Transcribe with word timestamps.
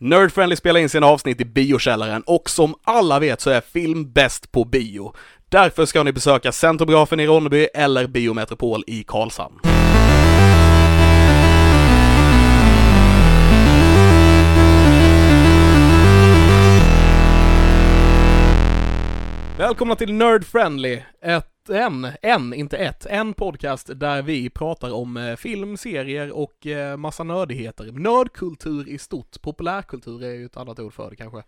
Nerdfriendly 0.00 0.56
spelar 0.56 0.80
in 0.80 0.88
sina 0.88 1.06
avsnitt 1.06 1.40
i 1.40 1.44
biokällaren 1.44 2.22
och 2.26 2.50
som 2.50 2.74
alla 2.84 3.18
vet 3.18 3.40
så 3.40 3.50
är 3.50 3.60
film 3.60 4.12
bäst 4.12 4.52
på 4.52 4.64
bio. 4.64 5.14
Därför 5.48 5.86
ska 5.86 6.02
ni 6.02 6.12
besöka 6.12 6.52
Centrografen 6.52 7.20
i 7.20 7.26
Ronneby 7.26 7.68
eller 7.74 8.06
Biometropol 8.06 8.84
i 8.86 9.04
Karlshamn. 9.04 9.58
Välkomna 19.58 19.94
till 19.94 20.12
Nerd 20.12 20.44
Friendly, 20.44 21.02
ett, 21.24 21.46
en, 21.70 22.08
en, 22.22 22.54
inte 22.54 22.76
ett, 22.76 23.06
en 23.06 23.34
podcast 23.34 23.90
där 23.94 24.22
vi 24.22 24.50
pratar 24.50 24.92
om 24.92 25.16
eh, 25.16 25.36
film, 25.36 25.76
serier 25.76 26.32
och 26.32 26.66
eh, 26.66 26.96
massa 26.96 27.24
nördigheter. 27.24 27.92
Nördkultur 27.92 28.88
i 28.88 28.98
stort, 28.98 29.42
populärkultur 29.42 30.24
är 30.24 30.34
ju 30.34 30.44
ett 30.44 30.56
annat 30.56 30.78
ord 30.78 30.94
för 30.94 31.10
det 31.10 31.16
kanske. 31.16 31.42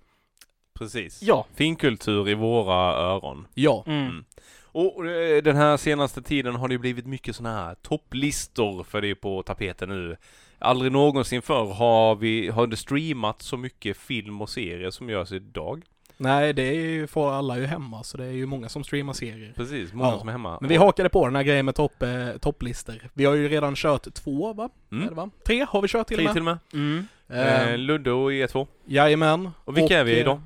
Precis. 0.75 1.23
Ja. 1.23 1.47
Finkultur 1.55 2.29
i 2.29 2.35
våra 2.35 2.93
öron. 2.97 3.47
Ja, 3.55 3.85
Mm. 3.87 4.07
Mm. 4.07 4.25
Och 4.73 5.07
eh, 5.07 5.43
den 5.43 5.57
här 5.57 5.77
senaste 5.77 6.23
tiden 6.23 6.55
har 6.55 6.69
det 6.69 6.79
blivit 6.79 7.07
mycket 7.07 7.37
sådana 7.37 7.65
här 7.65 7.75
topplistor 7.75 8.85
för 8.85 9.01
det 9.01 9.09
är 9.11 9.15
på 9.15 9.43
tapeten 9.43 9.89
nu. 9.89 10.17
Aldrig 10.59 10.93
någonsin 10.93 11.43
förr 11.43 11.75
har 11.75 12.15
vi, 12.15 12.49
har 12.49 12.67
det 12.67 12.77
streamat 12.77 13.43
så 13.43 13.57
mycket 13.57 13.97
film 13.97 14.41
och 14.41 14.51
serier 14.51 14.91
som 14.91 15.09
görs 15.11 15.33
idag. 15.33 15.85
Nej 16.21 16.53
det 16.53 16.63
är 16.63 16.75
ju, 16.75 17.07
får 17.07 17.33
alla 17.33 17.59
ju 17.59 17.67
hemma 17.67 18.03
så 18.03 18.17
det 18.17 18.25
är 18.25 18.31
ju 18.33 18.47
många 18.47 18.69
som 18.69 18.85
streamar 18.85 19.13
serier. 19.13 19.53
Precis, 19.57 19.93
många 19.93 20.11
Ja. 20.11 20.19
som 20.19 20.29
är 20.29 20.33
hemma. 20.33 20.59
Men 20.61 20.69
vi 20.69 20.79
Och- 20.79 20.83
hakade 20.83 21.09
på 21.09 21.27
den 21.27 21.37
här 21.37 21.43
grejen 21.43 21.65
med 21.67 21.75
topp, 21.75 22.03
eh, 22.03 22.29
topplistor. 22.41 23.09
Vi 23.15 23.25
har 23.25 23.35
ju 23.35 23.49
redan 23.49 23.75
kört 23.75 24.15
två 24.15 24.53
va? 24.53 24.69
Mm. 24.93 25.05
Är 25.05 25.09
det, 25.09 25.15
va? 25.15 25.31
Tre 25.47 25.67
har 25.69 25.83
vi 25.83 25.89
kört 25.89 26.07
till 26.07 26.17
Tre 26.17 26.29
och 26.29 26.35
med. 26.45 26.59
till 26.69 26.75
och 26.75 26.81
med. 26.81 27.07
Mm. 27.29 27.73
Eh, 27.73 27.79
Ludde 27.79 28.13
och 28.13 28.33
E2. 28.33 28.67
Jajamän. 28.87 29.51
Och 29.65 29.77
vilka 29.77 29.99
är 29.99 30.05
vi 30.05 30.13
eh, 30.13 30.19
idag? 30.21 30.41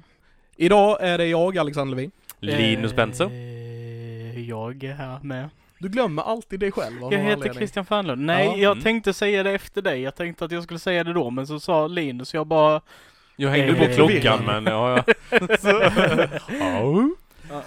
Idag 0.57 0.99
är 1.01 1.19
det 1.19 1.27
jag, 1.27 1.59
Alexander 1.59 1.97
Levin. 1.97 2.11
Linus 2.41 2.95
Benser. 2.97 3.27
Eh, 3.27 4.49
jag 4.49 4.85
är 4.85 4.95
här 4.95 5.19
med. 5.23 5.49
Du 5.79 5.89
glömmer 5.89 6.23
alltid 6.23 6.61
dig 6.61 6.73
själv 6.73 6.97
Jag 7.01 7.11
heter 7.11 7.33
anledning. 7.33 7.55
Christian 7.55 7.85
Fernlund. 7.85 8.21
Nej, 8.25 8.47
Ja. 8.47 8.57
jag 8.57 8.73
Mm. 8.73 8.83
tänkte 8.85 9.13
säga 9.13 9.43
det 9.43 9.51
efter 9.51 9.83
dig. 9.83 10.01
Jag 10.01 10.15
tänkte 10.17 10.45
att 10.45 10.53
jag 10.53 10.63
skulle 10.63 10.79
säga 10.79 11.05
det 11.05 11.13
då, 11.13 11.31
men 11.31 11.47
så 11.47 11.61
sa 11.61 11.87
Linus, 11.87 12.35
jag 12.35 12.47
bara... 12.47 12.81
Jag 13.37 13.51
hängde 13.51 13.75
på 13.75 13.95
klockan 13.95 14.45
men 14.45 14.67
ja, 14.67 15.05
ja. 15.07 15.15
ja. 16.49 17.11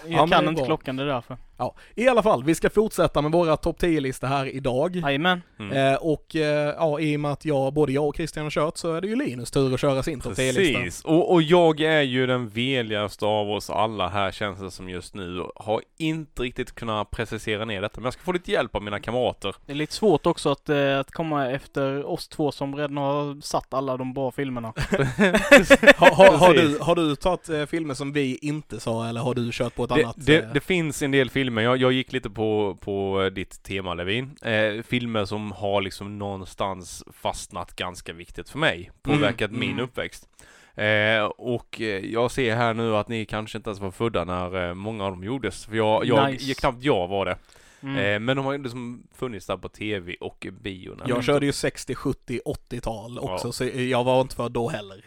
Jag 0.07 0.29
kan 0.29 0.47
inte 0.47 0.63
klockan, 0.65 0.95
det 0.95 1.03
är 1.03 1.07
därför. 1.07 1.37
Ja, 1.57 1.75
i 1.95 2.07
alla 2.07 2.23
fall, 2.23 2.43
vi 2.43 2.55
ska 2.55 2.69
fortsätta 2.69 3.21
med 3.21 3.31
våra 3.31 3.57
topp 3.57 3.81
10-listor 3.81 4.27
här 4.27 4.45
idag. 4.45 4.95
Jajamän. 4.95 5.41
Mm. 5.59 5.93
Eh, 5.93 5.95
och 5.99 6.35
eh, 6.35 6.73
ja, 6.77 6.99
i 6.99 7.15
och 7.15 7.19
med 7.19 7.31
att 7.31 7.45
jag, 7.45 7.73
både 7.73 7.91
jag 7.91 8.07
och 8.07 8.15
Christian 8.15 8.43
har 8.45 8.51
kört 8.51 8.77
så 8.77 8.93
är 8.93 9.01
det 9.01 9.07
ju 9.07 9.15
Linus 9.15 9.51
tur 9.51 9.73
att 9.73 9.79
köra 9.79 10.03
sin 10.03 10.21
topp 10.21 10.33
10-lista. 10.33 10.79
Precis, 10.79 11.05
och, 11.05 11.33
och 11.33 11.41
jag 11.41 11.79
är 11.81 12.01
ju 12.01 12.27
den 12.27 12.49
veligaste 12.49 13.25
av 13.25 13.49
oss 13.51 13.69
alla 13.69 14.07
här 14.09 14.31
känns 14.31 14.59
det 14.59 14.71
som 14.71 14.89
just 14.89 15.15
nu. 15.15 15.43
Har 15.55 15.81
inte 15.97 16.41
riktigt 16.41 16.75
kunnat 16.75 17.11
precisera 17.11 17.65
ner 17.65 17.81
detta, 17.81 17.99
men 17.99 18.05
jag 18.05 18.13
ska 18.13 18.23
få 18.23 18.31
lite 18.31 18.51
hjälp 18.51 18.75
av 18.75 18.83
mina 18.83 18.99
kamrater. 18.99 19.55
Det 19.65 19.71
är 19.71 19.75
lite 19.75 19.93
svårt 19.93 20.25
också 20.25 20.49
att, 20.51 20.69
eh, 20.69 20.99
att 20.99 21.11
komma 21.11 21.51
efter 21.51 22.05
oss 22.05 22.27
två 22.27 22.51
som 22.51 22.75
redan 22.75 22.97
har 22.97 23.41
satt 23.41 23.73
alla 23.73 23.97
de 23.97 24.13
bra 24.13 24.31
filmerna. 24.31 24.73
Har, 25.97 26.15
har, 26.15 26.37
har, 26.37 26.53
du, 26.53 26.77
har 26.81 26.95
du 26.95 27.15
tagit 27.15 27.49
eh, 27.49 27.65
filmer 27.65 27.93
som 27.93 28.11
vi 28.13 28.37
inte 28.41 28.79
sa 28.79 29.07
eller 29.09 29.21
har 29.21 29.35
du 29.35 29.49
kört 29.51 29.75
på 29.75 29.83
ett 29.83 29.89
Det, 29.89 30.03
annat? 30.03 30.15
det, 30.19 30.37
eh, 30.37 30.53
det 30.53 30.59
finns 30.59 31.01
en 31.01 31.11
del 31.11 31.29
filmer, 31.29 31.46
jag, 31.55 31.77
jag 31.77 31.91
gick 31.91 32.13
lite 32.13 32.29
på, 32.29 32.77
på 32.81 33.29
ditt 33.33 33.63
tema 33.63 33.93
Levin. 33.93 34.35
Eh, 34.41 34.81
filmer 34.83 35.25
som 35.25 35.51
har 35.51 35.81
liksom 35.81 36.17
någonstans 36.19 37.03
fastnat 37.13 37.75
ganska 37.75 38.13
viktigt 38.13 38.49
för 38.49 38.59
mig. 38.59 38.91
Påverkat 39.01 39.49
Mm, 39.49 39.59
min 39.59 39.71
mm. 39.71 39.83
uppväxt. 39.83 40.29
Eh, 40.75 41.23
och 41.25 41.81
eh, 41.81 42.05
jag 42.05 42.31
ser 42.31 42.55
här 42.55 42.73
nu 42.73 42.95
att 42.95 43.07
ni 43.07 43.25
kanske 43.25 43.57
inte 43.57 43.69
ens 43.69 43.79
var 43.79 43.91
födda 43.91 44.23
när 44.25 44.67
eh, 44.69 44.73
många 44.73 45.03
av 45.05 45.11
dem 45.11 45.23
gjordes. 45.23 45.65
För 45.65 45.75
jag, 45.75 46.05
jag, 46.05 46.31
Nice. 46.31 46.45
jag 46.45 46.57
knappt 46.57 46.83
jag 46.83 47.07
var 47.07 47.25
det. 47.25 47.37
Mm. 47.81 47.97
Eh, 47.97 48.19
men 48.19 48.37
de 48.37 48.45
har 48.45 48.53
ju 48.53 48.63
liksom 48.63 49.03
funnits 49.15 49.45
där 49.45 49.57
på 49.57 49.69
tv 49.69 50.15
och 50.19 50.47
bio. 50.61 50.95
när 50.97 51.09
jag 51.09 51.17
de- 51.17 51.23
körde 51.23 51.45
ju 51.45 51.51
60, 51.51 51.95
70, 51.95 52.39
80-tal 52.45 53.19
också 53.19 53.47
Ja. 53.47 53.51
så 53.51 53.65
jag 53.65 54.03
var 54.03 54.21
inte 54.21 54.35
för 54.35 54.49
då 54.49 54.69
heller. 54.69 55.05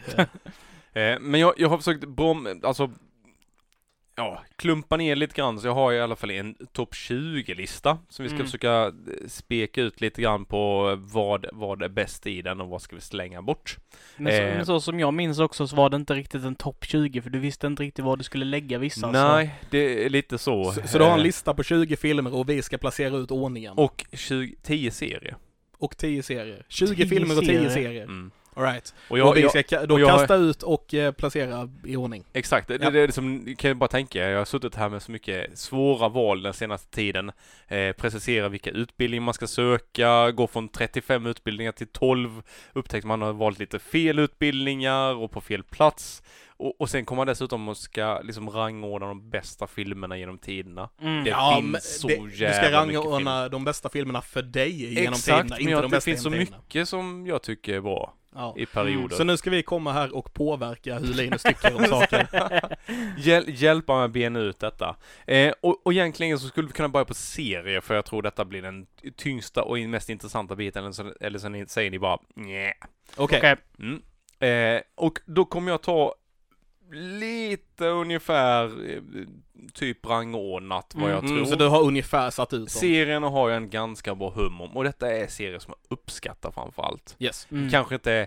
Men 1.21 1.41
jag, 1.41 1.55
jag 1.57 1.69
har 1.69 1.79
försökt 1.79 2.05
brom, 2.05 2.61
alltså 2.63 2.91
Ja, 4.21 4.43
klumpa 4.57 4.97
ner 4.97 5.17
lite 5.17 5.35
grann 5.35 5.61
så 5.61 5.67
jag 5.67 5.75
har 5.75 5.93
i 5.93 6.01
alla 6.01 6.17
fall 6.17 6.31
en 6.31 6.55
topp 6.73 6.95
20-lista 6.95 7.99
som 8.09 8.23
vi 8.23 8.29
ska 8.29 8.35
Mm. 8.37 8.47
försöka 8.47 8.87
eh, 8.87 8.93
speka 9.29 9.83
ut 9.83 10.01
lite 10.01 10.23
grann 10.23 10.45
på 10.45 10.95
vad, 11.01 11.47
vad 11.53 11.83
är 11.83 11.89
bäst 11.89 12.27
i 12.27 12.43
den 12.43 12.61
och 12.61 12.69
vad 12.69 12.83
ska 12.83 12.97
vi 12.97 13.03
slänga 13.03 13.43
bort. 13.43 13.77
Men, 14.17 14.33
så, 14.33 14.39
eh. 14.43 14.55
men 14.57 14.67
så 14.67 14.81
som 14.81 15.01
jag 15.01 15.15
minns 15.15 15.39
också 15.39 15.67
så 15.67 15.77
var 15.77 15.91
det 15.91 15.97
inte 15.97 16.15
riktigt 16.15 16.45
en 16.45 16.55
topp 16.55 16.85
20 16.85 17.23
för 17.23 17.31
du 17.31 17.39
visste 17.39 17.67
inte 17.67 17.83
riktigt 17.83 18.05
var 18.05 18.17
du 18.17 18.25
skulle 18.25 18.45
lägga 18.45 18.79
vissa. 18.79 19.11
Nej, 19.11 19.55
det 19.71 20.05
är 20.05 20.11
lite 20.11 20.39
så. 20.39 20.73
så, 20.73 20.89
så 20.89 20.99
du 20.99 21.05
har 21.05 21.13
en 21.13 21.19
Eh, 21.19 21.25
lista 21.25 21.55
på 21.55 21.63
20 21.63 21.97
filmer 21.97 22.35
och 22.35 22.49
vi 22.49 22.63
ska 22.63 22.79
placera 22.79 23.17
ut 23.17 23.31
ordningen. 23.31 23.75
Och 23.77 24.05
20, 24.13 24.55
10 24.63 24.91
serier. 24.91 25.37
Och 25.79 25.97
10 25.97 26.23
serier. 26.23 26.65
20 26.69 26.95
10 26.97 27.07
filmer 27.07 27.39
och 27.39 27.45
10 27.45 27.53
serier. 27.57 27.71
serier. 27.71 28.05
Mm. 28.05 28.31
Alright. 28.61 28.95
Och 29.09 29.19
jag, 29.19 29.29
och 29.29 29.37
vi 29.37 29.49
ska 29.49 29.61
ka- 29.61 29.87
då 29.87 30.01
jag- 30.01 30.09
kasta 30.09 30.35
ut 30.37 30.63
och 30.63 30.95
eh, 30.95 31.13
placera 31.13 31.69
i 31.85 31.97
ordning. 31.97 32.25
Exakt, 32.33 32.69
det, 32.69 32.79
Ja. 32.83 32.91
det 32.91 33.01
är 33.01 33.07
det 33.07 33.13
som, 33.13 33.55
kan 33.59 33.69
jag 33.69 33.77
bara 33.77 33.89
tänka, 33.89 34.19
jag 34.31 34.39
har 34.39 34.45
suttit 34.45 34.75
här 34.75 34.89
med 34.89 35.03
så 35.03 35.13
mycket 35.13 35.59
svåra 35.59 36.09
val 36.09 36.43
den 36.43 36.55
senaste 36.55 36.91
tiden. 36.97 37.33
Eh, 37.69 37.93
precisera 37.93 38.49
vilka 38.49 38.71
utbildningar 38.71 39.23
man 39.25 39.35
ska 39.35 39.47
söka, 39.47 40.31
gå 40.31 40.47
från 40.47 40.69
35 40.69 41.27
utbildningar 41.27 41.73
till 41.73 41.87
12, 41.87 42.43
upptäckt 42.73 43.07
man 43.07 43.23
har 43.23 43.33
valt 43.33 43.59
lite 43.59 43.79
fel 43.79 44.19
utbildningar 44.19 45.15
och 45.15 45.31
på 45.31 45.41
fel 45.41 45.63
plats. 45.63 46.23
Och, 46.57 46.81
och 46.81 46.91
sen 46.91 47.05
kommer 47.05 47.21
man 47.21 47.27
dessutom 47.27 47.69
och 47.69 47.77
ska 47.77 48.21
liksom 48.25 48.51
rangordna 48.51 49.07
de 49.07 49.31
bästa 49.31 49.67
filmerna 49.67 50.19
genom 50.19 50.39
tiderna. 50.39 50.89
Mm. 51.01 51.25
Det 51.25 51.31
Ja, 51.31 51.57
finns 51.61 51.73
men 51.73 51.81
så 51.81 52.09
det, 52.09 52.17
du 52.17 52.31
ska 52.31 52.45
jävla 52.45 52.81
rangordna 52.81 53.49
de 53.49 53.65
bästa 53.65 53.89
filmerna 53.89 54.21
för 54.23 54.43
dig 54.43 54.95
genom 54.95 55.13
Exakt, 55.13 55.25
tiderna, 55.27 55.49
men 55.51 55.61
inte 55.61 55.71
jag, 55.73 55.83
de 55.83 55.91
det 55.91 55.97
bästa 55.97 56.11
finns 56.11 56.23
så 56.23 56.31
tiderna. 56.31 56.57
mycket 56.59 56.89
som 56.89 57.27
jag 57.27 57.43
tycker 57.43 57.75
är 57.75 57.81
bra 57.81 58.15
Ja. 58.35 58.55
i 58.59 58.67
perioder. 58.67 59.17
Så 59.17 59.25
nu 59.25 59.37
ska 59.37 59.51
vi 59.51 59.63
komma 59.63 59.93
här 59.93 60.17
och 60.17 60.35
påverka 60.35 60.99
hur 60.99 61.15
Linus 61.15 61.43
tycker 61.43 61.77
om 61.77 61.85
saker. 61.89 62.29
Hjäl 63.19 63.45
hjälpa 63.47 63.97
mig 63.97 64.05
att 64.05 64.11
bena 64.11 64.39
ut 64.39 64.59
detta. 64.59 64.97
Eh, 65.27 65.53
och, 65.61 65.87
och 65.87 65.93
egentligen 65.93 66.39
så 66.39 66.49
skulle 66.49 66.67
vi 66.67 66.73
kunna 66.73 66.89
börja 66.89 67.05
på 67.05 67.15
serier 67.15 67.81
för 67.81 67.95
jag 67.95 68.05
tror 68.05 68.23
detta 68.23 68.45
blir 68.45 68.63
den 68.63 68.87
tyngsta 69.17 69.63
och 69.63 69.79
mest 69.79 70.09
intressanta 70.09 70.57
biten 70.57 70.83
eller 70.85 70.93
så, 70.93 71.13
eller 71.21 71.39
så 71.39 71.49
ni, 71.49 71.67
säger 71.67 71.91
ni 71.91 71.99
bara 71.99 72.19
nej. 72.35 72.75
Okej. 73.17 73.39
Okej. 73.39 73.57
Mm. 73.79 74.03
Eh, 74.41 74.83
och 74.95 75.19
då 75.27 75.45
kommer 75.45 75.71
jag 75.71 75.83
ta 75.83 76.15
lite 76.93 77.87
ungefär 77.87 78.91
eh, 78.91 79.03
typ 79.75 80.07
rangordnat 80.07 80.93
vad 80.95 81.11
jag 81.11 81.19
Mm, 81.19 81.27
tror. 81.29 81.37
Mm, 81.39 81.47
så 81.51 81.57
du 81.57 81.69
har 81.69 81.83
ungefär 81.83 82.31
satt 82.31 82.53
ut 82.53 82.59
dem? 82.61 82.67
Serierna 82.69 83.29
har 83.29 83.49
jag 83.49 83.57
en 83.57 83.71
ganska 83.71 84.15
bra 84.15 84.31
hum 84.31 84.61
om 84.61 84.77
och 84.77 84.85
detta 84.85 85.13
är 85.17 85.27
serier 85.27 85.59
som 85.59 85.75
jag 85.89 85.93
uppskattar 85.99 86.51
framför 86.51 86.83
allt. 86.83 87.17
Yes. 87.19 87.49
Mm. 87.51 87.71
Kanske 87.71 87.95
inte 87.95 88.27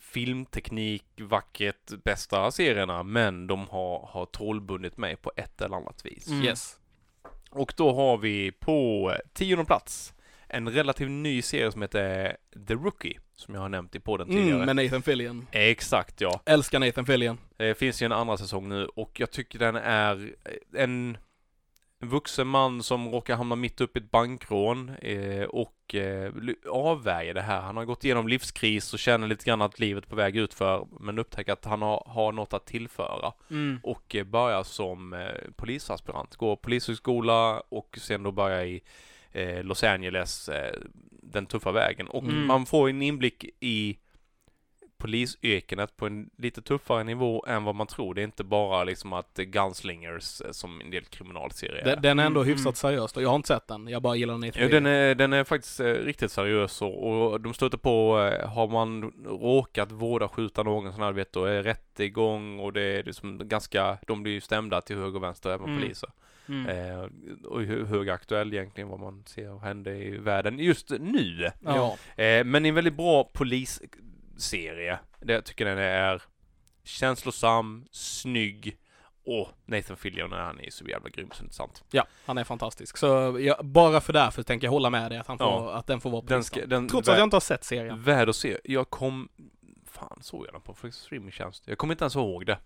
filmteknik, 0.00 1.04
vackert, 1.20 1.90
bästa 2.04 2.50
serierna, 2.50 3.02
men 3.02 3.46
de 3.46 3.68
har, 3.68 4.08
har 4.12 4.26
trollbundit 4.26 4.96
mig 4.96 5.16
på 5.16 5.32
ett 5.36 5.60
eller 5.60 5.76
annat 5.76 6.06
vis. 6.06 6.28
Mm. 6.28 6.44
Yes. 6.44 6.78
Och 7.50 7.74
då 7.76 7.94
har 7.94 8.16
vi 8.18 8.52
på 8.52 9.12
tionde 9.32 9.64
plats 9.64 10.14
en 10.48 10.68
relativt 10.68 11.10
ny 11.10 11.42
serie 11.42 11.72
som 11.72 11.82
heter 11.82 12.36
The 12.68 12.74
Rookie, 12.74 13.20
som 13.36 13.54
jag 13.54 13.60
har 13.60 13.68
nämnt 13.68 13.94
i 13.94 14.00
podden 14.00 14.28
tidigare. 14.28 14.62
Mm, 14.62 14.66
med 14.66 14.84
Nathan 14.84 15.02
Fillion. 15.02 15.46
Exakt 15.52 16.20
ja. 16.20 16.40
Älskar 16.46 16.78
Nathan 16.78 17.06
Fillion. 17.06 17.38
Det 17.56 17.78
finns 17.78 18.02
ju 18.02 18.04
en 18.04 18.12
andra 18.12 18.36
säsong 18.36 18.68
nu 18.68 18.86
och 18.86 19.20
jag 19.20 19.30
tycker 19.30 19.58
den 19.58 19.76
är 19.76 20.34
en 20.76 21.18
en 22.04 22.10
vuxen 22.10 22.46
man 22.46 22.82
som 22.82 23.08
råkar 23.08 23.36
hamna 23.36 23.56
mitt 23.56 23.80
uppe 23.80 23.98
i 23.98 24.02
ett 24.02 24.10
bankrån 24.10 24.88
eh, 25.02 25.42
och 25.44 25.94
eh, 25.94 26.32
avvärjer 26.70 27.34
det 27.34 27.42
här. 27.42 27.60
Han 27.60 27.76
har 27.76 27.84
gått 27.84 28.04
igenom 28.04 28.28
livskris 28.28 28.92
och 28.92 28.98
känner 28.98 29.26
lite 29.26 29.44
grann 29.44 29.62
att 29.62 29.78
livet 29.78 30.04
är 30.04 30.08
på 30.08 30.16
väg 30.16 30.36
utför 30.36 30.86
men 31.00 31.18
upptäcker 31.18 31.52
att 31.52 31.64
han 31.64 31.82
har, 31.82 32.04
har 32.06 32.32
något 32.32 32.52
att 32.52 32.66
tillföra 32.66 33.32
Mm. 33.50 33.80
och 33.82 34.14
eh, 34.14 34.24
börjar 34.24 34.62
som 34.62 35.12
eh, 35.12 35.28
polisaspirant. 35.56 36.36
Går 36.36 36.56
polishögskola 36.56 37.62
och 37.68 37.98
sen 38.00 38.22
då 38.22 38.32
börjar 38.32 38.64
i 38.64 38.82
eh, 39.32 39.62
Los 39.62 39.84
Angeles 39.84 40.48
eh, 40.48 40.74
den 41.32 41.46
tuffa 41.46 41.72
vägen. 41.72 42.08
Och 42.08 42.22
Mm. 42.22 42.46
man 42.46 42.66
får 42.66 42.88
en 42.88 43.02
inblick 43.02 43.44
i 43.60 43.98
polisyrkenet 44.98 45.96
på 45.96 46.06
en 46.06 46.30
lite 46.38 46.62
tuffare 46.62 47.04
nivå 47.04 47.44
än 47.48 47.64
vad 47.64 47.74
man 47.74 47.86
tror. 47.86 48.14
Det 48.14 48.20
är 48.20 48.24
inte 48.24 48.44
bara 48.44 48.84
liksom 48.84 49.12
att 49.12 49.34
gunslingers 49.36 50.40
eh, 50.40 50.50
som 50.50 50.80
en 50.80 50.90
del 50.90 51.04
kriminalserier 51.04 51.74
är. 51.76 51.84
Den, 51.84 52.02
den 52.02 52.18
är 52.18 52.26
ändå 52.26 52.40
Mm, 52.40 52.50
hyfsat 52.50 52.64
mm. 52.66 52.74
seriös 52.74 53.16
och 53.16 53.22
jag 53.22 53.28
har 53.28 53.36
inte 53.36 53.48
sett 53.48 53.68
den. 53.68 53.88
Jag 53.88 54.02
bara 54.02 54.16
gillar 54.16 54.34
Nathan 54.34 54.46
Ja, 54.46 54.52
Fillion. 54.52 54.70
den, 54.70 54.86
är, 54.86 55.14
den 55.14 55.32
är 55.32 55.44
faktiskt 55.44 55.80
eh, 55.80 55.84
riktigt 55.86 56.32
seriös 56.32 56.82
och, 56.82 57.32
och 57.32 57.40
de 57.40 57.54
stöter 57.54 57.78
på, 57.78 58.18
eh, 58.40 58.48
har 58.48 58.68
man 58.68 59.12
råkat 59.26 59.92
vårda 59.92 60.28
skjuta 60.28 60.62
någon 60.62 60.92
sån 60.92 61.02
här, 61.02 61.12
vet 61.12 61.32
då 61.32 61.44
är 61.44 61.62
rättegång 61.62 62.58
och 62.60 62.72
det 62.72 62.82
är 62.82 63.02
liksom 63.02 63.48
ganska, 63.48 63.98
de 64.06 64.22
blir 64.22 64.32
ju 64.32 64.40
stämda 64.40 64.80
till 64.80 64.96
höger 64.96 65.16
och 65.16 65.22
vänster, 65.22 65.50
även 65.50 65.66
Mm. 65.68 65.80
poliser. 65.82 66.10
Mm. 66.48 66.66
Eh, 66.66 67.08
och 67.44 67.62
hur 67.62 67.84
högaktuell 67.84 68.54
egentligen 68.54 68.88
vad 68.88 69.00
man 69.00 69.24
ser 69.26 69.58
hända 69.58 69.90
i 69.90 70.10
världen 70.16 70.58
just 70.58 70.90
nu. 70.90 71.50
Ja. 71.64 71.96
Eh, 72.16 72.44
men 72.44 72.66
en 72.66 72.74
väldigt 72.74 72.94
bra 72.96 73.24
polis 73.24 73.82
serie. 74.36 74.98
Det, 75.20 75.32
jag 75.32 75.44
tycker 75.44 75.64
den 75.64 75.78
är 75.78 76.22
känslosam, 76.84 77.86
snygg 77.90 78.76
och 79.26 79.48
Nathan 79.66 79.96
Fillion 79.96 80.32
är 80.32 80.36
han 80.36 80.60
är 80.60 80.70
så 80.70 80.84
jävla 80.84 81.08
grym 81.08 81.28
så 81.32 81.42
intressant. 81.42 81.84
Ja, 81.90 82.06
han 82.26 82.38
är 82.38 82.44
fantastisk. 82.44 82.96
Så 82.96 83.36
jag, 83.40 83.64
bara 83.66 84.00
för 84.00 84.12
därför 84.12 84.42
tänker 84.42 84.66
jag 84.66 84.72
hålla 84.72 84.90
med 84.90 85.10
dig 85.10 85.18
att, 85.18 85.26
han 85.26 85.38
får, 85.38 85.46
Ja. 85.46 85.72
att 85.74 85.86
den 85.86 86.00
får 86.00 86.10
vara 86.10 86.22
på 86.22 86.28
Den 86.28 86.44
ska, 86.44 86.66
den, 86.66 86.88
Trots 86.88 87.08
att 87.08 87.18
jag 87.18 87.26
inte 87.26 87.36
har 87.36 87.40
sett 87.40 87.64
serien. 87.64 88.02
Värd 88.02 88.28
att 88.28 88.36
se. 88.36 88.58
Jag 88.64 88.90
kom... 88.90 89.28
Fan, 89.94 90.18
såg 90.22 90.46
jag 90.46 90.54
den 90.54 90.60
på 90.60 90.90
streamingtjänst? 90.92 91.62
Jag 91.66 91.78
kommer 91.78 91.94
inte 91.94 92.04
ens 92.04 92.16
ihåg 92.16 92.46
det. 92.46 92.58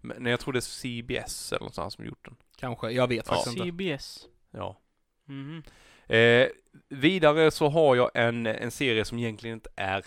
Men 0.00 0.26
jag 0.26 0.40
tror 0.40 0.52
det 0.52 0.58
är 0.58 0.60
CBS 0.60 1.52
eller 1.52 1.60
någonstans 1.60 1.94
som 1.94 2.04
gjort 2.06 2.24
den. 2.24 2.36
Kanske, 2.56 2.90
jag 2.90 3.08
vet 3.08 3.26
Ja. 3.28 3.34
faktiskt 3.34 3.56
inte. 3.56 3.68
CBS. 3.68 4.26
Ja. 4.50 4.80
Mhm. 5.24 5.62
Eh, 6.06 6.48
vidare 6.88 7.50
så 7.50 7.68
har 7.68 7.96
jag 7.96 8.10
en, 8.14 8.46
en 8.46 8.70
serie 8.70 9.04
som 9.04 9.18
egentligen 9.18 9.54
inte 9.56 9.70
är 9.76 10.04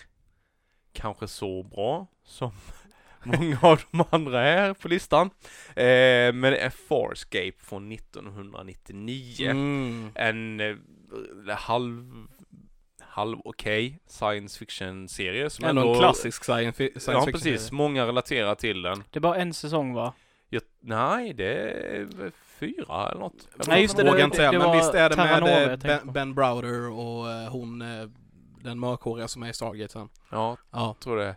kanske 0.93 1.27
så 1.27 1.63
bra 1.63 2.07
som 2.23 2.51
många 3.23 3.59
av 3.61 3.81
de 3.91 4.03
andra 4.09 4.41
är 4.47 4.73
på 4.73 4.87
listan. 4.87 5.29
Eh, 5.69 6.33
men 6.33 6.41
det 6.41 6.57
är 6.57 6.69
Farscape 6.69 7.53
från 7.59 7.91
1999. 7.91 9.49
Mm. 9.49 10.11
En 10.15 10.59
eh, 10.59 10.75
halv, 11.57 12.27
halv 13.17 13.37
okej 13.45 13.99
science 14.07 14.59
fiction 14.59 15.07
serie 15.07 15.49
som 15.49 15.65
Ändå 15.65 15.93
en 15.93 15.99
klassisk 15.99 16.43
science, 16.43 16.77
fi- 16.83 16.99
science 16.99 17.11
Ja 17.11 17.19
fiction 17.25 17.31
precis, 17.33 17.61
serie. 17.67 17.77
många 17.77 18.05
relaterar 18.07 18.55
till 18.55 18.81
den. 18.81 19.03
Det 19.11 19.19
är 19.19 19.21
bara 19.21 19.35
en 19.35 19.53
säsong 19.53 19.93
va? 19.93 20.13
Jag, 20.49 20.61
nej, 20.79 21.33
det 21.33 21.53
är 21.71 22.31
fyra 22.59 23.09
eller 23.09 23.19
något. 23.21 23.47
Jag 23.57 23.67
Nej, 23.67 23.81
just 23.81 23.97
det, 23.97 24.03
Vågar 24.03 24.17
det- 24.17 24.23
inte 24.23 24.37
säga, 24.37 24.51
det 24.51 24.57
men 24.57 24.67
var 24.67 24.75
visst 24.77 24.93
är 24.93 25.09
det 25.09 25.15
med 25.15 25.39
Nova 25.39 25.71
eh, 25.71 25.77
ben, 25.77 26.13
ben 26.13 26.35
Browder 26.35 26.89
och 26.89 27.31
eh, 27.31 27.49
hon, 27.49 27.81
eh, 27.81 28.09
den 28.63 28.79
mörkhåriga 28.79 29.27
som 29.27 29.43
är 29.43 29.49
i 29.49 29.53
Stargate 29.53 29.93
sen. 29.93 30.09
Ja, 30.31 30.57
Ja. 30.71 30.95
tror 30.99 31.17
det. 31.17 31.27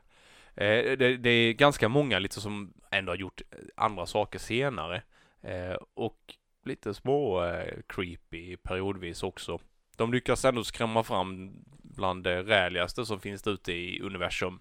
Eh, 0.55 0.97
det. 0.99 1.17
Det 1.17 1.31
är 1.31 1.53
ganska 1.53 1.89
många 1.89 2.19
lite 2.19 2.41
som 2.41 2.73
ändå 2.91 3.13
har 3.13 3.17
gjort 3.17 3.41
andra 3.77 4.07
saker 4.07 4.39
senare. 4.39 5.03
Eh, 5.43 5.77
och 5.95 6.19
lite 6.65 6.95
små 6.95 7.45
eh, 7.45 7.75
creepy 7.89 8.57
periodvis 8.57 9.23
också. 9.23 9.59
De 10.01 10.13
lyckas 10.13 10.45
ändå 10.45 10.65
skrämma 10.65 11.03
fram 11.03 11.53
bland 11.83 12.25
det 12.25 12.43
räligaste 12.43 13.07
som 13.07 13.21
finns 13.21 13.47
ute 13.47 13.73
i 13.73 14.01
universum. 14.01 14.61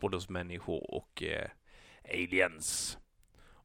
Både 0.00 0.16
hos 0.16 0.28
människor 0.28 0.94
och 0.94 1.22
eh, 1.22 1.48
aliens. 2.14 2.98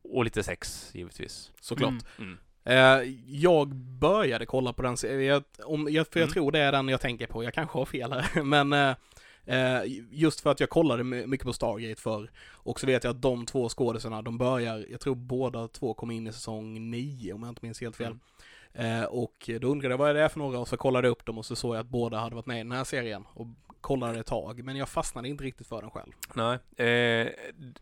Och 0.02 0.24
lite 0.24 0.44
sex 0.44 0.92
givetvis. 0.94 1.52
Såklart. 1.62 1.94
Mm. 2.18 2.38
Mm. 2.64 3.04
Eh, 3.04 3.14
jag 3.28 3.68
började 3.76 4.46
kolla 4.46 4.74
på 4.74 4.82
den 4.82 4.98
serien, 4.98 5.44
om, 5.64 5.88
jag, 5.92 6.08
för 6.08 6.20
jag 6.20 6.28
Mm. 6.28 6.34
tror 6.34 6.52
det 6.52 6.60
är 6.60 6.72
den 6.72 6.88
jag 6.90 7.02
tänker 7.02 7.28
på, 7.28 7.44
jag 7.44 7.54
kanske 7.54 7.78
har 7.78 7.86
fel 7.86 8.12
här, 8.14 8.44
men 8.44 8.74
eh, 8.74 8.96
eh, 9.46 9.82
just 10.12 10.42
för 10.42 10.50
att 10.52 10.60
jag 10.60 10.70
kollade 10.70 11.04
my- 11.04 11.26
mycket 11.28 11.46
på 11.48 11.54
Stargate 11.54 12.02
förr, 12.02 12.32
och 12.52 12.80
så 12.80 12.88
vet 12.88 13.04
jag 13.04 13.12
att 13.12 13.22
de 13.22 13.46
två 13.46 13.70
skådisarna, 13.70 14.22
de 14.22 14.38
börjar, 14.38 14.86
jag 14.90 15.00
tror 15.00 15.16
båda 15.16 15.68
två 15.68 15.94
kom 15.94 16.12
in 16.12 16.28
i 16.28 16.34
säsong 16.34 16.92
9 16.92 17.34
om 17.34 17.44
jag 17.44 17.50
inte 17.52 17.66
minns 17.66 17.82
helt 17.82 17.96
fel. 17.96 18.18
Eh, 18.74 19.04
och 19.04 19.50
då 19.62 19.68
undrade 19.68 19.94
jag 19.94 19.98
vad 19.98 20.10
är 20.10 20.14
det 20.14 20.22
är 20.22 20.30
för 20.30 20.40
några 20.40 20.60
och 20.60 20.68
så 20.68 20.78
kollade 20.78 21.08
jag 21.08 21.12
upp 21.12 21.26
dem 21.26 21.38
och 21.38 21.46
så 21.46 21.56
såg 21.56 21.76
jag 21.76 21.80
att 21.80 21.88
båda 21.88 22.20
hade 22.20 22.36
varit 22.36 22.46
med 22.46 22.60
i 22.60 22.64
den 22.64 22.72
här 22.72 22.84
serien 22.84 23.26
och 23.34 23.48
kollade 23.82 24.20
ett 24.20 24.26
tag, 24.26 24.64
men 24.64 24.76
jag 24.76 24.90
fastnade 24.90 25.30
inte 25.30 25.44
riktigt 25.44 25.68
för 25.68 25.82
den 25.82 25.92
själv. 25.92 26.12
Nej, 26.34 26.88
eh, 26.88 27.28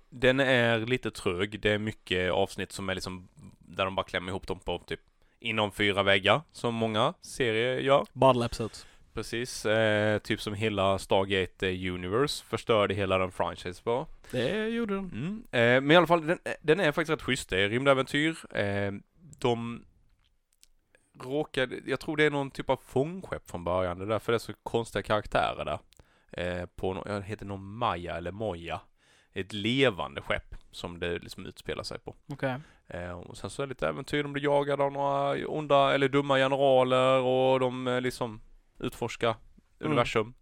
den 0.10 0.40
är 0.40 0.80
lite 0.80 1.12
trög. 1.12 1.60
Det 1.60 1.72
är 1.72 1.78
mycket 1.78 2.32
avsnitt 2.32 2.72
som 2.72 2.90
är 2.90 2.96
liksom 2.96 3.28
där 3.60 3.86
de 3.86 3.96
bara 3.96 4.06
klämmer 4.06 4.30
ihop 4.30 4.48
dem 4.48 4.60
på 4.60 4.80
typ 4.80 5.00
inom 5.40 5.72
fyra 5.72 6.04
väggar 6.04 6.42
som 6.52 6.76
många 6.76 7.14
serier 7.22 7.80
gör. 7.80 8.06
Episodes. 8.46 8.86
Precis, 9.14 9.66
eh, 9.66 10.20
typ 10.20 10.42
som 10.42 10.54
hela 10.54 11.00
Stargate 11.00 11.70
eh, 11.70 11.94
Universe 11.94 12.46
förstörde 12.46 12.94
hela 12.94 13.18
den 13.18 13.32
franchise 13.32 13.84
på. 13.84 14.08
Det 14.32 14.68
gjorde 14.68 14.96
den. 14.96 15.12
Mm. 15.14 15.44
Eh, 15.52 15.82
men 15.82 15.92
i 15.92 15.96
alla 15.96 16.08
fall, 16.08 16.28
den, 16.28 16.40
den 16.62 16.80
är 16.80 16.92
faktiskt 16.92 17.10
rätt 17.10 17.22
schysst. 17.22 17.50
Det 17.50 17.60
är 17.60 17.70
rymdäventyr. 17.70 18.58
Eh, 18.58 18.92
de 19.40 19.86
råkade, 21.24 21.80
jag 21.86 22.00
tror 22.00 22.18
det 22.18 22.24
är 22.24 22.32
någon 22.32 22.52
typ 22.52 22.70
av 22.70 22.80
fångskepp 22.86 23.50
från 23.50 23.64
början. 23.64 23.98
Det 24.00 24.06
är 24.06 24.10
därför 24.10 24.32
det 24.32 24.36
är 24.36 24.40
så 24.40 24.54
konstiga 24.64 25.04
karaktärer 25.04 25.66
där. 25.66 25.80
Eh, 26.32 26.66
på, 26.66 26.94
nå- 26.94 27.04
jag 27.06 27.22
heter 27.22 27.46
någon 27.46 27.64
Maya 27.78 28.18
eller 28.18 28.32
Moja. 28.32 28.82
Ett 29.34 29.54
levande 29.54 30.22
skepp 30.22 30.56
som 30.72 31.00
det 31.00 31.20
liksom 31.20 31.46
utspelar 31.46 31.84
sig 31.84 32.00
på. 32.00 32.16
Okej. 32.28 32.56
Eh, 32.88 33.12
och 33.12 33.38
sen 33.38 33.50
så 33.50 33.62
är 33.62 33.68
det 33.68 33.70
lite 33.70 33.88
äventyr. 33.88 34.24
De 34.24 34.34
blir 34.34 34.44
jagade 34.44 34.84
av 34.84 34.92
några 34.92 35.48
onda 35.48 35.94
eller 35.94 36.10
dumma 36.10 36.38
generaler 36.38 37.20
och 37.22 37.60
de 37.60 37.88
eh, 37.88 38.02
liksom 38.02 38.42
utforskar 38.80 39.36
Mm. 39.82 39.92
universum. 39.92 40.34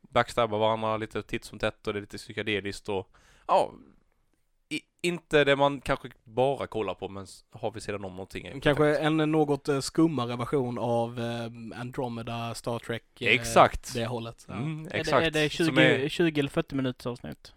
Backstabbar 0.00 0.58
varandra 0.58 0.96
lite 0.96 1.22
titt 1.22 1.44
som 1.44 1.58
tätt 1.58 1.86
och 1.86 1.92
det 1.92 1.98
är 1.98 2.00
lite 2.00 2.16
psykedeliskt 2.18 2.88
och 2.88 3.10
ja, 3.46 3.72
inte 5.06 5.44
det 5.44 5.56
man 5.56 5.80
kanske 5.80 6.08
bara 6.24 6.66
kollar 6.66 6.94
på 6.94 7.08
men 7.08 7.26
har 7.50 7.70
vi 7.70 7.80
sedan 7.80 8.04
om 8.04 8.12
någonting. 8.12 8.46
är 8.46 8.60
Kanske 8.60 8.96
en 8.98 9.16
något 9.16 9.68
eh, 9.68 9.80
skummare 9.80 10.36
version 10.36 10.78
av 10.78 11.20
eh, 11.20 11.80
Andromeda, 11.80 12.54
Star 12.54 12.78
Trek. 12.78 13.22
eh, 13.22 13.28
Exakt. 13.32 13.94
Det 13.94 14.06
hållet. 14.06 14.44
Ja. 14.48 14.54
Mm, 14.54 14.86
Är 14.86 14.90
det, 14.90 14.96
exakt. 14.98 15.26
är 15.26 15.30
det 15.30 15.48
20, 15.48 15.64
Som 15.64 15.78
är, 15.78 16.08
20 16.08 16.40
eller 16.40 16.50
40 16.50 16.74
minuters 16.74 17.06
avsnitt? 17.06 17.52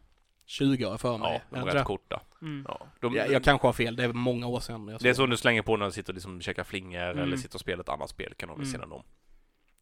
20 0.46 0.84
har 0.84 0.92
jag 0.92 1.02
för 1.02 1.18
mig. 1.18 1.42
ja, 1.52 1.58
Är 1.58 1.66
det 1.66 1.74
rätt 1.80 1.86
korta. 1.86 2.22
Mm. 2.42 2.66
Ja, 2.68 2.88
de, 3.00 3.16
jag, 3.16 3.32
jag 3.32 3.44
kanske 3.44 3.68
har 3.68 3.74
fel, 3.74 3.96
det 3.96 4.04
är 4.04 4.08
många 4.14 4.48
år 4.48 4.60
sedan. 4.60 4.88
Jag 4.88 5.02
det 5.02 5.10
är 5.10 5.14
så 5.14 5.26
du 5.26 5.38
slänger 5.38 5.62
på 5.62 5.78
när 5.78 5.86
du 5.86 5.92
sitter 5.92 6.14
och 6.14 6.16
liksom 6.16 6.42
käkar 6.42 6.64
flingor 6.64 7.02
Mm. 7.04 7.20
eller 7.24 7.38
sitter 7.38 7.56
och 7.56 7.60
spelar 7.62 7.82
ett 7.84 7.90
annat 7.90 8.10
spel 8.10 8.34
kan 8.38 8.50
de 8.50 8.58
väl 8.60 8.68
Mm. 8.68 8.80
sedan 8.80 8.92
om. 8.92 9.04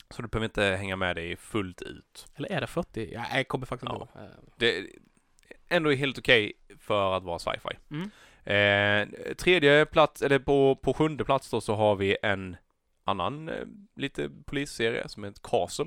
Så 0.10 0.22
du 0.22 0.28
behöver 0.28 0.46
inte 0.46 0.63
hänga 0.63 0.96
med 0.96 1.16
dig 1.16 1.36
fullt 1.36 1.81
ut. 1.81 2.28
Eller 2.36 2.52
är 2.52 2.62
det 2.62 2.68
40? 2.68 3.10
Ja, 3.13 3.25
jag 3.34 3.48
kommer 3.48 3.66
faktiskt 3.66 3.92
inte 3.92 4.08
Ja. 4.13 4.22
ihåg. 4.22 4.30
Eh, 4.30 4.31
Det 4.58 4.78
är 4.78 4.86
ändå 5.68 5.92
helt 5.92 6.18
okej 6.18 6.54
för 6.88 7.18
att 7.18 7.24
vara 7.24 7.39
sci-fi. 7.39 7.78
Mm. 7.92 8.10
Eh, 8.45 9.34
tredje 9.36 9.86
plats, 9.86 10.22
eller 10.22 10.39
på, 10.39 10.75
på 10.75 10.94
sjunde 10.94 11.25
plats 11.25 11.50
då 11.50 11.62
så 11.62 11.75
har 11.75 11.95
vi 11.95 12.18
en 12.24 12.56
annan 13.06 13.50
eh, 13.50 13.56
lite 13.95 14.30
polisserie 14.45 15.10
som 15.10 15.24
heter 15.24 15.42
Castle. 15.44 15.86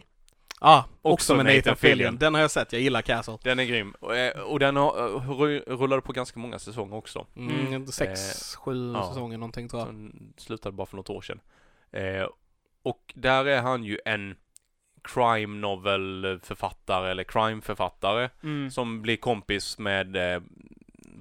Ah, 0.62 0.78
också, 0.78 0.88
Också 1.02 1.34
med 1.36 1.44
Nathan 1.44 1.56
Nathan 1.56 1.76
Fillion. 1.76 1.96
Fillion. 1.98 2.18
Den 2.18 2.34
har 2.34 2.40
jag 2.40 2.50
sett, 2.50 2.72
jag 2.72 2.82
gillar 2.82 3.02
Castle. 3.02 3.38
Den 3.42 3.58
är 3.58 3.64
grym. 3.64 3.94
Och, 4.00 4.16
eh, 4.16 4.40
och 4.40 4.58
den 4.58 4.76
har, 4.76 4.98
eh, 4.98 5.30
ru- 5.30 5.62
rullade 5.66 6.02
på 6.02 6.12
ganska 6.12 6.40
många 6.40 6.58
säsonger 6.58 6.96
också. 6.96 7.26
Mm, 7.36 7.66
Mm. 7.66 7.86
Sex, 7.86 8.54
sju 8.56 8.92
ja. 8.94 9.08
säsonger 9.08 9.38
någonting 9.38 9.68
tror 9.68 9.80
jag. 9.82 9.88
Den 9.88 10.32
slutade 10.36 10.72
bara 10.72 10.86
för 10.86 10.96
något 10.96 11.10
år 11.10 11.20
sedan. 11.20 11.40
Eh, 11.92 12.26
och 12.82 13.12
där 13.14 13.44
är 13.44 13.60
han 13.62 13.84
ju 13.84 13.98
en 14.04 14.36
crime 15.02 15.58
novel 15.60 16.40
författare 16.42 17.10
eller 17.10 17.24
crime 17.24 17.62
författare 17.62 18.28
Mm. 18.42 18.70
som 18.70 19.02
blir 19.02 19.16
kompis 19.16 19.78
med 19.78 20.16
eh, 20.34 20.40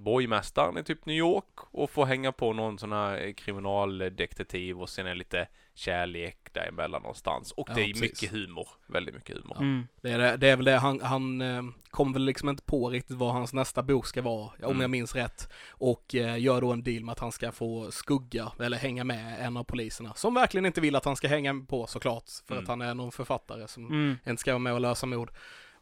borgmästaren 0.10 0.78
i 0.78 0.84
typ 0.84 1.06
New 1.06 1.16
York 1.16 1.46
och 1.72 1.90
får 1.90 2.06
hänga 2.06 2.32
på 2.32 2.54
någon 2.54 2.80
sån 2.80 2.92
här 2.92 3.26
eh, 3.28 3.34
kriminaldetektiv 3.34 4.82
och 4.82 4.90
sen 4.90 5.08
är 5.08 5.16
lite 5.16 5.48
kärlek 5.74 6.38
däremellan 6.54 7.02
någonstans. 7.02 7.52
Och 7.52 7.70
Ja, 7.70 7.74
det 7.76 7.82
är 7.82 7.86
precis. 7.88 8.02
mycket 8.02 8.32
humor. 8.32 8.68
Väldigt 8.88 9.16
mycket 9.16 9.36
humor. 9.38 9.58
Mm. 9.58 9.88
Det 10.02 10.10
är, 10.12 10.18
det, 10.18 10.38
det 10.38 10.48
är 10.50 10.56
väl 10.56 10.66
det, 10.66 10.78
han, 10.78 11.02
han 11.02 11.42
eh, 11.42 11.64
kom 11.92 12.14
väl 12.14 12.26
liksom 12.26 12.50
inte 12.50 12.64
på 12.64 12.90
riktigt 12.90 13.16
vad 13.18 13.34
hans 13.34 13.54
nästa 13.54 13.84
bok 13.84 14.06
ska 14.08 14.22
vara, 14.22 14.46
om 14.46 14.64
Mm. 14.64 14.82
jag 14.82 14.90
minns 14.90 15.16
rätt. 15.16 15.50
Och 15.70 16.16
eh, 16.16 16.40
gör 16.40 16.62
då 16.62 16.72
en 16.74 16.84
deal 16.84 17.04
med 17.04 17.12
att 17.14 17.20
han 17.20 17.32
ska 17.32 17.52
få 17.52 17.92
skugga, 17.92 18.52
eller 18.60 18.78
hänga 18.78 19.04
med 19.04 19.46
en 19.46 19.58
av 19.58 19.64
poliserna. 19.64 20.14
Som 20.14 20.34
verkligen 20.34 20.66
inte 20.66 20.82
vill 20.82 20.96
att 20.96 21.06
han 21.06 21.16
ska 21.16 21.28
hänga 21.28 21.66
på 21.70 21.88
såklart, 21.88 22.24
för 22.48 22.54
Mm. 22.54 22.64
att 22.64 22.68
han 22.70 22.82
är 22.82 22.94
någon 22.94 23.12
författare 23.12 23.68
som 23.68 23.86
Mm. 23.86 24.18
inte 24.28 24.42
ska 24.42 24.52
vara 24.52 24.60
med 24.60 24.74
och 24.74 24.82
lösa 24.82 25.06
mord. 25.06 25.32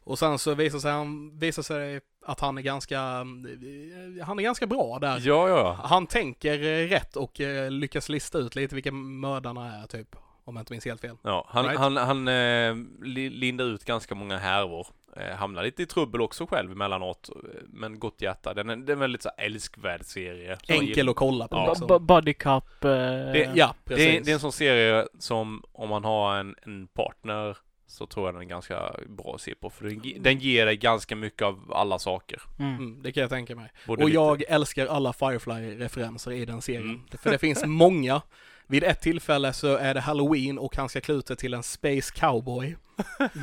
Och 0.08 0.18
sen 0.18 0.38
så 0.38 0.54
visar 0.54 0.78
sig, 0.78 0.92
han, 0.92 1.38
visar 1.38 1.62
sig 1.62 2.00
att 2.26 2.40
han 2.40 2.58
är 2.58 2.62
ganska, 2.62 2.96
eh, 3.00 4.24
han 4.26 4.38
är 4.38 4.42
ganska 4.42 4.66
bra 4.66 4.98
där. 4.98 5.20
Ja, 5.24 5.48
ja. 5.48 5.78
Han 5.84 6.06
tänker 6.06 6.62
eh, 6.62 6.88
rätt 6.88 7.16
och 7.16 7.40
eh, 7.40 7.70
lyckas 7.70 8.08
lista 8.08 8.38
ut 8.38 8.56
lite 8.56 8.74
vilka 8.74 8.92
mördarna 8.92 9.82
är 9.82 9.86
typ. 9.86 10.16
Om 10.44 10.56
jag 10.56 10.62
inte 10.62 10.72
minns 10.72 10.84
helt 10.84 11.00
fel. 11.00 11.16
ja 11.22 11.46
han, 11.48 11.64
Right. 11.64 11.78
han, 11.78 11.96
han 11.96 12.28
eh, 12.28 12.74
li- 13.02 13.30
lindar 13.30 13.64
ut 13.64 13.84
ganska 13.84 14.14
många 14.14 14.38
härvor. 14.38 14.86
Eh, 15.16 15.36
hamnar 15.36 15.62
lite 15.62 15.82
i 15.82 15.86
trubbel 15.86 16.20
också 16.20 16.46
själv 16.46 16.72
emellanåt. 16.72 17.30
Men 17.66 17.98
gott 17.98 18.22
hjärta. 18.22 18.54
Den 18.54 18.70
är, 18.70 18.76
det 18.76 18.92
är 18.92 18.94
en 18.94 19.00
väldigt 19.00 19.22
så 19.22 19.28
älskvärd 19.38 20.04
serie. 20.04 20.58
Enkel 20.68 21.08
att 21.08 21.16
kolla 21.16 21.48
på. 21.48 21.56
Ja. 21.56 21.68
Liksom. 21.68 21.86
b- 21.86 21.98
Buddy 22.14 22.34
Cup. 22.34 22.84
eh, 22.84 22.90
Det- 22.90 23.52
Ja, 23.54 23.74
precis. 23.84 24.04
Det 24.06 24.16
är, 24.16 24.20
det 24.24 24.30
är 24.30 24.34
en 24.34 24.40
sån 24.40 24.52
serie 24.52 25.06
som 25.18 25.62
om 25.72 25.88
man 25.88 26.04
har 26.04 26.36
en, 26.36 26.54
en 26.62 26.86
partner 26.86 27.56
så 27.88 28.06
tror 28.06 28.26
jag 28.26 28.34
den 28.34 28.42
är 28.42 28.46
ganska 28.46 28.94
bra 29.08 29.34
att 29.34 29.40
se 29.40 29.54
på. 29.54 29.70
För 29.70 29.84
den, 29.84 30.22
den 30.22 30.38
ger 30.38 30.66
dig 30.66 30.76
ganska 30.76 31.16
mycket 31.16 31.42
av 31.42 31.72
alla 31.72 31.98
saker. 31.98 32.42
Mm. 32.58 32.76
Mm, 32.76 33.02
det 33.02 33.12
kan 33.12 33.20
jag 33.20 33.30
tänka 33.30 33.56
mig. 33.56 33.72
Både 33.86 34.02
Och 34.02 34.08
lite- 34.08 34.14
jag 34.20 34.42
älskar 34.48 34.86
alla 34.86 35.12
Firefly-referenser 35.12 36.32
i 36.32 36.44
den 36.44 36.62
serien. 36.62 36.82
Mm. 36.82 37.00
För 37.22 37.30
det 37.30 37.38
finns 37.38 37.64
många. 37.66 38.22
Vid 38.66 38.84
ett 38.84 39.00
tillfälle 39.00 39.52
så 39.52 39.76
är 39.76 39.94
det 39.94 40.00
Halloween 40.00 40.58
och 40.58 40.76
han 40.76 40.88
ska 40.88 41.00
klä 41.00 41.14
ut 41.14 41.26
sig 41.26 41.36
till 41.36 41.54
en 41.54 41.62
Space 41.62 42.14
Cowboy. 42.14 42.76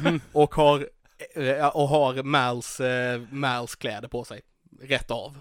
Mm. 0.05 0.19
Och 0.31 0.55
har, 0.55 0.87
eh, 1.35 1.67
och 1.67 1.87
har 1.87 2.23
Mals, 2.23 2.79
eh, 2.79 3.21
Mals 3.29 3.75
kläder 3.75 4.07
på 4.07 4.23
sig. 4.23 4.41
Rätt 4.81 5.11
av. 5.11 5.37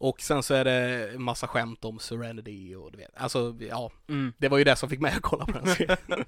Mm. 0.00 0.08
Och 0.08 0.20
sen 0.20 0.42
så 0.42 0.54
är 0.54 0.64
det 0.64 1.18
massa 1.18 1.46
skämt 1.46 1.84
om 1.84 1.98
Serenity 1.98 2.74
och 2.74 2.92
du 2.92 2.98
vet. 2.98 3.10
Alltså, 3.16 3.56
ja. 3.60 3.90
Mm. 4.08 4.32
Det 4.38 4.48
var 4.48 4.58
ju 4.58 4.64
det 4.64 4.76
som 4.76 4.88
fick 4.88 5.00
mig 5.00 5.12
att 5.12 5.22
kolla 5.22 5.46
på 5.46 5.52
den 5.52 5.66
serien. 5.66 5.96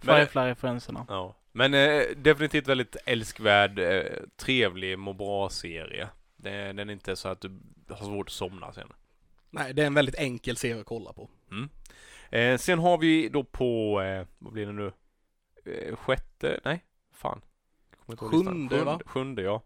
Firefly-referenserna. 0.00 1.06
Ja. 1.08 1.34
Men 1.52 1.74
eh, 1.74 2.02
definitivt 2.16 2.68
väldigt 2.68 2.96
älskvärd, 3.06 3.78
eh, 3.78 4.02
trevlig, 4.36 4.98
må 4.98 5.12
bra-serie. 5.12 6.08
Den 6.36 6.78
är 6.78 6.90
inte 6.90 7.16
så 7.16 7.28
att 7.28 7.40
du 7.40 7.60
har 7.88 8.06
svårt 8.06 8.28
att 8.28 8.32
somna 8.32 8.72
sen. 8.72 8.92
Nej, 9.50 9.74
det 9.74 9.82
är 9.82 9.86
en 9.86 9.94
väldigt 9.94 10.14
enkel 10.14 10.56
serie 10.56 10.80
att 10.80 10.86
kolla 10.86 11.12
på. 11.12 11.28
Eh, 12.30 12.58
sen 12.58 12.78
har 12.78 12.98
vi 12.98 13.28
då 13.28 13.44
på, 13.44 14.02
eh, 14.02 14.26
vad 14.38 14.52
blir 14.52 14.66
det 14.66 14.72
nu? 14.72 14.92
Eh, 15.64 15.96
sjätte, 15.96 16.60
nej, 16.64 16.84
fan. 17.12 17.40
Listan. 18.08 18.30
Sjunde, 18.30 18.84
va? 18.84 19.00
Sjunde, 19.06 19.42
ja. 19.42 19.62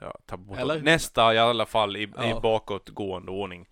Ja, 0.00 0.18
tappar 0.26 0.42
bort 0.44 0.58
Eller? 0.58 0.82
Nästa 0.82 1.34
i 1.34 1.38
alla 1.38 1.66
fall 1.66 1.96
i, 1.96 2.08
Ja. 2.16 2.38
i 2.38 2.40
bakåtgående 2.40 3.30
ordning. 3.30 3.66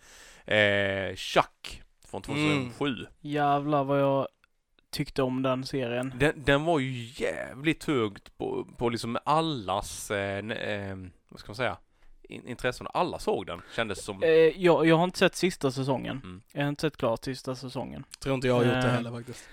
Eh, 0.46 1.14
Chuck 1.16 1.82
från 2.06 2.22
Mm. 2.28 2.70
2007. 2.70 3.06
Jävlar 3.20 3.84
vad 3.84 4.00
jag 4.00 4.28
tyckte 4.90 5.22
om 5.22 5.42
den 5.42 5.64
serien. 5.66 6.12
Den, 6.16 6.32
den 6.44 6.64
var 6.64 6.78
ju 6.78 7.10
jävligt 7.24 7.84
högt 7.84 8.38
på, 8.38 8.64
på 8.78 8.88
liksom 8.88 9.18
allas, 9.24 10.10
eh, 10.10 10.38
eh, 10.50 10.96
vad 11.28 11.40
ska 11.40 11.48
man 11.48 11.56
säga, 11.56 11.76
in, 12.22 12.48
intressen. 12.48 12.86
Alla 12.94 13.18
såg 13.18 13.46
den, 13.46 13.62
kändes 13.76 14.04
som. 14.04 14.22
Eh, 14.22 14.28
jag, 14.30 14.86
jag 14.86 14.96
har 14.96 15.04
inte 15.04 15.18
sett 15.18 15.34
sista 15.36 15.70
säsongen. 15.70 16.20
Mm. 16.24 16.42
Jag 16.52 16.62
har 16.62 16.68
inte 16.68 16.80
sett 16.80 16.96
klart 16.96 17.24
sista 17.24 17.54
säsongen. 17.54 18.04
Tror 18.20 18.34
inte 18.34 18.46
jag 18.46 18.54
har 18.54 18.64
gjort 18.64 18.72
det 18.72 18.78
Eh, 18.78 18.94
heller 18.94 19.10
faktiskt. 19.10 19.48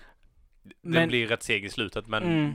Den 0.63 0.73
men- 0.81 1.07
blir 1.09 1.27
rätt 1.27 1.43
seg 1.43 1.65
i 1.65 1.69
slutet 1.69 2.07
men 2.07 2.23
Mm. 2.23 2.53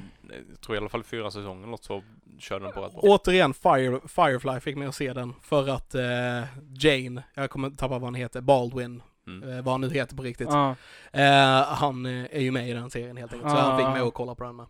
Jag 0.50 0.60
tror 0.60 0.76
i 0.76 0.78
alla 0.78 0.88
fall 0.88 1.04
fyra 1.04 1.30
säsonger 1.30 1.66
något 1.66 1.84
så 1.84 2.02
kör 2.38 2.60
den 2.60 2.72
på 2.72 2.80
rätt 2.80 2.92
bra. 2.92 3.00
Återigen, 3.02 3.54
Fire, 3.54 4.00
Firefly 4.08 4.60
fick 4.60 4.76
mig 4.76 4.88
att 4.88 4.94
se 4.94 5.12
den 5.12 5.34
för 5.42 5.68
att 5.68 5.94
eh, 5.94 6.44
Jane, 6.80 7.22
jag 7.34 7.50
kommer 7.50 7.70
tappa 7.70 7.88
vad 7.98 8.02
han 8.02 8.14
heter, 8.14 8.40
Baldwin, 8.40 9.02
Mm. 9.26 9.48
eh, 9.48 9.64
vad 9.64 9.74
han 9.74 9.80
nu 9.80 9.90
heter 9.90 10.16
på 10.16 10.22
riktigt. 10.22 10.48
Ja. 10.50 10.74
Eh, 11.12 11.62
han 11.66 12.06
eh, 12.06 12.24
är 12.30 12.40
ju 12.40 12.50
med 12.50 12.68
i 12.68 12.72
den 12.72 12.90
serien 12.90 13.16
helt 13.16 13.32
enkelt, 13.32 13.50
så 13.50 13.56
Ah. 13.56 13.60
han 13.60 13.78
fick 13.78 13.88
mig 13.88 14.08
att 14.08 14.14
kolla 14.14 14.34
på 14.34 14.44
den 14.44 14.56
med. 14.56 14.66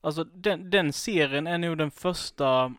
Alltså 0.00 0.24
den, 0.24 0.70
den 0.70 0.92
serien 0.92 1.46
är 1.46 1.58
nog 1.58 1.78
den 1.78 1.90
första 1.90 2.74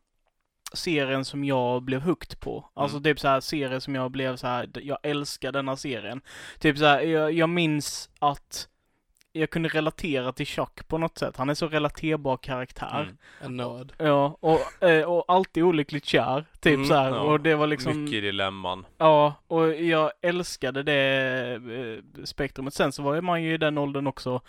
serien 0.73 1.25
som 1.25 1.43
jag 1.45 1.81
blev 1.83 2.01
hooked 2.01 2.39
på. 2.39 2.69
Alltså 2.73 2.97
Mm. 2.97 3.03
typ 3.03 3.19
så 3.19 3.27
här 3.27 3.39
serier 3.39 3.79
som 3.79 3.95
jag 3.95 4.11
blev 4.11 4.35
så 4.35 4.47
här, 4.47 4.69
jag 4.73 4.97
älskar 5.03 5.51
denna 5.51 5.75
serien. 5.77 6.21
Typ 6.59 6.77
så 6.77 6.85
här, 6.85 7.01
jag, 7.01 7.31
jag 7.33 7.49
minns 7.49 8.09
att 8.19 8.67
jag 9.35 9.49
kunde 9.49 9.69
relatera 9.69 10.31
till 10.31 10.45
Chuck 10.45 10.87
på 10.87 10.97
något 10.97 11.17
sätt. 11.17 11.37
Han 11.37 11.49
är 11.49 11.53
så 11.53 11.67
relaterbar 11.67 12.37
karaktär. 12.37 13.01
Mm. 13.01 13.17
En 13.41 13.57
nörd. 13.57 13.93
Ja, 13.97 14.37
och, 14.39 14.83
eh, 14.83 15.05
och 15.11 15.25
alltid 15.27 15.63
olyckligt 15.63 16.05
kär. 16.05 16.45
Typ 16.59 16.73
Mm, 16.73 16.85
så 16.87 16.93
här. 16.93 17.09
ja. 17.09 17.19
Och 17.19 17.39
det 17.41 17.55
var 17.55 17.67
liksom... 17.67 18.03
Mycket 18.03 18.23
dilemman. 18.23 18.85
Ja, 18.97 19.33
och 19.47 19.75
jag 19.75 20.11
älskade 20.21 20.83
det 20.83 21.01
eh, 22.17 22.23
spektrumet. 22.23 22.73
Sen 22.73 22.91
så 22.91 23.03
var 23.03 23.21
man 23.21 23.43
ju 23.43 23.53
i 23.53 23.57
den 23.57 23.77
åldern 23.77 24.07
också. 24.07 24.41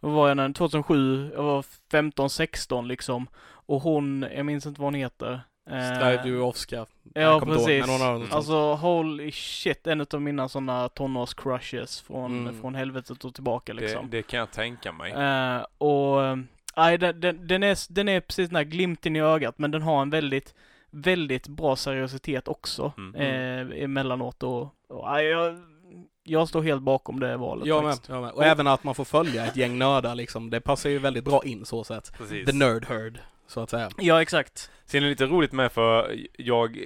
Vad 0.00 0.12
var 0.12 0.28
jag 0.28 0.36
när? 0.36 0.52
2007, 0.52 1.30
jag 1.34 1.42
var 1.42 1.64
15-16 1.92 2.86
liksom. 2.86 3.26
Och 3.66 3.80
hon, 3.80 4.26
jag 4.36 4.46
minns 4.46 4.66
inte 4.66 4.80
vad 4.80 4.86
hon 4.86 4.94
heter. 4.94 5.40
Eh, 5.70 5.94
Strive 5.96 6.20
du 6.24 6.40
Oscar. 6.40 6.86
Ja, 7.14 7.20
ihåg, 7.20 7.44
precis. 7.44 7.86
sånt. 7.86 8.32
Alltså 8.32 8.74
holy 8.74 9.32
shit, 9.32 9.86
en 9.86 10.06
av 10.12 10.22
mina 10.22 10.48
sådana 10.48 10.88
tonårs-crushes 10.88 12.02
från, 12.06 12.40
Mm. 12.48 12.60
från 12.60 12.74
helvetet 12.74 13.24
och 13.24 13.34
tillbaka 13.34 13.72
liksom. 13.72 14.10
Det, 14.10 14.16
det 14.16 14.22
kan 14.22 14.38
jag 14.40 14.50
tänka 14.50 14.92
mig. 14.92 15.12
Eh, 15.12 15.64
och, 15.78 16.24
eh, 16.24 16.36
nej, 16.76 16.98
den, 16.98 17.20
den, 17.20 17.46
den, 17.46 17.62
är, 17.62 17.92
den 17.92 18.08
är 18.08 18.20
precis 18.20 18.48
den 18.48 18.56
här 18.56 18.64
glimten 18.64 19.16
i 19.16 19.20
ögat, 19.20 19.58
men 19.58 19.70
den 19.70 19.82
har 19.82 20.02
en 20.02 20.10
väldigt, 20.10 20.54
väldigt 20.90 21.48
bra 21.48 21.76
seriositet 21.76 22.48
också. 22.48 22.92
Mm. 22.96 23.14
Eh, 23.14 23.82
emellanåt 23.84 24.42
och, 24.42 24.62
och 24.88 25.10
nej, 25.12 25.26
jag, 25.26 25.56
jag 26.24 26.48
står 26.48 26.62
helt 26.62 26.82
bakom 26.82 27.20
det 27.20 27.36
valet 27.36 27.66
Jag 27.66 27.84
med, 27.84 27.92
faktiskt. 27.92 28.08
jag 28.08 28.22
med. 28.22 28.30
Och 28.32 28.44
även 28.44 28.66
att 28.66 28.84
man 28.84 28.94
får 28.94 29.04
följa 29.04 29.46
ett 29.46 29.56
gäng 29.56 29.78
nördar 29.78 30.14
liksom, 30.14 30.50
det 30.50 30.60
passar 30.60 30.90
ju 30.90 30.98
väldigt 30.98 31.24
bra 31.24 31.42
in 31.44 31.64
så 31.64 31.84
sätt. 31.84 32.12
Precis. 32.18 32.46
The 32.46 32.52
nerd 32.52 32.86
herd, 32.88 33.20
så 33.52 33.60
att 33.60 33.70
säga. 33.70 33.90
Ja, 33.98 34.22
exakt. 34.22 34.70
Sen 34.84 34.98
är 34.98 35.04
det 35.04 35.10
lite 35.10 35.26
roligt 35.26 35.52
med 35.52 35.72
för 35.72 36.16
jag 36.38 36.78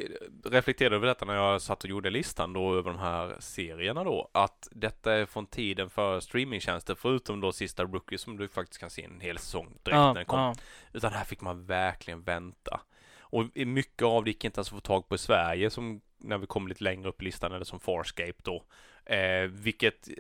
reflekterade 0.45 0.97
över 0.97 1.07
detta 1.07 1.25
när 1.25 1.35
jag 1.35 1.63
satt 1.63 1.85
och 1.85 1.91
gjorde 1.91 2.11
listan 2.11 2.53
då 2.53 2.75
över 2.75 2.91
de 2.91 2.99
här 2.99 3.37
serierna 3.41 4.05
då. 4.05 4.31
Att 4.33 4.69
detta 4.71 5.13
är 5.13 5.27
från 5.27 5.47
tiden 5.47 5.91
för 5.91 6.21
streamingtjänster 6.21 6.95
förutom 6.95 7.41
då 7.41 7.53
sista 7.53 7.85
Rookie 7.85 8.19
som 8.19 8.37
du 8.37 8.49
faktiskt 8.49 8.81
kan 8.81 8.91
se 8.91 9.05
en 9.05 9.21
hel 9.21 9.39
säsong 9.39 9.67
direkt 9.83 9.97
när 9.97 10.15
den 10.15 10.25
kom. 10.25 10.39
ja. 10.39 10.55
Utan 10.93 11.13
här 11.13 11.25
fick 11.25 11.41
man 11.41 11.67
verkligen 11.67 12.23
vänta. 12.23 12.81
Och 13.19 13.45
mycket 13.55 14.03
av 14.03 14.25
det 14.25 14.31
gick 14.31 14.45
inte 14.45 14.59
ens 14.59 14.69
att 14.69 14.75
få 14.75 14.81
tag 14.81 15.09
på 15.09 15.15
i 15.15 15.19
Sverige 15.19 15.71
som 15.71 16.01
när 16.19 16.39
vi 16.39 16.47
kom 16.47 16.69
lite 16.69 16.85
längre 16.85 17.09
upp 17.09 17.23
i 17.23 17.25
listan 17.25 17.53
eller 17.53 17.65
som 17.65 17.81
Farscape 17.81 18.43
då. 18.43 18.63
Eh, 19.05 19.43
vilket 19.43 20.09
eh, 20.09 20.15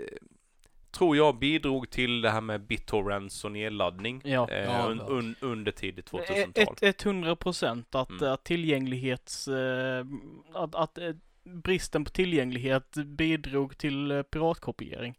tror 0.96 1.16
jag 1.16 1.38
bidrog 1.38 1.90
till 1.90 2.20
det 2.20 2.30
här 2.30 2.40
med 2.40 2.60
BitTorrents 2.60 3.44
och 3.44 3.52
nedladdning. 3.52 4.20
Ja. 4.24 4.50
Eh, 4.50 4.64
Ja, 4.64 4.86
un, 4.88 5.00
un, 5.00 5.34
under 5.40 5.72
tidigt 5.72 6.12
Eh, 6.14 6.16
2000-tal. 6.18 6.74
Ett, 6.80 7.06
100 7.06 7.36
procent 7.36 7.94
att, 7.94 8.10
Mm. 8.10 8.32
att 8.32 8.44
tillgänglighets... 8.44 9.48
Eh, 9.48 10.06
att, 10.54 10.74
att 10.74 10.98
eh, 10.98 11.10
bristen 11.44 12.04
på 12.04 12.10
tillgänglighet 12.10 12.94
bidrog 12.94 13.78
till 13.78 14.10
eh, 14.10 14.22
piratkopiering. 14.22 15.18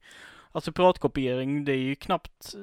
Alltså 0.51 0.71
piratkopiering, 0.71 1.65
det 1.65 1.71
är 1.71 1.77
ju 1.77 1.95
knappt... 1.95 2.53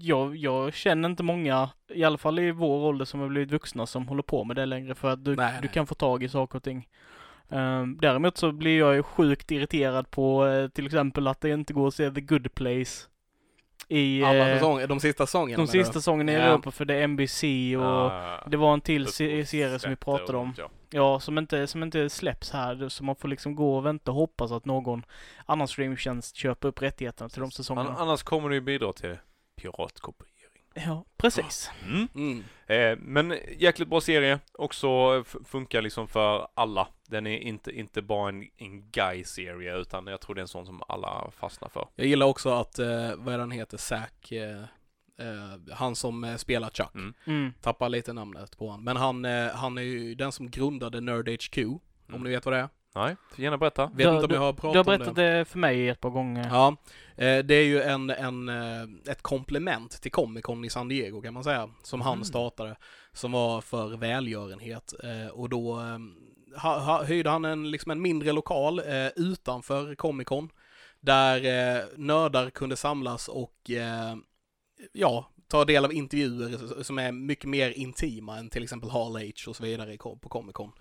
Jag, 0.00 0.36
jag 0.36 0.74
känner 0.74 1.08
inte 1.08 1.22
många, 1.22 1.70
i 1.94 2.04
alla 2.04 2.18
fall 2.18 2.38
i 2.38 2.50
vår 2.50 2.78
ålder 2.88 3.04
som 3.04 3.20
har 3.20 3.28
blivit 3.28 3.50
vuxna, 3.50 3.86
som 3.86 4.08
håller 4.08 4.22
på 4.22 4.44
med 4.44 4.56
det 4.56 4.66
längre 4.66 4.94
för 4.94 5.10
att 5.10 5.24
du, 5.24 5.36
Nej, 5.36 5.52
du 5.56 5.60
nej. 5.66 5.74
kan 5.74 5.86
få 5.86 5.94
tag 5.94 6.22
i 6.22 6.28
saker 6.28 6.56
och 6.56 6.62
ting. 6.62 6.88
Ehm, 7.52 7.98
däremot 8.00 8.36
så 8.38 8.52
blir 8.52 8.78
jag 8.78 8.94
ju 8.94 9.02
sjukt 9.02 9.50
irriterad 9.50 10.10
på 10.10 10.46
eh, 10.46 10.68
till 10.68 10.86
exempel 10.86 11.26
att 11.28 11.40
det 11.40 11.50
inte 11.50 11.72
går 11.72 11.88
att 11.88 11.94
se 11.94 12.10
The 12.10 12.20
Good 12.20 12.54
Place. 12.54 13.06
I 13.88 14.24
Alla 14.24 14.48
eh, 14.50 14.54
säsonger, 14.54 14.86
de 14.86 15.00
sista 15.00 15.26
säsongerna 15.26 15.56
de 15.56 15.66
du? 15.66 15.72
sista 15.72 15.92
säsongerna 15.92 16.32
i 16.32 16.34
Ja. 16.34 16.40
Europa 16.40 16.70
för 16.70 16.84
det 16.84 16.94
är 16.94 17.06
NBC 17.08 17.42
och 17.78 17.84
Ah, 18.12 18.44
det 18.46 18.56
var 18.56 18.74
en 18.74 18.80
till 18.80 19.06
se- 19.06 19.46
serie 19.46 19.78
som 19.78 19.90
vi 19.90 19.96
pratade 19.96 20.38
om. 20.38 20.54
ja. 20.58 20.68
Ja, 20.94 21.20
som 21.20 21.38
inte, 21.38 21.66
som 21.66 21.82
inte 21.82 22.10
släpps 22.10 22.50
här. 22.50 22.88
Så 22.88 23.04
man 23.04 23.16
får 23.16 23.28
liksom 23.28 23.54
gå 23.54 23.76
och 23.76 23.86
vänta 23.86 24.10
och 24.10 24.16
hoppas 24.16 24.52
att 24.52 24.64
någon 24.64 25.02
annan 25.46 25.68
streamingtjänst 25.68 26.36
köper 26.36 26.68
upp 26.68 26.82
rättigheterna 26.82 27.28
till 27.28 27.40
de 27.40 27.44
An- 27.44 27.50
säsongerna. 27.50 27.96
annars 27.98 28.22
kommer 28.22 28.48
det 28.48 28.54
ju 28.54 28.60
bidra 28.60 28.92
till 28.92 29.16
piratkopiering. 29.60 30.31
Ja, 30.74 31.04
precis. 31.16 31.70
Mm. 31.84 32.08
Mm. 32.14 32.44
Eh, 32.66 32.98
men 32.98 33.38
jäkligt 33.58 33.88
bra 33.88 34.00
serie. 34.00 34.38
Också 34.52 35.24
funkar 35.44 35.82
liksom 35.82 36.08
för 36.08 36.48
alla. 36.54 36.88
Den 37.08 37.26
är 37.26 37.38
inte, 37.38 37.70
inte 37.78 38.02
bara 38.02 38.28
en, 38.28 38.48
en 38.56 38.90
guy-serie 38.90 39.76
utan 39.76 40.06
jag 40.06 40.20
tror 40.20 40.34
det 40.34 40.38
är 40.38 40.42
en 40.42 40.48
sån 40.48 40.66
som 40.66 40.82
alla 40.88 41.30
fastnar 41.36 41.68
för. 41.68 41.88
Jag 41.94 42.06
gillar 42.06 42.26
också 42.26 42.50
att, 42.50 42.78
eh, 42.78 43.14
vad 43.16 43.34
är 43.34 43.38
han 43.38 43.50
heter, 43.50 43.76
Zack, 43.76 44.32
eh, 44.32 44.62
eh, 45.18 45.74
han 45.74 45.96
som 45.96 46.24
eh, 46.24 46.36
spelar 46.36 46.70
Chuck. 46.70 46.94
Mm. 46.94 47.14
Mm. 47.24 47.52
Tappar 47.60 47.88
lite 47.88 48.12
namnet 48.12 48.58
på 48.58 48.66
honom. 48.68 48.84
Men 48.84 48.96
han, 48.96 49.24
eh, 49.24 49.48
han 49.54 49.78
är 49.78 49.82
ju 49.82 50.14
den 50.14 50.32
som 50.32 50.50
grundade 50.50 51.00
Nerd 51.00 51.28
HQ, 51.28 51.58
om 51.66 51.80
Mm. 52.08 52.22
ni 52.22 52.30
vet 52.30 52.44
vad 52.44 52.54
det 52.54 52.58
är. 52.60 52.68
Nej, 52.94 53.16
gärna 53.36 53.58
berätta. 53.58 53.86
Vet 53.86 53.96
Du- 53.96 54.14
inte 54.14 54.24
om 54.26 54.30
jag 54.34 54.40
har 54.40 54.52
Du 54.52 54.58
pratat 54.60 54.86
har 54.86 54.92
om 54.94 54.98
det. 54.98 54.98
berättat 54.98 55.16
det 55.16 55.44
för 55.44 55.58
mig 55.58 55.88
ett 55.88 56.00
par 56.00 56.10
gånger. 56.10 56.48
Ja, 56.50 56.76
eh, 57.16 57.38
det 57.38 57.54
är 57.54 57.64
ju 57.64 57.82
en, 57.82 58.10
en, 58.10 58.48
eh, 58.48 58.82
ett 59.12 59.22
komplement 59.22 59.90
till 60.02 60.10
Comic 60.12 60.42
Con 60.44 60.64
i 60.64 60.70
San 60.70 60.88
Diego 60.88 61.22
kan 61.22 61.34
man 61.34 61.44
säga, 61.44 61.70
som 61.82 62.00
han 62.00 62.12
Mm. 62.12 62.24
startade, 62.24 62.76
som 63.12 63.32
var 63.32 63.60
för 63.60 63.96
välgörenhet. 63.96 64.94
Eh, 65.04 65.26
och 65.32 65.48
då 65.48 65.80
hyrde 67.06 67.30
han 67.30 67.44
en, 67.44 67.70
liksom 67.70 67.90
en 67.90 68.02
mindre 68.02 68.32
lokal 68.32 68.80
utanför 69.16 69.94
Comic 69.94 70.26
Con, 70.28 70.48
där 71.00 71.40
nördar 71.98 72.50
kunde 72.50 72.76
samlas 72.76 73.28
och 73.28 73.70
ja, 74.92 75.28
ta 75.48 75.64
del 75.64 75.84
av 75.84 75.92
intervjuer 75.92 76.82
som 76.82 76.98
är 76.98 77.12
mycket 77.12 77.44
mer 77.48 77.70
intima 77.70 78.38
än 78.38 78.50
till 78.50 78.62
exempel 78.62 78.90
Hall 78.90 79.16
H 79.16 79.22
och 79.50 79.56
så 79.56 79.62
vidare 79.62 79.96
på 79.96 80.16
Comic 80.28 80.52
Con. 80.54 80.72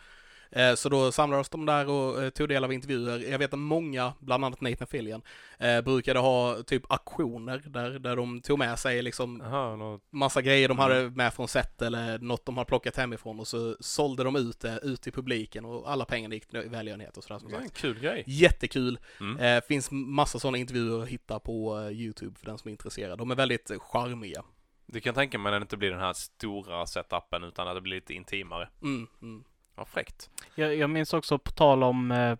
Eh, 0.51 0.75
Så 0.75 0.89
då 0.89 1.12
samlades 1.12 1.50
de 1.50 1.65
där 1.65 1.89
och 1.89 2.24
eh, 2.24 2.29
tog 2.29 2.50
del 2.50 2.63
av 2.63 2.74
intervjuer. 2.74 3.20
Jag 3.31 3.39
vet 3.39 3.53
att 3.53 3.60
många, 3.60 4.13
bland 4.20 4.46
annat 4.46 4.62
Nathan 4.62 4.88
Fillion, 4.88 5.22
eh, 5.60 5.81
brukade 5.81 6.20
ha 6.20 6.63
typ 6.63 6.91
auktioner 6.91 7.63
där, 7.65 7.89
där 8.00 8.15
de 8.15 8.41
tog 8.41 8.60
med 8.60 8.79
sig 8.79 9.01
liksom 9.01 9.38
något, 9.38 10.01
massa 10.12 10.41
grejer 10.41 10.67
de 10.67 10.79
Mm. 10.79 10.84
hade 10.84 11.10
med 11.10 11.34
från 11.34 11.48
set 11.48 11.81
eller 11.81 12.20
något 12.20 12.46
de 12.46 12.58
har 12.58 12.65
plockat 12.65 12.96
hemifrån 12.98 13.39
och 13.39 13.48
så 13.48 13.75
sålde 13.79 14.24
de 14.24 14.36
ut 14.36 14.60
det 14.60 14.79
ut 14.84 15.01
till 15.01 15.13
publiken 15.13 15.65
och 15.65 15.91
alla 15.91 16.05
pengarna 16.05 16.34
gick 16.36 16.48
till 16.48 16.60
välgörenhet 16.70 17.17
och 17.17 17.24
sådär 17.24 17.39
som 17.39 17.50
sagt. 17.50 17.74
kul 17.77 18.00
grej. 18.00 18.24
Jättekul! 18.27 19.00
Mm. 19.20 19.62
Finns 19.67 19.91
massa 19.91 20.39
sådana 20.39 20.58
intervjuer 20.58 21.01
att 21.03 21.08
hitta 21.10 21.39
på 21.39 21.89
YouTube 21.91 22.39
för 22.39 22.46
den 22.46 22.58
som 22.58 22.67
är 22.67 22.72
intresserad. 22.72 23.17
De 23.17 23.31
är 23.31 23.36
väldigt 23.36 23.72
charmiga. 23.79 24.43
Du 24.86 25.00
kan 25.00 25.13
tänka 25.13 25.38
mig 25.38 25.51
när 25.51 25.60
det 25.60 25.63
inte 25.63 25.77
blir 25.77 25.89
den 25.91 26.00
här 26.00 26.13
stora 26.13 26.86
setupen 26.86 27.43
utan 27.43 27.67
att 27.67 27.75
det 27.75 27.81
blir 27.81 27.96
lite 27.96 28.13
intimare. 28.13 28.70
Mm, 28.81 29.08
mm. 29.22 29.43
Ja, 29.81 29.85
fräckt. 29.85 30.29
Jag, 30.55 30.75
jag 30.75 30.89
minns 30.89 31.13
också 31.13 31.38
på 31.39 31.51
tal 31.51 31.83
om, 31.83 32.11
eh, 32.11 32.38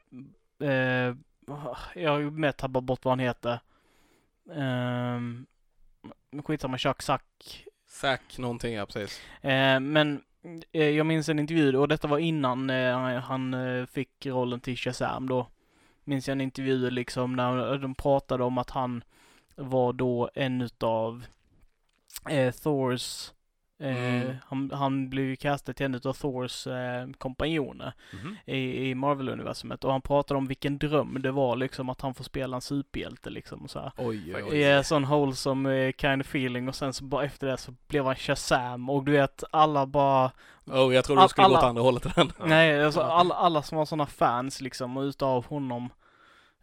eh, 0.70 1.16
jag 1.96 2.12
har 2.12 2.20
ju 2.20 2.32
med 2.32 2.58
tappat 2.58 2.84
bort 2.84 3.06
vad 3.06 3.12
han 3.12 3.20
heter. 3.20 3.60
Um, 4.46 5.46
skitsamma, 6.46 6.78
Chuck 6.78 7.02
Sack. 7.02 7.66
Zack 7.88 8.38
någonting, 8.38 8.74
ja 8.74 8.86
precis. 8.86 9.22
Eh, 9.42 9.80
men 9.80 10.22
eh, 10.72 10.90
jag 10.90 11.06
minns 11.06 11.30
en 11.30 11.40
intervju 11.40 11.78
och 11.78 11.88
detta 11.88 12.08
var 12.08 12.18
innan 12.18 12.70
eh, 12.70 12.98
han- 12.98 13.22
han 13.22 13.54
eh, 13.54 13.86
fick 13.86 14.26
rollen 14.26 14.60
till 14.60 14.78
Shazam 14.78 15.28
då. 15.30 15.48
Minns 16.04 16.28
jag 16.28 16.32
en 16.36 16.42
intervju 16.42 16.90
liksom 16.90 17.36
när 17.36 17.78
de 17.78 17.96
pratade 17.96 18.44
om 18.44 18.58
att 18.58 18.70
han 18.70 19.04
var 19.56 19.94
då 19.94 20.30
en 20.34 20.62
utav 20.62 21.26
eh, 22.30 22.54
Thors 22.54 23.32
eh, 23.82 24.22
Mm. 24.22 24.36
han, 24.48 24.72
han 24.74 25.10
blev 25.10 25.26
ju 25.26 25.36
castad 25.36 25.74
till 25.74 25.86
en 25.86 25.96
av 25.96 26.14
Thors 26.14 26.68
eh, 26.68 27.08
kompanjoner 27.18 27.94
Mhm. 28.14 28.38
i, 28.46 28.90
i 28.90 28.96
Marvel-universumet 28.96 29.84
och 29.84 29.92
han 29.92 30.02
pratade 30.02 30.38
om 30.38 30.48
vilken 30.48 30.78
dröm 30.78 31.18
det 31.22 31.32
var 31.32 31.56
liksom 31.56 31.90
att 31.90 32.02
han 32.02 32.14
får 32.14 32.24
spela 32.24 32.56
en 32.58 32.62
superhjälte 32.62 33.30
liksom 33.30 33.64
och 33.64 33.70
så 33.70 33.80
här. 33.80 33.92
Oj, 33.98 34.08
oj, 34.08 34.34
Oj. 34.36 34.44
oj. 34.52 34.58
Ja, 34.60 34.84
sån 34.84 35.06
wholesome 35.08 35.86
eh, 35.88 35.92
kind 35.98 36.22
of 36.22 36.28
feeling 36.28 36.68
och 36.70 36.76
sen 36.76 36.94
så 36.94 37.04
bara 37.04 37.26
efter 37.26 37.48
det 37.48 37.58
så 37.58 37.74
blev 37.88 38.06
han 38.06 38.16
Shazam 38.16 38.90
och 38.90 39.04
du 39.04 39.12
vet 39.12 39.44
alla 39.52 39.86
bara 39.86 40.32
Oh, 40.66 40.96
jag 40.96 41.06
trodde 41.06 41.22
du 41.22 41.28
skulle 41.28 41.48
gå 41.48 41.54
åt 41.54 41.58
alla- 41.60 41.68
andra 41.70 41.82
hållet 41.84 42.18
än. 42.18 42.32
Ja. 42.40 42.46
Nej, 42.46 42.86
alltså 42.86 43.02
alla, 43.02 43.36
alla 43.36 43.62
som 43.62 43.78
var 43.78 43.86
sådana 43.86 44.06
fans 44.06 44.62
liksom 44.62 44.98
utav 44.98 45.46
honom 45.46 45.90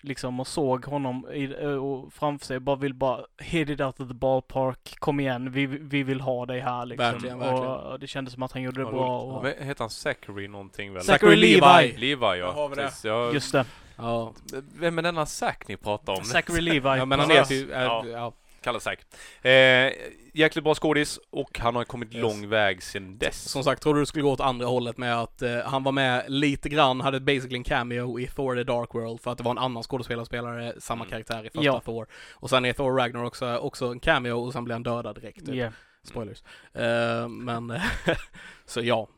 liksom 0.00 0.40
och 0.40 0.46
såg 0.46 0.84
honom 0.84 1.26
i, 1.32 1.54
och 1.64 2.12
framför 2.12 2.46
sig 2.46 2.60
bara 2.60 2.76
vill 2.76 2.94
bara 2.94 3.20
hit 3.38 3.68
it 3.68 3.80
out 3.80 4.00
of 4.00 4.08
the 4.08 4.14
ballpark, 4.14 4.94
kom 4.98 5.20
igen, 5.20 5.52
vi, 5.52 5.66
vi 5.66 6.02
vill 6.02 6.20
ha 6.20 6.46
dig 6.46 6.60
här 6.60 6.86
liksom. 6.86 7.12
Verkligen, 7.12 7.38
verkligen. 7.38 7.66
Och, 7.66 8.00
det 8.00 8.06
kändes 8.06 8.34
som 8.34 8.42
att 8.42 8.52
han 8.52 8.62
gjorde 8.62 8.80
det 8.80 8.84
Vad 8.84 8.94
bra. 8.94 9.20
Och, 9.20 9.42
Men 9.42 9.54
Heter 9.58 9.84
han 9.84 9.90
Zachary 9.90 10.48
någonting 10.48 10.92
väl? 10.92 11.02
Zachary 11.02 11.36
Levi. 11.36 11.96
Levi 11.96 12.38
ja. 12.38 12.52
Har 12.52 12.68
vi 12.68 12.74
det. 12.74 12.82
Precis, 12.82 13.04
jag, 13.04 13.34
Just 13.34 13.52
det, 13.52 13.64
Ja. 13.98 14.32
Vem 14.74 14.98
är 14.98 15.02
denna 15.02 15.26
Zack 15.26 15.68
ni 15.68 15.76
pratar 15.76 16.12
om? 16.12 16.24
Zachary 16.24 16.60
Levi. 16.60 16.88
ja, 16.98 17.04
men 17.04 17.20
han 17.20 17.30
heter 17.30 17.54
ju... 17.54 17.68
Ja. 17.70 18.32
Ja. 18.58 18.64
Kallar 18.64 18.78
Zack. 18.80 19.00
Eh, 19.44 19.92
jäkligt 20.34 20.64
bra 20.64 20.74
skådis 20.74 21.18
och 21.30 21.58
han 21.58 21.76
har 21.76 21.84
kommit 21.84 22.14
Yes. 22.14 22.22
lång 22.22 22.48
väg 22.48 22.82
sedan 22.82 23.18
dess. 23.18 23.50
Som 23.50 23.64
sagt, 23.64 23.82
trodde 23.82 24.00
du 24.00 24.06
skulle 24.06 24.22
gå 24.22 24.30
åt 24.32 24.40
andra 24.40 24.66
hållet 24.66 24.98
med 24.98 25.20
att 25.20 25.42
eh, 25.42 25.58
han 25.58 25.82
var 25.82 25.92
med 25.92 26.24
lite 26.28 26.68
grann, 26.68 27.00
hade 27.00 27.20
basically 27.20 27.56
en 27.56 27.64
cameo 27.64 28.20
i 28.20 28.26
Thor 28.26 28.56
the 28.56 28.64
Dark 28.64 28.94
World 28.94 29.20
för 29.20 29.30
att 29.32 29.38
det 29.38 29.44
var 29.44 29.50
en 29.50 29.58
annan 29.58 29.82
skådespelarspelare, 29.82 30.74
samma 30.80 31.04
Mm. 31.04 31.10
karaktär 31.10 31.40
i 31.46 31.50
första 31.50 31.62
Ja. 31.62 31.80
Thor. 31.80 32.06
Och 32.32 32.50
sen 32.50 32.64
är 32.64 32.72
Thor 32.72 32.96
Ragnar 32.96 33.24
också, 33.24 33.56
också 33.56 33.86
en 33.86 34.00
cameo 34.00 34.32
och 34.46 34.52
sen 34.52 34.64
blir 34.64 34.74
han 34.74 34.82
dödad 34.82 35.14
direkt. 35.20 35.46
Typ. 35.46 35.54
Ja. 35.54 35.72
Spoilers. 36.02 36.42
Eh, 36.74 37.28
men, 37.28 37.80
så 38.66 38.80
ja. 38.80 39.08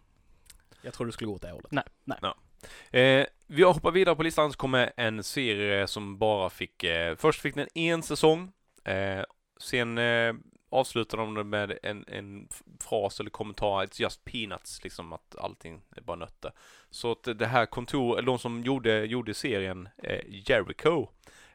Jag 0.82 0.94
trodde 0.94 1.08
du 1.08 1.12
skulle 1.12 1.28
gå 1.28 1.34
åt 1.34 1.42
det 1.42 1.50
hållet. 1.50 1.70
Nej, 1.72 1.84
nej. 2.04 2.32
Eh, 3.02 3.26
vi 3.46 3.62
hoppar 3.62 3.90
vidare 3.90 4.14
på 4.16 4.22
listan 4.22 4.52
så 4.52 4.58
kommer 4.58 4.92
en 4.96 5.22
serie 5.24 5.86
som 5.86 6.18
bara 6.18 6.50
fick, 6.50 6.84
eh, 6.84 7.16
först 7.16 7.40
fick 7.40 7.54
den 7.54 7.68
en 7.74 8.02
säsong, 8.02 8.52
eh, 8.84 9.24
sen 9.60 9.98
eh, 9.98 10.34
avslutar 10.70 11.18
de 11.18 11.34
det 11.34 11.44
med 11.44 11.78
en, 11.82 12.04
en 12.08 12.48
fras 12.80 13.20
eller 13.20 13.30
kommentar, 13.30 13.86
it's 13.86 14.00
just 14.00 14.24
peanuts, 14.24 14.84
liksom 14.84 15.12
att 15.12 15.36
allting 15.38 15.82
är 15.96 16.00
bara 16.00 16.16
nötter. 16.16 16.52
Så 16.90 17.12
att 17.12 17.38
det 17.38 17.46
här 17.46 17.66
kontor, 17.66 18.22
de 18.22 18.38
som 18.38 18.62
gjorde, 18.62 19.04
gjorde 19.04 19.34
serien, 19.34 19.88
eh, 20.02 20.20
Jericho, 20.28 21.06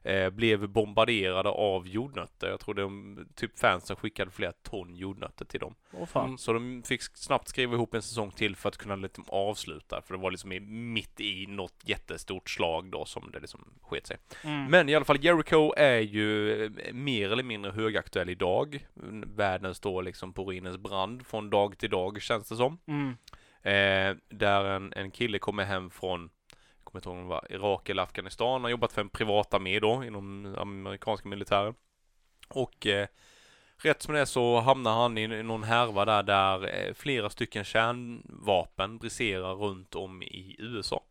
eh, 0.06 0.30
blev 0.30 0.70
bombarderade 0.70 1.50
av 1.50 1.88
jordnötter. 1.88 2.50
Jag 2.50 2.60
tror 2.60 2.74
de, 2.76 3.18
typ 3.36 3.60
fansen 3.60 3.96
skickade 3.96 4.32
flera 4.32 4.52
ton 4.52 4.96
jordnötter 4.96 5.46
till 5.46 5.60
dem. 5.60 5.76
Mm. 6.16 6.38
Så 6.38 6.54
de 6.54 6.84
fick 6.86 7.02
snabbt 7.02 7.48
skriva 7.48 7.74
ihop 7.74 7.94
en 7.94 8.02
säsong 8.02 8.32
till 8.32 8.56
för 8.56 8.70
att 8.70 8.78
kunna 8.78 8.96
liksom 8.96 9.26
avsluta, 9.28 10.02
för 10.02 10.14
det 10.14 10.20
var 10.22 10.32
liksom 10.32 10.52
i, 10.52 10.60
mitt 10.60 11.20
i 11.20 11.46
något 11.48 11.82
jättestort 11.84 12.50
slag 12.50 12.92
då 12.92 13.06
som 13.06 13.32
det 13.32 13.40
liksom 13.40 13.74
sket 13.82 14.08
sig. 14.08 14.18
Mm. 14.44 14.66
Men 14.66 14.90
i 14.90 14.96
alla 14.96 15.06
fall, 15.06 15.24
Jericho 15.24 15.74
är 15.78 16.00
ju 16.00 16.64
eh, 16.66 16.94
mer 16.94 17.32
eller 17.32 17.44
mindre 17.44 17.72
högaktuell 17.72 18.30
idag. 18.30 18.88
Världen 19.36 19.76
står 19.76 20.04
liksom 20.04 20.34
på 20.34 20.44
ruinens 20.44 20.78
brand 20.78 21.28
från 21.28 21.50
dag 21.50 21.78
till 21.78 21.90
dag 21.90 22.22
känns 22.22 22.50
det 22.50 22.56
som. 22.56 22.78
Mm. 22.88 23.18
Eh, 23.62 24.18
där 24.30 24.66
en, 24.66 24.94
en 24.94 25.12
kille 25.12 25.40
kommer 25.40 25.64
hem 25.64 25.90
från, 25.90 26.30
kommer 26.96 27.00
inte 27.00 27.10
ihåg 27.10 27.18
om 27.18 27.24
det 27.24 27.30
var 27.30 27.70
Irak 27.70 27.90
eller 27.90 28.04
Afghanistan, 28.04 28.52
han 28.52 28.64
har 28.64 28.70
jobbat 28.70 28.94
för 28.94 29.02
en 29.02 29.10
privat 29.10 29.54
armé 29.54 29.80
då 29.80 30.04
inom 30.04 30.56
amerikanska 30.58 31.30
militären. 31.30 31.76
Och 32.48 32.88
eh, 32.88 33.08
rätt 33.78 34.02
som 34.02 34.14
det 34.14 34.20
är 34.20 34.26
så 34.26 34.60
hamnar 34.60 34.94
han 34.94 35.18
i, 35.18 35.44
någon 35.44 35.64
härva 35.64 36.06
där, 36.06 36.24
där 36.24 36.88
eh, 36.88 36.94
flera 36.94 37.30
stycken 37.30 37.64
kärnvapen 37.64 38.98
briserar 38.98 39.56
runt 39.56 39.96
om 39.96 40.24
i 40.24 40.56
USA. 40.60 41.04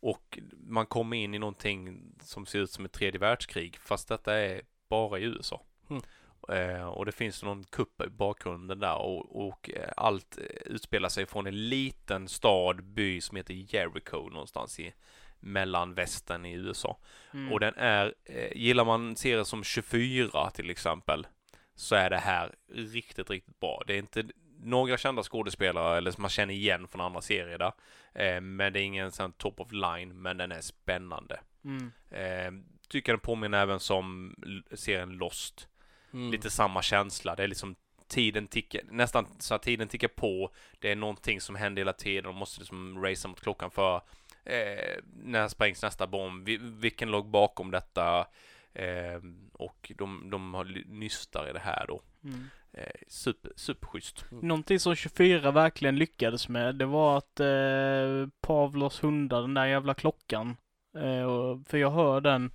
Och 0.00 0.38
man 0.66 0.86
kommer 0.86 1.16
in 1.16 1.34
i 1.34 1.38
någonting 1.38 1.98
som 2.22 2.46
ser 2.46 2.58
ut 2.58 2.70
som 2.70 2.84
ett 2.84 2.92
tredje 2.92 3.20
världskrig, 3.20 3.78
fast 3.80 4.08
detta 4.08 4.34
är 4.34 4.62
bara 4.88 5.18
i 5.18 5.22
USA. 5.22 5.62
Mm. 5.90 6.02
Eh, 6.48 6.86
och 6.86 7.06
det 7.06 7.12
finns 7.12 7.42
någon 7.42 7.64
kupp 7.64 8.02
i 8.02 8.08
bakgrunden 8.08 8.78
där 8.80 8.96
och, 8.96 9.46
och 9.46 9.70
eh, 9.70 9.90
allt 9.96 10.38
eh, 10.38 10.44
utspelar 10.44 11.08
sig 11.08 11.26
från 11.26 11.46
en 11.46 11.68
liten 11.68 12.28
stad, 12.28 12.84
by 12.84 13.20
som 13.20 13.36
heter 13.36 13.74
Jericho 13.74 14.28
någonstans 14.28 14.80
i 14.80 14.94
mellanvästern 15.40 16.46
i 16.46 16.52
USA. 16.52 16.98
Mm. 17.32 17.52
Och 17.52 17.60
den 17.60 17.74
är, 17.76 18.14
eh, 18.24 18.56
gillar 18.56 18.84
man 18.84 19.16
serier 19.16 19.44
som 19.44 19.64
24 19.64 20.50
till 20.50 20.70
exempel, 20.70 21.26
så 21.74 21.94
är 21.94 22.10
det 22.10 22.18
här 22.18 22.54
riktigt, 22.72 23.30
riktigt 23.30 23.60
bra. 23.60 23.82
Det 23.86 23.94
är 23.94 23.98
inte 23.98 24.24
några 24.60 24.96
kända 24.96 25.22
skådespelare 25.22 25.98
eller 25.98 26.10
som 26.10 26.22
man 26.22 26.30
känner 26.30 26.54
igen 26.54 26.88
från 26.88 27.00
andra 27.00 27.20
serier 27.20 27.58
där. 27.58 27.72
Eh, 28.14 28.40
men 28.40 28.72
det 28.72 28.80
är 28.80 28.84
ingen 28.84 29.12
sån 29.12 29.32
top 29.32 29.60
of 29.60 29.72
line, 29.72 30.22
men 30.22 30.36
den 30.36 30.52
är 30.52 30.60
spännande. 30.60 31.40
Mm. 31.64 31.92
Eh, 32.10 32.52
tycker 32.88 33.12
den 33.12 33.20
påminner 33.20 33.62
även 33.62 33.80
som 33.80 34.34
serien 34.72 35.12
Lost. 35.12 35.68
Mm. 36.16 36.30
Lite 36.30 36.50
samma 36.50 36.82
känsla. 36.82 37.34
Det 37.34 37.42
är 37.42 37.48
liksom 37.48 37.76
tiden 38.08 38.46
tickar, 38.46 38.80
nästan 38.90 39.26
så 39.38 39.54
att 39.54 39.62
tiden 39.62 39.88
tickar 39.88 40.08
på. 40.08 40.50
Det 40.78 40.92
är 40.92 40.96
någonting 40.96 41.40
som 41.40 41.54
händer 41.54 41.80
hela 41.80 41.92
tiden. 41.92 42.24
De 42.24 42.36
måste 42.36 42.60
liksom 42.60 43.02
racea 43.02 43.28
mot 43.28 43.40
klockan 43.40 43.70
för 43.70 43.96
eh, 44.44 45.02
när 45.24 45.48
sprängs 45.48 45.82
nästa 45.82 46.06
bomb? 46.06 46.46
Vi, 46.46 46.56
vilken 46.56 47.10
låg 47.10 47.30
bakom 47.30 47.70
detta? 47.70 48.26
Eh, 48.72 49.20
och 49.52 49.92
de, 49.98 50.30
de 50.30 50.54
har 50.54 50.64
nystar 50.86 51.50
i 51.50 51.52
det 51.52 51.58
här 51.58 51.86
då. 51.88 52.02
Mm. 52.24 52.44
Eh, 52.72 53.00
super, 53.08 53.52
superschysst. 53.56 54.24
Någonting 54.30 54.80
som 54.80 54.94
24 54.94 55.50
verkligen 55.50 55.96
lyckades 55.96 56.48
med, 56.48 56.74
det 56.74 56.86
var 56.86 57.18
att 57.18 57.40
eh, 57.40 58.28
Pavlos 58.40 59.04
hundar, 59.04 59.40
den 59.40 59.54
där 59.54 59.66
jävla 59.66 59.94
klockan, 59.94 60.56
eh, 60.98 61.22
och, 61.22 61.66
för 61.66 61.78
jag 61.78 61.90
hör 61.90 62.20
den. 62.20 62.50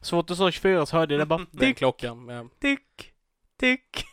Så 0.00 0.16
fort 0.16 0.28
du 0.28 0.36
sa 0.36 0.50
24 0.50 0.86
så 0.86 0.96
hörde 0.96 1.14
jag 1.14 1.20
det 1.20 1.26
bara 1.26 1.38
Den 1.50 1.60
tick, 1.60 1.78
klockan. 1.78 2.28
Ja. 2.28 2.48
tick, 2.60 3.12
tick, 3.56 4.04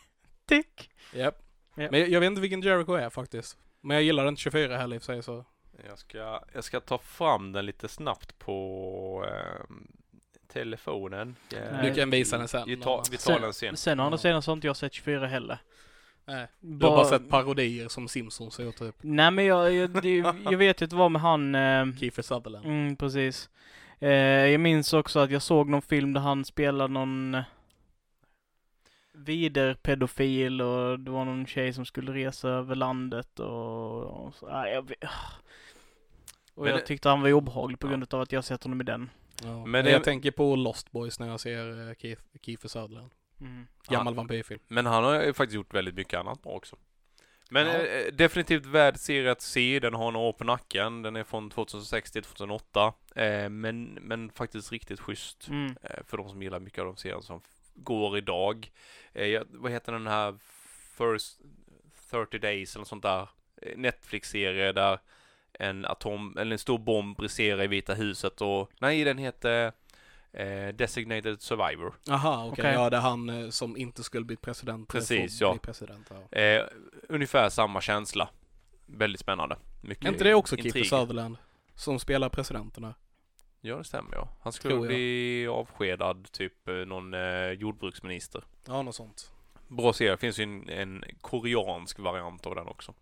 tick. 0.48 0.90
Japp. 1.12 1.42
Ja. 1.74 1.88
Men 1.90 2.00
jag, 2.00 2.08
jag 2.08 2.20
vet 2.20 2.26
inte 2.26 2.40
vilken 2.40 2.60
Jericho 2.62 2.92
är 2.92 3.10
faktiskt. 3.10 3.56
Men 3.80 3.94
jag 3.94 4.04
gillar 4.04 4.28
inte 4.28 4.42
24 4.42 4.76
heller 4.76 4.96
i 4.96 4.98
och 4.98 5.02
för 5.02 5.12
sig 5.12 5.22
så. 5.22 5.44
Jag 5.88 5.98
ska, 5.98 6.40
jag 6.54 6.64
ska 6.64 6.80
ta 6.80 6.98
fram 6.98 7.52
den 7.52 7.66
lite 7.66 7.88
snabbt 7.88 8.38
på 8.38 9.26
eh, 9.28 9.74
telefonen. 10.52 11.36
Nej. 11.52 11.88
Du 11.88 11.94
kan 11.94 12.10
visa 12.10 12.38
den 12.38 12.48
sen. 12.48 12.64
Vi 12.66 12.76
tar, 12.76 13.02
vi 13.10 13.16
tar 13.16 13.40
den 13.40 13.52
sen. 13.52 13.76
Sen 13.76 14.00
å 14.00 14.02
andra 14.02 14.18
sidan 14.18 14.42
så 14.42 14.50
har 14.50 14.56
inte 14.56 14.66
jag 14.66 14.76
sett 14.76 14.92
24 14.92 15.26
heller. 15.26 15.58
Nej. 16.24 16.46
Du 16.60 16.86
har 16.86 16.96
bara 16.96 17.04
sett 17.04 17.28
parodier 17.28 17.88
som 17.88 18.08
Simpsons 18.08 18.58
gjort 18.58 18.76
typ. 18.76 18.94
Nej 19.00 19.30
men 19.30 19.44
jag, 19.44 19.72
jag, 19.72 20.02
det, 20.02 20.16
jag 20.44 20.56
vet 20.58 20.80
ju 20.80 20.84
att 20.84 20.90
det 20.90 20.96
var 20.96 21.08
med 21.08 21.22
han, 21.22 21.54
eh, 21.54 21.86
Kiefer 22.00 22.22
Sutherland. 22.22 22.66
mm, 22.66 22.96
precis. 22.96 23.50
Eh, 23.98 24.10
jag 24.46 24.60
minns 24.60 24.92
också 24.92 25.18
att 25.18 25.30
jag 25.30 25.42
såg 25.42 25.68
någon 25.68 25.82
film 25.82 26.12
där 26.12 26.20
han 26.20 26.44
spelade 26.44 26.92
någon 26.92 27.34
eh, 27.34 27.42
vidarpedofil 29.12 30.62
och 30.62 31.00
det 31.00 31.10
var 31.10 31.24
någon 31.24 31.46
tjej 31.46 31.72
som 31.72 31.84
skulle 31.86 32.12
resa 32.12 32.48
över 32.48 32.74
landet 32.74 33.40
och, 33.40 34.02
och 34.04 34.34
så, 34.34 34.48
nej, 34.48 34.72
jag 34.72 34.88
vet. 34.88 34.98
Och 36.54 36.68
jag 36.68 36.76
det- 36.78 36.80
tyckte 36.86 37.08
han 37.08 37.20
var 37.22 37.32
obehaglig 37.32 37.78
på 37.78 37.88
grund 37.88 38.14
av 38.14 38.20
att 38.20 38.32
jag 38.32 38.44
sett 38.44 38.62
honom 38.62 38.80
i 38.80 38.84
den. 38.84 39.10
Ja. 39.42 39.66
Men 39.66 39.84
det- 39.84 39.90
jag 39.90 40.04
tänker 40.04 40.30
på 40.30 40.56
Lost 40.56 40.90
Boys 40.92 41.20
när 41.20 41.26
jag 41.28 41.40
ser 41.40 41.88
eh, 41.88 41.94
Keith, 41.94 42.22
Kiefer 42.42 42.68
Sutherland. 42.68 43.10
Mm. 43.40 43.66
Gammal 43.88 44.14
vampyrfilm. 44.14 44.60
Men 44.68 44.86
han 44.86 45.04
har 45.04 45.22
ju 45.24 45.32
faktiskt 45.34 45.54
gjort 45.56 45.74
väldigt 45.74 45.94
mycket 45.94 46.20
annat 46.20 46.42
bra 46.42 46.52
också. 46.52 46.76
Men 47.50 47.66
Ja. 47.66 47.72
eh, 47.86 48.12
definitivt 48.12 48.66
värd 48.66 48.96
serie 48.96 49.30
att 49.30 49.40
se. 49.42 49.78
Den 49.80 49.94
har 49.94 50.12
några 50.12 50.26
år 50.26 50.32
på 50.32 50.44
nacken. 50.44 51.02
Den 51.02 51.16
är 51.16 51.24
från 51.24 51.50
2006 51.50 52.10
till 52.12 52.22
2008. 52.22 52.92
Eh, 53.16 53.48
men, 53.48 53.84
men 54.02 54.30
faktiskt 54.30 54.72
riktigt 54.72 55.00
schysst. 55.00 55.48
Mm. 55.48 55.76
Eh, 55.82 56.04
för 56.06 56.16
de 56.16 56.28
som 56.28 56.42
gillar 56.42 56.60
mycket 56.60 56.78
av 56.78 56.86
de 56.86 56.96
serier 56.96 57.20
som 57.20 57.40
går 57.74 58.18
idag. 58.18 58.70
Eh, 59.12 59.42
vad 59.48 59.72
heter 59.72 59.92
den 59.92 60.06
här 60.06 60.34
First 60.98 61.40
30 62.10 62.38
Days 62.38 62.76
eller 62.76 62.84
sånt 62.84 63.02
där 63.02 63.28
eh, 63.62 63.76
Netflix-serie 63.76 64.72
där 64.72 64.98
en 65.52 65.84
atom, 65.84 66.36
eller 66.38 66.52
en 66.52 66.58
stor 66.58 66.78
bomb 66.78 67.16
briserar 67.16 67.62
i 67.64 67.66
Vita 67.66 67.94
huset 67.94 68.40
och 68.40 68.70
nej 68.78 69.04
den 69.04 69.18
heter 69.18 69.72
eh, 70.36 70.68
Designated 70.74 71.42
Survivor. 71.42 71.94
Aha, 72.10 72.44
okej. 72.44 72.62
Okej. 72.62 72.74
Ja, 72.74 72.90
det 72.90 72.96
är 72.96 73.00
han 73.00 73.28
eh, 73.28 73.50
som 73.50 73.76
inte 73.76 74.02
skulle 74.02 74.24
bli 74.24 74.36
president. 74.36 74.88
Precis, 74.88 75.40
ja. 75.40 75.52
Bli 75.52 75.60
president, 75.60 76.10
ja. 76.30 76.38
Eh, 76.38 76.64
ungefär 77.08 77.48
samma 77.48 77.80
känsla. 77.80 78.28
Väldigt 78.86 79.20
spännande. 79.20 79.56
Mycket 79.80 80.04
Är 80.04 80.08
inte 80.08 80.24
det 80.24 80.34
också. 80.34 80.56
Kiefer 80.56 80.84
Sutherland? 80.84 81.36
Som 81.74 81.98
spelar 81.98 82.28
presidenterna? 82.28 82.94
Ja, 83.60 83.76
det 83.76 83.84
stämmer 83.84 84.14
ja. 84.14 84.28
Han 84.42 84.52
skulle 84.52 84.86
bli 84.86 85.46
avskedad, 85.46 86.32
typ 86.32 86.68
eh, 86.68 86.74
någon 86.74 87.14
eh, 87.14 87.50
jordbruksminister. 87.50 88.44
Ja, 88.66 88.82
något 88.82 88.94
sånt. 88.94 89.32
Bra 89.68 89.92
serie. 89.92 90.10
Det 90.10 90.16
finns 90.16 90.38
ju 90.38 90.42
en, 90.42 90.68
en 90.68 91.04
koreansk 91.20 91.98
variant 91.98 92.46
av 92.46 92.54
den 92.54 92.66
också. 92.66 92.94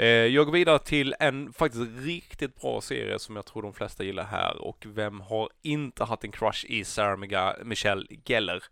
Eh, 0.00 0.06
jag 0.08 0.46
går 0.46 0.52
vidare 0.52 0.78
till 0.78 1.14
en 1.20 1.52
faktiskt 1.52 1.84
riktigt 2.04 2.60
bra 2.60 2.80
serie 2.80 3.18
som 3.18 3.36
jag 3.36 3.46
tror 3.46 3.62
de 3.62 3.72
flesta 3.74 4.04
gillar 4.04 4.24
här 4.24 4.56
och 4.62 4.84
vem 4.86 5.20
har 5.20 5.48
inte 5.62 6.04
haft 6.04 6.24
en 6.24 6.32
crush 6.32 6.64
i 6.68 6.84
Sarah 6.84 7.16
Miga- 7.18 7.64
Michelle 7.64 8.06
Geller? 8.24 8.62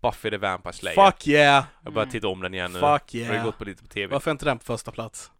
Buffy 0.00 0.30
the 0.30 0.36
Vampire 0.36 0.72
Slayer. 0.72 1.10
Fuck 1.10 1.26
yeah! 1.28 1.64
Jag 1.84 1.92
börjar 1.92 2.08
titta 2.10 2.28
om 2.28 2.40
den 2.40 2.54
igen 2.54 2.72
nu. 2.72 2.78
Fuck 2.78 2.82
Har 2.82 3.00
det 3.12 3.18
yeah! 3.18 3.44
gått 3.44 3.58
på 3.58 3.64
lite 3.64 3.82
på 3.82 3.88
TV. 3.88 4.12
Varför 4.12 4.30
är 4.30 4.32
inte 4.32 4.44
den 4.44 4.58
på 4.58 4.64
första 4.64 4.90
plats? 4.92 5.30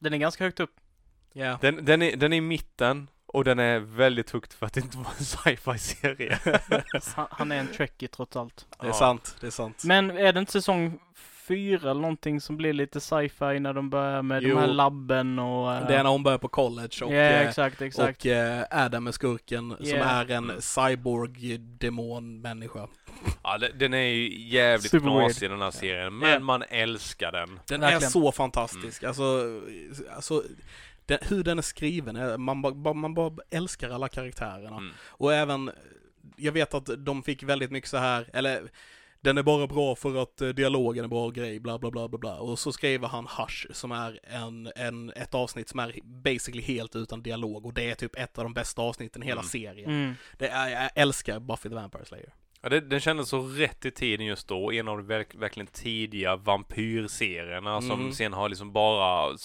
Den 0.00 0.14
är 0.14 0.18
ganska 0.18 0.44
högt 0.44 0.60
upp. 0.60 0.74
Ja. 1.32 1.58
Den, 1.60 1.84
den, 1.84 2.02
är, 2.02 2.16
den 2.16 2.32
är 2.32 2.36
i 2.36 2.40
mitten 2.40 3.08
och 3.26 3.44
den 3.44 3.58
är 3.58 3.78
väldigt 3.78 4.30
högt 4.30 4.54
för 4.54 4.66
att 4.66 4.72
det 4.72 4.80
inte 4.80 4.98
var 4.98 5.10
en 5.18 5.24
sci-fi-serie. 5.24 6.38
Han, 7.14 7.26
han 7.30 7.52
är 7.52 7.56
en 7.56 7.66
trekkie 7.68 8.08
trots 8.08 8.36
allt. 8.36 8.66
Det 8.80 8.86
är 8.86 8.90
Ja. 8.90 8.94
sant, 8.94 9.36
det 9.40 9.46
är 9.46 9.50
sant. 9.50 9.82
Men 9.84 10.10
är 10.10 10.32
det 10.32 10.40
inte 10.40 10.52
säsong 10.52 10.98
fyra 11.48 11.90
eller 11.90 12.00
någonting 12.00 12.40
som 12.40 12.56
blir 12.56 12.72
lite 12.72 13.00
sci-fi 13.00 13.60
när 13.60 13.72
de 13.72 13.90
börjar 13.90 14.22
med 14.22 14.42
Jo. 14.42 14.48
de 14.54 14.60
här 14.60 14.66
labben 14.66 15.38
och... 15.38 15.72
eh, 15.72 15.86
Det 15.86 15.94
är 15.96 16.02
när 16.02 16.10
hon 16.10 16.22
börjar 16.22 16.38
på 16.38 16.48
college 16.48 17.04
och, 17.04 17.12
eh, 17.12 17.48
exakt, 17.48 17.82
exakt. 17.82 18.20
och 18.20 18.26
eh, 18.26 18.64
Adam 18.70 19.06
är 19.06 19.12
skurken 19.12 19.74
som 19.76 19.86
Yeah. 19.86 20.18
är 20.20 20.30
en 20.30 20.52
cyborg-demon-människa. 20.62 22.88
Ja, 23.42 23.58
den, 23.74 23.94
är 23.94 23.98
ju 23.98 24.48
jävligt 24.48 24.90
Super 24.90 25.06
knasig 25.06 25.50
den 25.50 25.62
här 25.62 25.70
serien, 25.70 26.18
men 26.18 26.30
Ja. 26.30 26.38
man 26.38 26.62
älskar 26.68 27.32
den. 27.32 27.60
Den 27.68 27.82
är 27.82 27.86
Verkligen. 27.90 28.10
så 28.10 28.32
fantastisk. 28.32 29.04
Alltså, 29.04 29.44
alltså 30.16 30.42
den, 31.06 31.18
hur 31.28 31.44
den 31.44 31.58
är 31.58 31.62
skriven, 31.62 32.16
är- 32.16 32.38
man, 32.38 32.62
bara- 32.62 32.74
bara, 32.74 32.94
man 32.94 33.14
bara 33.14 33.32
älskar 33.50 33.90
alla 33.90 34.08
karaktärerna. 34.08 34.76
Mm. 34.76 34.90
Och 35.06 35.34
även, 35.34 35.70
jag 36.36 36.52
vet 36.52 36.74
att 36.74 36.90
de 36.98 37.22
fick 37.22 37.42
väldigt 37.42 37.70
mycket 37.70 37.90
så 37.90 37.96
här, 37.96 38.28
eller 38.32 38.62
den 39.24 39.38
är 39.38 39.42
bara 39.42 39.66
bra 39.66 39.94
för 39.96 40.22
att 40.22 40.40
eh, 40.40 40.48
dialogen 40.48 41.04
är 41.04 41.08
bra 41.08 41.24
och 41.24 41.34
grej, 41.34 41.60
bla 41.60 41.78
bla 41.78 41.90
bla 41.90 42.08
bla 42.08 42.18
bla. 42.18 42.36
Och 42.38 42.58
så 42.58 42.72
skriver 42.72 43.08
han 43.08 43.26
Hush 43.38 43.66
som 43.72 43.92
är 43.92 44.20
en, 44.22 44.70
en, 44.76 45.10
ett 45.16 45.34
avsnitt 45.34 45.68
som 45.68 45.80
är 45.80 45.98
basically 46.04 46.62
helt 46.62 46.96
utan 46.96 47.22
dialog 47.22 47.66
och 47.66 47.74
det 47.74 47.90
är 47.90 47.94
typ 47.94 48.18
ett 48.18 48.38
av 48.38 48.44
de 48.44 48.54
bästa 48.54 48.82
avsnitten 48.82 49.22
i 49.22 49.26
hela 49.26 49.40
Mm. 49.40 49.48
serien. 49.48 49.90
Mm. 49.90 50.14
Det 50.38 50.48
är, 50.48 50.68
jag 50.82 50.90
älskar 50.94 51.40
Buffy 51.40 51.68
the 51.68 51.74
Vampire 51.74 52.04
Slayer. 52.04 52.34
Ja, 52.64 52.68
det, 52.68 52.80
den 52.80 53.00
kändes 53.00 53.28
så 53.28 53.40
rätt 53.40 53.84
i 53.84 53.90
tiden 53.90 54.26
just 54.26 54.48
då. 54.48 54.72
En 54.72 54.88
av 54.88 54.96
de 54.96 55.06
verk, 55.06 55.34
verkligen 55.34 55.66
tidiga 55.66 56.36
vampyrserierna 56.36 57.80
som 57.80 58.00
Mm. 58.00 58.12
sen 58.12 58.32
har 58.32 58.48
liksom 58.48 58.72
bara 58.72 59.36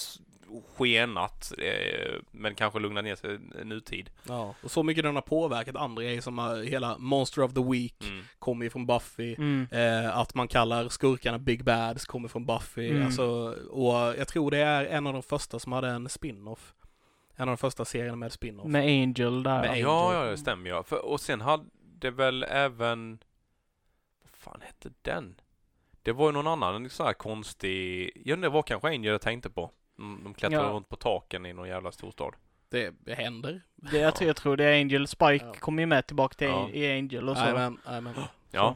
skenat, 0.76 1.54
eh, 1.58 2.16
men 2.32 2.56
kanske 2.56 2.80
lugnat 2.80 3.04
ner 3.04 3.16
sig 3.16 3.40
nutid. 3.66 4.10
Ja, 4.28 4.56
och 4.64 4.72
så 4.72 4.84
mycket 4.84 5.04
den 5.04 5.16
har 5.16 5.22
påverkat 5.22 5.76
andra 5.76 6.04
grejer 6.04 6.22
som 6.22 6.40
eh, 6.40 6.46
hela 6.56 6.98
Monster 6.98 7.42
of 7.44 7.54
the 7.54 7.64
Week 7.64 8.04
Mm. 8.08 8.24
kommer 8.40 8.64
ju 8.66 8.70
från 8.70 8.86
Buffy. 8.86 9.36
Mm. 9.38 9.68
Eh, 9.72 10.18
att 10.18 10.34
man 10.36 10.48
kallar 10.48 10.90
skurkarna 10.90 11.40
Big 11.40 11.64
Bads 11.64 12.06
kommer 12.06 12.28
från 12.28 12.46
Buffy. 12.46 12.90
Mm. 12.90 13.06
Alltså, 13.06 13.26
och 13.70 13.94
jag 13.96 14.28
tror 14.28 14.52
det 14.52 14.58
är 14.58 14.86
en 14.86 15.08
av 15.08 15.14
de 15.14 15.24
första 15.24 15.60
som 15.60 15.72
hade 15.72 15.88
en 15.90 16.10
spin-off. 16.10 16.74
En 17.36 17.42
av 17.42 17.48
de 17.48 17.58
första 17.58 17.86
serierna 17.86 18.16
med 18.16 18.32
spin-off. 18.32 18.68
Med 18.68 18.82
Angel 18.84 19.44
där. 19.44 19.62
Med 19.62 19.70
Angel. 19.70 19.82
Ja, 19.84 20.14
ja, 20.26 20.32
det 20.32 20.38
stämmer 20.38 20.70
ja. 20.70 20.84
För, 20.84 21.06
och 21.06 21.20
sen 21.22 21.42
hade 21.42 22.12
väl 22.12 22.44
även, 22.44 23.20
vad 24.24 24.32
fan 24.32 24.62
hette 24.62 24.90
den? 25.02 25.36
Det 26.02 26.12
var 26.12 26.26
ju 26.26 26.32
någon 26.32 26.48
annan, 26.48 26.76
en 26.76 26.90
sån 26.90 27.06
här 27.06 27.14
konstig, 27.14 28.12
ja 28.26 28.36
det 28.36 28.50
var 28.50 28.62
kanske 28.64 28.88
Angel 28.88 29.12
jag 29.12 29.22
tänkte 29.22 29.50
på. 29.50 29.72
De, 29.98 30.20
de 30.24 30.34
klättrade 30.34 30.68
Ja. 30.68 30.72
runt 30.74 30.90
på 30.90 30.96
taken 30.96 31.46
i 31.46 31.54
någon 31.54 31.68
jävla 31.68 31.92
storstad. 31.92 32.34
Det, 32.70 32.94
det 33.00 33.14
händer. 33.14 33.62
Det, 33.76 33.98
jag, 33.98 34.16
tror, 34.16 34.28
jag 34.28 34.36
tror 34.36 34.58
det 34.58 34.64
är 34.66 34.80
Angel. 34.82 35.08
Spike 35.08 35.46
Ja. 35.46 35.54
kommer 35.60 35.82
ju 35.82 35.86
med 35.86 36.08
tillbaka 36.08 36.34
till 36.36 36.48
Ja. 36.48 36.70
i 36.70 36.92
Angel 36.98 37.30
och 37.30 37.38
så. 37.38 37.44
Jajamän, 37.44 37.78
jajamän. 37.88 38.14
Ja. 38.52 38.76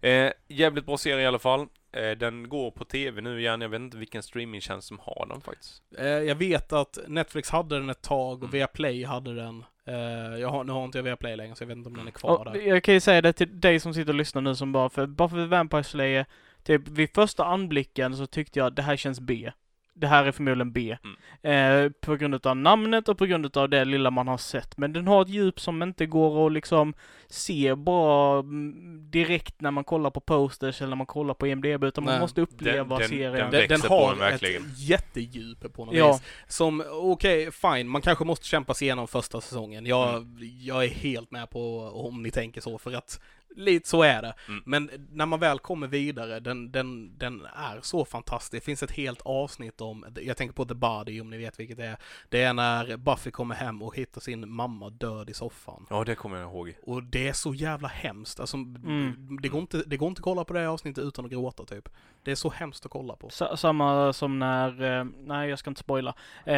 Eh, 0.00 0.32
jävligt 0.48 0.86
bra 0.86 0.96
serie 0.98 1.22
i 1.24 1.26
alla 1.26 1.38
fall. 1.38 1.66
Eh, 1.92 2.10
den 2.10 2.48
går 2.48 2.70
på 2.70 2.84
tv 2.84 3.20
nu 3.20 3.40
igen. 3.40 3.60
Jag 3.60 3.68
vet 3.68 3.80
inte 3.80 3.96
vilken 3.96 4.22
streamingtjänst 4.22 4.88
som 4.88 4.98
har 4.98 5.26
den 5.28 5.40
faktiskt. 5.40 5.82
Eh, 5.98 6.06
jag 6.06 6.34
vet 6.34 6.72
att 6.72 6.98
Netflix 7.06 7.50
hade 7.50 7.78
den 7.78 7.90
ett 7.90 8.02
tag 8.02 8.32
och 8.32 8.42
Mm. 8.42 8.50
Viaplay 8.50 9.04
hade 9.04 9.34
den. 9.34 9.64
Eh, 9.86 9.94
jag 10.40 10.48
har, 10.48 10.64
nu 10.64 10.72
har 10.72 10.84
inte 10.84 10.98
jag 10.98 11.02
Viaplay 11.02 11.36
längre 11.36 11.54
så 11.54 11.62
jag 11.62 11.68
vet 11.68 11.76
inte 11.76 11.88
om 11.88 11.96
den 11.96 12.06
är 12.06 12.10
kvar 12.10 12.38
Och 12.48 12.52
där. 12.52 12.60
jag 12.60 12.82
kan 12.82 12.94
ju 12.94 13.00
säga 13.00 13.22
det 13.22 13.32
till 13.32 13.60
dig 13.60 13.80
som 13.80 13.94
sitter 13.94 14.08
och 14.12 14.14
lyssnar 14.18 14.42
nu 14.42 14.54
som 14.54 14.72
bara, 14.72 14.88
för 14.90 15.06
Buffy 15.06 15.36
the 15.36 15.44
Vampire 15.46 15.84
Slayer, 15.84 16.26
typ 16.62 16.88
vid 16.88 17.10
första 17.14 17.44
anblicken 17.44 18.16
så 18.16 18.26
tyckte 18.26 18.58
jag 18.58 18.66
att 18.66 18.76
det 18.76 18.82
här 18.82 18.96
känns 18.96 19.20
B. 19.20 19.52
Det 19.94 20.06
här 20.06 20.24
är 20.24 20.32
förmodligen 20.32 20.72
B. 20.72 20.96
Eh, 21.42 21.88
på 22.00 22.16
grund 22.16 22.46
av 22.46 22.56
namnet 22.56 23.08
och 23.08 23.18
på 23.18 23.26
grund 23.26 23.56
av 23.56 23.68
det 23.68 23.84
lilla 23.84 24.10
man 24.10 24.28
har 24.28 24.38
sett. 24.38 24.76
Men 24.78 24.92
den 24.92 25.06
har 25.08 25.22
ett 25.22 25.28
djup 25.28 25.60
som 25.60 25.82
inte 25.82 26.06
går 26.06 26.46
att 26.46 26.52
liksom 26.52 26.94
se 27.28 27.74
bra 27.74 28.38
mm, 28.38 29.10
direkt 29.10 29.60
när 29.60 29.70
man 29.70 29.84
kollar 29.84 30.10
på 30.10 30.20
posters 30.20 30.80
eller 30.80 30.88
när 30.88 30.96
man 30.96 31.06
kollar 31.06 31.34
på 31.34 31.46
IMDB 31.46 31.84
utan 31.84 32.04
man 32.04 32.12
Nej. 32.12 32.20
måste 32.20 32.40
uppleva 32.40 32.98
Den- 32.98 33.08
serien. 33.08 33.32
den 33.32 33.50
Den, 33.50 33.68
den 33.68 33.80
på 33.80 33.88
har 33.94 34.14
verkligen. 34.14 34.62
ett 34.62 34.78
jättedjup 34.78 35.72
på 35.74 35.84
något 35.84 35.94
Ja. 35.94 36.12
vis. 36.12 36.22
Som, 36.48 36.84
okej, 36.90 37.50
fine, 37.52 37.88
man 37.88 38.02
kanske 38.02 38.24
måste 38.24 38.46
kämpa 38.46 38.74
sig 38.74 38.86
igenom 38.86 39.08
första 39.08 39.40
säsongen. 39.40 39.86
Jag, 39.86 40.08
Mm. 40.16 40.36
jag 40.60 40.84
är 40.84 40.88
helt 40.88 41.30
med 41.30 41.50
på 41.50 41.78
om 41.94 42.22
ni 42.22 42.30
tänker 42.30 42.60
så, 42.60 42.78
för 42.78 42.92
att 42.94 43.20
lite 43.56 43.88
så 43.88 44.02
är 44.02 44.22
det. 44.22 44.34
Mm. 44.48 44.62
Men 44.66 44.90
när 45.12 45.26
man 45.26 45.40
väl 45.40 45.58
kommer 45.58 45.86
vidare, 45.86 46.40
den, 46.40 46.72
den, 46.72 47.18
den 47.18 47.46
är 47.54 47.78
så 47.82 48.04
fantastisk. 48.04 48.52
Det 48.52 48.60
finns 48.66 48.82
ett 48.82 48.90
helt 48.90 49.20
avsnitt 49.20 49.80
om, 49.80 50.04
jag 50.22 50.36
tänker 50.36 50.54
på 50.54 50.64
The 50.64 50.74
Body 50.74 51.20
om 51.20 51.30
ni 51.30 51.36
vet 51.38 51.60
vilket 51.60 51.76
det 51.76 51.86
är. 51.86 51.96
Det 52.28 52.42
är 52.42 52.52
när 52.52 52.96
Buffy 52.96 53.30
kommer 53.30 53.54
hem 53.54 53.82
och 53.82 53.96
hittar 53.96 54.20
sin 54.20 54.50
mamma 54.50 54.90
död 54.90 55.30
i 55.30 55.34
soffan. 55.34 55.86
Ja, 55.90 56.04
det 56.04 56.14
kommer 56.14 56.36
jag 56.38 56.50
ihåg. 56.50 56.74
Och 56.82 57.02
det 57.02 57.28
är 57.28 57.32
så 57.32 57.54
jävla 57.54 57.88
hemskt. 57.88 58.40
Alltså, 58.40 58.56
Mm. 58.56 59.38
det, 59.42 59.48
går 59.48 59.60
inte, 59.60 59.82
det 59.86 59.96
går 59.96 60.08
inte 60.08 60.18
att 60.18 60.24
kolla 60.24 60.44
på 60.44 60.52
det 60.54 60.66
avsnittet 60.68 61.04
utan 61.04 61.24
att 61.24 61.30
gråta 61.30 61.64
typ. 61.64 61.88
Det 62.24 62.30
är 62.30 62.34
så 62.34 62.50
hemskt 62.50 62.84
att 62.84 62.90
kolla 62.92 63.16
på. 63.16 63.30
Sa- 63.30 63.56
samma 63.56 64.12
som 64.12 64.38
när, 64.38 64.98
eh, 64.98 65.04
nej 65.24 65.50
jag 65.50 65.58
ska 65.58 65.70
inte 65.70 65.80
spoila. 65.80 66.14
Eh, 66.44 66.54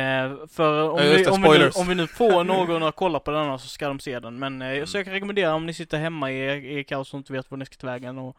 för 0.48 0.90
om, 0.90 0.98
Ja, 0.98 1.04
vi, 1.16 1.26
om, 1.26 1.42
vi 1.42 1.58
nu, 1.58 1.70
om 1.74 1.86
vi 1.88 1.94
nu 1.94 2.06
får 2.06 2.44
någon 2.54 2.82
att 2.82 2.96
kolla 2.96 3.20
på 3.20 3.30
denna 3.30 3.58
så 3.58 3.68
ska 3.68 3.88
de 3.88 4.00
se 4.00 4.20
den. 4.20 4.38
Men 4.38 4.62
eh, 4.62 4.68
Mm. 4.74 4.86
så 4.86 4.98
jag 4.98 5.04
kan 5.04 5.14
rekommendera 5.14 5.54
om 5.54 5.66
ni 5.66 5.74
sitter 5.74 5.98
hemma 5.98 6.32
i, 6.32 6.78
i 6.80 6.83
kaos 6.84 7.14
och 7.14 7.18
inte 7.18 7.32
vet 7.32 7.50
var 7.50 7.58
ni 7.58 7.66
ska 7.66 7.76
ta 7.76 7.86
vägen 7.86 8.18
och 8.18 8.36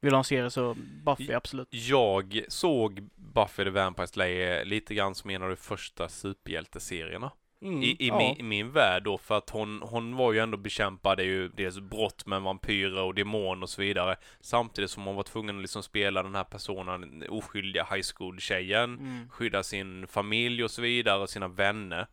vill 0.00 0.12
ha 0.12 0.18
en 0.18 0.24
serie 0.24 0.50
så 0.50 0.76
Buffy 1.04 1.32
absolut. 1.32 1.68
Jag 1.70 2.44
såg 2.48 3.08
Buffy 3.16 3.64
the 3.64 3.70
Vampire 3.70 4.06
Slayer 4.06 4.64
lite 4.64 4.94
grann 4.94 5.14
som 5.14 5.30
en 5.30 5.42
av 5.42 5.48
de 5.48 5.56
första 5.56 6.08
superhjälteserierna. 6.08 7.30
Mm, 7.62 7.82
I, 7.82 7.86
i, 7.86 8.08
ja. 8.08 8.18
min, 8.18 8.36
I 8.36 8.42
min 8.42 8.72
värld 8.72 9.02
då, 9.02 9.18
för 9.18 9.38
att 9.38 9.50
hon, 9.50 9.82
hon 9.82 10.16
var 10.16 10.32
ju 10.32 10.38
ändå 10.38 10.56
bekämpade 10.56 11.24
ju 11.24 11.48
dels 11.48 11.78
brott 11.78 12.26
med 12.26 12.42
vampyrer 12.42 13.02
och 13.02 13.14
demon 13.14 13.62
och 13.62 13.70
så 13.70 13.82
vidare. 13.82 14.16
Samtidigt 14.40 14.90
som 14.90 15.04
hon 15.04 15.16
var 15.16 15.22
tvungen 15.22 15.56
att 15.56 15.62
liksom 15.62 15.82
spela 15.82 16.22
den 16.22 16.34
här 16.34 16.44
personen, 16.44 17.00
den 17.00 17.30
oskyldiga 17.30 17.86
high 17.90 18.02
school-tjejen, 18.16 18.98
Mm. 18.98 19.28
skydda 19.30 19.62
sin 19.62 20.06
familj 20.06 20.64
och 20.64 20.70
så 20.70 20.82
vidare 20.82 21.22
och 21.22 21.30
sina 21.30 21.48
vänner. 21.48 22.06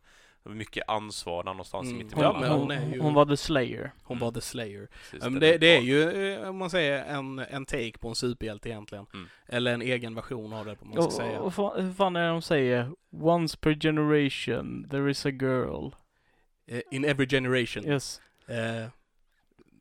Mycket 0.44 0.88
ansvar 0.88 1.42
där 1.44 1.50
någonstans 1.50 1.86
Mm. 1.86 1.98
mitt 1.98 2.12
Hon, 2.14 2.22
Ja, 2.22 2.30
emellan. 2.36 2.40
men 2.50 2.50
hon, 2.50 2.60
hon 2.60 2.70
är 2.90 2.94
ju- 2.94 3.00
hon 3.00 3.14
var 3.14 3.26
the 3.26 3.36
slayer. 3.36 3.92
Hon 4.02 4.18
var 4.18 4.32
The 4.32 4.40
Slayer. 4.40 4.88
Precis, 5.10 5.20
den 5.20 5.40
det, 5.40 5.58
det 5.58 5.76
är 5.76 5.80
ju, 5.80 6.32
eh, 6.32 6.48
om 6.48 6.56
man 6.56 6.70
säger, 6.70 7.04
en, 7.04 7.38
en 7.38 7.66
take 7.66 7.92
på 7.98 8.08
en 8.08 8.14
superhjälte 8.14 8.68
egentligen. 8.68 9.06
Mm. 9.14 9.26
Eller 9.46 9.74
en 9.74 9.82
egen 9.82 10.14
version 10.14 10.52
av 10.52 10.64
det, 10.66 10.76
om 10.82 10.88
man 10.88 10.92
ska 10.96 11.04
Och, 11.06 11.12
säga. 11.12 11.40
och 11.40 11.52
fa- 11.52 11.80
hur 11.82 11.92
fan 11.92 12.16
är 12.16 12.22
det 12.22 12.28
de 12.28 12.42
säger? 12.42 12.90
Once 13.10 13.56
per 13.60 13.74
generation 13.80 14.88
there 14.90 15.10
is 15.10 15.26
a 15.26 15.30
girl. 15.30 15.90
Eh, 16.66 16.80
In 16.90 17.04
every 17.04 17.26
generation. 17.28 17.86
Yes. 17.86 18.20
Eh, 18.46 18.88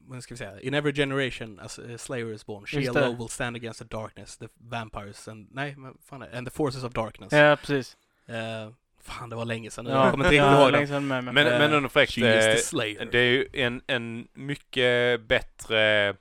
vad 0.07 0.23
ska 0.23 0.33
vi 0.33 0.37
säga? 0.37 0.61
In 0.61 0.73
every 0.73 0.93
generation 0.93 1.59
as 1.59 1.79
a 1.79 1.97
Slayer 1.97 2.33
is 2.33 2.45
born. 2.45 2.65
She 2.65 2.89
alone 2.89 3.17
will 3.17 3.29
stand 3.29 3.55
against 3.55 3.79
the 3.79 3.85
darkness, 3.97 4.37
the 4.37 4.47
vampires 4.57 5.27
and, 5.27 5.47
nej, 5.51 5.75
men 5.75 5.97
fan 6.05 6.21
är 6.21 6.37
and 6.37 6.47
the 6.47 6.51
forces 6.53 6.83
of 6.83 6.93
darkness. 6.93 7.33
Ja, 7.33 7.55
precis. 7.55 7.97
Eh, 8.25 8.69
fan, 9.07 9.29
det 9.29 9.35
var 9.35 9.45
länge 9.45 9.71
sedan 9.71 9.85
nu. 9.85 9.91
Ja, 9.91 10.03
Jag 10.03 10.11
kommer 10.11 10.25
inte 10.25 10.35
riktigt 10.35 10.59
ihåg 10.59 10.73
det. 10.73 10.99
Men, 11.31 11.37
Eh, 11.47 11.59
men 11.59 11.73
under 11.73 11.89
fräckt, 11.89 12.11
She 12.13 12.37
is 12.37 12.45
the 12.45 12.51
eh, 12.51 12.57
Slayer. 12.57 13.05
det 13.11 13.19
är 13.19 13.31
ju 13.31 13.47
en, 13.53 13.81
en 13.87 14.27
mycket 14.33 15.21
bättre, 15.21 16.15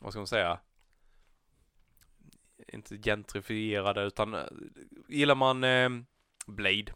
vad 0.00 0.12
ska 0.12 0.20
man 0.20 0.26
säga? 0.26 0.58
Inte 2.72 2.96
gentrifierade 2.98 4.02
utan, 4.02 4.34
eh, 4.34 4.40
gillar 5.08 5.34
man 5.34 5.64
eh, 5.64 5.88
Blade 6.46 6.92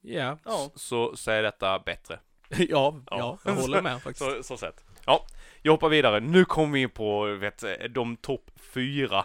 Ja, 0.00 0.38
så, 0.74 1.16
så 1.16 1.30
är 1.30 1.42
detta 1.42 1.78
bättre. 1.78 2.18
ja, 2.48 2.56
ja, 2.68 3.02
Ja. 3.10 3.38
jag 3.44 3.52
håller 3.54 3.82
med 3.82 3.92
faktiskt. 4.02 4.18
Så, 4.18 4.42
så 4.42 4.56
sett. 4.56 4.84
Ja, 5.06 5.26
jag 5.62 5.72
hoppar 5.72 5.88
vidare. 5.88 6.20
Nu 6.20 6.44
kommer 6.44 6.72
vi 6.72 6.80
in 6.80 6.90
på, 6.90 7.24
vet, 7.24 7.64
de 7.90 8.16
topp 8.16 8.50
fyra. 8.56 9.24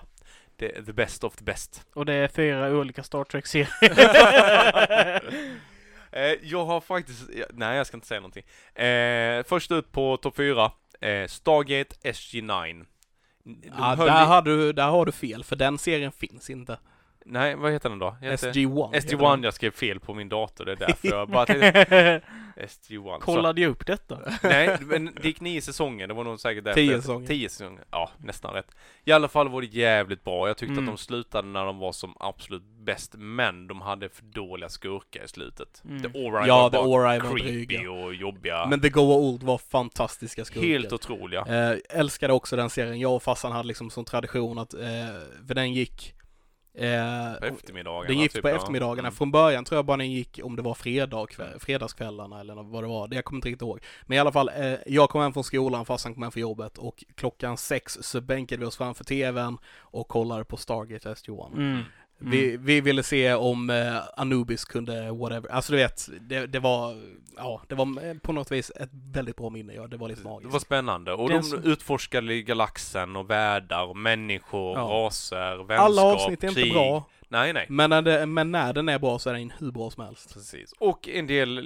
The, 0.60 0.82
the 0.86 0.94
best 0.94 1.24
of 1.24 1.36
the 1.36 1.44
best. 1.44 1.86
Och 1.94 2.06
det 2.06 2.14
är 2.14 2.28
fyra 2.28 2.70
olika 2.72 3.04
Star 3.04 3.24
Trek-serier. 3.24 3.70
Eh, 6.12 6.34
jag 6.42 6.66
har 6.66 6.82
faktiskt, 6.82 7.30
nej 7.54 7.78
jag 7.78 7.88
ska 7.88 7.98
inte 7.98 8.08
säga 8.08 8.20
någonting. 8.20 8.44
Eh, 8.86 9.44
först 9.44 9.72
ut 9.72 9.92
på 9.92 10.18
topp 10.18 10.36
fyra, 10.36 10.72
eh, 11.02 11.28
Stargate 11.28 11.96
SG9. 12.04 12.86
De 13.44 13.62
Ja, 13.78 13.96
där, 13.96 14.06
i- 14.24 14.26
har 14.26 14.42
du, 14.42 14.74
där 14.74 14.88
har 14.88 15.06
du 15.06 15.12
fel, 15.12 15.44
för 15.44 15.56
den 15.56 15.78
serien 15.78 16.12
finns 16.12 16.50
inte. 16.50 16.80
Nej, 17.26 17.56
vad 17.56 17.72
heter 17.72 17.90
den 17.90 18.00
då? 18.00 18.16
Heter- 18.22 18.52
SG-1. 18.54 18.94
heter 18.94 19.08
SG-1, 19.18 19.32
den. 19.32 19.44
jag 19.44 19.54
skrev 19.54 19.72
fel 19.72 20.00
på 20.00 20.14
min 20.14 20.30
dator, 20.30 20.66
det 20.66 20.72
är 20.72 20.76
därför 20.76 21.08
jag 21.08 21.30
bara 21.30 21.46
tänkte, 21.46 22.22
SG-1. 22.56 23.14
Så- 23.20 23.26
Kollade 23.26 23.62
jag 23.62 23.70
upp 23.72 23.86
detta? 23.86 24.20
Nej, 24.44 24.78
men 24.82 25.06
det 25.22 25.28
gick 25.28 25.42
nio 25.42 25.62
säsonger. 25.62 26.08
Det 26.08 26.14
var 26.14 26.24
nog 26.24 26.40
säkert 26.40 26.64
därför. 26.64 26.82
Tio 26.82 26.96
säsonger. 27.02 27.28
Tio 27.28 27.50
säsonger. 27.50 27.84
Ja, 27.92 28.10
nästan 28.18 28.54
rätt. 28.54 28.76
I 29.06 29.12
alla 29.12 29.28
fall 29.28 29.50
var 29.50 29.62
det 29.62 29.68
jävligt 29.68 30.24
bra. 30.24 30.48
Jag 30.48 30.58
tyckte 30.58 30.72
Mm. 30.74 30.84
att 30.90 30.96
de 30.96 30.98
slutade 30.98 31.48
när 31.48 31.66
de 31.66 31.78
var 31.80 31.92
som 31.92 32.14
absolut 32.20 32.64
bäst, 32.64 33.16
men 33.18 33.68
de 33.68 33.82
hade 33.82 34.10
för 34.10 34.24
dåliga 34.24 34.70
skurkar 34.70 35.24
i 35.24 35.28
slutet. 35.28 35.82
Mm. 35.86 36.02
The 36.02 36.20
Ori 36.20 36.48
Ja, 36.48 36.70
var 36.70 36.84
bara 36.86 37.20
var 37.20 37.38
creepy 37.38 37.66
dryga. 37.66 37.92
och 37.92 38.14
jobbiga. 38.16 38.66
Men 38.66 38.82
The 38.82 38.90
Goa 38.90 39.16
Old 39.16 39.44
var 39.44 39.58
fantastiska 39.58 40.46
skurkar. 40.46 40.68
Helt 40.68 40.94
otroliga. 40.94 41.46
Eh, 41.72 41.78
älskade 41.90 42.34
också 42.34 42.56
den 42.56 42.70
serien. 42.70 43.00
Jag 43.00 43.16
och 43.16 43.24
farsan 43.24 43.52
hade 43.52 43.68
liksom 43.68 43.90
som 43.90 44.06
tradition 44.06 44.60
att, 44.60 44.74
eh, 44.74 44.80
för 45.48 45.54
den 45.54 45.74
gick 45.74 46.14
eh, 46.80 47.40
På 47.40 47.46
eftermiddagarna. 47.46 48.08
Den 48.08 48.18
gick 48.20 48.34
typ, 48.34 48.42
på 48.42 48.50
ja. 48.50 48.56
eftermiddagarna. 48.56 49.08
Mm. 49.08 49.16
Från 49.16 49.32
början 49.32 49.66
tror 49.66 49.78
jag 49.78 49.86
bara 49.86 49.98
den 49.98 50.12
gick 50.12 50.40
om 50.44 50.56
det 50.56 50.62
var 50.62 50.74
fredag, 50.74 51.28
kväll, 51.28 51.60
fredagskvällarna 51.60 52.40
eller 52.40 52.56
vad 52.56 52.84
det 52.84 52.88
var. 52.88 53.08
Det 53.08 53.16
jag 53.16 53.26
kommer 53.26 53.38
inte 53.38 53.48
riktigt 53.48 53.62
ihåg. 53.62 53.80
Men 54.06 54.16
i 54.16 54.20
alla 54.20 54.32
fall, 54.32 54.50
eh, 54.50 54.74
jag 54.86 55.10
kom 55.10 55.22
hem 55.22 55.34
från 55.34 55.44
skolan, 55.44 55.86
farsan 55.86 56.14
kom 56.14 56.24
hem 56.24 56.32
från 56.32 56.42
jobbet 56.42 56.78
och 56.78 57.04
klockan 57.16 57.58
sex 57.58 57.98
så 58.02 58.22
bänkade 58.22 58.60
vi 58.60 58.66
oss 58.66 58.78
framför 58.78 59.04
tvn 59.04 59.58
och 59.78 60.08
kollade 60.08 60.46
på 60.46 60.58
Stargate 60.58 61.10
SG-1. 61.10 61.54
Mm. 61.54 61.84
Vi, 62.22 62.58
vi 62.58 62.82
ville 62.82 63.04
se 63.04 63.34
om 63.34 63.70
eh, 63.70 63.98
Anubis 64.18 64.66
kunde 64.66 65.12
whatever, 65.12 65.52
alltså 65.52 65.72
du 65.72 65.78
vet, 65.78 66.10
det, 66.22 66.46
det 66.48 66.60
var, 66.60 66.96
ja, 67.38 67.62
det 67.68 67.76
var 67.76 68.06
eh, 68.08 68.14
på 68.18 68.34
något 68.34 68.52
vis 68.52 68.72
ett 68.76 68.90
väldigt 69.14 69.36
bra 69.36 69.50
minne, 69.50 69.74
ja, 69.74 69.88
det 69.88 69.98
var 69.98 70.08
lite 70.08 70.22
Det 70.22 70.30
magiskt. 70.30 70.54
var 70.54 70.60
spännande. 70.60 71.14
Och 71.14 71.30
Den 71.30 71.38
de 71.38 71.44
som- 71.44 71.64
utforskade 71.64 72.42
galaxen 72.42 73.16
och 73.16 73.30
världar 73.30 73.84
och 73.86 73.98
människor, 73.98 74.78
Ja. 74.78 74.82
raser, 74.84 75.58
vänskap, 75.58 75.80
Alla 75.86 76.02
avsnitt 76.04 76.44
är 76.44 76.48
inte 76.48 76.62
krig. 76.62 76.74
bra, 76.74 77.10
Nej, 77.32 77.54
nej. 77.54 77.66
men 77.70 77.90
när, 77.90 78.02
det, 78.02 78.26
men 78.26 78.52
när 78.52 78.74
den 78.74 78.90
är 78.90 79.00
bra 79.00 79.20
så 79.20 79.30
är 79.30 79.34
den 79.34 79.54
hur 79.60 79.72
bra 79.72 79.90
som 79.92 80.06
helst. 80.06 80.34
Precis. 80.34 80.74
Och 80.80 81.08
en 81.10 81.28
del 81.28 81.58
eh, 81.58 81.64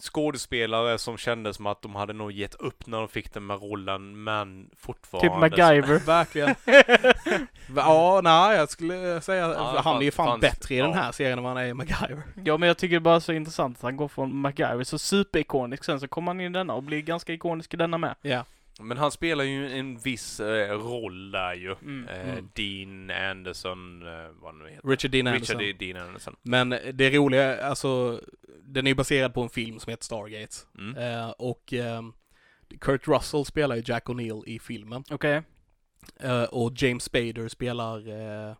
skådespelare 0.00 0.98
som 0.98 1.16
kände 1.16 1.54
som 1.54 1.66
att 1.66 1.82
de 1.82 1.94
hade 1.94 2.12
nog 2.12 2.32
gett 2.32 2.54
upp 2.54 2.86
när 2.86 2.98
de 2.98 3.08
fick 3.08 3.32
den 3.34 3.46
med 3.46 3.62
rollen, 3.62 4.24
men 4.24 4.70
fortfarande... 4.76 5.28
Typ 5.28 5.58
MacGyver. 5.58 5.98
Verkligen. 6.06 6.54
ja, 7.76 8.20
nej, 8.24 8.56
jag 8.56 8.70
skulle 8.70 9.20
säga, 9.20 9.48
Ja, 9.48 9.80
han 9.84 9.96
är 9.96 10.02
ju 10.02 10.10
fan 10.10 10.26
fanns- 10.26 10.40
bättre 10.40 10.74
i 10.74 10.78
den 10.78 10.90
ja. 10.90 10.96
här 10.96 11.12
serien 11.12 11.38
än 11.38 11.44
vad 11.44 11.52
han 11.56 11.62
är 11.64 11.68
i 11.68 11.74
MacGyver. 11.74 12.22
Ja 12.44 12.56
men 12.56 12.66
jag 12.66 12.78
tycker 12.78 12.96
det 12.96 13.00
bara 13.00 13.20
så 13.20 13.32
intressant 13.32 13.76
att 13.76 13.82
han 13.82 13.96
går 13.96 14.08
från 14.08 14.36
MacGyver 14.36 14.84
så 14.84 14.98
superikonisk 14.98 15.84
sen 15.84 16.00
så 16.00 16.08
kommer 16.08 16.32
han 16.32 16.40
in 16.40 16.46
i 16.54 16.58
denna 16.58 16.74
och 16.74 16.82
blir 16.82 17.00
ganska 17.00 17.32
ikonisk 17.32 17.74
i 17.74 17.76
denna 17.76 17.98
med. 17.98 18.14
Ja. 18.22 18.44
Men 18.80 18.96
han 18.96 19.10
spelar 19.10 19.44
ju 19.44 19.78
en 19.78 19.98
viss 19.98 20.40
eh, 20.40 20.78
roll 20.78 21.30
där 21.30 21.54
ju. 21.54 21.72
Mm. 21.72 22.08
Eh, 22.08 22.28
Mm. 22.32 22.48
Dean 22.54 23.10
Anderson, 23.30 24.02
eh, 24.02 24.28
vad 24.42 24.54
nu 24.54 24.68
heter. 24.70 24.88
Richard 24.88 25.10
Dean 25.10 25.26
Anderson. 25.26 25.58
Richard 25.58 25.78
Dean 25.80 26.06
Anderson. 26.06 26.36
Men 26.42 26.68
det 26.92 27.10
roliga, 27.10 27.64
alltså, 27.66 28.20
den 28.62 28.86
är 28.86 28.90
ju 28.90 28.94
baserad 28.94 29.34
på 29.34 29.42
en 29.42 29.48
film 29.48 29.78
som 29.78 29.90
heter 29.90 30.04
Stargate. 30.04 30.56
Mm. 30.78 30.96
Eh, 30.96 31.30
och 31.30 31.72
ehm, 31.72 32.12
Kurt 32.80 33.08
Russell 33.08 33.44
spelar 33.44 33.76
ju 33.76 33.82
Jack 33.86 34.04
O'Neill 34.06 34.42
i 34.46 34.58
filmen. 34.58 35.04
Okej. 35.10 35.42
Eh, 36.20 36.42
och 36.42 36.72
James 36.76 37.04
Spader 37.04 37.48
spelar 37.48 38.08
eh, 38.08 38.50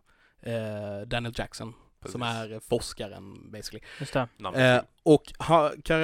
eh, 0.53 1.01
Daniel 1.07 1.33
Jackson. 1.37 1.73
Som 2.05 2.21
Precis. 2.21 2.37
är 2.37 2.59
forskaren 2.69 3.51
basically. 3.51 3.79
Just 3.99 4.13
det. 4.13 4.27
Eh, 4.55 4.81
och 5.03 5.33
ha, 5.39 5.71
kar, 5.83 6.01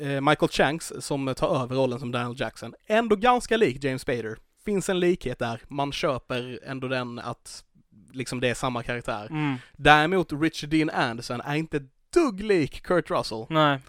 eh, 0.00 0.20
Michael 0.20 0.50
Shanks 0.50 0.92
som 1.00 1.34
tar 1.36 1.62
över 1.62 1.76
rollen 1.76 2.00
som 2.00 2.12
Daniel 2.12 2.40
Jackson, 2.40 2.74
ändå 2.86 3.16
ganska 3.16 3.56
lik 3.56 3.84
James 3.84 4.02
Spader. 4.02 4.38
Finns 4.64 4.88
en 4.88 5.00
likhet 5.00 5.38
där, 5.38 5.60
man 5.68 5.92
köper 5.92 6.60
ändå 6.64 6.88
den 6.88 7.18
att 7.18 7.64
liksom 8.12 8.40
det 8.40 8.48
är 8.48 8.54
samma 8.54 8.82
karaktär. 8.82 9.26
Mm. 9.30 9.56
Däremot 9.76 10.32
Richard 10.32 10.70
Dean 10.70 10.90
Anderson 10.90 11.40
är 11.40 11.54
inte 11.54 11.86
dugg 12.14 12.40
lik 12.40 12.82
Kurt 12.82 13.10
Russell. 13.10 13.46
Nej. 13.48 13.80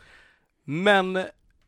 Men 0.63 1.25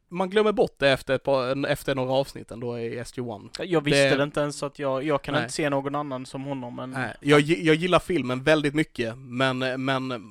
man 0.08 0.30
glömmer 0.30 0.52
bort 0.52 0.76
det 0.80 0.90
efter, 0.90 1.16
ett 1.16 1.24
par, 1.24 1.66
efter 1.68 1.96
några 1.96 2.12
avsnitt 2.14 2.52
ändå 2.52 2.80
i 2.80 3.00
SG-1. 3.00 3.64
Jag 3.64 3.82
visste 3.82 4.10
Det- 4.10 4.16
det, 4.16 4.24
inte 4.24 4.40
ens 4.40 4.58
så 4.58 4.66
att 4.66 4.80
jag, 4.80 5.04
jag 5.04 5.22
kan 5.22 5.34
Nej. 5.34 5.44
inte 5.44 5.54
se 5.54 5.70
någon 5.70 5.96
annan 5.96 6.26
som 6.26 6.44
honom 6.44 6.76
men... 6.76 6.92
Nej, 6.92 7.14
jag, 7.22 7.42
jag 7.42 7.76
gillar 7.76 8.00
filmen 8.00 8.44
väldigt 8.44 8.76
mycket, 8.76 9.18
men, 9.18 9.86
men 9.86 10.24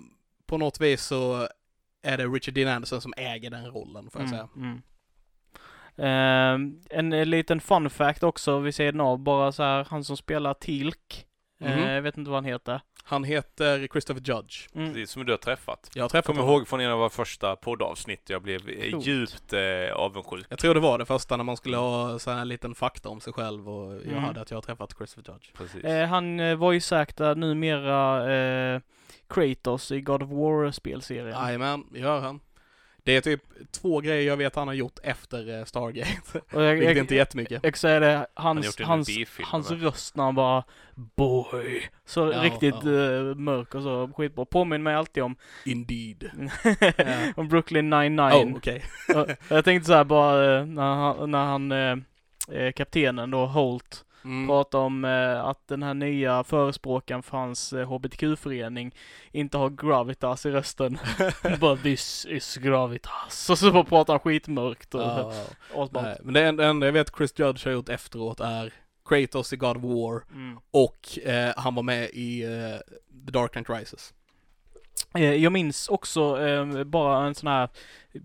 på 0.47 0.59
något 0.59 0.81
vis 0.81 1.03
så 1.05 1.49
är 2.03 2.17
det 2.19 2.27
Richard 2.27 2.55
Dean 2.55 2.69
Anderson 2.77 3.01
som 3.01 3.15
äger 3.17 3.51
den 3.51 3.67
rollen, 3.67 4.11
får 4.11 4.21
jag 4.21 4.31
säga. 4.31 4.49
Mm, 4.57 4.69
mm. 4.69 4.83
Ehm, 5.97 6.81
en 6.91 7.13
eh, 7.13 7.27
liten 7.27 7.61
fun 7.61 7.91
fact 7.91 8.23
också 8.23 8.59
vid 8.59 8.75
sidan 8.75 9.01
av, 9.01 9.19
bara 9.19 9.53
så 9.53 9.63
här, 9.63 9.87
han 9.91 10.05
som 10.05 10.17
spelar 10.17 10.55
Tilk, 10.55 11.27
eh, 11.67 11.77
Mhm. 11.77 11.89
jag 11.89 12.03
vet 12.03 12.17
inte 12.19 12.31
vad 12.31 12.37
han 12.37 12.45
heter. 12.45 12.81
Han 13.07 13.25
heter 13.25 13.87
Christopher 13.93 14.21
Judge. 14.23 14.69
Mm. 14.75 14.93
Det 14.93 15.03
är 15.03 15.07
som 15.07 15.25
du 15.27 15.33
har 15.33 15.37
träffat. 15.37 15.91
Jag 15.95 16.05
har 16.05 16.09
träffat 16.09 16.37
kommer 16.37 16.43
ihåg 16.53 16.69
från 16.69 16.81
en 16.81 16.91
av 16.91 16.99
våra 16.99 17.11
första 17.11 17.57
poddavsnitt, 17.57 18.31
jag 18.31 18.43
blev 18.43 18.69
eh, 18.69 18.91
Coolt. 18.91 19.07
djupt 19.07 19.53
eh, 19.53 19.61
avundsjuk. 19.95 20.47
Jag 20.49 20.59
tror 20.59 20.75
det 20.75 20.81
var 20.81 20.99
det 20.99 21.05
första 21.05 21.37
när 21.37 21.45
man 21.45 21.57
skulle 21.57 21.77
ha 21.77 22.19
så 22.19 22.31
här 22.31 22.41
en 22.41 22.49
liten 22.49 22.75
fakta 22.75 23.09
om 23.09 23.21
sig 23.21 23.33
själv 23.33 23.69
och 23.69 23.93
jag 23.95 24.03
Mm. 24.07 24.25
hade 24.25 24.41
att 24.41 24.51
jag 24.51 24.57
har 24.57 24.63
träffat 24.63 24.95
Christopher 24.97 25.33
Judge. 25.33 25.53
Precis. 25.57 25.85
Eh, 25.85 26.09
han 26.09 26.41
eh, 26.41 26.57
var 26.57 26.73
ju 26.73 26.81
sagt 26.81 27.19
numera 27.19 28.33
eh, 28.35 28.81
Kratos 29.29 29.93
i 29.93 30.01
God 30.01 30.23
of 30.23 30.29
War-spelserien. 30.31 31.29
Jajamän, 31.45 31.85
gör 31.95 32.21
han. 32.21 32.41
Det 33.05 33.17
är 33.17 33.21
typ 33.21 33.43
två 33.71 34.01
grejer 34.01 34.27
jag 34.27 34.37
vet 34.37 34.57
han 34.57 34.69
har 34.69 34.75
gjort 34.75 34.99
efter 35.03 35.59
eh, 35.59 35.65
Stargate. 35.65 36.11
Och 36.53 36.63
jag, 36.63 36.71
Vilket 36.75 36.89
jag, 36.89 36.97
är 36.97 37.01
inte 37.01 37.15
jättemycket. 37.15 37.61
jag 37.65 37.77
säga 37.77 38.01
det, 38.01 38.27
hans, 38.35 38.81
en 38.81 38.87
hans, 38.87 39.09
hans 39.43 39.71
röst 39.71 40.17
när 40.17 40.25
han 40.25 40.35
bara 40.35 40.65
Boy. 40.95 41.89
Så 42.05 42.33
Ja, 42.33 42.43
riktigt 42.43 42.75
ja. 42.85 42.91
eh, 42.91 43.35
mörk 43.35 43.75
och 43.75 43.83
så 43.83 44.11
skitbra. 44.17 44.45
Påminner 44.45 44.83
mig 44.85 44.95
alltid 44.95 45.23
om, 45.23 45.37
Indeed. 45.65 46.31
om 47.37 47.49
Brooklyn 47.49 47.91
99. 47.91 48.61
Oh. 49.09 49.23
Och 49.23 49.31
jag 49.49 49.65
tänkte 49.65 49.87
så 49.87 49.93
här 49.93 50.05
bara 50.05 50.59
eh, 50.59 50.67
när 50.67 50.95
han, 50.95 51.31
när 51.31 51.45
han 51.45 51.73
eh, 51.73 52.73
kaptenen 52.73 53.31
då, 53.31 53.47
Holt, 53.47 54.05
Mm. 54.25 54.47
pratar 54.49 54.79
om 54.79 55.05
eh, 55.05 55.45
att 55.45 55.69
den 55.69 55.83
här 55.83 55.95
nya 55.95 56.45
förespråkaren 56.45 57.23
för 57.23 57.39
hans 57.39 57.73
eh, 57.73 57.89
HBTQ-förening 57.89 58.95
inte 59.33 59.59
har 59.59 59.71
gravitas 59.71 60.47
i 60.47 60.51
rösten. 60.51 60.99
bara 61.61 61.77
this 61.77 62.27
is 62.29 62.57
gravitas. 62.57 63.51
Och 63.51 63.59
så 63.59 63.73
bara 63.73 63.85
pratar 63.85 64.13
han 64.13 64.21
skitmörkt 64.21 64.95
och 64.95 65.01
Ja, 65.01 65.33
asballt. 65.75 65.93
nej, 66.07 66.19
men 66.23 66.35
det 66.35 66.41
en- 66.45 66.57
det 66.57 66.67
enda 66.67 66.87
jag 66.87 66.93
vet 66.93 67.17
Chris 67.17 67.39
Judge 67.39 67.65
har 67.67 67.73
gjort 67.73 67.89
efteråt 67.89 68.41
är 68.41 68.73
Kratos 69.09 69.53
i 69.53 69.57
God 69.57 69.77
of 69.77 69.83
War 69.83 70.23
Mm. 70.33 70.59
och 70.71 71.19
eh, 71.29 71.53
han 71.57 71.75
var 71.75 71.83
med 71.83 72.11
i 72.13 72.43
eh, 72.43 72.51
The 73.27 73.31
Dark 73.33 73.53
Knight 73.53 73.71
Rises. 73.71 74.15
Eh, 75.15 75.35
Jag 75.35 75.53
minns 75.53 75.89
också 75.89 76.47
eh, 76.47 76.85
bara 76.85 77.27
en 77.27 77.35
sån 77.35 77.47
här, 77.49 77.69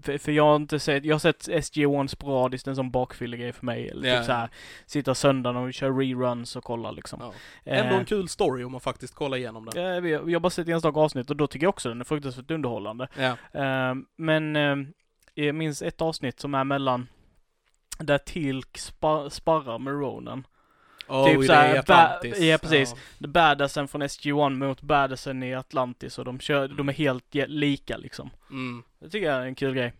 för, 0.03 0.17
för 0.17 0.31
jag 0.31 0.43
har 0.43 0.55
inte 0.55 0.79
sett, 0.79 1.05
jag 1.05 1.13
har 1.15 1.19
sett 1.19 1.47
SG-1 1.47 2.07
sporadiskt, 2.07 2.67
en 2.67 2.75
sån 2.75 2.91
bakfyllegrej 2.91 3.53
för 3.53 3.65
mig. 3.65 3.89
Eller 3.89 4.09
Ja. 4.09 4.17
typ 4.17 4.25
så 4.25 4.31
här, 4.31 4.49
sitta 4.85 5.15
söndagen 5.15 5.63
och 5.63 5.73
köra 5.73 5.91
reruns 5.91 6.55
och 6.55 6.63
kolla 6.63 6.91
liksom. 6.91 7.19
Ja. 7.21 7.33
Eh, 7.71 7.79
Ändå 7.79 7.95
en 7.95 8.05
kul 8.05 8.29
story 8.29 8.63
om 8.63 8.71
man 8.71 8.81
faktiskt 8.81 9.15
kollar 9.15 9.37
igenom 9.37 9.65
den. 9.65 9.83
eh, 10.03 10.09
jag 10.11 10.29
jag 10.29 10.35
har 10.35 10.39
bara 10.39 10.49
sett 10.49 10.67
enstaka 10.67 10.99
avsnitt 10.99 11.29
och 11.29 11.35
då 11.35 11.47
tycker 11.47 11.65
jag 11.65 11.69
också 11.69 11.89
den 11.89 12.01
är 12.01 12.05
fruktansvärt 12.05 12.51
underhållande. 12.51 13.07
Ja. 13.17 13.59
Eh, 13.61 13.95
men 14.17 14.55
eh, 14.55 14.75
jag 15.33 15.55
minns 15.55 15.81
ett 15.81 16.01
avsnitt 16.01 16.39
som 16.39 16.53
är 16.55 16.63
mellan 16.63 17.07
där 17.99 18.17
Tilk 18.17 18.77
spa, 18.77 19.29
sparrar 19.29 19.79
med 19.79 19.93
Ronan. 19.93 20.47
Oh, 21.09 21.25
Typ 21.29 21.41
det 21.41 21.47
så 21.47 21.53
här, 21.53 21.75
är 21.75 21.79
Atlantis. 21.79 22.39
ba- 22.39 22.43
ja, 22.45 22.57
precis. 22.57 22.95
The 23.21 23.27
badassen 23.27 23.87
från 23.87 24.01
SG-1 24.03 24.49
mot 24.55 24.81
badassen 24.81 25.43
i 25.43 25.55
Atlantis 25.55 26.19
och 26.19 26.25
de 26.25 26.39
kör, 26.39 26.67
de 26.67 26.89
är 26.89 26.93
helt 26.93 27.25
lika 27.33 27.97
liksom. 27.97 28.29
Ja. 28.49 28.53
Mm. 28.53 28.83
Det 28.99 29.09
tycker 29.09 29.27
jag 29.31 29.41
är 29.41 29.45
en 29.45 29.55
kul 29.55 29.73
grej. 29.75 29.93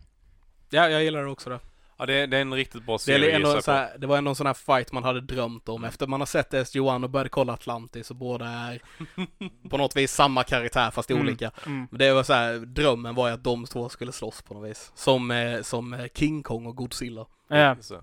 ja, 0.70 0.90
jag 0.90 1.04
gillar 1.04 1.24
det 1.24 1.30
också 1.30 1.50
det. 1.50 1.60
Ja, 2.02 2.06
det, 2.06 2.26
det 2.26 2.38
är 2.38 2.42
en 2.42 2.54
riktigt 2.54 2.84
bra 2.86 2.96
Det, 2.96 3.00
serie 3.04 3.32
är 3.32 3.36
ändå 3.36 3.50
att 3.50 3.56
en 3.56 3.62
se 3.62 3.66
så 3.66 3.72
på. 3.72 3.78
här, 3.78 3.98
det 3.98 4.08
var 4.08 4.18
ändå 4.18 4.30
en 4.30 4.36
sån 4.36 4.48
här 4.48 4.54
fight 4.54 4.92
man 4.92 5.04
hade 5.04 5.22
drömt 5.22 5.70
om. 5.70 5.84
Efter 5.84 6.08
man 6.08 6.22
har 6.22 6.26
sett 6.26 6.54
SG-1 6.54 7.04
och 7.04 7.10
började 7.10 7.30
kolla 7.30 7.54
Atlantis 7.54 8.10
och 8.10 8.16
båda 8.16 8.46
är 8.46 8.82
på 9.70 9.78
något 9.78 9.96
vis 9.96 10.12
samma 10.14 10.44
karaktär 10.44 10.92
fast 10.92 11.12
Mm. 11.12 11.24
olika. 11.24 11.52
Mm. 11.66 11.88
Men 11.92 12.00
Det 12.00 12.14
var 12.14 12.24
så 12.24 12.34
här, 12.34 12.54
drömmen 12.58 13.16
var 13.16 13.28
ju 13.28 13.34
att 13.34 13.44
de 13.44 13.66
två 13.66 13.90
skulle 13.90 14.12
slåss 14.12 14.42
på 14.42 14.54
något 14.54 14.70
vis. 14.70 14.92
Som, 14.96 15.32
eh, 15.32 15.62
som 15.62 15.94
eh, 15.94 16.06
King 16.16 16.44
Kong 16.44 16.66
och 16.66 16.76
Godzilla. 16.76 17.26
Ja. 17.48 17.76
Så. 17.82 18.02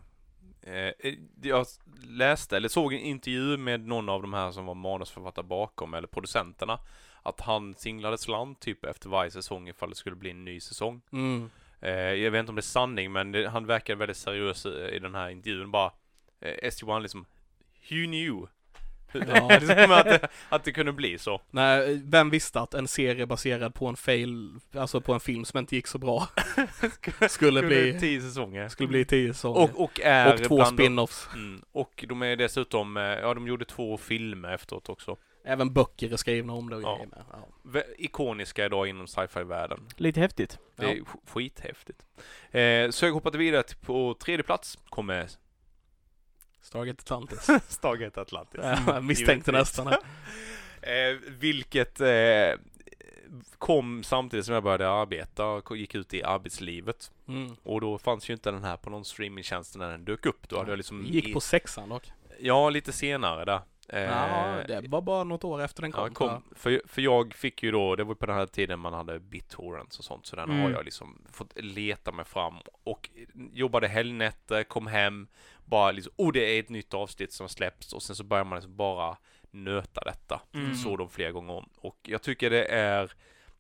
Eh, 0.67 1.15
jag 1.43 1.67
läste, 2.09 2.57
eller 2.57 2.69
såg 2.69 2.93
en 2.93 3.01
intervju 3.01 3.57
med 3.57 3.81
någon 3.81 4.09
av 4.09 4.23
de 4.23 4.35
här 4.35 4.53
som 4.53 4.67
var 4.67 4.75
manusförfattare 4.75 5.45
bakom, 5.45 5.95
eller 5.95 6.09
producenterna, 6.09 6.79
att 7.23 7.41
han 7.41 7.75
singlade 7.75 8.19
slant 8.19 8.61
typ 8.61 8.85
efter 8.85 9.09
varje 9.09 9.31
säsong 9.31 9.69
ifall 9.69 9.89
det 9.89 9.97
skulle 9.97 10.17
bli 10.17 10.31
en 10.31 10.45
ny 10.45 10.61
säsong. 10.61 11.01
Mm. 11.13 11.51
Eh, 11.81 11.91
jag 11.93 12.31
vet 12.31 12.41
inte 12.41 12.51
om 12.51 12.57
det 12.57 12.61
är 12.61 12.63
sanning, 12.63 13.13
men 13.13 13.33
det, 13.33 13.49
han 13.49 13.67
verkar 13.67 13.97
väldigt 13.97 14.17
seriös 14.17 14.67
i, 14.67 14.91
i 14.93 14.99
den 14.99 15.15
här 15.15 15.31
intervjun. 15.31 15.71
Bara, 15.71 15.93
eh, 16.41 16.71
SG-1 16.71 17.01
liksom, 17.01 17.27
who 17.91 18.07
knew? 18.07 18.47
Ja. 19.29 19.49
liksom 19.61 19.91
att, 19.93 20.05
det, 20.05 20.29
att 20.49 20.65
det 20.65 20.73
kunde 20.73 20.93
bli 20.93 21.19
så. 21.19 21.41
Nej, 21.51 22.01
vem 22.05 22.31
visste 22.31 22.61
att 22.61 22.75
en 22.75 22.89
serie 22.89 23.27
baserad 23.27 23.75
på 23.75 23.87
en 23.87 23.97
fail, 23.97 24.55
alltså 24.75 25.01
på 25.01 25.13
en 25.13 25.21
film 25.21 25.45
som 25.45 25.59
inte 25.59 25.77
gick 25.77 25.87
så 25.87 25.99
bra, 25.99 26.29
skulle 27.29 27.63
bli, 27.63 28.01
tio 28.01 28.21
säsonger. 28.21 28.69
skulle 28.69 28.89
bli 28.89 29.05
tio 29.05 29.35
säsonger. 29.35 29.61
Och, 29.61 29.85
och 29.85 30.01
är 30.01 30.35
och 30.35 30.43
två 30.43 30.65
spin-offs. 30.65 31.29
Mm. 31.35 31.63
Och 31.73 32.05
de 32.09 32.23
är 32.23 32.37
dessutom, 32.37 32.97
eh, 32.97 33.03
ja 33.03 33.35
de 33.35 33.47
gjorde 33.47 33.65
två 33.65 33.97
filmer 33.97 34.53
efteråt 34.55 34.89
också. 34.89 35.17
Även 35.45 35.73
böcker 35.73 36.13
är 36.13 36.17
skrivna 36.17 36.53
om 36.53 36.71
det 36.71 36.77
och 36.77 36.83
Ja. 36.83 37.07
Ja. 37.73 37.83
Ikoniska 37.99 38.65
idag 38.65 38.89
inom 38.89 39.07
sci-fi-världen. 39.07 39.81
Lite 39.97 40.21
häftigt. 40.21 40.59
Det 40.77 40.85
är 40.85 40.95
sk- 40.95 41.31
skithäftigt. 41.33 42.03
Eh, 42.51 42.91
så 42.91 43.07
jag 43.07 43.13
hoppade 43.13 43.39
vidare 43.39 43.63
till 43.63 43.77
på 43.77 44.17
tredje 44.21 44.43
plats 44.43 44.79
kommer 44.89 45.27
Stargate 46.67 47.01
Atlantis. 47.03 47.51
Stargate 47.69 48.21
Atlantis. 48.21 48.61
Ja, 48.63 48.79
jag 48.87 49.05
misstänkte 49.05 49.51
Givetvis. 49.51 49.79
nästan. 49.79 49.95
Eh, 50.83 51.17
vilket 51.29 52.01
eh, 52.01 52.09
kom 53.59 54.03
samtidigt 54.03 54.47
som 54.47 54.55
jag 54.55 54.63
började 54.65 54.91
arbeta 54.91 55.47
och 55.47 55.77
gick 55.77 55.95
ut 55.95 56.15
i 56.15 56.23
arbetslivet. 56.23 57.13
Mm. 57.29 57.57
Och 57.63 57.81
då 57.81 57.99
fanns 57.99 58.31
ju 58.31 58.35
inte 58.35 58.51
den 58.51 58.65
här 58.65 58.77
på 58.77 58.91
någon 58.91 59.05
streamingtjänst 59.05 59.77
när 59.77 59.91
den 59.91 60.05
dök 60.05 60.27
upp. 60.27 60.49
Då 60.49 60.59
hade 60.59 60.71
jag 60.71 60.77
liksom... 60.77 61.05
Gick 61.07 61.35
på 61.35 61.41
sexan 61.41 61.89
dock. 61.89 62.13
Ja, 62.41 62.71
lite 62.71 62.93
senare 62.93 63.45
där. 63.45 63.61
Eh, 63.89 64.03
Ja, 64.03 64.63
det 64.81 64.89
var 64.89 65.01
bara 65.01 65.25
något 65.25 65.45
år 65.45 65.63
efter 65.63 65.83
den 65.83 65.93
kom. 65.93 66.05
Ja, 66.09 66.15
kom. 66.15 66.43
För, 66.57 66.83
för 66.87 67.03
jag 67.03 67.35
fick 67.35 67.63
ju 67.63 67.71
då, 67.71 67.97
det 67.97 68.05
var 68.05 68.15
på 68.15 68.27
den 68.27 68.37
här 68.37 68.47
tiden 68.47 68.81
man 68.81 68.93
hade 68.93 69.19
BitTorrents 69.21 69.99
och 69.99 70.05
sånt, 70.05 70.27
så 70.27 70.37
den 70.37 70.51
Mm. 70.51 70.63
har 70.63 70.71
jag 70.71 70.85
liksom 70.85 71.23
fått 71.33 71.53
leta 71.61 72.13
mig 72.13 72.25
fram 72.25 72.55
och 72.85 73.11
jobbade 73.53 73.89
helgnätter, 73.89 74.65
kom 74.65 74.87
hem, 74.87 75.27
bara 75.67 75.91
liksom, 75.93 76.13
oh 76.17 76.33
det 76.33 76.57
är 76.57 76.61
ett 76.61 76.69
nytt 76.69 76.95
avsnitt 76.95 77.33
som 77.33 77.45
har 77.45 77.49
släppts 77.49 77.93
och 77.93 78.03
sen 78.03 78.17
så 78.17 78.25
börjar 78.25 78.45
man 78.45 78.57
liksom 78.57 78.77
bara 78.77 79.17
nöta 79.51 80.01
detta. 80.01 80.41
Mm. 80.55 80.75
Så 80.75 80.97
de 80.97 81.09
flera 81.11 81.33
gånger 81.33 81.53
om. 81.55 81.69
Och 81.77 81.97
jag 82.03 82.23
tycker 82.23 82.51
det 82.51 82.65
är 82.65 83.13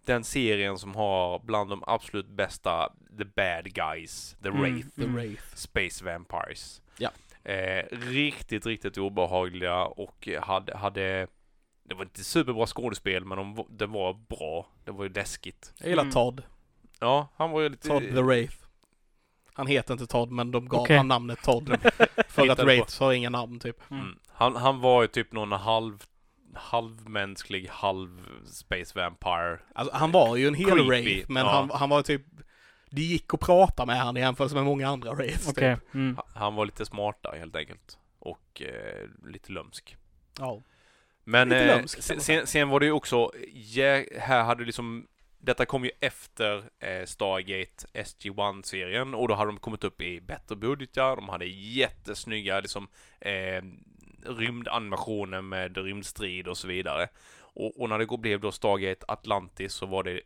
den 0.04 0.24
serien 0.24 0.78
som 0.78 0.94
har 0.94 1.38
bland 1.38 1.70
de 1.70 1.84
absolut 1.86 2.28
bästa 2.28 2.92
The 3.18 3.24
Bad 3.24 3.64
Guys, 3.74 4.36
The 4.42 4.48
Mm. 4.48 4.60
Wraith, 4.60 4.88
The 4.88 5.06
Wraith. 5.06 5.42
Space 5.54 6.04
Vampires. 6.04 6.82
Ja. 6.98 7.10
Eh, 7.44 7.84
riktigt, 7.90 8.66
riktigt 8.66 8.98
obehagliga 8.98 9.84
och 9.84 10.28
hade, 10.42 10.76
hade 10.76 11.26
det 11.88 11.94
var 11.94 12.02
inte 12.02 12.24
superbra 12.24 12.66
skådespel 12.66 13.24
men 13.24 13.38
de, 13.38 13.54
var- 13.54 13.66
det 13.70 13.86
var 13.86 14.12
bra. 14.14 14.66
Det 14.84 14.90
var 14.90 15.04
ju 15.04 15.10
läskigt. 15.12 15.72
Jag 15.78 15.88
gillar 15.88 16.02
Mm. 16.02 16.12
Todd. 16.12 16.42
Ja, 17.00 17.28
han 17.36 17.50
var 17.50 17.60
ju 17.60 17.68
lite... 17.68 17.88
Todd 17.88 18.02
the 18.02 18.22
Wraith. 18.22 18.56
Han 19.56 19.66
heter 19.66 19.92
inte 19.94 20.06
Todd 20.06 20.30
men 20.30 20.50
de 20.50 20.68
gav 20.68 20.80
Okej. 20.80 20.96
han 20.96 21.08
namnet 21.08 21.42
Todd. 21.42 21.76
för 22.28 22.48
att. 22.48 22.58
Wraith 22.58 23.02
har 23.02 23.12
inga 23.12 23.30
namn 23.30 23.60
typ. 23.60 23.90
Mm. 23.90 24.18
Han, 24.28 24.56
han 24.56 24.80
var 24.80 25.02
ju 25.02 25.08
typ 25.08 25.32
någon 25.32 25.52
halv 25.52 26.02
halvmänsklig, 26.54 27.68
halv 27.70 28.26
space 28.46 28.98
vampire. 28.98 29.58
Alltså, 29.74 29.96
han 29.96 30.12
var 30.12 30.36
ju 30.36 30.48
en 30.48 30.54
hel 30.54 30.66
Creepy, 30.66 30.82
Wraith 30.88 31.30
men 31.30 31.44
ja. 31.46 31.52
han, 31.52 31.70
han 31.70 31.88
var 31.88 32.02
typ 32.02 32.22
det 32.90 33.02
gick 33.02 33.34
att 33.34 33.40
prata 33.40 33.86
med 33.86 33.98
han 33.98 34.16
i 34.16 34.20
jämförelse 34.20 34.56
med 34.56 34.64
många 34.64 34.88
andra 34.88 35.14
Wraiths. 35.14 35.48
Okej. 35.48 35.76
Typ. 35.76 35.94
Mm. 35.94 36.16
Ha- 36.16 36.26
Han 36.34 36.54
var 36.54 36.66
lite 36.66 36.84
smartare 36.86 37.38
helt 37.38 37.56
enkelt. 37.56 37.98
Och 38.18 38.62
eh, 38.62 39.28
lite 39.30 39.52
lömsk. 39.52 39.96
Ja. 40.38 40.62
Men 41.24 41.48
Lite 41.48 41.60
eh, 41.60 41.76
lömsk, 41.76 42.02
sen, 42.02 42.46
sen, 42.46 42.68
var 42.68 42.80
det 42.80 42.86
ju 42.86 42.92
också, 42.92 43.30
jä- 43.54 44.20
här 44.20 44.42
hade 44.44 44.64
liksom 44.64 45.06
detta 45.38 45.66
kom 45.66 45.84
ju 45.84 45.90
efter 46.00 46.56
eh, 46.78 47.04
Stargate 47.06 47.86
SG-1-serien 47.94 49.14
och 49.14 49.28
då 49.28 49.34
hade 49.34 49.50
de 49.50 49.58
kommit 49.58 49.84
upp 49.84 50.00
i 50.02 50.20
bättre 50.20 50.56
budgetar, 50.56 51.16
de 51.16 51.28
hade 51.28 51.46
jättesnygga 51.46 52.60
liksom 52.60 52.88
eh, 53.20 53.62
rymdanimationer 54.24 55.40
med 55.40 55.76
rymdstrid 55.76 56.48
och 56.48 56.58
så 56.58 56.68
vidare. 56.68 57.08
Och, 57.38 57.80
och 57.80 57.88
när 57.88 57.98
det 57.98 58.18
blev 58.18 58.40
då 58.40 58.52
Stargate 58.52 59.04
Atlantis 59.08 59.72
så 59.72 59.86
var 59.86 60.02
det 60.02 60.20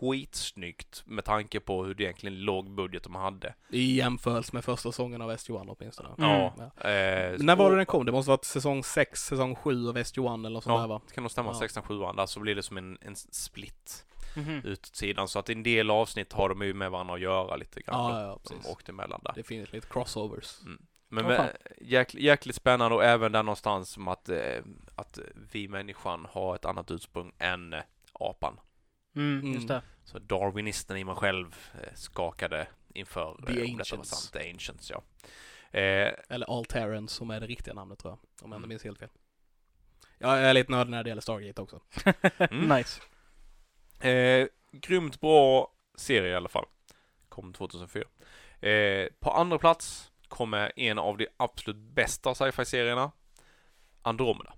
skitsnyggt 0.00 1.02
med 1.06 1.24
tanke 1.24 1.60
på 1.60 1.84
hur 1.84 1.94
det 1.94 2.02
egentligen 2.02 2.38
låg 2.40 2.70
budget 2.70 3.02
de 3.02 3.14
hade. 3.14 3.54
I 3.70 3.96
jämförelse 3.96 4.50
med 4.52 4.64
första 4.64 4.92
säsongen 4.92 5.22
av 5.22 5.30
SG-1 5.30 5.76
åtminstone. 5.78 6.08
Mm. 6.18 6.30
Ja. 6.30 6.54
Ja. 6.58 6.90
Eh, 6.90 7.38
När 7.38 7.56
var 7.56 7.70
det 7.70 7.76
den 7.76 7.86
kom? 7.86 8.06
Det 8.06 8.12
måste 8.12 8.30
varit 8.30 8.44
säsong 8.44 8.84
6, 8.84 9.22
säsong 9.24 9.54
7 9.54 9.88
av 9.88 9.96
SG-1 9.96 10.34
eller 10.34 10.50
något 10.50 10.64
sånt 10.64 10.76
där 10.76 10.82
Ja, 10.82 10.86
va? 10.86 11.00
det 11.08 11.14
kan 11.14 11.24
nog 11.24 11.30
stämma. 11.30 11.50
Ja. 11.52 11.58
16 11.58 11.82
7 11.82 11.98
där 11.98 12.26
så 12.26 12.40
blir 12.40 12.54
det 12.54 12.62
som 12.62 12.76
en, 12.76 12.98
en 13.00 13.16
split. 13.16 14.06
Mhm. 14.36 14.60
ut 14.64 14.86
sidan 14.86 15.28
så 15.28 15.38
att 15.38 15.50
en 15.50 15.62
del 15.62 15.90
avsnitt 15.90 16.32
har 16.32 16.48
de 16.48 16.62
ju 16.62 16.74
med 16.74 16.90
varandra 16.90 17.14
att 17.14 17.20
göra 17.20 17.56
lite 17.56 17.80
grann. 17.80 18.10
Ja, 18.14 18.20
ja, 18.22 18.38
som 18.42 18.56
precis. 18.56 18.72
åkte 18.72 18.92
emellan 18.92 19.20
där. 19.24 19.32
Det 19.36 19.42
finns 19.42 19.72
lite 19.72 19.86
crossovers. 19.90 20.58
Men 21.08 21.24
Åh, 21.24 21.28
med, 21.30 21.36
fan. 21.36 21.48
jäkl, 21.80 22.18
jäkligt 22.18 22.56
spännande 22.56 22.96
och 22.96 23.04
även 23.04 23.32
där 23.32 23.42
någonstans 23.42 23.88
som 23.90 24.08
att, 24.08 24.28
eh, 24.28 24.62
att 24.96 25.18
vi 25.52 25.68
människan 25.68 26.26
har 26.30 26.54
ett 26.54 26.64
annat 26.64 26.90
ursprung 26.90 27.32
än 27.38 27.72
eh, 27.72 27.82
apan. 28.12 28.60
Mm, 29.16 29.38
Mm. 29.40 29.52
just 29.52 29.68
det. 29.68 29.82
Så 30.04 30.18
darwinisten 30.18 30.96
i 30.96 31.04
mig 31.04 31.14
själv 31.14 31.56
eh, 31.82 31.94
skakade 31.94 32.66
inför 32.94 33.36
The 33.46 33.52
eh, 33.60 33.70
om 33.70 33.76
detta 33.78 33.96
var 33.96 34.00
Ancients. 34.00 34.10
sant. 34.10 34.32
The 34.32 34.50
Ancients, 34.50 34.90
ja. 34.90 35.02
Eh, 35.78 36.12
Eller 36.28 36.46
Alterans 36.58 37.12
som 37.12 37.30
är 37.30 37.40
det 37.40 37.46
riktiga 37.46 37.74
namnet 37.74 37.98
tror 37.98 38.10
jag. 38.12 38.18
Om 38.18 38.22
jag 38.40 38.46
inte 38.48 38.56
Mm. 38.56 38.68
minns 38.68 38.84
helt 38.84 38.98
fel. 38.98 39.08
Ja, 40.18 40.40
jag 40.40 40.50
är 40.50 40.54
lite 40.54 40.72
nördig 40.72 40.90
när 40.90 41.02
det 41.04 41.08
gäller 41.08 41.22
Stargate 41.22 41.62
också. 41.62 41.80
Mm. 42.50 42.68
Nice. 42.78 43.00
Eh, 44.00 44.46
grymt 44.72 45.20
bra 45.20 45.72
serie 45.94 46.30
i 46.32 46.34
alla 46.34 46.48
fall. 46.48 46.66
Kom 47.28 47.52
2004. 47.52 48.04
Eh, 48.60 49.08
på 49.20 49.30
andra 49.30 49.58
plats 49.58 50.12
kommer 50.28 50.72
en 50.76 50.98
av 50.98 51.16
de 51.16 51.28
absolut 51.36 51.76
bästa 51.76 52.34
sci-fi-serierna. 52.34 53.12
Andromeda. 54.02 54.52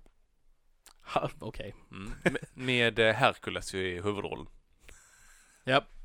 Okej. 1.39 1.75
Mm. 1.91 2.13
Med, 2.53 2.99
eh, 2.99 3.15
Hercules 3.15 3.73
i 3.73 4.01
huvudrollen. 4.01 4.47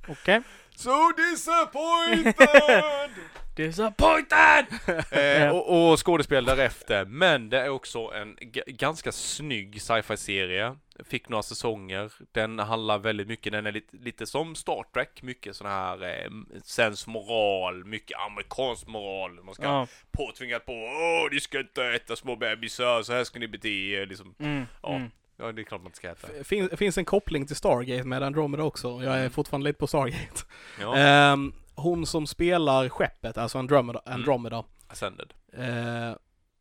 Okej. 0.09 0.43
So 0.77 1.13
disappointed! 1.17 3.11
Disappointed! 3.57 4.67
eh, 5.11 5.51
och, 5.51 5.91
och 5.91 6.07
skådespel 6.07 6.45
därefter. 6.45 7.05
Men 7.05 7.49
det 7.49 7.61
är 7.61 7.69
också 7.69 7.99
en 7.99 8.37
ganska 8.67 9.13
snygg 9.13 9.83
sci-fi-serie. 9.83 10.77
Fick 11.05 11.29
några 11.29 11.43
säsonger. 11.43 12.13
Den 12.33 12.59
handlar 12.59 12.99
väldigt 12.99 13.29
mycket, 13.29 13.53
den 13.53 13.67
är 13.67 13.73
lite, 13.73 13.97
lite 13.97 14.27
som 14.27 14.55
Star 14.55 14.85
Trek. 14.95 15.23
Mycket 15.23 15.57
sån 15.57 15.67
här 15.67 16.03
eh, 16.03 16.31
sensmoral, 16.65 17.85
mycket 17.85 18.19
amerikansk 18.19 18.87
moral. 18.87 19.43
Man 19.45 19.55
ska 19.55 19.65
Ja. 19.65 19.87
påtvingat 20.11 20.67
på 20.67 20.73
Åh, 20.73 21.29
ni 21.33 21.41
ska 21.41 21.61
inte 21.61 21.85
äta 21.85 22.17
små 22.17 22.37
bebisar, 22.37 23.03
så 23.03 23.13
här 23.13 23.25
ska 23.25 23.39
ni 23.39 23.49
bete 23.49 23.69
er. 23.69 24.07
Liksom. 24.07 24.35
Mm. 24.39 24.65
Ja. 24.83 24.95
Mm. 24.97 25.11
Ja, 25.37 25.53
det 25.53 25.63
är 25.63 25.65
klart 25.65 25.81
man 25.81 25.87
inte 25.87 25.97
ska 25.97 26.11
äta. 26.11 26.45
Fin, 26.45 26.77
finns 26.77 26.99
en 26.99 27.05
koppling 27.05 27.47
till 27.47 27.57
Stargate 27.57 28.05
med 28.05 28.23
Andromeda 28.23 28.63
också. 28.63 28.89
Jag 28.89 29.15
är 29.15 29.19
Mm. 29.19 29.31
fortfarande 29.31 29.69
lite 29.71 29.79
på 29.79 29.87
Stargate. 29.87 30.45
Ja, 30.81 30.97
Ehm, 30.97 31.53
hon 31.75 32.07
som 32.07 32.27
spelar 32.27 32.89
skeppet, 32.89 33.39
alltså 33.39 33.59
Andromeda, 33.59 34.03
Mm. 34.07 34.19
Andromeda 34.19 34.65
Ascended. 34.89 35.33
eh, 35.53 36.13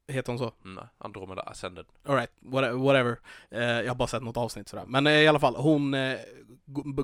heter 0.08 0.32
hon 0.32 0.40
så? 0.40 0.54
Mm, 0.66 0.84
Andromeda 0.98 1.42
Ascended. 1.42 1.86
Alright, 2.04 2.32
whatever. 2.40 3.20
Eh, 3.50 3.62
jag 3.62 3.88
har 3.88 3.96
bara 3.96 4.08
sett 4.08 4.24
något 4.24 4.38
avsnitt 4.38 4.70
sådär. 4.70 4.86
Men 4.88 5.08
eh, 5.08 5.14
i 5.14 5.28
alla 5.28 5.40
fall, 5.40 5.56
hon 5.56 5.94
eh, 5.94 6.20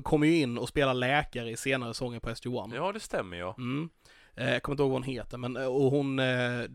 kommer 0.02 0.26
ju 0.26 0.36
in 0.38 0.58
och 0.58 0.68
spelar 0.68 0.94
läkare 0.94 1.50
i 1.50 1.56
senare 1.56 1.94
säsonger 1.94 2.20
på 2.20 2.30
SG-1. 2.30 2.74
Ja, 2.74 2.92
det 2.92 3.00
stämmer 3.00 3.36
ja. 3.36 3.54
Mm. 3.58 3.90
Jag 4.34 4.62
kommer 4.62 4.74
inte 4.74 4.82
ihåg 4.82 4.90
vad 4.90 5.00
hon 5.00 5.14
heter, 5.14 5.38
men 5.38 5.56
och 5.56 5.90
hon 5.90 6.20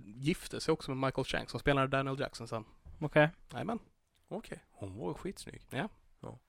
gifte 0.05 0.61
sig 0.61 0.71
också 0.71 0.91
med 0.91 1.07
Michael 1.07 1.25
Shanks 1.25 1.51
som 1.51 1.59
spelade 1.59 1.87
Daniel 1.87 2.19
Jackson 2.19 2.47
sen. 2.47 2.65
Okej. 2.99 3.29
Jajamän. 3.53 3.79
Okej. 4.27 4.63
Hon 4.71 4.97
var 4.97 5.07
ju 5.07 5.13
skitsnygg. 5.13 5.61
Ja. 5.69 5.89
ja. 6.21 6.39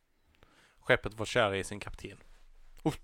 Skeppet 0.79 1.15
var 1.15 1.27
kär 1.27 1.55
i 1.55 1.65
sin 1.65 1.81
kapten. 1.81 2.19
Oh, 2.83 2.95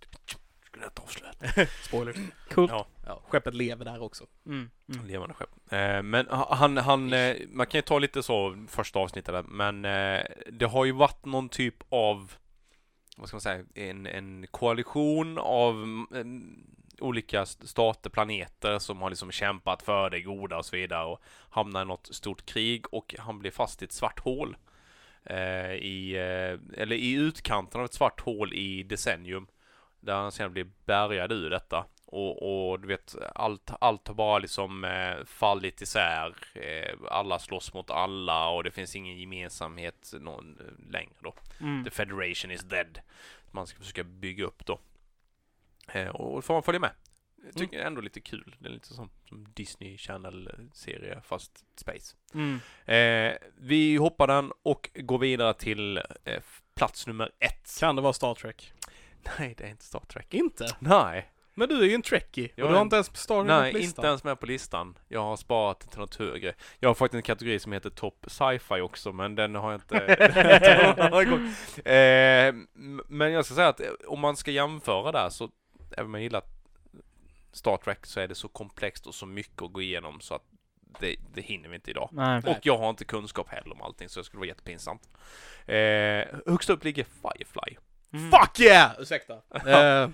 skulle 0.70 0.84
jag 0.84 0.90
inte 0.90 1.02
avslöja. 1.02 1.66
Spoiler. 1.82 2.14
Coolt. 2.50 2.70
Ja. 2.70 2.86
Ja, 3.06 3.22
skeppet 3.28 3.54
lever 3.54 3.84
där 3.84 4.02
också. 4.02 4.26
Mm. 4.46 4.70
Mm. 4.94 5.06
Levande 5.06 5.34
skepp. 5.34 5.50
Eh, 5.72 6.02
men 6.02 6.26
han, 6.30 6.76
han, 6.76 7.12
eh, 7.12 7.36
man 7.48 7.66
kan 7.66 7.78
ju 7.78 7.82
ta 7.82 7.98
lite 7.98 8.22
så 8.22 8.66
första 8.68 8.98
avsnittet 8.98 9.34
där, 9.34 9.42
men 9.42 9.84
eh, 9.84 10.22
det 10.52 10.66
har 10.66 10.84
ju 10.84 10.92
varit 10.92 11.24
någon 11.24 11.48
typ 11.48 11.74
av, 11.88 12.32
vad 13.16 13.28
ska 13.28 13.34
man 13.36 13.40
säga, 13.40 13.64
en, 13.74 14.06
en 14.06 14.46
koalition 14.50 15.38
av 15.38 15.74
mm, 15.74 16.64
olika 17.00 17.42
st- 17.42 17.66
stater, 17.66 18.10
planeter 18.10 18.78
som 18.78 19.02
har 19.02 19.10
liksom 19.10 19.30
kämpat 19.30 19.82
för 19.82 20.10
det 20.10 20.20
goda 20.20 20.56
och 20.58 20.64
så 20.66 20.76
vidare 20.76 21.04
och 21.04 21.22
hamnar 21.50 21.82
i 21.82 21.84
något 21.84 22.14
stort 22.14 22.46
krig 22.46 22.94
och 22.94 23.14
han 23.18 23.38
blir 23.38 23.50
fast 23.50 23.82
i 23.82 23.84
ett 23.84 23.92
svart 23.92 24.20
hål. 24.20 24.56
Eh, 25.24 25.72
i, 25.72 26.12
eh, 26.16 26.80
eller 26.82 26.96
i 26.96 27.12
utkanten 27.12 27.80
av 27.80 27.84
ett 27.84 27.94
svart 27.94 28.20
hål 28.20 28.52
i 28.52 28.82
decennium. 28.82 29.46
Där 30.00 30.14
han 30.14 30.32
sen 30.32 30.52
blir 30.52 30.70
bärgad 30.84 31.32
ur 31.32 31.50
detta. 31.50 31.86
Och, 32.06 32.70
och 32.70 32.80
du 32.80 32.88
vet, 32.88 33.16
allt, 33.34 33.70
allt 33.80 34.08
har 34.08 34.14
bara 34.14 34.38
liksom 34.38 34.84
eh, 34.84 35.24
fallit 35.24 35.82
isär. 35.82 36.34
Eh, 36.54 36.98
alla 37.10 37.38
slåss 37.38 37.74
mot 37.74 37.90
alla 37.90 38.48
och 38.48 38.64
det 38.64 38.70
finns 38.70 38.96
ingen 38.96 39.18
gemensamhet 39.18 40.12
någon, 40.20 40.58
eh, 40.60 40.90
längre 40.92 41.14
då. 41.18 41.34
Mm. 41.60 41.84
The 41.84 41.90
Federation 41.90 42.50
is 42.50 42.62
dead. 42.62 43.00
Man 43.50 43.66
ska 43.66 43.78
försöka 43.78 44.04
bygga 44.04 44.44
upp 44.44 44.66
då. 44.66 44.80
Eh, 45.92 46.08
och 46.08 46.34
då 46.34 46.42
får 46.42 46.54
man 46.54 46.62
följa 46.62 46.80
med. 46.80 46.90
Jag 47.44 47.54
tycker 47.54 47.78
är 47.78 47.84
ändå 47.84 48.00
lite 48.00 48.20
kul. 48.20 48.56
Det 48.58 48.68
är 48.68 48.72
lite 48.72 48.94
som, 48.94 49.10
som 49.28 49.46
Disney 49.54 49.98
Channel-serie 49.98 51.20
fast 51.24 51.64
space. 51.76 52.16
Mm. 52.34 52.60
Eh, 52.84 53.38
vi 53.56 53.96
hoppar 53.96 54.26
den 54.26 54.52
och 54.62 54.90
går 54.94 55.18
vidare 55.18 55.54
till 55.54 55.96
eh, 56.24 56.42
plats 56.74 57.06
nummer 57.06 57.30
ett. 57.38 57.76
Kan 57.80 57.96
det 57.96 58.02
vara 58.02 58.12
Star 58.12 58.34
Trek? 58.34 58.72
Nej, 59.38 59.54
det 59.58 59.64
är 59.64 59.68
inte 59.68 59.84
Star 59.84 60.00
Trek. 60.00 60.34
Inte? 60.34 60.66
Nej. 60.78 61.30
Men 61.54 61.68
du 61.68 61.82
är 61.82 61.86
ju 61.86 61.94
en 61.94 62.02
trekkie 62.02 62.48
Jag 62.54 62.64
och 62.64 62.68
du 62.68 62.74
är 62.74 62.76
har 62.76 62.80
en- 62.80 62.86
inte 62.86 62.96
ens 62.96 63.16
Star 63.16 63.44
Nej, 63.44 63.60
på 63.72 63.78
inte 63.78 63.86
listan. 63.86 64.04
ens 64.04 64.24
med 64.24 64.40
på 64.40 64.46
listan. 64.46 64.98
Jag 65.08 65.20
har 65.22 65.36
sparat 65.36 65.80
till 65.90 65.98
något 65.98 66.14
högre. 66.16 66.54
Jag 66.78 66.88
har 66.88 66.94
faktiskt 66.94 67.16
en 67.16 67.22
kategori 67.22 67.58
som 67.58 67.72
heter 67.72 67.90
Top 67.90 68.24
Sci-Fi 68.28 68.80
också, 68.80 69.12
men 69.12 69.34
den 69.34 69.54
har 69.54 69.72
jag 69.72 69.80
inte... 69.80 69.96
eh, 71.84 72.54
men 73.08 73.32
jag 73.32 73.44
ska 73.44 73.54
säga 73.54 73.68
att 73.68 73.80
eh, 73.80 73.86
om 74.06 74.20
man 74.20 74.36
ska 74.36 74.50
jämföra 74.50 75.12
där 75.12 75.28
så, 75.30 75.50
även 75.92 76.06
om 76.06 76.14
jag 76.14 76.22
gillar 76.22 76.42
Star 77.52 77.76
Trek 77.76 78.06
så 78.06 78.20
är 78.20 78.28
det 78.28 78.34
så 78.34 78.48
komplext 78.48 79.06
och 79.06 79.14
så 79.14 79.26
mycket 79.26 79.62
att 79.62 79.72
gå 79.72 79.82
igenom 79.82 80.20
så 80.20 80.34
att 80.34 80.44
det, 81.00 81.16
det 81.34 81.40
hinner 81.40 81.68
vi 81.68 81.74
inte 81.74 81.90
idag. 81.90 82.08
Nej. 82.12 82.40
Nej. 82.44 82.54
Och 82.54 82.66
jag 82.66 82.78
har 82.78 82.90
inte 82.90 83.04
kunskap 83.04 83.48
heller 83.48 83.72
om 83.72 83.82
allting 83.82 84.08
så 84.08 84.20
det 84.20 84.24
skulle 84.24 84.38
vara 84.38 84.48
jättepinsamt. 84.48 85.08
Eh, 85.66 86.24
högst 86.46 86.70
upp 86.70 86.84
ligger 86.84 87.04
Firefly. 87.04 87.76
Mm. 88.12 88.30
Fuck 88.30 88.60
yeah! 88.60 88.90
Ursäkta. 88.98 89.34
Eh, 89.66 90.08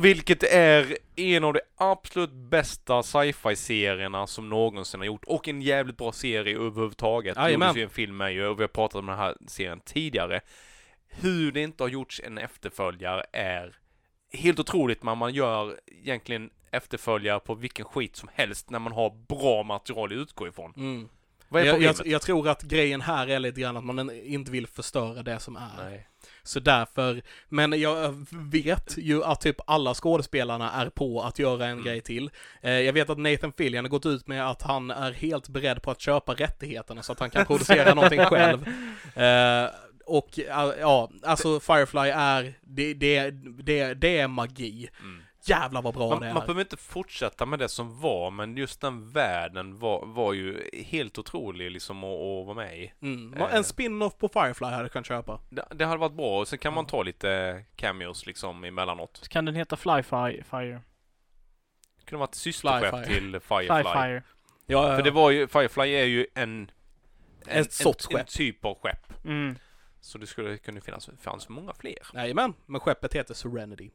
Vilket 0.00 0.42
är 0.42 0.96
en 1.16 1.44
av 1.44 1.52
de 1.52 1.60
absolut 1.76 2.32
bästa 2.32 3.02
sci-fi-serierna 3.02 4.26
som 4.26 4.48
någonsin 4.48 5.00
har 5.00 5.04
gjort. 5.06 5.24
Och 5.24 5.48
en 5.48 5.62
jävligt 5.62 5.96
bra 5.96 6.12
serie 6.12 6.56
överhuvudtaget. 6.56 7.34
Det 7.34 7.40
Jajamän. 7.40 7.68
gjordes 7.68 7.78
ju 7.80 7.84
en 7.84 7.90
film 7.90 8.16
med 8.16 8.32
ju, 8.34 8.46
och 8.46 8.58
vi 8.58 8.62
har 8.62 8.68
pratat 8.68 8.94
om 8.98 9.06
den 9.06 9.16
här 9.18 9.36
serien 9.46 9.80
tidigare. 9.80 10.40
Hur 11.08 11.52
det 11.52 11.60
inte 11.62 11.82
har 11.82 11.88
gjorts 11.88 12.20
en 12.24 12.38
efterföljare 12.38 13.24
är 13.32 13.76
helt 14.32 14.58
otroligt, 14.58 15.02
men 15.02 15.18
man 15.18 15.34
gör 15.34 15.80
egentligen 15.86 16.50
efterföljare 16.70 17.40
på 17.40 17.54
vilken 17.54 17.84
skit 17.84 18.16
som 18.16 18.28
helst 18.34 18.70
när 18.70 18.78
man 18.78 18.92
har 18.92 19.10
bra 19.10 19.62
material 19.62 20.12
att 20.12 20.16
utgå 20.16 20.48
ifrån. 20.48 20.72
mm. 20.76 21.08
Vad 21.48 21.62
är 21.62 21.66
jag, 21.66 21.82
jag, 21.82 21.94
jag 22.06 22.22
tror 22.22 22.48
att 22.48 22.62
grejen 22.62 23.00
här 23.00 23.26
är 23.26 23.38
lite 23.38 23.60
grann 23.60 23.76
att 23.76 23.84
man 23.84 24.10
inte 24.10 24.50
vill 24.50 24.66
förstöra 24.66 25.22
det 25.22 25.38
som 25.40 25.56
är. 25.56 25.70
Nej. 25.90 26.08
Så 26.46 26.60
därför, 26.60 27.22
men 27.48 27.80
jag 27.80 28.26
vet 28.30 28.94
ju 28.98 29.24
att 29.24 29.40
typ 29.40 29.56
alla 29.66 29.94
skådespelarna 29.94 30.70
är 30.72 30.88
på 30.88 31.22
att 31.22 31.38
göra 31.38 31.64
en 31.66 31.72
Mm. 31.72 31.84
grej 31.84 32.00
till. 32.00 32.30
Eh, 32.62 32.70
jag 32.72 32.92
vet 32.92 33.10
att 33.10 33.18
Nathan 33.18 33.52
Fillion 33.52 33.84
har 33.84 33.90
gått 33.90 34.06
ut 34.06 34.26
med 34.26 34.50
att 34.50 34.62
han 34.62 34.90
är 34.90 35.12
helt 35.12 35.48
beredd 35.48 35.82
på 35.82 35.90
att 35.90 36.00
köpa 36.00 36.34
rättigheterna 36.34 37.02
så 37.02 37.12
att 37.12 37.20
han 37.20 37.30
kan 37.30 37.46
producera 37.46 37.94
någonting 37.94 38.24
själv. 38.24 38.66
Eh, 39.14 39.70
och 40.06 40.38
ja, 40.80 41.10
alltså 41.22 41.60
Firefly 41.60 42.08
är, 42.10 42.54
det, 42.62 42.94
det, 42.94 43.30
det, 43.62 43.94
det 43.94 44.18
är 44.18 44.28
magi. 44.28 44.88
Mm. 45.00 45.22
Jävlar 45.48 45.82
vad 45.82 45.94
bra 45.94 46.08
Man, 46.08 46.20
det 46.20 46.26
är. 46.28 46.34
man 46.34 46.40
behöver 46.46 46.60
inte 46.60 46.76
fortsätta 46.76 47.46
med 47.46 47.58
det 47.58 47.68
som 47.68 48.00
var, 48.00 48.30
men 48.30 48.56
just 48.56 48.80
den 48.80 49.12
världen 49.12 49.78
var, 49.78 50.06
var 50.06 50.32
ju 50.32 50.70
helt 50.72 51.18
otrolig 51.18 51.70
liksom 51.70 52.04
att, 52.04 52.10
att 52.10 52.46
vara 52.46 52.54
med 52.54 52.78
i. 52.78 52.92
Mm. 53.02 53.34
Eh. 53.34 53.54
En 53.54 53.64
spin-off 53.64 54.16
på 54.18 54.28
Firefly 54.28 54.66
hade 54.66 54.82
jag 54.82 54.92
kunnat 54.92 55.06
köpa. 55.06 55.40
Det, 55.50 55.66
det 55.70 55.84
hade 55.84 55.98
varit 56.00 56.12
bra, 56.16 56.40
och 56.40 56.48
sen 56.48 56.58
kan 56.58 56.74
man 56.74 56.84
Ja. 56.84 56.88
ta 56.88 57.02
lite 57.02 57.64
cameos 57.76 58.26
liksom 58.26 58.64
emellanåt. 58.64 59.28
Kan 59.28 59.44
den 59.44 59.54
heta 59.54 59.76
Fly 59.76 60.02
Fi- 60.02 60.42
Fire? 60.50 60.80
Det 61.98 62.04
kunde 62.04 62.20
varit 62.20 62.34
systerskepp 62.34 63.06
till 63.06 63.30
Fly 63.40 63.40
Firefly. 63.40 63.82
Fire. 63.82 64.22
Ja, 64.66 64.96
För 64.96 65.02
det 65.02 65.10
var 65.10 65.30
ju, 65.30 65.48
Firefly 65.48 65.90
är 65.94 66.04
ju 66.04 66.26
en... 66.34 66.70
en 67.46 67.60
Ett 67.60 67.72
sorts 67.72 68.08
en, 68.10 68.16
en 68.16 68.26
typ 68.26 68.64
av 68.64 68.78
skepp. 68.82 69.24
Mm. 69.24 69.58
Så 70.00 70.18
det 70.18 70.26
skulle 70.26 70.58
kunna 70.58 70.80
finnas, 70.80 71.10
fanns 71.20 71.48
många 71.48 71.74
fler. 71.74 71.98
Jajamän, 72.14 72.54
men 72.66 72.80
skeppet 72.80 73.14
heter 73.14 73.34
Serenity. 73.34 73.90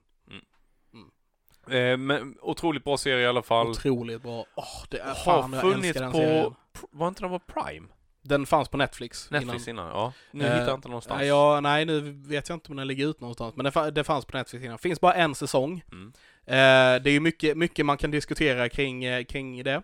Eh, 1.69 1.97
men 1.97 2.35
otroligt 2.41 2.83
bra 2.83 2.97
serie 2.97 3.23
i 3.23 3.27
alla 3.27 3.41
fall. 3.41 3.67
Otroligt 3.67 4.21
bra. 4.21 4.45
Åh, 4.55 4.65
det 4.89 4.99
är 4.99 5.07
Har 5.07 5.15
fan, 5.15 5.53
jag 5.53 5.61
funnits 5.61 5.99
på... 5.99 6.11
serien. 6.11 6.55
Var 6.91 7.07
inte 7.07 7.21
den 7.21 7.29
på 7.31 7.39
Prime? 7.39 7.87
Den 8.23 8.45
fanns 8.45 8.69
på 8.69 8.77
Netflix. 8.77 9.31
Netflix 9.31 9.67
innan, 9.67 9.87
ja. 9.87 10.13
Nu 10.31 10.45
Eh, 10.45 10.51
hittar 10.51 10.67
jag 10.67 10.77
inte 10.77 10.87
någonstans. 10.87 11.19
Nej, 11.19 11.27
ja, 11.27 11.59
nej, 11.61 11.85
nu 11.85 11.99
vet 12.27 12.49
jag 12.49 12.55
inte 12.55 12.69
om 12.71 12.75
den 12.77 12.87
ligger 12.87 13.07
ut 13.07 13.21
någonstans, 13.21 13.55
men 13.55 13.63
det, 13.63 13.69
fa- 13.71 13.91
det 13.91 14.03
fanns 14.03 14.25
på 14.25 14.37
Netflix 14.37 14.65
innan. 14.65 14.77
Finns 14.77 15.01
bara 15.01 15.13
en 15.13 15.35
säsong. 15.35 15.83
Mm. 15.91 16.13
Eh, 16.45 17.03
det 17.03 17.09
är 17.09 17.11
ju 17.11 17.19
mycket, 17.19 17.57
mycket 17.57 17.85
man 17.85 17.97
kan 17.97 18.11
diskutera 18.11 18.69
kring, 18.69 19.03
eh, 19.03 19.23
kring 19.23 19.63
det. 19.63 19.81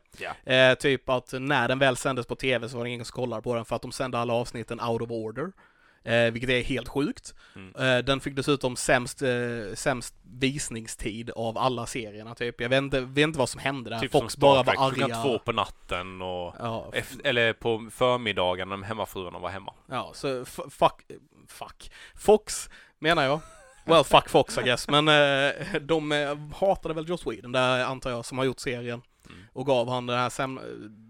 Eh, 0.53 0.73
typ 0.75 1.09
att 1.09 1.33
när 1.33 1.67
den 1.67 1.79
väl 1.79 1.97
sändes 1.97 2.25
på 2.25 2.35
TV 2.35 2.69
så 2.69 2.77
var 2.77 2.83
det 2.83 2.89
ingen 2.89 3.05
som 3.05 3.15
kollade 3.15 3.41
på 3.41 3.55
den 3.55 3.65
för 3.65 3.75
att 3.75 3.81
de 3.81 3.91
sände 3.91 4.19
alla 4.19 4.33
avsnitten 4.33 4.81
out 4.81 5.01
of 5.01 5.11
order. 5.11 5.51
Eh, 6.07 6.31
vilket 6.31 6.49
är 6.49 6.63
helt 6.63 6.87
sjukt. 6.87 7.33
Mm. 7.55 7.75
Eh, 7.75 8.05
den 8.05 8.19
fick 8.19 8.35
dessutom 8.35 8.75
sämst, 8.75 9.21
eh, 9.21 9.29
sämst 9.73 10.15
visningstid 10.39 11.29
av 11.29 11.57
alla 11.57 11.85
serierna 11.85 12.35
typ. 12.35 12.61
Jag 12.61 12.69
vet 12.69 12.77
inte, 12.77 12.99
vet 13.01 13.23
inte 13.23 13.39
vad 13.39 13.49
som 13.49 13.59
hände 13.59 13.89
där. 13.89 13.99
Typ 13.99 14.11
Fox 14.11 14.33
som 14.33 14.41
bara 14.41 14.63
var 14.63 14.63
Trek, 14.63 14.75
klockan 14.75 15.11
arga. 15.11 15.21
två 15.21 15.39
på 15.39 15.51
natten 15.51 16.21
och... 16.21 16.55
Ja, 16.59 16.89
Efter, 16.93 17.27
eller 17.27 17.53
på 17.53 17.89
förmiddagen 17.91 18.69
när 18.69 18.77
hemmafruarna 18.77 19.39
var 19.39 19.49
hemma. 19.49 19.73
ja, 19.89 20.11
så 20.13 20.45
fuck, 20.45 21.01
fuck. 21.47 21.91
Fox 22.15 22.69
menar 22.99 23.23
jag. 23.23 23.39
Well, 23.85 24.03
fuck 24.03 24.29
Fox 24.29 24.57
I 24.57 24.61
guess, 24.61 24.87
men 24.89 25.07
eh, 25.07 25.81
de 25.81 26.11
eh, 26.11 26.37
hatade 26.55 26.93
väl 26.93 27.09
Joss 27.09 27.27
Whedon 27.27 27.51
där 27.51 27.85
antar 27.85 28.09
jag, 28.09 28.25
som 28.25 28.37
har 28.37 28.45
gjort 28.45 28.59
serien. 28.59 29.01
Mm. 29.29 29.43
Och 29.53 29.65
gav 29.65 29.89
han 29.89 30.05
den 30.05 30.17
här 30.17 30.29
säm 30.29 30.59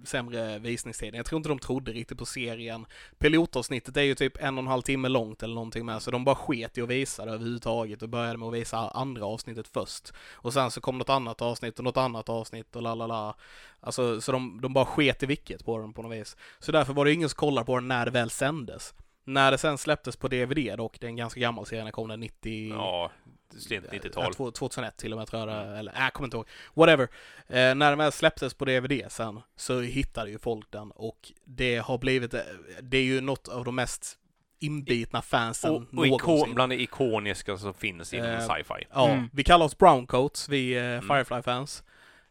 sämre 0.05 0.59
visningstiden. 0.59 1.15
Jag 1.15 1.25
tror 1.25 1.37
inte 1.37 1.49
de 1.49 1.59
trodde 1.59 1.91
riktigt 1.91 2.17
på 2.17 2.25
serien. 2.25 2.85
Pilotavsnittet 3.17 3.97
är 3.97 4.01
ju 4.01 4.15
typ 4.15 4.37
en 4.43 4.57
och 4.57 4.61
en 4.61 4.67
halv 4.67 4.81
timme 4.81 5.07
långt 5.07 5.43
eller 5.43 5.55
någonting 5.55 5.85
med, 5.85 6.01
så 6.01 6.11
de 6.11 6.23
bara 6.23 6.35
sket 6.35 6.77
i 6.77 6.81
att 6.81 6.89
visa 6.89 7.25
det 7.25 7.31
överhuvudtaget 7.31 8.01
och 8.01 8.09
började 8.09 8.37
med 8.37 8.47
att 8.47 8.53
visa 8.53 8.77
andra 8.77 9.25
avsnittet 9.25 9.67
först. 9.67 10.13
Och 10.33 10.53
sen 10.53 10.71
så 10.71 10.81
kom 10.81 10.97
något 10.97 11.09
annat 11.09 11.41
avsnitt 11.41 11.79
och 11.79 11.85
något 11.85 11.97
annat 11.97 12.29
avsnitt 12.29 12.75
och 12.75 12.81
la 12.81 12.95
la 12.95 13.07
la. 13.07 13.35
Alltså, 13.79 14.21
så 14.21 14.31
de, 14.31 14.61
de 14.61 14.73
bara 14.73 14.85
sket 14.85 15.23
i 15.23 15.25
vilket 15.25 15.65
på 15.65 15.77
den 15.77 15.93
på 15.93 16.01
något 16.01 16.17
vis. 16.17 16.37
Så 16.59 16.71
därför 16.71 16.93
var 16.93 17.05
det 17.05 17.13
ingen 17.13 17.29
som 17.29 17.37
kollade 17.37 17.65
på 17.65 17.75
den 17.75 17.87
när 17.87 18.05
det 18.05 18.11
väl 18.11 18.29
sändes. 18.29 18.93
När 19.23 19.51
det 19.51 19.57
sen 19.57 19.77
släpptes 19.77 20.15
på 20.15 20.27
DVD 20.27 20.77
dock, 20.77 20.99
det 20.99 21.07
är 21.07 21.09
en 21.09 21.15
ganska 21.15 21.39
gammal 21.39 21.65
serie, 21.65 21.83
den 21.83 21.91
kom 21.91 22.07
den 22.07 22.19
90... 22.19 22.69
Ja, 22.69 23.11
sent 23.59 23.85
90-tal. 23.91 24.23
Ja, 24.23 24.33
två- 24.33 24.51
2001 24.51 24.97
till 24.97 25.13
och 25.13 25.19
med 25.19 25.27
tror 25.27 25.39
jag 25.39 25.49
det, 25.49 25.77
eller 25.77 25.91
nej, 25.91 26.01
jag 26.03 26.13
kommer 26.13 26.27
inte 26.27 26.37
ihåg. 26.37 26.47
Whatever. 26.73 27.03
Eh, 27.47 27.75
när 27.75 27.89
den 27.89 27.97
väl 27.97 28.11
släpptes 28.11 28.53
på 28.53 28.65
DVD 28.65 29.05
sen 29.11 29.41
så 29.55 29.81
hittade 29.81 30.29
ju 30.29 30.39
folk 30.39 30.71
den 30.71 30.91
och 30.91 31.31
det 31.45 31.77
har 31.77 31.97
blivit, 31.97 32.33
eh, 32.33 32.39
det 32.81 32.97
är 32.97 33.03
ju 33.03 33.21
något 33.21 33.47
av 33.47 33.65
de 33.65 33.75
mest 33.75 34.17
inbitna 34.59 35.21
fansen 35.21 35.71
Och, 35.71 35.77
och 35.99 36.07
ikon, 36.07 36.19
någonsin. 36.27 36.55
bland 36.55 36.71
det 36.71 36.81
ikoniska 36.81 37.57
som 37.57 37.73
finns 37.73 38.13
inom 38.13 38.29
Eh, 38.29 38.39
sci-fi. 38.47 38.87
Ja, 38.93 39.09
Mm. 39.09 39.29
vi 39.33 39.43
kallar 39.43 39.65
oss 39.65 39.77
browncoats, 39.77 40.49
vi 40.49 40.73
eh, 40.77 40.83
Mm. 40.83 41.01
Firefly-fans. 41.07 41.83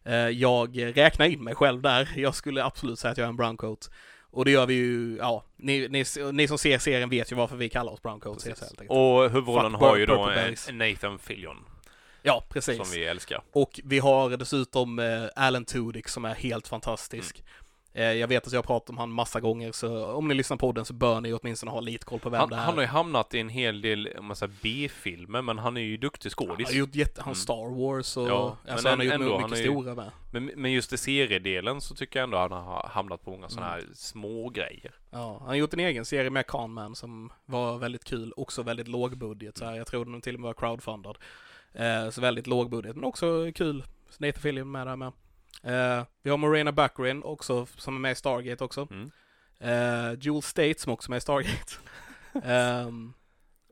Eh, 0.04 0.14
jag 0.14 0.96
räknar 0.96 1.26
in 1.26 1.44
mig 1.44 1.54
själv 1.54 1.82
där, 1.82 2.08
jag 2.16 2.34
skulle 2.34 2.64
absolut 2.64 2.98
säga 2.98 3.12
att 3.12 3.18
jag 3.18 3.24
är 3.24 3.28
en 3.28 3.36
browncoat. 3.36 3.90
Och 4.30 4.44
det 4.44 4.50
gör 4.50 4.66
vi 4.66 4.74
ju, 4.74 5.16
ja, 5.16 5.44
ni, 5.56 5.88
ni, 5.88 6.04
ni 6.32 6.48
som 6.48 6.58
ser 6.58 6.78
serien 6.78 7.08
vet 7.08 7.32
ju 7.32 7.36
varför 7.36 7.56
vi 7.56 7.68
kallar 7.68 7.92
oss 7.92 8.02
browncoats 8.02 8.46
enkelt. 8.46 8.72
Och 8.88 9.30
huvudrollen 9.30 9.72
Fuck 9.72 9.80
har 9.80 9.96
ju 9.96 10.06
då 10.06 10.32
Nathan 10.72 11.18
Fillion, 11.18 11.56
Ja, 12.22 12.44
precis. 12.48 12.76
som 12.76 12.86
vi 12.90 13.04
älskar. 13.04 13.42
Och 13.52 13.80
vi 13.84 13.98
har 13.98 14.36
dessutom 14.36 14.98
eh, 14.98 15.24
Alan 15.36 15.64
Tudyk 15.64 16.08
som 16.08 16.24
är 16.24 16.34
helt 16.34 16.68
fantastisk. 16.68 17.38
Eh, 17.38 17.44
jag 18.02 18.28
vet 18.28 18.46
att 18.46 18.52
jag 18.52 18.58
har 18.58 18.62
pratat 18.66 18.90
om 18.90 18.98
han 18.98 19.10
massa 19.10 19.40
gånger, 19.40 19.72
så 19.72 20.06
om 20.06 20.28
ni 20.28 20.34
lyssnar 20.34 20.56
på 20.56 20.72
den 20.72 20.84
så 20.84 20.92
bör 20.94 21.20
ni 21.20 21.32
åtminstone 21.32 21.72
ha 21.72 21.80
lite 21.80 22.04
koll 22.04 22.18
på 22.20 22.30
vem 22.30 22.40
Han, 22.40 22.48
det 22.48 22.56
är. 22.56 22.60
han 22.60 22.74
har 22.74 22.80
ju 22.82 22.86
hamnat 22.88 23.34
i 23.34 23.40
en 23.40 23.48
hel 23.48 23.80
del 23.80 24.08
säger, 24.36 24.52
B-filmer, 24.62 25.42
men 25.42 25.58
han 25.58 25.76
är 25.76 25.80
ju 25.80 25.96
duktig 25.96 26.30
Han 26.38 26.46
skådis. 26.48 26.68
har 26.68 26.74
gjort 26.74 26.94
jätte, 26.94 27.20
han 27.20 27.28
Mm. 27.28 27.34
Star 27.34 27.74
Wars 27.86 28.16
och 28.16 28.28
Ja, 28.28 28.56
alltså, 28.68 28.88
men 28.88 28.90
han 28.90 28.98
har 28.98 29.04
gjort 29.04 29.14
ändå, 29.14 29.26
mycket 29.26 29.40
han 29.42 29.52
är 29.52 29.56
ju- 29.56 29.62
stora 29.62 29.94
med. 29.94 30.10
Men, 30.32 30.44
men 30.56 30.72
just 30.72 30.92
i 30.92 30.96
seriedelen 30.96 31.80
så 31.80 31.94
tycker 31.94 32.18
jag 32.18 32.24
ändå 32.24 32.38
han 32.38 32.52
har 32.52 32.88
hamnat 32.92 33.24
på 33.24 33.30
många 33.30 33.48
sådana 33.48 33.72
Mm. 33.74 33.86
här 33.86 33.94
små 33.94 34.48
grejer. 34.48 34.94
Ja, 35.10 35.36
han 35.38 35.48
har 35.48 35.54
gjort 35.54 35.72
en 35.74 35.80
egen 35.80 36.04
serie 36.04 36.30
med 36.30 36.46
Conman 36.46 36.94
som 36.96 37.32
var 37.46 37.78
väldigt 37.78 38.04
kul, 38.04 38.32
också 38.36 38.62
väldigt 38.62 38.88
låg 38.88 39.18
budget 39.18 39.58
så 39.58 39.64
här. 39.64 39.74
Jag 39.74 39.86
tror 39.86 40.04
den 40.04 40.20
till 40.20 40.34
och 40.34 40.40
med 40.40 40.46
var 40.46 40.54
crowdfundad. 40.54 41.18
Eh, 41.74 42.10
så 42.10 42.20
väldigt 42.20 42.46
låg 42.46 42.70
budget, 42.70 42.96
men 42.96 43.04
också 43.04 43.52
kul. 43.54 43.84
Nathan 44.18 44.42
Fillion 44.42 44.70
med 44.70 44.86
där 44.86 44.96
med. 44.96 45.12
Eh, 45.62 46.04
vi 46.22 46.30
har 46.30 46.36
Morena 46.36 46.72
Baccarin 46.72 47.22
också, 47.22 47.66
som 47.66 47.94
är 47.94 48.00
med 48.00 48.12
i 48.12 48.14
Stargate 48.14 48.64
också. 48.64 48.88
Mm. 48.90 49.10
Uh, 49.62 50.18
Jewel 50.20 50.42
State 50.42 50.74
som 50.78 50.92
också 50.92 51.08
är 51.08 51.10
med 51.10 51.16
i 51.16 51.20
Stargate. 51.20 51.72
Ehm, 52.44 53.12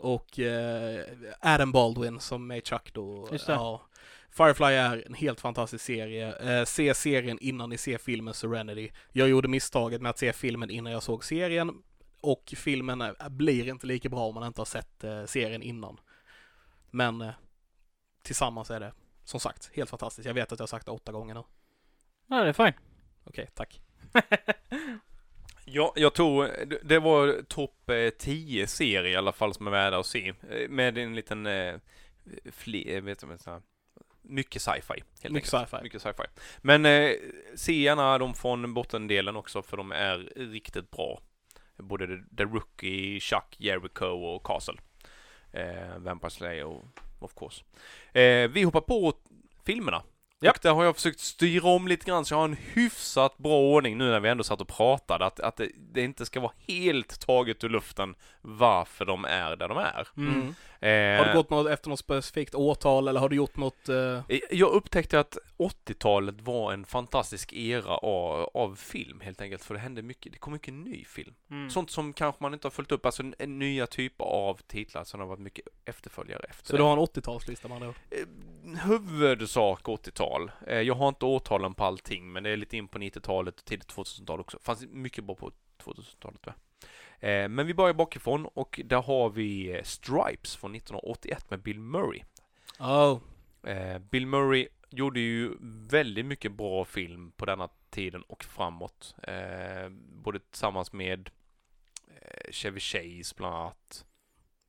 och 0.01 0.39
eh, 0.39 1.05
Adam 1.41 1.72
Baldwin 1.72 2.20
som 2.20 2.43
är 2.43 2.47
med 2.47 2.59
i 2.59 2.62
Chuck 2.62 2.91
då. 2.93 3.28
Ja. 3.47 3.82
Firefly 4.30 4.66
är 4.66 5.07
en 5.07 5.14
helt 5.14 5.41
fantastisk 5.41 5.85
serie. 5.85 6.37
Eh, 6.37 6.64
se 6.64 6.95
serien 6.95 7.39
innan 7.41 7.70
ni 7.70 7.78
ser 7.78 7.99
filmen 7.99 8.35
Serenity. 8.35 8.91
Jag 9.12 9.28
gjorde 9.28 9.49
misstaget 9.49 10.03
med 10.03 10.11
att 10.11 10.18
se 10.18 10.32
filmen 10.32 10.70
innan 10.70 10.93
jag 10.93 11.03
såg 11.03 11.24
serien. 11.24 11.82
Och 12.20 12.55
filmen 12.57 13.01
är, 13.01 13.28
blir 13.30 13.68
inte 13.68 13.87
lika 13.87 14.09
bra 14.09 14.26
om 14.26 14.35
man 14.35 14.47
inte 14.47 14.61
har 14.61 14.66
sett 14.66 15.05
serien 15.26 15.62
innan. 15.62 16.01
Men 16.91 17.32
tillsammans 18.22 18.70
är 18.70 18.80
det, 18.80 18.93
som 19.24 19.41
sagt, 19.41 19.70
helt 19.74 19.91
fantastiskt. 19.91 20.26
Jag 20.26 20.35
vet 20.35 20.53
att 20.53 20.59
jag 20.59 20.62
har 20.62 20.68
sagt 20.68 20.87
det 20.87 20.93
åtta 20.93 21.12
gånger 21.12 21.35
nu. 21.35 21.43
Ja, 22.27 22.43
det 22.43 22.49
är 22.49 22.53
fine. 22.53 22.72
Okej, 23.25 23.49
tack. 23.55 23.81
Ja, 25.64 25.93
jag 25.97 26.14
tror 26.14 26.51
det- 26.83 26.99
var 26.99 27.43
topp 27.43 27.91
eh, 27.91 28.11
10 28.11 28.66
serier 28.66 29.05
i 29.07 29.16
alla 29.16 29.33
fall 29.33 29.55
som 29.55 29.66
är 29.66 29.70
värda 29.70 29.99
att 29.99 30.07
se. 30.07 30.33
Eh, 30.51 30.68
Med 30.68 30.99
en 30.99 31.14
liten, 31.14 31.47
eh, 31.47 31.75
fler, 32.53 33.01
vet 33.01 33.18
du, 33.20 33.39
så 33.39 33.51
här, 33.51 33.62
mycket 34.22 34.62
sci-fi. 34.62 35.03
Helt 35.22 35.35
Mycket 35.35 35.55
enkelt. 35.55 35.70
sci-fi. 35.70 35.83
Mycket 35.83 36.03
sci-fi. 36.03 36.22
Men 36.62 36.87
eh, 36.87 37.11
se 37.55 37.72
gärna 37.72 38.18
de 38.18 38.35
från 38.35 38.75
bottendelen 38.75 39.37
också 39.37 39.62
för 39.62 39.77
de 39.77 39.93
är 39.93 40.18
riktigt 40.37 40.91
bra. 40.91 41.20
Både 41.77 42.07
The, 42.07 42.37
The 42.37 42.45
Rookie, 42.45 43.20
Chuck, 43.20 43.57
Jericho 43.59 44.07
och 44.07 44.47
Castle. 44.47 44.75
Eh, 45.53 45.99
Vampire 45.99 46.31
Slayer 46.31 46.64
och 46.64 46.85
of 47.18 47.35
course. 47.35 47.64
Eh, 48.20 48.49
vi 48.51 48.62
hoppar 48.62 48.81
på 48.81 49.12
filmerna. 49.66 50.03
Ja. 50.45 50.51
Och 50.51 50.59
där 50.62 50.72
har 50.74 50.84
jag 50.84 50.95
försökt 50.97 51.20
styra 51.20 51.68
om 51.68 51.88
lite 51.88 52.07
grann 52.07 52.24
så 52.24 52.34
jag 52.34 52.38
har 52.38 52.45
en 52.45 52.57
hyfsat 52.72 53.36
bra 53.38 53.59
ordning 53.61 53.99
nu 53.99 54.11
när 54.11 54.20
vi 54.20 54.28
ändå 54.28 54.45
satt 54.45 54.61
och 54.61 54.68
pratade. 54.68 55.26
Att, 55.26 55.40
att 55.40 55.57
det, 55.57 55.68
det 55.92 56.01
inte 56.03 56.26
ska 56.26 56.40
vara 56.40 56.53
helt 56.68 57.20
taget 57.20 57.64
ur 57.64 57.68
luften 57.68 58.14
varför 58.40 59.05
de 59.05 59.24
är 59.24 59.57
där 59.57 59.68
de 59.68 59.78
är. 59.78 60.09
Mm. 60.16 60.34
Mm. 60.34 60.55
Eh, 60.80 61.18
Har 61.24 61.32
du 61.32 61.36
gått 61.38 61.51
något, 61.51 61.66
efter 61.70 61.90
något 61.90 61.99
specifikt 61.99 62.55
årtal 62.55 63.09
eller 63.09 63.20
har 63.20 63.28
du 63.28 63.36
gjort 63.36 63.57
något? 63.57 63.88
eh, 63.88 64.20
Jag 64.51 64.70
upptäckte 64.72 65.20
att 65.20 65.38
80-talet 65.59 66.40
var 66.40 66.72
en 66.72 66.84
fantastisk 66.84 67.53
era 67.53 67.97
av, 67.97 68.51
av 68.55 68.76
film 68.76 69.20
helt 69.20 69.40
enkelt. 69.40 69.64
För 69.64 69.74
det 69.74 69.80
hände 69.80 70.03
mycket, 70.03 70.32
det 70.32 70.38
kom 70.38 70.53
mycket 70.53 70.74
ny 70.74 71.05
film. 71.05 71.34
Mm. 71.51 71.70
Sånt 71.70 71.90
som 71.90 72.12
kanske 72.12 72.42
man 72.42 72.55
inte 72.55 72.66
har 72.66 72.70
följt 72.70 72.92
upp, 72.92 73.07
alltså 73.07 73.22
nya 73.47 73.86
typer 73.86 74.24
av 74.24 74.61
titlar 74.66 75.05
som 75.05 75.20
har 75.20 75.26
varit 75.26 75.40
mycket 75.40 75.66
efterföljare 75.84 76.45
efter 76.51 76.66
Så 76.66 76.72
det. 76.72 76.78
du 76.78 76.82
har 76.82 76.92
en 76.92 76.99
80-talslista 76.99 77.68
med 77.68 77.74
andra 77.74 77.88
ord? 77.88 77.95
Eh, 78.11 78.18
Huvudsak 78.65 79.83
80-tal. 79.83 80.51
Eh, 80.67 80.81
Jag 80.81 80.95
har 80.95 81.09
inte 81.09 81.25
årtalen 81.25 81.75
på 81.75 81.85
allting, 81.85 82.33
men 82.33 82.43
det 82.43 82.51
är 82.51 82.57
lite 82.57 82.77
in 82.77 82.89
på 82.89 82.99
90-talet 82.99 83.59
och 83.61 83.65
tidigt 83.65 83.89
2000-tal 83.95 84.41
också. 84.41 84.59
Fanns 84.62 84.87
mycket 84.91 85.25
bra 85.25 85.35
på 85.35 85.53
2000-talet 85.79 86.47
med. 86.47 86.55
Eh, 87.21 87.49
Men 87.49 87.67
vi 87.67 87.75
börjar 87.75 87.95
bakifrån 87.95 88.47
och 88.47 88.81
där 88.85 89.03
har 89.03 89.31
vi 89.31 89.77
eh, 89.77 89.83
Stripes 89.83 90.57
från 90.57 90.75
1981 90.75 91.51
med 91.51 91.62
Bill 91.62 91.81
Murray. 91.81 92.23
Oh. 92.79 93.19
Bill 94.11 94.27
Murray 94.27 94.69
gjorde 94.91 95.21
ju 95.21 95.57
väldigt 95.91 96.27
mycket 96.27 96.53
bra 96.53 96.85
film 96.85 97.33
på 97.37 97.45
denna 97.47 97.69
tiden 97.91 98.23
och 98.23 98.45
framåt. 98.45 99.15
Både 100.25 100.39
tillsammans 100.39 100.93
med 100.93 101.31
Chevy 102.51 102.81
Chase 102.81 103.35
bland 103.37 103.55
annat. 103.55 104.07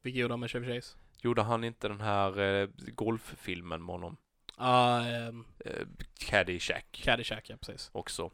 Vilka 0.01 0.19
gjorde 0.19 0.33
han 0.33 0.39
med 0.39 0.49
Chevy 0.51 0.75
Chase? 0.75 0.97
Gjorde 1.21 1.41
han 1.41 1.63
inte 1.63 1.87
den 1.87 2.01
här 2.01 2.39
eh, 2.39 2.67
golffilmen 2.77 3.85
med 3.85 3.93
honom? 3.93 4.17
Ja, 4.57 5.03
um, 5.29 5.45
Eh, 5.65 5.87
Caddyshack 6.19 7.01
Caddyshack, 7.03 7.49
ja 7.49 7.57
precis. 7.57 7.89
också. 7.93 8.31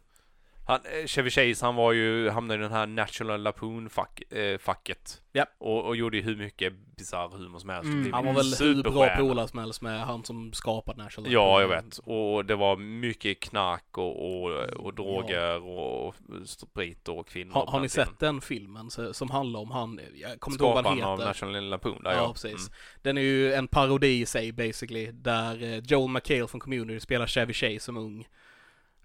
Han, 0.71 0.81
eh, 0.99 1.05
Chevy 1.05 1.29
Chase, 1.29 1.65
han 1.65 1.75
var 1.75 1.91
ju, 1.91 2.29
hamnade 2.29 2.59
i 2.59 2.63
den 2.63 2.71
här 2.71 2.87
National 2.87 3.41
Lapoon-facket. 3.41 5.21
Ja. 5.31 5.45
Och, 5.57 5.85
och 5.85 5.95
gjorde 5.95 6.17
ju 6.17 6.23
hur 6.23 6.35
mycket 6.35 6.73
bisarr 6.97 7.29
humor 7.37 7.59
som 7.59 7.69
helst. 7.69 7.85
Mm. 7.85 8.13
Han 8.13 8.25
var 8.25 8.33
väl 8.33 8.53
hur 8.59 8.83
bra 8.83 9.15
polare 9.17 9.47
som 9.47 9.59
helst 9.59 9.81
med 9.81 9.99
han 9.99 10.23
som 10.23 10.53
skapade 10.53 11.03
National 11.03 11.31
Ja, 11.31 11.61
jag 11.61 11.67
vet. 11.67 11.97
Och 11.97 12.45
det 12.45 12.55
var 12.55 12.77
mycket 12.77 13.39
knark 13.39 13.97
och, 13.97 14.43
och, 14.43 14.51
och 14.59 14.93
droger 14.93 15.63
och 15.63 16.15
sprit 16.45 17.07
och 17.07 17.27
kvinnor. 17.27 17.53
Har, 17.53 17.65
på 17.65 17.71
har 17.71 17.79
ni 17.79 17.89
sett 17.89 18.19
den 18.19 18.41
filmen 18.41 18.89
som 19.11 19.29
handlar 19.29 19.59
om 19.59 19.71
han, 19.71 19.99
jag 20.13 20.39
kommer 20.39 20.55
inte 20.55 20.63
ihåg 20.63 20.73
vad 20.73 20.85
han 20.85 20.97
Skaparen 20.97 21.13
av 21.13 21.19
heter. 21.19 21.27
National 21.27 21.69
Lampoon, 21.69 22.03
där 22.03 22.11
Ja, 22.11 22.17
ja. 22.17 22.33
precis. 22.33 22.51
Mm. 22.53 22.73
Den 23.01 23.17
är 23.17 23.21
ju 23.21 23.53
en 23.53 23.67
parodi 23.67 24.21
i 24.21 24.25
sig 24.25 24.51
basically, 24.51 25.11
där 25.11 25.63
eh, 25.63 25.77
Joel 25.77 26.09
McHale 26.09 26.47
från 26.47 26.61
Community 26.61 26.99
spelar 26.99 27.27
Chevy 27.27 27.53
Chase 27.53 27.79
som 27.79 27.97
ung. 27.97 28.27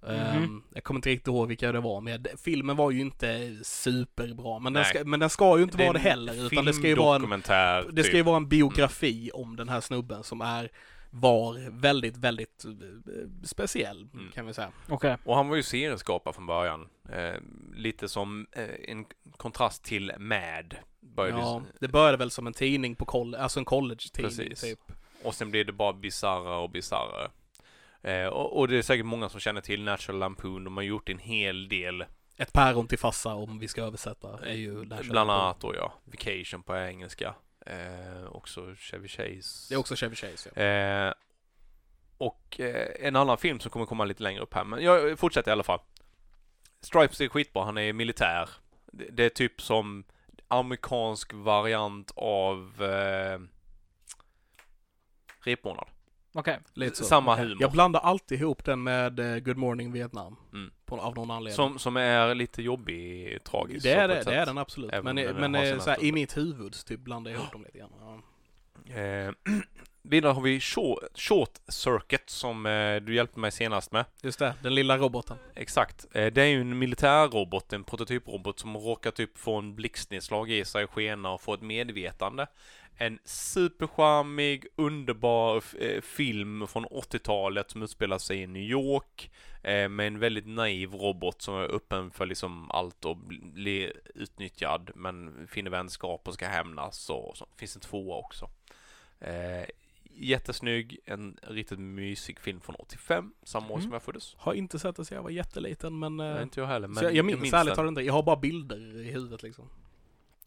Mhm. 0.09 0.63
jag 0.75 0.85
kommer 0.85 0.99
inte 0.99 1.09
riktigt 1.11 1.27
ihåg 1.29 1.49
vilka 1.49 1.73
det 1.73 1.81
var 1.81 2.01
med. 2.01 2.29
Filmen 2.45 2.77
var 2.77 2.91
ju 2.91 3.01
inte 3.01 3.57
superbra, 3.63 4.59
men 4.59 4.73
den, 4.73 4.85
ska, 4.85 5.05
men 5.05 5.21
den 5.21 5.31
ska 5.31 5.57
ju 5.59 5.63
inte 5.63 5.77
Det 5.77 5.83
vara 5.85 5.93
det 5.93 5.99
heller, 5.99 6.47
utan 6.47 6.65
det 6.65 6.73
ska 6.73 6.89
ju 6.89 6.95
vara 6.95 7.17
en, 7.17 7.31
det 7.95 8.03
ska 8.03 8.11
typ. 8.11 8.15
ju 8.15 8.23
vara 8.23 8.37
en 8.37 8.49
biografi 8.49 9.31
om 9.35 9.57
den 9.57 9.69
här 9.69 9.81
snubben 9.81 10.23
som 10.25 10.41
är, 10.41 10.71
var 11.11 11.71
väldigt, 11.81 12.17
väldigt 12.17 12.65
eh, 12.65 12.71
speciell, 13.45 14.09
Mm. 14.15 14.33
kan 14.33 14.47
vi 14.47 14.55
säga. 14.55 14.71
Okej. 14.89 15.17
Och 15.25 15.37
han 15.37 15.49
var 15.49 15.57
ju 15.57 15.63
serieskapare 15.63 16.35
från 16.35 16.47
början. 16.47 16.89
Eh, 17.13 17.35
lite 17.75 18.09
som 18.09 18.47
eh, 18.53 18.65
en 18.89 19.05
kontrast 19.37 19.85
till 19.85 20.13
Mad. 20.19 20.75
Började 21.01 21.39
Ja, 21.41 21.63
ju- 21.67 21.73
det 21.81 21.89
började 21.89 22.17
väl 22.17 22.31
som 22.31 22.47
en 22.47 22.53
tidning 22.53 22.95
på 22.95 23.05
college, 23.05 23.43
alltså 23.43 23.59
en 23.59 23.65
college-tidning 23.65 24.31
Precis. 24.37 24.61
typ. 24.61 24.81
Och 25.23 25.35
sen 25.35 25.51
blev 25.51 25.67
det 25.67 25.73
bara 25.73 25.93
bizarrare 25.93 26.57
och 26.63 26.71
bizarrare. 26.71 27.31
Eh, 28.07 28.27
och, 28.27 28.59
och 28.59 28.69
det 28.69 28.77
är 28.77 28.83
säkert 28.83 29.07
många 29.07 29.29
som 29.29 29.41
känner 29.41 29.61
till 29.61 29.85
National 29.85 30.19
Lampoon. 30.19 30.65
De 30.65 30.77
har 30.77 30.85
gjort 30.85 31.09
en 31.09 31.19
hel 31.19 31.69
del. 31.69 32.05
Ett 32.37 32.53
päron 32.53 32.89
till 32.89 32.99
fassa 32.99 33.35
om 33.35 33.59
vi 33.59 33.69
ska 33.69 33.83
översätta 33.83 34.39
är 34.47 34.55
ju 34.55 34.85
National 34.85 35.11
bland 35.11 35.31
annat 35.31 35.61
då 35.61 35.75
ja. 35.75 35.93
Vacation 36.05 36.63
på 36.63 36.77
engelska. 36.77 37.35
Eh, 37.67 38.27
också 38.33 38.75
Chevy 38.77 39.09
Chase. 39.09 39.67
Det 39.69 39.75
är 39.75 39.79
också 39.79 39.97
Chevy 39.97 40.17
Chase 40.17 40.51
ja. 40.55 40.63
Eh, 40.63 41.15
och 42.19 42.61
eh, 42.61 43.07
en 43.07 43.17
annan 43.17 43.39
film 43.39 43.61
som 43.61 43.71
kommer 43.71 43.87
komma 43.87 44.05
lite 44.05 44.23
längre 44.23 44.43
upp 44.43 44.55
här, 44.55 44.65
men 44.65 44.83
jag 44.83 45.19
fortsätter 45.19 45.51
i 45.51 45.53
alla 45.53 45.63
fall. 45.63 45.81
Stripes 46.81 47.21
är 47.21 47.29
skitbra, 47.29 47.65
han 47.65 47.79
är 47.79 47.93
militär. 47.93 48.49
Det, 48.93 49.05
det 49.11 49.25
är 49.25 49.29
typ 49.29 49.61
som 49.61 50.05
amerikansk 50.49 51.33
variant 51.35 52.13
av 52.17 52.83
eh, 52.83 53.41
repmånad. 55.45 55.89
Okej. 56.39 56.59
Lite 56.74 56.97
så. 56.97 57.05
Samma 57.05 57.32
Okej. 57.32 57.45
humor. 57.45 57.59
Jag 57.61 57.72
blandar 57.72 58.01
alltid 58.01 58.41
ihop 58.41 58.64
den 58.64 58.82
med 58.82 59.18
eh, 59.18 59.39
Good 59.39 59.57
Morning 59.57 59.93
Vietnam. 59.93 60.37
Mm. 60.53 60.70
På, 60.87 61.01
av 61.01 61.14
någon 61.14 61.30
anledning. 61.30 61.57
Som, 61.57 61.78
som 61.78 61.97
är 61.97 62.34
lite 62.34 62.62
jobbig, 62.62 63.39
tragisk. 63.45 63.82
det 63.84 63.93
är 63.93 63.97
så 63.97 64.03
på 64.03 64.09
det, 64.09 64.14
ett 64.20 64.26
det 64.26 64.30
sätt. 64.30 64.41
är 64.43 64.47
den 64.47 64.59
absolut. 64.59 64.93
Även 64.93 65.05
Men, 65.05 65.18
om 65.18 65.18
eh, 65.18 65.41
den 65.41 65.41
men 65.41 65.55
har 65.55 65.62
eh, 65.62 65.68
sina 65.70 65.80
så 65.80 65.91
här, 65.91 65.97
i 65.97 66.01
stunder. 66.01 66.14
mitt 66.14 66.37
huvud 66.37 66.72
typ 66.87 67.01
blandar 67.01 67.30
jag 67.30 67.39
ihop 67.41 67.53
dem 67.53 67.62
lite 67.64 67.78
grann. 67.78 67.91
Ja. 68.01 68.95
Eh, 69.01 69.32
vidare 70.03 70.32
har 70.32 70.43
vi 70.43 70.61
short, 70.61 70.99
short 71.14 71.51
Circuit 71.68 72.30
som 72.30 72.66
eh, 72.66 72.97
du 72.97 73.14
hjälpte 73.14 73.41
mig 73.41 73.53
senast 73.53 73.93
med. 73.93 74.05
Just 74.22 74.39
det, 74.39 74.55
den 74.62 74.74
lilla 74.74 74.97
roboten. 74.99 75.37
Exakt. 75.55 76.07
Eh, 76.12 76.26
Det 76.32 76.43
är 76.43 76.47
ju 76.47 76.61
en 76.61 76.78
militärrobot, 76.78 77.72
en 77.72 77.84
prototyprobot 77.84 78.59
som 78.59 78.76
råkar 78.76 79.11
typ 79.11 79.39
få 79.39 79.57
en 79.59 79.74
blixtnedslag 79.74 80.51
i 80.51 80.64
sig, 80.64 80.87
skena 80.87 81.30
och 81.30 81.41
få 81.41 81.55
ett 81.55 81.62
medvetande. 81.62 82.47
En 82.99 83.19
supercharmig, 83.25 84.67
underbar 84.77 85.63
eh, 85.81 86.01
film 86.01 86.67
från 86.67 86.87
80-talet 86.87 87.71
som 87.71 87.83
utspelar 87.83 88.19
sig 88.19 88.39
i 88.43 88.47
New 88.47 88.63
York 88.63 89.31
eh, 89.63 89.89
med 89.89 90.07
en 90.07 90.19
väldigt 90.19 90.47
naiv 90.47 90.93
robot 90.95 91.43
som 91.43 91.55
är 91.55 91.75
öppen 91.75 92.11
för 92.11 92.27
liksom 92.27 92.71
allt 92.71 93.05
och 93.05 93.17
blir 93.43 93.93
utnyttjad 94.15 94.91
men 94.95 95.47
finner 95.47 95.71
vänskap 95.71 96.29
och 96.29 96.35
ska 96.35 96.47
hämnas 96.47 97.11
och 97.11 97.37
så. 97.37 97.47
Finns 97.57 97.77
en 97.77 97.81
tvåa 97.83 98.17
också. 98.17 98.51
Eh, 99.21 99.65
jättesnygg, 100.19 100.99
en 101.05 101.37
riktigt 101.43 101.79
mysig 101.79 102.41
film 102.41 102.61
från 102.61 102.75
85, 102.75 103.33
samma 103.43 103.67
år 103.67 103.71
Mm. 103.73 103.83
som 103.83 103.93
jag 103.93 104.03
föddes. 104.03 104.35
Har 104.39 104.55
inte 104.55 104.79
sett 104.79 104.97
den 104.97 105.05
sedan 105.05 105.17
jag 105.17 105.23
var 105.23 105.31
jätteliten 105.31 105.99
men... 105.99 106.21
eh, 106.21 106.27
Nej, 106.35 106.43
inte 106.43 106.61
jag 106.61 106.67
heller, 106.67 106.89
men 106.89 106.97
så 106.97 107.05
jag, 107.05 107.15
jag 107.17 107.25
minns 107.25 107.53
ärligt 107.53 107.75
talat 107.75 107.89
inte, 107.89 108.01
jag 108.03 108.13
har 108.13 108.23
bara 108.23 108.37
bilder 108.37 109.01
i 109.01 109.11
huvudet 109.13 109.43
liksom. 109.43 109.65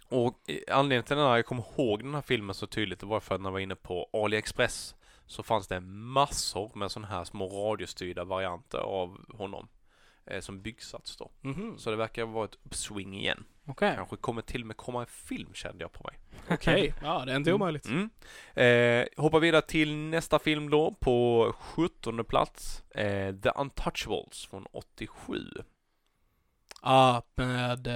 Och 0.09 0.49
eh, 0.49 0.77
anledningen 0.77 1.03
till 1.03 1.17
här, 1.17 1.35
jag 1.35 1.45
kommer 1.45 1.63
ihåg 1.77 2.03
den 2.03 2.13
här 2.13 2.21
filmen 2.21 2.55
så 2.55 2.67
tydligt, 2.67 2.99
det 2.99 3.05
var 3.05 3.19
för 3.19 3.35
att 3.35 3.41
när 3.41 3.47
jag 3.47 3.53
var 3.53 3.59
inne 3.59 3.75
på 3.75 4.09
AliExpress 4.13 4.95
så 5.25 5.43
fanns 5.43 5.67
det 5.67 5.79
massor 5.79 6.71
med 6.75 6.91
sådana 6.91 7.07
här 7.07 7.23
små 7.23 7.47
radiostyrda 7.47 8.23
varianter 8.23 8.77
av 8.77 9.35
honom. 9.37 9.67
Eh, 10.29 10.39
som 10.39 10.61
byggsats 10.61 11.17
då. 11.17 11.31
Mhm. 11.41 11.77
Så 11.77 11.89
det 11.89 11.95
verkar 11.95 12.25
vara 12.25 12.45
ett 12.45 12.57
uppsving 12.63 13.17
igen. 13.17 13.43
Okej. 13.67 13.93
Kanske 13.95 14.15
kommer 14.15 14.41
till 14.41 14.61
och 14.61 14.67
med 14.67 14.77
komma 14.77 15.01
en 15.01 15.07
film 15.07 15.53
kände 15.53 15.83
jag 15.83 15.91
på 15.91 16.03
mig. 16.03 16.19
Okej, 16.49 16.93
ja 17.03 17.25
det 17.25 17.31
är 17.31 17.35
inte 17.35 17.53
omöjligt. 17.53 17.87
Mm. 17.87 18.09
Eh, 18.53 19.07
hoppar 19.23 19.39
vidare 19.39 19.61
till 19.61 19.95
nästa 19.95 20.39
film 20.39 20.69
då 20.69 20.95
på 20.99 21.53
17 21.59 22.25
plats. 22.25 22.83
Eh, 22.89 23.35
The 23.35 23.49
Untouchables 23.55 24.45
från 24.45 24.65
87. 24.71 25.43
Ja, 26.81 27.23
med... 27.35 27.87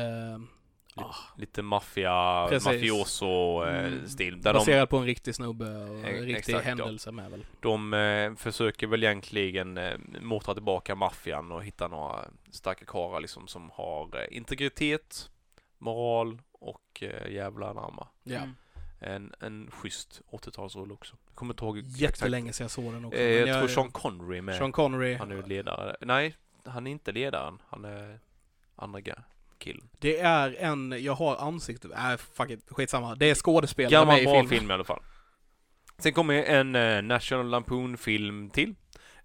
Ah, 0.95 1.15
Lite 1.37 1.61
maffia, 1.61 2.47
Precis. 2.49 2.65
mafioso 2.65 3.63
eh, 3.65 3.85
Mm. 3.85 4.07
stil. 4.07 4.41
Där 4.41 4.53
de, 4.53 4.59
baserad 4.59 4.89
på 4.89 4.97
en 4.97 5.05
riktig 5.05 5.35
snubbe 5.35 5.65
och 5.65 5.97
Eh, 5.99 6.05
en 6.05 6.25
riktig 6.25 6.35
exakt, 6.35 6.53
ja. 6.65 6.69
händelse 6.69 7.11
med 7.11 7.31
väl. 7.31 7.45
de 7.59 7.93
eh, 7.93 8.35
försöker 8.35 8.87
väl 8.87 9.03
egentligen 9.03 9.77
eh, 9.77 9.97
motra 10.21 10.53
tillbaka 10.53 10.95
maffian 10.95 11.51
och 11.51 11.63
hitta 11.63 11.87
några 11.87 12.25
starka 12.51 12.85
karlar 12.85 13.19
liksom 13.21 13.47
som 13.47 13.69
har 13.73 14.09
eh, 14.21 14.37
integritet, 14.37 15.29
moral 15.77 16.41
och 16.51 16.81
eh, 17.03 17.31
jävla 17.33 17.69
anamma. 17.69 18.07
Ja. 18.23 18.35
Mm. 18.37 18.53
En, 18.99 19.33
en 19.39 19.71
schysst 19.71 20.21
80-talsrulle 20.31 20.93
också. 20.93 21.15
Jag 21.27 21.35
kommer 21.35 21.53
inte 21.53 21.65
ihåg 21.65 21.77
Jättelänge 21.77 22.53
sedan 22.53 22.63
jag 22.63 22.71
såg 22.71 22.93
den 22.93 23.05
också. 23.05 23.19
Eh, 23.19 23.39
men 23.39 23.47
jag, 23.49 23.59
tror 23.59 23.67
Sean 23.67 23.91
Connery 23.91 24.37
är 24.37 24.41
med. 24.41 24.55
Sean 24.55 24.71
Connery. 24.71 25.15
Han 25.15 25.31
är 25.31 25.35
ju 25.35 25.41
ledare. 25.43 25.95
Nej, 26.01 26.35
han 26.65 26.87
är 26.87 26.91
inte 26.91 27.11
ledaren. 27.11 27.61
Han 27.69 27.85
är 27.85 28.19
andra 28.75 28.99
killen. 29.64 29.89
Det 29.99 30.20
är 30.20 30.55
en, 30.59 30.95
jag 31.03 31.14
har 31.14 31.36
ansikte, 31.36 31.88
äh 31.88 32.18
fuck 32.38 32.49
it, 32.49 32.66
skitsamma. 32.70 33.16
Det 33.16 33.30
är 33.30 33.36
skådespelare 33.36 33.91
Gammal 33.91 34.16
med 34.16 34.22
i 34.22 34.26
bra 34.26 34.34
filmen. 34.34 34.49
film 34.49 34.72
i 34.72 34.74
alla 34.74 34.84
fall. 34.84 34.99
Sen 35.97 36.14
kommer 36.14 36.34
en 36.43 36.76
eh, 36.76 37.01
National 37.01 37.49
Lampoon-film 37.49 38.49
till. 38.49 38.76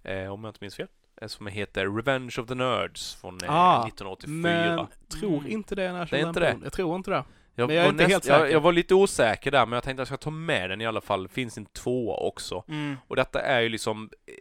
Eh, 0.03 0.33
om 0.33 0.45
jag 0.45 0.51
inte 0.51 0.59
minns 0.61 0.77
fel. 0.77 0.87
Eh, 1.21 1.29
som 1.29 1.47
heter 1.47 1.97
Revenge 1.97 2.35
of 2.39 2.47
the 2.49 2.55
Nerds 2.55 3.15
från 3.15 3.39
eh, 3.45 3.51
Ah, 3.55 3.87
1984. 3.87 4.33
Men 4.33 4.87
tror 5.21 5.39
Mm. 5.39 5.51
inte 5.53 5.75
det 5.75 5.83
är 5.83 5.93
National 5.93 6.09
Det 6.21 6.27
är 6.27 6.29
inte 6.29 6.41
Lampoon. 6.41 6.63
Jag 6.65 6.73
tror 6.73 6.97
inte 6.97 7.11
det. 7.11 7.25
Jag, 7.55 7.67
men 7.67 7.77
jag 7.77 7.83
är 7.85 7.87
var 7.87 7.93
inte 7.93 8.05
helt 8.05 8.27
jag, 8.27 8.41
säker. 8.41 8.53
jag 8.53 8.61
var 8.61 8.73
lite 8.73 8.95
osäker 8.95 9.51
där, 9.51 9.67
men 9.67 9.73
jag 9.77 9.83
tänkte 9.85 10.03
att 10.03 10.11
jag 10.11 10.19
ska 10.19 10.25
ta 10.25 10.31
med 10.31 10.71
den 10.71 10.81
i 10.81 10.87
alla 10.87 11.01
fall. 11.01 11.23
Det 11.23 11.29
finns 11.29 11.59
en 11.59 11.65
tvåa 11.67 12.17
också. 12.17 12.65
Mm. 12.69 12.97
Och 13.09 13.17
detta 13.17 13.41
är 13.43 13.61
ju 13.61 13.69
liksom 13.69 14.11
eh, 14.27 14.33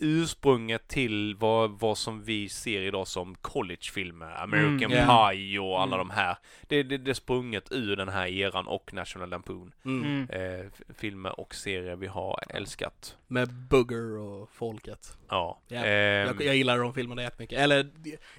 ursprunget 0.00 0.88
till 0.88 1.34
vad, 1.38 1.70
vad 1.70 1.98
som 1.98 2.22
vi 2.22 2.48
ser 2.48 2.80
idag 2.80 3.08
som 3.08 3.34
collegefilmer, 3.34 4.42
American 4.42 4.92
Mm, 4.92 5.08
Pie 5.30 5.58
och 5.58 5.80
alla 5.82 5.94
Mm. 5.96 6.08
de 6.08 6.14
här. 6.14 6.36
Det, 6.68 6.82
det, 6.82 6.98
det 6.98 7.10
är 7.10 7.14
sprunget 7.14 7.72
ur 7.72 7.96
den 7.96 8.08
här 8.08 8.26
eran 8.26 8.66
och 8.66 8.94
National 8.94 9.28
Lampoon. 9.28 9.72
Mm. 9.84 10.04
Mm. 10.30 10.60
Eh, 10.60 10.66
filmer 10.94 11.40
och 11.40 11.54
serier 11.54 11.96
vi 11.96 12.06
har 12.06 12.44
älskat. 12.48 13.16
Med 13.26 13.52
Booger 13.52 14.16
och 14.18 14.50
folket. 14.52 15.16
Ja. 15.28 15.60
Ja, 15.68 15.76
Ehm, 15.84 16.26
Jag, 16.26 16.42
jag 16.42 16.56
gillar 16.56 16.78
de 16.78 16.94
filmerna 16.94 17.22
jättemycket. 17.22 17.58
Eller, 17.58 17.90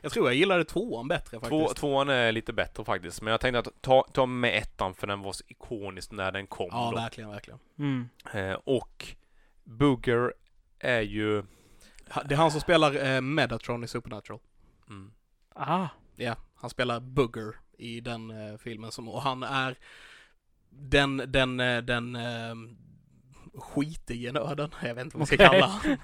jag 0.01 0.11
tror 0.11 0.27
jag 0.27 0.35
gillade 0.35 0.65
tvåan 0.65 1.07
bättre 1.07 1.39
Två, 1.39 1.59
faktiskt. 1.61 1.77
tvåan 1.79 2.09
är 2.09 2.31
lite 2.31 2.53
bättre 2.53 2.85
faktiskt, 2.85 3.21
men 3.21 3.31
jag 3.31 3.41
tänkte 3.41 3.59
att 3.59 3.81
ta, 3.81 4.07
ta 4.13 4.25
med 4.25 4.57
ettan 4.57 4.93
för 4.93 5.07
den 5.07 5.21
var 5.21 5.31
så 5.33 5.43
ikonisk 5.47 6.11
när 6.11 6.31
den 6.31 6.47
kom 6.47 6.69
Ja, 6.71 6.89
då. 6.95 6.97
verkligen, 7.01 7.29
verkligen. 7.29 7.59
Mm. 7.79 8.09
Eh, 8.33 8.53
och 8.63 9.05
Booger 9.63 10.33
är 10.83 11.01
ju... 11.01 11.43
Det 12.25 12.33
är 12.33 12.37
han 12.37 12.51
som 12.51 12.61
spelar 12.61 13.05
eh, 13.05 13.21
Medatron 13.21 13.83
i 13.83 13.87
Supernatural. 13.87 14.39
Mm, 14.89 15.11
Ah. 15.55 15.87
Ja, 16.15 16.35
han 16.55 16.69
spelar 16.69 16.99
Booger 16.99 17.55
i 17.77 18.01
den 18.01 18.31
eh, 18.31 18.57
filmen 18.57 18.91
som, 18.91 19.09
och 19.09 19.21
han 19.21 19.43
är 19.43 19.75
den, 20.69 21.17
den, 21.27 21.59
eh, 21.59 21.81
den 21.81 22.15
eh, 22.15 22.55
skitige 23.53 24.31
nörden. 24.33 24.69
Jag 24.83 24.95
vet 24.95 25.03
inte 25.05 25.17
vad 25.17 25.19
man 25.19 25.27
ska 25.27 25.37
kalla 25.37 25.65
han. 25.67 25.97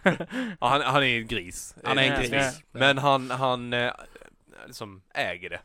ja, 0.60 0.68
han, 0.68 0.82
han 0.82 1.04
är 1.04 1.18
en 1.20 1.28
gris. 1.28 1.76
Han 1.84 1.98
är 1.98 2.04
en 2.04 2.14
Eh, 2.14 2.20
gris. 2.20 2.32
Ja. 2.32 2.52
Men 2.80 2.98
han, 2.98 3.32
han 3.32 3.74
eh, 3.74 3.92
liksom 4.68 5.02
äger 5.14 5.50
det. 5.50 5.62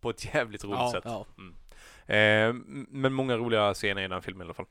På 0.00 0.10
ett 0.10 0.34
jävligt 0.34 0.64
roligt 0.64 0.78
ja, 0.78 0.92
sätt. 0.92 1.04
ja. 1.04 1.26
Eh, 2.14 2.48
m- 2.48 2.86
men 2.90 3.12
många 3.12 3.36
roliga 3.36 3.74
scener 3.74 4.02
i 4.02 4.08
den 4.08 4.22
filmen 4.22 4.40
i 4.42 4.44
alla 4.46 4.54
fall. 4.54 4.66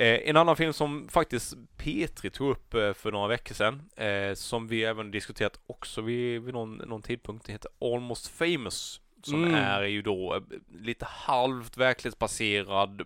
Eh, 0.00 0.28
en 0.28 0.36
annan 0.36 0.56
film 0.56 0.72
som 0.72 1.08
faktiskt 1.08 1.54
Petri 1.76 2.30
tog 2.30 2.50
upp 2.50 2.74
eh, 2.74 2.92
för 2.92 3.12
några 3.12 3.28
veckor 3.28 3.54
sedan, 3.54 3.82
eh, 3.96 4.34
som 4.34 4.68
vi 4.68 4.84
även 4.84 5.10
diskuterat 5.10 5.60
också 5.66 6.00
vid, 6.00 6.42
vid 6.42 6.54
någon, 6.54 6.76
någon 6.76 7.02
tidpunkt, 7.02 7.48
heter 7.48 7.70
Almost 7.80 8.28
famous. 8.28 9.00
Som 9.22 9.44
Mm. 9.44 9.54
är 9.54 9.82
ju 9.82 10.02
då 10.02 10.42
lite 10.72 11.04
halvt 11.04 11.76
verklighetsbaserad 11.76 13.02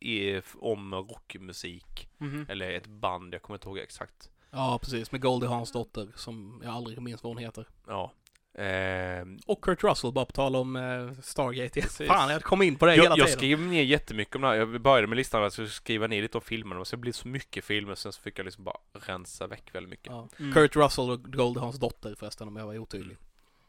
i, 0.00 0.40
om 0.60 0.94
rockmusik. 0.94 2.08
Mhm. 2.18 2.46
Eller 2.48 2.70
ett 2.70 2.86
band, 2.86 3.34
jag 3.34 3.42
kommer 3.42 3.56
inte 3.56 3.68
ihåg 3.68 3.78
exakt. 3.78 4.30
ja, 4.50 4.78
precis. 4.82 5.12
Med 5.12 5.20
Goldie 5.20 5.46
Hawns 5.48 5.72
dotter 5.72 6.08
som 6.16 6.60
jag 6.64 6.74
aldrig 6.74 7.00
minns 7.02 7.22
vad 7.22 7.30
hon 7.30 7.42
heter. 7.42 7.68
Ja. 7.86 8.12
Eh, 8.54 9.26
Och 9.46 9.60
Kurt 9.64 9.84
Russell, 9.84 10.12
bara 10.12 10.24
på 10.24 10.32
tal 10.32 10.56
om 10.56 10.76
eh, 10.76 11.22
Stargate. 11.22 11.80
Precis. 11.80 12.08
Fan, 12.08 12.30
jag 12.32 12.42
kom 12.42 12.62
in 12.62 12.76
på 12.76 12.86
det 12.86 12.92
hela 12.92 13.04
jag, 13.04 13.18
jag 13.18 13.26
tiden. 13.26 13.38
skrev 13.38 13.60
ner 13.60 13.82
jättemycket 13.82 14.36
om 14.36 14.42
det 14.42 14.48
här. 14.48 14.54
Jag 14.54 14.80
började 14.80 15.06
med 15.06 15.16
listan 15.16 15.40
att 15.40 15.44
jag 15.44 15.52
skulle 15.52 15.68
skriva 15.68 16.06
ner 16.06 16.22
lite 16.22 16.38
om 16.38 16.42
filmerna. 16.44 16.80
Och 16.80 16.86
så 16.86 16.96
blev 16.96 17.12
det 17.12 17.18
så 17.18 17.28
mycket 17.28 17.64
filmer. 17.64 17.94
Sen 17.94 18.12
så 18.12 18.20
fick 18.22 18.38
jag 18.38 18.44
liksom 18.44 18.64
bara 18.64 18.76
rensa 18.92 19.46
väck 19.46 19.74
väldigt 19.74 19.90
mycket. 19.90 20.06
Ja. 20.06 20.28
Mm. 20.38 20.52
Kurt 20.52 20.76
Russell 20.76 21.10
och 21.10 21.22
Goldie 21.32 21.60
Hawns 21.60 21.78
dotter 21.78 22.14
förresten, 22.18 22.48
om 22.48 22.56
jag 22.56 22.66
var 22.66 22.78
otydlig. 22.78 23.16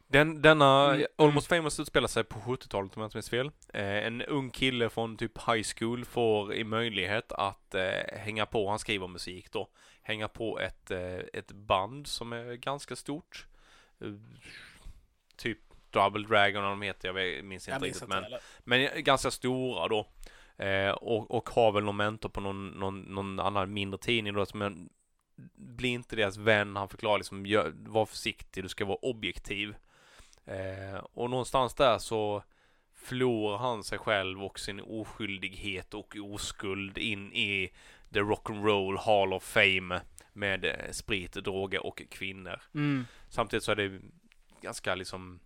Den, 0.08 0.42
denna 0.42 0.94
Mm. 0.94 1.06
Almost 1.16 1.48
famous 1.48 1.80
utspelar 1.80 2.08
sig 2.08 2.24
på 2.24 2.40
70-talet 2.40 2.96
om 2.96 3.02
jag 3.02 3.08
inte 3.08 3.18
minns 3.18 3.30
fel. 3.30 3.52
Eh, 3.74 3.84
en 4.06 4.22
ung 4.22 4.50
kille 4.50 4.90
från 4.90 5.18
typ 5.18 5.38
high 5.48 5.64
school 5.78 6.06
får 6.06 6.54
i 6.54 6.64
möjlighet 6.64 7.32
att 7.32 7.76
eh, 7.76 8.18
hänga 8.18 8.46
på, 8.46 8.70
han 8.70 8.80
skriver 8.80 9.08
musik 9.08 9.52
då, 9.52 9.68
hänga 10.02 10.28
på 10.28 10.60
ett, 10.60 10.92
eh, 10.92 11.18
ett 11.34 11.52
band 11.52 12.08
som 12.08 12.34
är 12.34 12.54
ganska 12.54 12.96
stort. 12.96 13.48
Typ 15.44 15.60
Double 15.90 16.28
Dragon 16.28 16.64
de 16.64 16.82
heter, 16.82 17.18
jag 17.18 17.46
minns 17.46 17.68
inte 17.68 17.86
riktigt. 17.86 18.08
Men, 18.08 18.24
men 18.64 19.04
ganska 19.04 19.32
stora 19.32 19.88
då. 19.88 20.08
Eh, 20.58 20.92
och, 20.92 21.32
och 21.32 21.50
har 21.50 21.72
väl 21.72 21.84
någon 21.84 21.98
mentor 21.98 22.30
på 22.30 22.42
någon, 22.42 22.68
någon, 22.68 23.02
någon 23.02 23.40
annan 23.40 23.74
mindre 23.74 23.98
tidning 23.98 24.34
då, 24.34 24.46
men 24.54 24.90
blir 25.56 25.90
inte 25.90 26.16
deras 26.16 26.38
vän. 26.38 26.76
Han 26.76 26.90
förklarar 26.90 27.18
liksom, 27.18 27.46
gör, 27.46 27.74
var 27.76 28.06
försiktig, 28.06 28.64
du 28.64 28.70
ska 28.70 28.86
vara 28.86 28.98
objektiv. 28.98 29.76
Eh, 30.46 30.98
och 31.14 31.30
någonstans 31.30 31.74
där 31.74 31.98
så 31.98 32.44
förlorar 32.94 33.58
han 33.58 33.84
sig 33.84 33.98
själv 33.98 34.44
och 34.44 34.60
sin 34.60 34.80
oskyldighet 34.80 35.94
och 35.94 36.16
oskuld 36.22 36.98
in 36.98 37.34
i 37.34 37.74
the 38.14 38.20
rock'n'roll 38.20 38.98
hall 38.98 39.34
of 39.34 39.44
fame 39.44 40.02
med 40.34 40.66
eh, 40.66 40.92
sprit, 40.92 41.34
droger 41.34 41.86
och 41.86 42.02
kvinnor. 42.10 42.62
Mm. 42.74 43.06
Samtidigt 43.30 43.64
så 43.64 43.72
är 43.72 43.76
det 43.76 44.00
ganska 44.64 44.96
liksom 44.96 45.40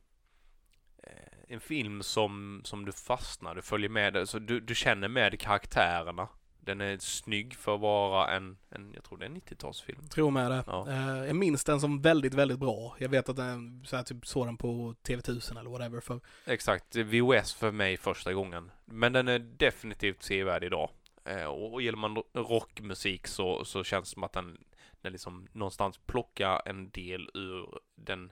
eh, 1.04 1.38
en 1.48 1.60
film 1.60 2.04
som, 2.04 2.62
som 2.64 2.86
du 2.86 2.92
fastnar, 2.92 3.56
du 3.56 3.62
följer 3.62 3.90
med, 3.90 4.30
så 4.30 4.40
du, 4.40 4.60
du 4.60 4.76
känner 4.76 5.08
med 5.08 5.40
karaktärerna. 5.40 6.28
Den 6.60 6.82
är 6.82 6.98
snygg 6.98 7.56
för 7.56 7.76
att 7.76 7.82
vara 7.82 8.36
en, 8.36 8.58
en 8.70 8.92
jag 8.94 9.04
tror 9.04 9.18
det 9.18 9.26
är 9.26 9.30
en 9.30 9.42
90-talsfilm. 9.42 10.08
Tror 10.10 10.32
med 10.32 10.52
det. 10.52 10.64
Ja. 10.68 10.90
Eh, 10.90 11.26
jag 11.26 11.36
minns 11.36 11.64
den 11.64 11.82
som 11.82 12.02
väldigt, 12.02 12.34
väldigt 12.34 12.60
bra. 12.60 12.96
Jag 13.00 13.10
vet 13.10 13.30
att 13.30 13.36
den, 13.36 13.86
så 13.86 13.96
här, 13.96 14.04
typ 14.04 14.28
såg 14.28 14.48
den 14.48 14.58
på 14.58 14.96
TV1000 15.04 15.60
eller 15.60 15.70
whatever 15.70 16.00
för. 16.00 16.20
Exakt, 16.46 16.96
VOS 16.96 17.54
för 17.54 17.72
mig 17.72 17.98
första 17.98 18.34
gången. 18.34 18.72
Men 18.86 19.14
den 19.14 19.28
är 19.28 19.40
definitivt 19.40 20.24
sevärd 20.24 20.64
idag. 20.64 20.90
Eh, 21.26 21.46
och, 21.46 21.74
och 21.74 21.82
gillar 21.82 21.98
man 21.98 22.24
rockmusik 22.34 23.28
så, 23.28 23.66
så 23.66 23.84
känns 23.84 24.10
det 24.10 24.14
som 24.14 24.24
att 24.24 24.34
den, 24.34 24.58
den 25.02 25.12
liksom 25.12 25.48
någonstans 25.52 26.00
plockar 26.06 26.62
en 26.66 26.90
del 26.90 27.30
ur 27.34 27.80
den 27.96 28.32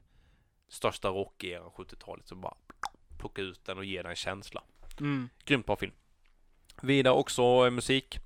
största 0.75 1.09
rockeran 1.09 1.69
70-talet. 1.75 2.27
Så 2.27 2.35
bara 2.35 2.53
plocka 3.17 3.41
ut 3.41 3.65
den 3.65 3.77
och 3.77 3.85
ge 3.85 4.01
den 4.01 4.09
en 4.09 4.15
känsla. 4.15 4.63
Mm. 4.99 5.29
Grymt 5.45 5.65
bra 5.65 5.75
film. 5.75 5.93
Vidare 6.81 7.13
också 7.13 7.41
eh, 7.43 7.69
musik. 7.71 8.19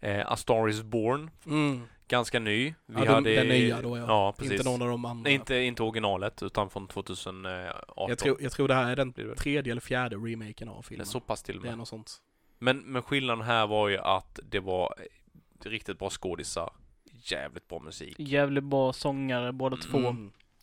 Eh, 0.00 0.32
A 0.32 0.36
Star 0.36 0.68
Is 0.68 0.82
Born. 0.82 1.30
Mm. 1.46 1.82
Ganska 2.08 2.38
ny. 2.40 2.74
Vi 2.86 2.94
Ja, 3.04 3.04
den- 3.04 3.22
den 3.24 3.48
nya 3.48 3.82
då, 3.82 3.98
ja. 3.98 4.04
Ja, 4.08 4.32
precis. 4.38 4.52
Inte 4.52 4.64
någon 4.70 4.82
av 4.82 4.88
de 4.88 5.04
andra. 5.04 5.22
Nej, 5.22 5.34
inte, 5.34 5.56
inte 5.56 5.82
originalet 5.82 6.42
utan 6.42 6.70
från 6.70 6.88
2018. 6.88 8.08
jag, 8.08 8.18
tror, 8.18 8.42
jag 8.42 8.52
tror 8.52 8.68
det 8.68 8.74
här 8.74 8.90
är 8.92 8.96
den 8.96 9.12
tredje 9.36 9.70
eller 9.72 9.80
fjärde 9.80 10.16
remaken 10.16 10.68
av 10.68 10.74
Det 10.74 10.78
är 10.78 10.82
filmen. 10.82 11.06
så 11.06 11.20
pass 11.20 11.42
till 11.42 11.56
och 11.56 11.62
Det 11.62 11.68
är 11.68 11.70
med. 11.70 11.78
något 11.78 11.88
sånt. 11.88 12.22
Men, 12.58 12.78
men 12.78 13.02
skillnaden 13.02 13.44
här 13.44 13.66
var 13.66 13.88
ju 13.88 13.98
att 13.98 14.40
det 14.42 14.60
var 14.60 14.94
eh, 14.98 15.68
riktigt 15.70 15.98
bra 15.98 16.10
skådisar. 16.10 16.70
Jävligt 17.12 17.68
bra 17.68 17.78
musik. 17.80 18.14
Jävligt 18.18 18.64
bra 18.64 18.92
sångare 18.92 19.52
båda 19.52 19.76
två. 19.76 19.98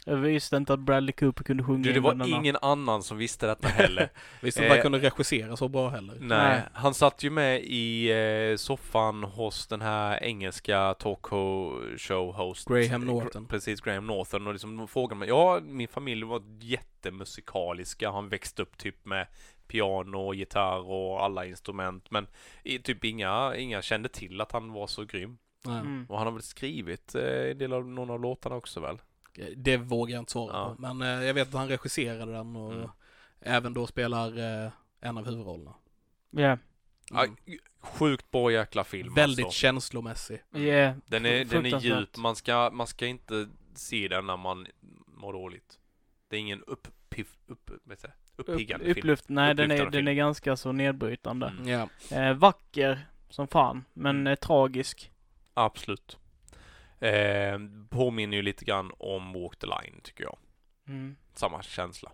Jag 0.05 0.15
visste 0.15 0.57
inte 0.57 0.73
att 0.73 0.79
Bradley 0.79 1.11
Cooper 1.13 1.43
kunde 1.43 1.63
sjunga 1.63 1.83
Du, 1.83 1.93
det 1.93 1.99
var 1.99 2.27
ingen 2.27 2.55
annan 2.61 3.03
som 3.03 3.17
visste 3.17 3.47
detta 3.47 3.67
heller. 3.77 4.09
Visst 4.41 4.59
att 4.59 4.67
man 4.67 4.77
Eh, 4.77 4.81
kunde 4.81 4.99
regissera 4.99 5.55
så 5.57 5.67
bra 5.67 5.89
heller. 5.89 6.15
Nej, 6.19 6.37
Nej. 6.37 6.61
han 6.73 6.93
satt 6.93 7.23
ju 7.23 7.29
med 7.29 7.61
i 7.63 8.11
eh, 8.51 8.55
soffan 8.57 9.23
hos 9.23 9.67
den 9.67 9.81
här 9.81 10.23
engelska 10.23 10.93
talkshow 10.99 11.81
show 11.97 12.33
host 12.33 12.67
Graham 12.67 13.01
Gra- 13.03 13.05
Norton. 13.05 13.45
Precis, 13.45 13.81
Graham 13.81 14.07
Norton 14.07 14.47
och 14.47 14.53
liksom 14.53 14.77
de 14.77 14.87
frågade 14.87 15.19
mig, 15.19 15.27
ja 15.29 15.59
min 15.63 15.87
familj 15.87 16.23
var 16.23 16.41
jättemusikaliska, 16.59 18.11
han 18.11 18.29
växte 18.29 18.61
upp 18.61 18.77
typ 18.77 19.05
med 19.05 19.27
piano, 19.67 20.33
gitarr 20.33 20.89
och 20.89 21.23
alla 21.23 21.45
instrument 21.45 22.11
men 22.11 22.27
i, 22.63 22.79
typ 22.79 23.05
inga, 23.05 23.55
inga 23.55 23.81
kände 23.81 24.09
till 24.09 24.41
att 24.41 24.51
han 24.51 24.71
var 24.73 24.87
så 24.87 25.05
grym. 25.05 25.37
Mm. 25.67 26.05
Och 26.09 26.17
han 26.17 26.27
har 26.27 26.33
väl 26.33 26.41
skrivit 26.41 27.15
eh, 27.15 27.51
en 27.51 27.57
del 27.57 27.73
av 27.73 27.85
någon 27.87 28.09
av 28.09 28.21
låtarna 28.21 28.55
också 28.55 28.79
väl? 28.79 28.97
Det 29.55 29.77
vågar 29.77 30.13
jag 30.15 30.21
inte 30.21 30.31
svara 30.31 30.53
Ja. 30.53 30.75
på. 30.75 30.81
Men 30.81 31.01
eh, 31.01 31.25
jag 31.25 31.33
vet 31.33 31.47
att 31.47 31.53
han 31.53 31.67
regisserade 31.67 32.31
den 32.33 32.55
och 32.55 32.73
Mm. 32.73 32.89
även 33.41 33.73
då 33.73 33.87
spelar 33.87 34.37
eh, 34.65 34.71
en 35.01 35.17
av 35.17 35.25
huvudrollerna. 35.25 35.73
Ja. 36.31 36.57
Ja, 37.11 37.23
Mm. 37.23 37.35
sjukt 37.79 38.31
bra 38.31 38.51
jäkla 38.51 38.83
film 38.83 39.13
Väldigt 39.13 39.45
alltså. 39.45 39.59
känslomässig. 39.59 40.43
Yeah. 40.55 40.97
Den 41.05 41.25
är, 41.25 41.45
den 41.45 41.65
är 41.65 41.79
djup, 41.79 42.17
man 42.17 42.35
ska, 42.35 42.69
man 42.73 42.87
ska 42.87 43.05
inte 43.05 43.49
se 43.75 44.07
den 44.07 44.27
när 44.27 44.37
man 44.37 44.67
mår 45.07 45.33
dåligt. 45.33 45.79
Det 46.27 46.35
är 46.35 46.39
ingen 46.39 46.63
uppiff, 46.63 47.37
upp, 47.47 47.69
vad 47.83 47.97
heter 47.97 48.07
det? 48.07 48.13
Upp, 48.41 48.49
uppiggande 48.49 48.85
film. 48.85 48.97
upplyft. 48.97 49.29
Nej, 49.29 49.55
den 49.55 49.71
är, 49.71 49.85
den 49.89 50.07
är 50.07 50.13
ganska 50.13 50.55
så 50.55 50.71
nedbrytande. 50.71 51.47
Mm. 51.47 51.67
Ja. 51.67 51.89
Eh, 52.17 52.33
vacker 52.33 53.07
som 53.29 53.47
fan, 53.47 53.85
men 53.93 54.15
Mm. 54.15 54.27
eh, 54.27 54.35
tragisk. 54.35 55.11
Absolut. 55.53 56.17
Eh, 57.03 57.59
påminner 57.89 58.37
ju 58.37 58.43
lite 58.43 58.65
grann 58.65 58.91
om 58.97 59.33
Walk 59.33 59.55
the 59.55 59.67
Line 59.67 60.01
tycker 60.03 60.23
jag. 60.23 60.37
Mm. 60.87 61.15
Samma 61.33 61.61
känsla. 61.61 62.11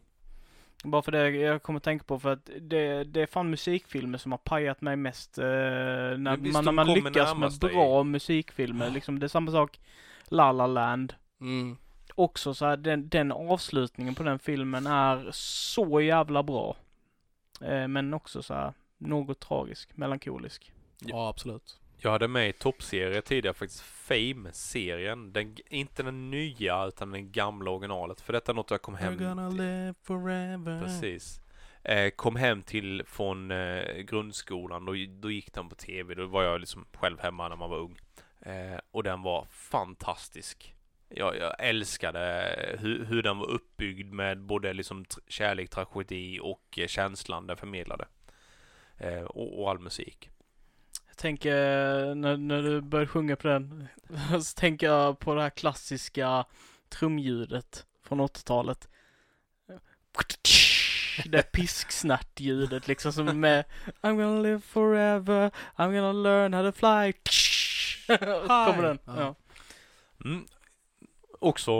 Bara 0.83 1.01
för 1.01 1.11
det 1.11 1.29
jag 1.29 1.63
kommer 1.63 1.77
att 1.77 1.83
tänka 1.83 2.05
på 2.05 2.19
för 2.19 2.33
att 2.33 2.49
det, 2.61 3.03
det 3.03 3.21
är 3.21 3.25
fan 3.25 3.49
musikfilmer 3.49 4.17
som 4.17 4.31
har 4.31 4.39
pajat 4.39 4.81
mig 4.81 4.95
mest. 4.95 5.37
Eh, 5.37 5.45
när 5.45 6.37
visst, 6.37 6.53
man, 6.53 6.65
när 6.65 6.71
man 6.71 6.87
lyckas 6.87 7.37
med 7.37 7.51
bra 7.59 8.03
musikfilmer. 8.03 8.89
Liksom, 8.89 9.19
det 9.19 9.25
är 9.25 9.27
samma 9.27 9.51
sak 9.51 9.79
La 10.25 10.51
La 10.51 10.67
Land. 10.67 11.13
Mm. 11.41 11.77
Också 12.15 12.53
så 12.53 12.65
här, 12.65 12.77
den, 12.77 13.09
den 13.09 13.31
avslutningen 13.31 14.15
på 14.15 14.23
den 14.23 14.39
filmen 14.39 14.87
är 14.87 15.29
så 15.33 16.01
jävla 16.01 16.43
bra. 16.43 16.75
Eh, 17.61 17.87
men 17.87 18.13
också 18.13 18.43
så 18.43 18.53
här 18.53 18.73
något 18.97 19.39
tragisk, 19.39 19.97
melankolisk. 19.97 20.71
ja, 20.99 21.29
absolut. 21.29 21.79
Jag 22.01 22.11
hade 22.11 22.27
med 22.27 22.49
i 22.49 22.53
toppserie 22.53 23.21
tidigare 23.21 23.53
faktiskt 23.53 23.81
Fame-serien. 23.81 25.33
Den, 25.33 25.57
inte 25.69 26.03
den 26.03 26.31
nya 26.31 26.85
utan 26.85 27.11
den 27.11 27.31
gamla 27.31 27.71
originalet. 27.71 28.21
För 28.21 28.33
detta 28.33 28.51
är 28.51 28.55
något 28.55 28.71
jag 28.71 28.81
kom 28.81 28.95
hem 28.95 29.17
till. 29.17 29.27
live 29.57 29.93
forever. 30.03 30.81
Precis. 30.83 31.41
Eh, 31.83 32.09
kom 32.09 32.35
hem 32.35 32.61
till 32.63 33.03
från 33.05 33.51
eh, 33.51 33.97
grundskolan, 33.97 34.85
då, 34.85 34.93
då 35.09 35.31
gick 35.31 35.53
den 35.53 35.69
på 35.69 35.75
tv, 35.75 36.15
då 36.15 36.25
var 36.25 36.43
jag 36.43 36.59
liksom 36.59 36.85
själv 36.93 37.19
hemma 37.19 37.49
när 37.49 37.55
man 37.55 37.69
var 37.69 37.77
ung. 37.77 37.97
Eh, 38.41 38.79
och 38.91 39.03
den 39.03 39.21
var 39.21 39.47
fantastisk. 39.49 40.75
Jag, 41.09 41.37
jag 41.37 41.55
älskade 41.59 42.55
hur, 42.79 43.05
hur 43.05 43.23
den 43.23 43.37
var 43.37 43.49
uppbyggd 43.49 44.13
med 44.13 44.41
både 44.41 44.73
liksom 44.73 45.05
kärlek, 45.27 45.69
tragedi 45.69 46.39
och 46.41 46.79
eh, 46.79 46.87
känslan 46.87 47.47
den 47.47 47.57
förmedlade. 47.57 48.05
Eh, 48.97 49.23
och, 49.23 49.61
och 49.61 49.69
all 49.69 49.79
musik. 49.79 50.29
Tänker, 51.19 51.55
när, 52.15 52.37
när 52.37 52.61
du 52.61 52.81
började 52.81 53.07
sjunga 53.07 53.35
på 53.35 53.47
den, 53.47 53.87
så 54.43 54.55
tänker 54.55 54.87
jag 54.87 55.19
på 55.19 55.35
det 55.35 55.41
här 55.41 55.49
klassiska 55.49 56.45
trumljudet 56.89 57.85
från 58.03 58.21
80-talet. 58.21 58.87
Det 61.25 61.51
pisksnärtljudet 61.51 62.87
liksom 62.87 63.13
som 63.13 63.27
är 63.27 63.33
med 63.33 63.65
I'm 64.01 64.15
gonna 64.15 64.41
live 64.41 64.59
forever, 64.59 65.51
I'm 65.75 65.93
gonna 65.93 66.11
learn 66.11 66.53
how 66.53 66.71
to 66.71 66.77
fly. 66.77 67.13
Kommer 68.47 68.83
den. 68.83 68.99
Ja. 69.05 69.13
Ja. 69.17 69.35
Mm. 70.25 70.45
Också 71.39 71.71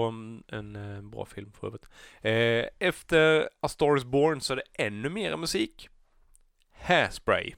en 0.47 0.75
eh, 0.75 1.01
bra 1.01 1.25
film 1.25 1.51
för 1.51 1.67
övrigt. 1.67 1.89
Eh, 2.21 2.87
efter 2.89 3.49
A 3.59 3.67
Star 3.67 3.97
Is 3.97 4.03
Born 4.03 4.41
så 4.41 4.53
är 4.53 4.57
det 4.57 4.83
ännu 4.83 5.09
mer 5.09 5.37
musik. 5.37 5.89
Hairspray. 6.71 7.53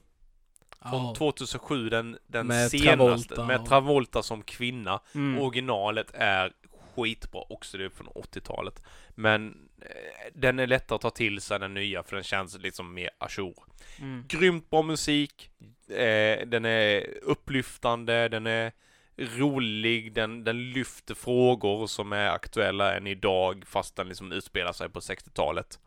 Från 0.90 1.06
Ja. 1.06 1.14
2007, 1.18 1.88
den, 1.88 2.18
den 2.26 2.46
Med 2.46 2.70
senaste. 2.70 3.34
Travolta 3.34 3.44
med 3.44 3.66
Travolta 3.66 4.22
som 4.22 4.42
kvinna. 4.42 5.00
Mm. 5.14 5.42
Originalet 5.42 6.10
är 6.14 6.52
skitbra 6.94 7.42
också, 7.48 7.78
det 7.78 7.84
är 7.84 7.88
från 7.88 8.08
80-talet. 8.08 8.82
Men 9.08 9.68
eh, 9.82 10.32
den 10.34 10.58
är 10.58 10.66
lättare 10.66 10.96
att 10.96 11.02
ta 11.02 11.10
till 11.10 11.40
sig 11.40 11.58
den 11.58 11.74
nya 11.74 12.02
för 12.02 12.16
den 12.16 12.24
känns 12.24 12.58
liksom 12.58 12.94
mer 12.94 13.10
ajour. 13.18 13.54
Mm. 13.98 14.24
Grymt 14.28 14.70
bra 14.70 14.82
musik, 14.82 15.50
eh, 15.88 16.46
den 16.46 16.64
är 16.64 17.06
upplyftande, 17.22 18.28
den 18.28 18.46
är 18.46 18.72
rolig, 19.16 20.12
den, 20.12 20.44
den 20.44 20.72
lyfter 20.72 21.14
frågor 21.14 21.86
som 21.86 22.12
är 22.12 22.28
aktuella 22.28 22.96
än 22.96 23.06
idag 23.06 23.64
fast 23.66 23.96
den 23.96 24.08
liksom 24.08 24.32
utspelar 24.32 24.72
sig 24.72 24.88
på 24.88 25.00
60-talet. 25.00 25.78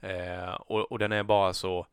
Eh, 0.00 0.54
och, 0.54 0.92
och 0.92 0.98
den 0.98 1.12
är 1.12 1.22
bara 1.22 1.52
så, 1.52 1.86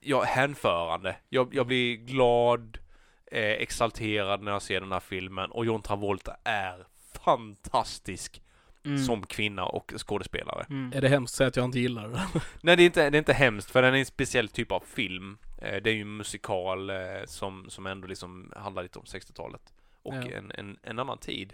ja, 0.00 0.22
hänförande. 0.22 1.16
Jag, 1.28 1.54
jag 1.54 1.66
blir 1.66 1.96
glad, 1.96 2.78
eh, 3.26 3.42
exalterad 3.44 4.42
när 4.42 4.52
jag 4.52 4.62
ser 4.62 4.80
den 4.80 4.92
här 4.92 5.00
filmen 5.00 5.50
och 5.50 5.66
John 5.66 5.82
Travolta 5.82 6.36
är 6.44 6.84
fantastisk 7.24 8.42
Mm. 8.84 8.98
som 8.98 9.26
kvinna 9.26 9.64
och 9.66 9.92
skådespelare. 9.96 10.66
Mm. 10.70 10.92
Är 10.94 11.00
det 11.00 11.08
hemskt 11.08 11.32
att 11.34 11.36
säga 11.36 11.48
att 11.48 11.56
jag 11.56 11.64
inte 11.64 11.80
gillar 11.80 12.08
det? 12.08 12.22
Nej, 12.62 12.76
det 12.76 12.82
är 12.82 12.86
inte, 12.86 13.10
det 13.10 13.16
är 13.16 13.18
inte 13.18 13.32
hemskt 13.32 13.70
för 13.70 13.82
den 13.82 13.94
är 13.94 13.98
en 13.98 14.06
speciell 14.06 14.48
typ 14.48 14.72
av 14.72 14.80
film. 14.86 15.38
Eh, 15.62 15.82
det 15.82 15.90
är 15.90 15.94
ju 15.94 16.00
en 16.00 16.16
musikal 16.16 16.90
eh, 16.90 16.96
som, 17.26 17.64
som 17.70 17.86
ändå 17.86 18.06
liksom 18.08 18.52
handlar 18.56 18.82
lite 18.82 18.98
om 18.98 19.04
60-talet. 19.04 19.74
Och 20.02 20.14
Ja. 20.14 20.22
en, 20.22 20.50
en, 20.54 20.78
en 20.82 20.98
annan 20.98 21.18
tid. 21.18 21.52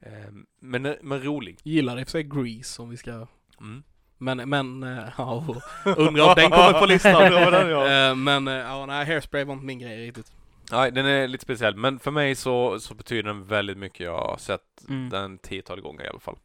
Eh, 0.00 0.32
men, 0.60 0.96
men 1.02 1.22
rolig. 1.22 1.58
Gillar 1.62 1.98
i 2.00 2.02
och 2.02 2.06
för 2.06 2.10
sig 2.12 2.22
Grease 2.22 2.82
om 2.82 2.90
vi 2.90 2.96
ska 2.96 3.26
Mm. 3.60 3.82
Men, 4.22 4.48
men, 4.48 4.82
eh, 4.82 5.04
ja, 5.18 5.44
undrar 5.84 6.28
om 6.28 6.34
den 6.36 6.50
kommer 6.50 6.80
på 6.80 6.86
listan. 6.86 7.32
Den, 7.52 7.70
ja. 7.70 8.08
Eh, 8.10 8.14
Men, 8.14 8.48
eh, 8.48 8.54
ja, 8.54 8.86
nej, 8.86 9.06
Hairspray 9.06 9.44
var 9.44 9.52
inte 9.54 9.66
min 9.66 9.78
grej 9.78 10.06
riktigt. 10.06 10.32
Nej, 10.72 10.92
den 10.92 11.06
är 11.06 11.28
lite 11.28 11.42
speciell. 11.42 11.76
Men 11.76 11.98
för 11.98 12.10
mig 12.10 12.34
så, 12.34 12.80
så 12.80 12.94
betyder 12.94 13.22
den 13.22 13.44
väldigt 13.46 13.76
mycket. 13.78 14.00
Jag 14.00 14.18
har 14.18 14.36
sett 14.38 14.60
Mm. 14.88 15.08
den 15.10 15.38
tiotal 15.38 15.80
gånger 15.80 16.04
i 16.04 16.08
alla 16.08 16.20
fall. 16.20 16.36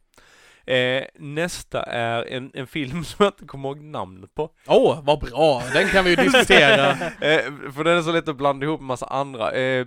Eh, 0.66 1.04
nästa 1.18 1.82
är 1.82 2.24
en, 2.24 2.50
en 2.54 2.66
film 2.66 3.04
som 3.04 3.24
jag 3.24 3.32
inte 3.32 3.44
kommer 3.44 3.68
ihåg 3.68 3.80
namnet 3.80 4.34
på. 4.34 4.50
Åh, 4.66 5.00
vad 5.04 5.20
bra! 5.20 5.62
Den 5.72 5.88
kan 5.88 6.04
vi 6.04 6.10
ju 6.10 6.16
diskutera. 6.28 6.90
Eh, 6.90 7.44
för 7.74 7.84
den 7.84 7.98
är 7.98 8.02
så 8.02 8.12
lätt 8.12 8.28
att 8.28 8.36
blanda 8.36 8.66
ihop 8.66 8.80
med 8.80 8.86
massa 8.86 9.06
andra. 9.06 9.52
Eh, 9.52 9.86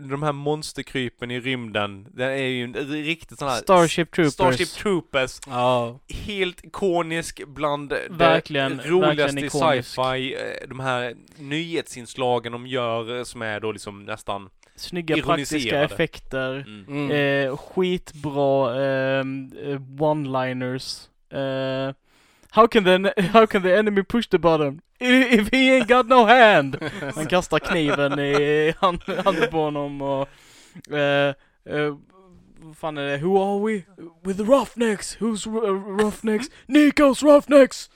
de 0.00 0.22
här 0.22 0.32
monsterkrypen 0.32 1.30
i 1.30 1.40
rymden, 1.40 2.06
den 2.10 2.30
är 2.30 2.36
ju 2.36 2.64
en 2.64 2.74
riktigt 2.74 3.38
sån 3.38 3.48
här 3.48 3.56
Starship 3.56 4.12
Troopers. 4.12 4.32
Starship 4.32 4.68
Troopers. 4.68 5.40
Ja, 5.46 6.00
Helt 6.08 6.64
ikonisk 6.64 7.46
bland 7.46 7.92
Verkligen, 8.10 8.76
det 8.76 8.88
roligaste 8.88 9.40
i 9.40 9.50
sci-fi. 9.50 10.34
Eh, 10.34 10.68
De 10.68 10.80
här 10.80 11.14
nyhetsinslagen 11.36 12.52
de 12.52 12.66
gör 12.66 13.16
eh, 13.18 13.24
som 13.24 13.42
är 13.42 13.60
då 13.60 13.72
liksom 13.72 14.04
nästan 14.04 14.50
Snygga 14.76 15.16
praktiska 15.22 15.82
effekter. 15.84 16.64
mm. 16.66 16.84
mm. 16.88 17.10
Eh, 17.10 17.56
skitbra 17.56 18.84
ehm, 18.84 19.52
eh, 19.64 19.80
one-liners. 20.02 21.08
Eh, 21.30 21.94
how, 22.50 22.66
can 22.68 22.84
the, 22.84 23.12
how 23.32 23.46
can 23.46 23.62
the 23.62 23.76
enemy 23.78 24.02
push 24.02 24.28
the 24.28 24.38
button? 24.38 24.80
I- 25.00 25.34
If 25.34 25.48
he 25.52 25.58
ain't 25.78 25.88
got 25.88 26.06
no 26.06 26.24
hand! 26.24 26.76
Han 27.14 27.26
kastar 27.26 27.58
kniven 27.58 28.18
i 28.18 28.74
hand, 28.80 29.02
handen 29.24 29.50
på 29.50 29.56
honom 29.58 30.02
och... 30.02 30.28
Eh, 30.96 31.34
eh, 31.64 31.96
vad 32.58 32.76
fan 32.76 32.98
är 32.98 33.04
det? 33.04 33.16
Who 33.18 33.42
are 33.42 33.66
we? 33.72 33.82
With 34.24 34.38
the 34.38 34.44
roughnecks! 34.44 35.16
Who's 35.18 35.46
r- 35.46 35.98
roughnecks? 36.04 36.46
Nikos 36.66 37.22
roughnecks! 37.22 37.90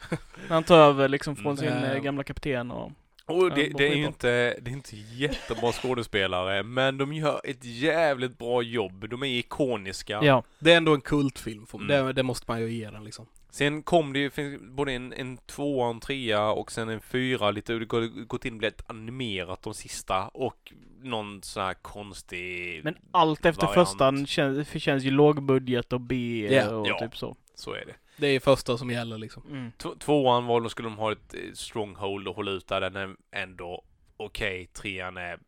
Han 0.48 0.64
tar 0.64 0.78
över 0.78 1.08
liksom 1.08 1.36
från 1.36 1.56
sin 1.56 1.68
Mm. 1.68 1.84
eh, 1.84 1.98
gamla 1.98 2.24
kapten 2.24 2.70
och... 2.70 2.92
Och 3.28 3.50
det, 3.54 3.68
det 3.78 3.88
är 3.88 3.94
ju 3.94 4.04
inte, 4.06 4.56
det 4.62 4.70
är 4.70 4.72
inte 4.72 4.96
jättebra 4.96 5.72
skådespelare, 5.72 6.62
men 6.62 6.98
de 6.98 7.12
gör 7.12 7.40
ett 7.44 7.64
jävligt 7.64 8.38
bra 8.38 8.62
jobb. 8.62 9.08
De 9.08 9.22
är 9.22 9.26
ikoniska. 9.26 10.20
Ja. 10.22 10.42
Det 10.58 10.72
är 10.72 10.76
ändå 10.76 10.94
en 10.94 11.00
kultfilm, 11.00 11.66
Mm. 11.74 11.86
det, 11.86 12.12
det 12.12 12.22
måste 12.22 12.44
man 12.48 12.60
ju 12.60 12.70
ge 12.72 12.90
den 12.90 13.04
liksom. 13.04 13.26
Sen 13.50 13.82
kom 13.82 14.12
det 14.12 14.18
ju 14.18 14.30
finns 14.30 14.60
både 14.62 14.92
en, 14.92 15.12
en 15.12 15.36
tvåa, 15.36 15.90
en 15.90 16.00
trea 16.00 16.50
och 16.50 16.72
sen 16.72 16.88
en 16.88 17.00
fyra 17.00 17.50
lite, 17.50 17.72
det 17.72 17.92
har 17.96 18.24
gått 18.26 18.44
in 18.44 18.52
och 18.52 18.58
blivit 18.58 18.82
animerat 18.86 19.62
de 19.62 19.74
sista 19.74 20.28
och 20.28 20.72
någon 21.02 21.42
sån 21.42 21.62
här 21.62 21.74
konstig, 21.74 22.80
Men 22.84 22.94
allt 23.10 23.44
efter 23.46 23.66
variant. 23.66 23.88
första 23.88 24.26
känns, 24.26 24.82
känns 24.82 25.04
ju 25.04 25.10
lågbudget 25.10 25.92
och 25.92 26.00
B 26.00 26.48
Ja. 26.50 26.68
och 26.70 26.86
Ja. 26.88 26.98
typ 26.98 27.16
så. 27.16 27.36
så 27.54 27.72
är 27.72 27.84
det. 27.86 27.94
Det 28.20 28.26
är 28.26 28.40
första 28.40 28.78
som 28.78 28.90
gäller 28.90 29.18
liksom. 29.18 29.42
Mm. 29.50 29.72
Tvåan 29.98 30.46
var, 30.46 30.60
då 30.60 30.68
skulle 30.68 30.88
de 30.88 30.98
ha 30.98 31.12
ett 31.12 31.34
eh, 31.34 31.40
stronghold 31.54 32.28
och 32.28 32.36
hålla 32.36 32.50
ut 32.50 32.66
där, 32.68 32.80
den 32.80 32.96
är 32.96 33.16
ändå 33.30 33.82
okej, 34.16 34.66
trean 34.66 35.16
är 35.16 35.38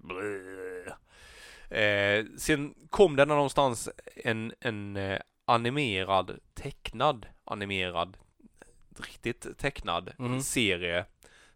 eh, 1.70 2.24
Sen 2.38 2.74
kom 2.90 3.16
det 3.16 3.24
någonstans 3.24 3.88
en, 4.16 4.52
en 4.60 4.96
eh, 4.96 5.18
animerad, 5.44 6.38
tecknad, 6.54 7.26
animerad, 7.44 8.16
riktigt 8.98 9.58
tecknad 9.58 10.12
Mhm. 10.18 10.40
serie 10.40 11.04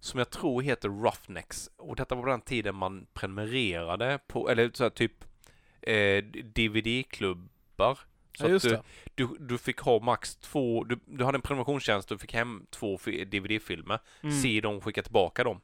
som 0.01 0.19
jag 0.19 0.31
tror 0.31 0.63
heter 0.63 0.89
Roughnecks. 0.89 1.71
Och 1.77 1.97
detta 1.97 2.15
var 2.15 2.23
på 2.23 2.29
den 2.29 2.41
tiden 2.41 2.75
man 2.75 3.07
prenumererade 3.13 4.19
på, 4.27 4.51
eller 4.51 4.71
så 4.75 4.83
här 4.83 4.91
typ 4.91 5.25
eh, 5.81 6.25
DVD-klubbar. 6.55 7.99
Så 8.35 8.45
Ja, 8.47 8.49
just 8.51 8.67
att 8.67 8.85
du, 9.15 9.27
du, 9.27 9.37
du 9.41 9.59
fick 9.59 9.79
ha 9.81 10.01
max 10.01 10.37
två, 10.37 10.85
du, 10.85 10.99
du 11.07 11.25
hade 11.25 11.37
en 11.37 11.43
prenumerationstjänst, 11.43 12.09
du 12.09 12.19
fick 12.19 12.35
hem 12.35 12.67
två 12.71 12.99
fi- 12.99 13.25
DVD-filmer, 13.25 13.99
Mm. 14.23 14.43
se 14.43 14.61
dem, 14.61 14.81
skicka 14.81 15.03
tillbaka 15.03 15.45
dem. 15.45 15.61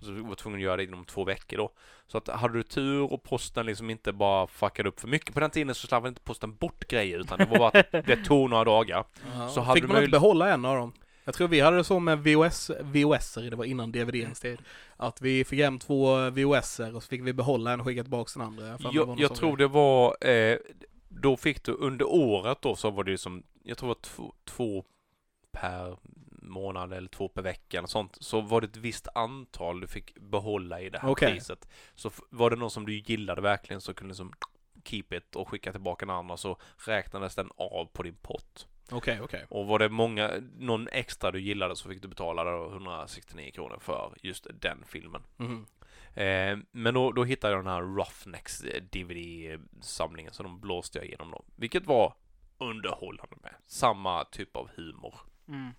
Så 0.00 0.10
du 0.10 0.20
var 0.22 0.34
tvungen 0.34 0.58
att 0.58 0.64
göra 0.64 0.76
det 0.76 0.84
inom 0.84 1.04
två 1.04 1.24
veckor 1.24 1.56
då. 1.56 1.72
Så 2.06 2.18
att 2.18 2.28
hade 2.28 2.54
du 2.54 2.62
tur 2.62 3.12
och 3.12 3.22
posten 3.22 3.66
liksom 3.66 3.90
inte 3.90 4.12
bara 4.12 4.46
fuckade 4.46 4.88
upp 4.88 5.00
för 5.00 5.08
mycket 5.08 5.34
på 5.34 5.40
den 5.40 5.50
tiden 5.50 5.74
så 5.74 5.86
slarvade 5.86 6.08
inte 6.08 6.20
posten 6.20 6.54
bort 6.54 6.88
grejer 6.88 7.18
utan 7.18 7.38
det 7.38 7.44
var 7.44 7.58
bara 7.58 7.68
att 7.80 8.06
det 8.06 8.24
tog 8.24 8.50
några 8.50 8.64
dagar. 8.64 9.04
Ja. 9.34 9.48
Så 9.48 9.60
hade 9.60 9.80
Fick 9.80 9.88
man 9.90 9.98
inte 9.98 10.10
behålla 10.10 10.48
en 10.52 10.64
av 10.64 10.76
dem? 10.76 10.92
Jag 11.24 11.34
tror 11.34 11.48
vi 11.48 11.60
hade 11.60 11.76
det 11.76 11.84
så 11.84 11.98
med 12.00 12.18
VHS, 12.18 12.70
VHSer, 12.80 13.50
det 13.50 13.56
var 13.56 13.64
innan 13.64 13.92
DVDns 13.92 14.40
tid. 14.40 14.58
Att 14.96 15.22
vi 15.22 15.44
fick 15.44 15.60
hem 15.60 15.78
två 15.78 16.30
VHSer 16.30 16.96
och 16.96 17.02
så 17.02 17.08
fick 17.08 17.22
vi 17.22 17.32
behålla 17.32 17.72
en 17.72 17.80
och 17.80 17.86
skicka 17.86 18.02
tillbaka 18.02 18.30
den 18.34 18.42
andra. 18.46 18.66
Jag, 18.66 18.78
Jag, 18.94 19.20
jag 19.20 19.34
tror 19.34 19.56
det 19.56 19.66
var, 19.68 20.28
eh, 20.28 20.56
då 21.08 21.36
fick 21.36 21.64
du 21.64 21.72
under 21.72 22.06
året 22.08 22.62
då 22.62 22.76
så 22.76 22.90
var 22.90 23.04
det 23.04 23.10
ju 23.10 23.18
som, 23.18 23.42
jag 23.62 23.78
tror 23.78 23.88
det 23.88 23.94
var 23.94 24.02
två, 24.02 24.34
två 24.44 24.84
per 25.52 25.96
månad 26.42 26.92
eller 26.92 27.08
två 27.08 27.28
per 27.28 27.42
vecka 27.42 27.78
eller 27.78 27.88
sånt, 27.88 28.16
så 28.20 28.40
var 28.40 28.60
det 28.60 28.66
ett 28.66 28.76
visst 28.76 29.08
antal 29.14 29.80
du 29.80 29.86
fick 29.86 30.14
behålla 30.14 30.80
i 30.80 30.90
det 30.90 30.98
här 30.98 31.10
Okej. 31.10 31.32
priset. 31.32 31.68
Så 31.94 32.10
var 32.30 32.50
det 32.50 32.56
någon 32.56 32.70
som 32.70 32.86
du 32.86 32.98
gillade 32.98 33.40
verkligen 33.40 33.80
så 33.80 33.94
kunde 33.94 34.12
du 34.12 34.16
som 34.16 34.32
keep 34.84 35.04
it 35.10 35.36
och 35.36 35.48
skicka 35.48 35.72
tillbaka 35.72 36.06
den 36.06 36.14
andra 36.14 36.36
så 36.36 36.56
räknades 36.76 37.34
den 37.34 37.50
av 37.56 37.84
på 37.84 38.02
din 38.02 38.16
pott. 38.16 38.66
Okej, 38.90 39.20
okej. 39.20 39.46
Och 39.48 39.66
var 39.66 39.78
det 39.78 39.88
många, 39.88 40.32
någon 40.58 40.88
extra 40.88 41.30
du 41.30 41.40
gillade 41.40 41.76
så 41.76 41.88
fick 41.88 42.02
du 42.02 42.08
betala 42.08 42.44
då 42.44 42.70
169 42.70 43.50
kronor 43.54 43.78
för 43.80 44.14
just 44.22 44.46
den 44.60 44.84
filmen. 44.86 45.22
Mhm. 45.36 45.66
Eh, 46.18 46.58
men 46.70 46.94
då, 46.94 47.12
då 47.12 47.24
hittade 47.24 47.54
jag 47.54 47.64
den 47.64 47.72
här 47.72 47.82
Roughnecks 47.82 48.64
eh, 48.64 48.82
DVD-samlingen 48.82 50.32
så 50.32 50.42
de 50.42 50.60
blåste 50.60 50.98
jag 50.98 51.06
igenom 51.06 51.30
då. 51.30 51.44
Vilket 51.56 51.86
var 51.86 52.14
underhållande 52.58 53.36
med. 53.42 53.54
Samma 53.66 54.24
typ 54.24 54.56
av 54.56 54.70
humor. 54.76 55.14
Mm. 55.48 55.70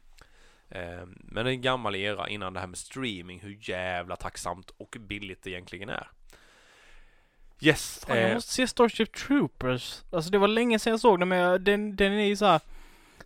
Eh, 0.69 1.07
men 1.07 1.47
en 1.47 1.61
gammal 1.61 1.95
era 1.95 2.29
innan 2.29 2.53
det 2.53 2.59
här 2.59 2.67
med 2.67 2.77
streaming, 2.77 3.39
hur 3.39 3.57
jävla 3.61 4.15
tacksamt 4.15 4.69
och 4.77 4.95
billigt 4.99 5.43
det 5.43 5.49
egentligen 5.49 5.89
är. 5.89 6.07
Yes. 7.61 8.05
Fan, 8.07 8.17
jag 8.17 8.29
eh, 8.29 8.33
måste 8.33 8.53
se 8.53 8.67
Starship 8.67 9.13
Troopers. 9.13 10.03
Alltså 10.11 10.31
det 10.31 10.37
var 10.37 10.47
länge 10.47 10.79
sedan 10.79 10.91
jag 10.91 10.99
såg 10.99 11.19
den 11.19 11.27
men 11.27 11.63
den, 11.63 11.95
den 11.95 12.13
är 12.13 12.25
ju 12.25 12.35
såhär 12.35 12.61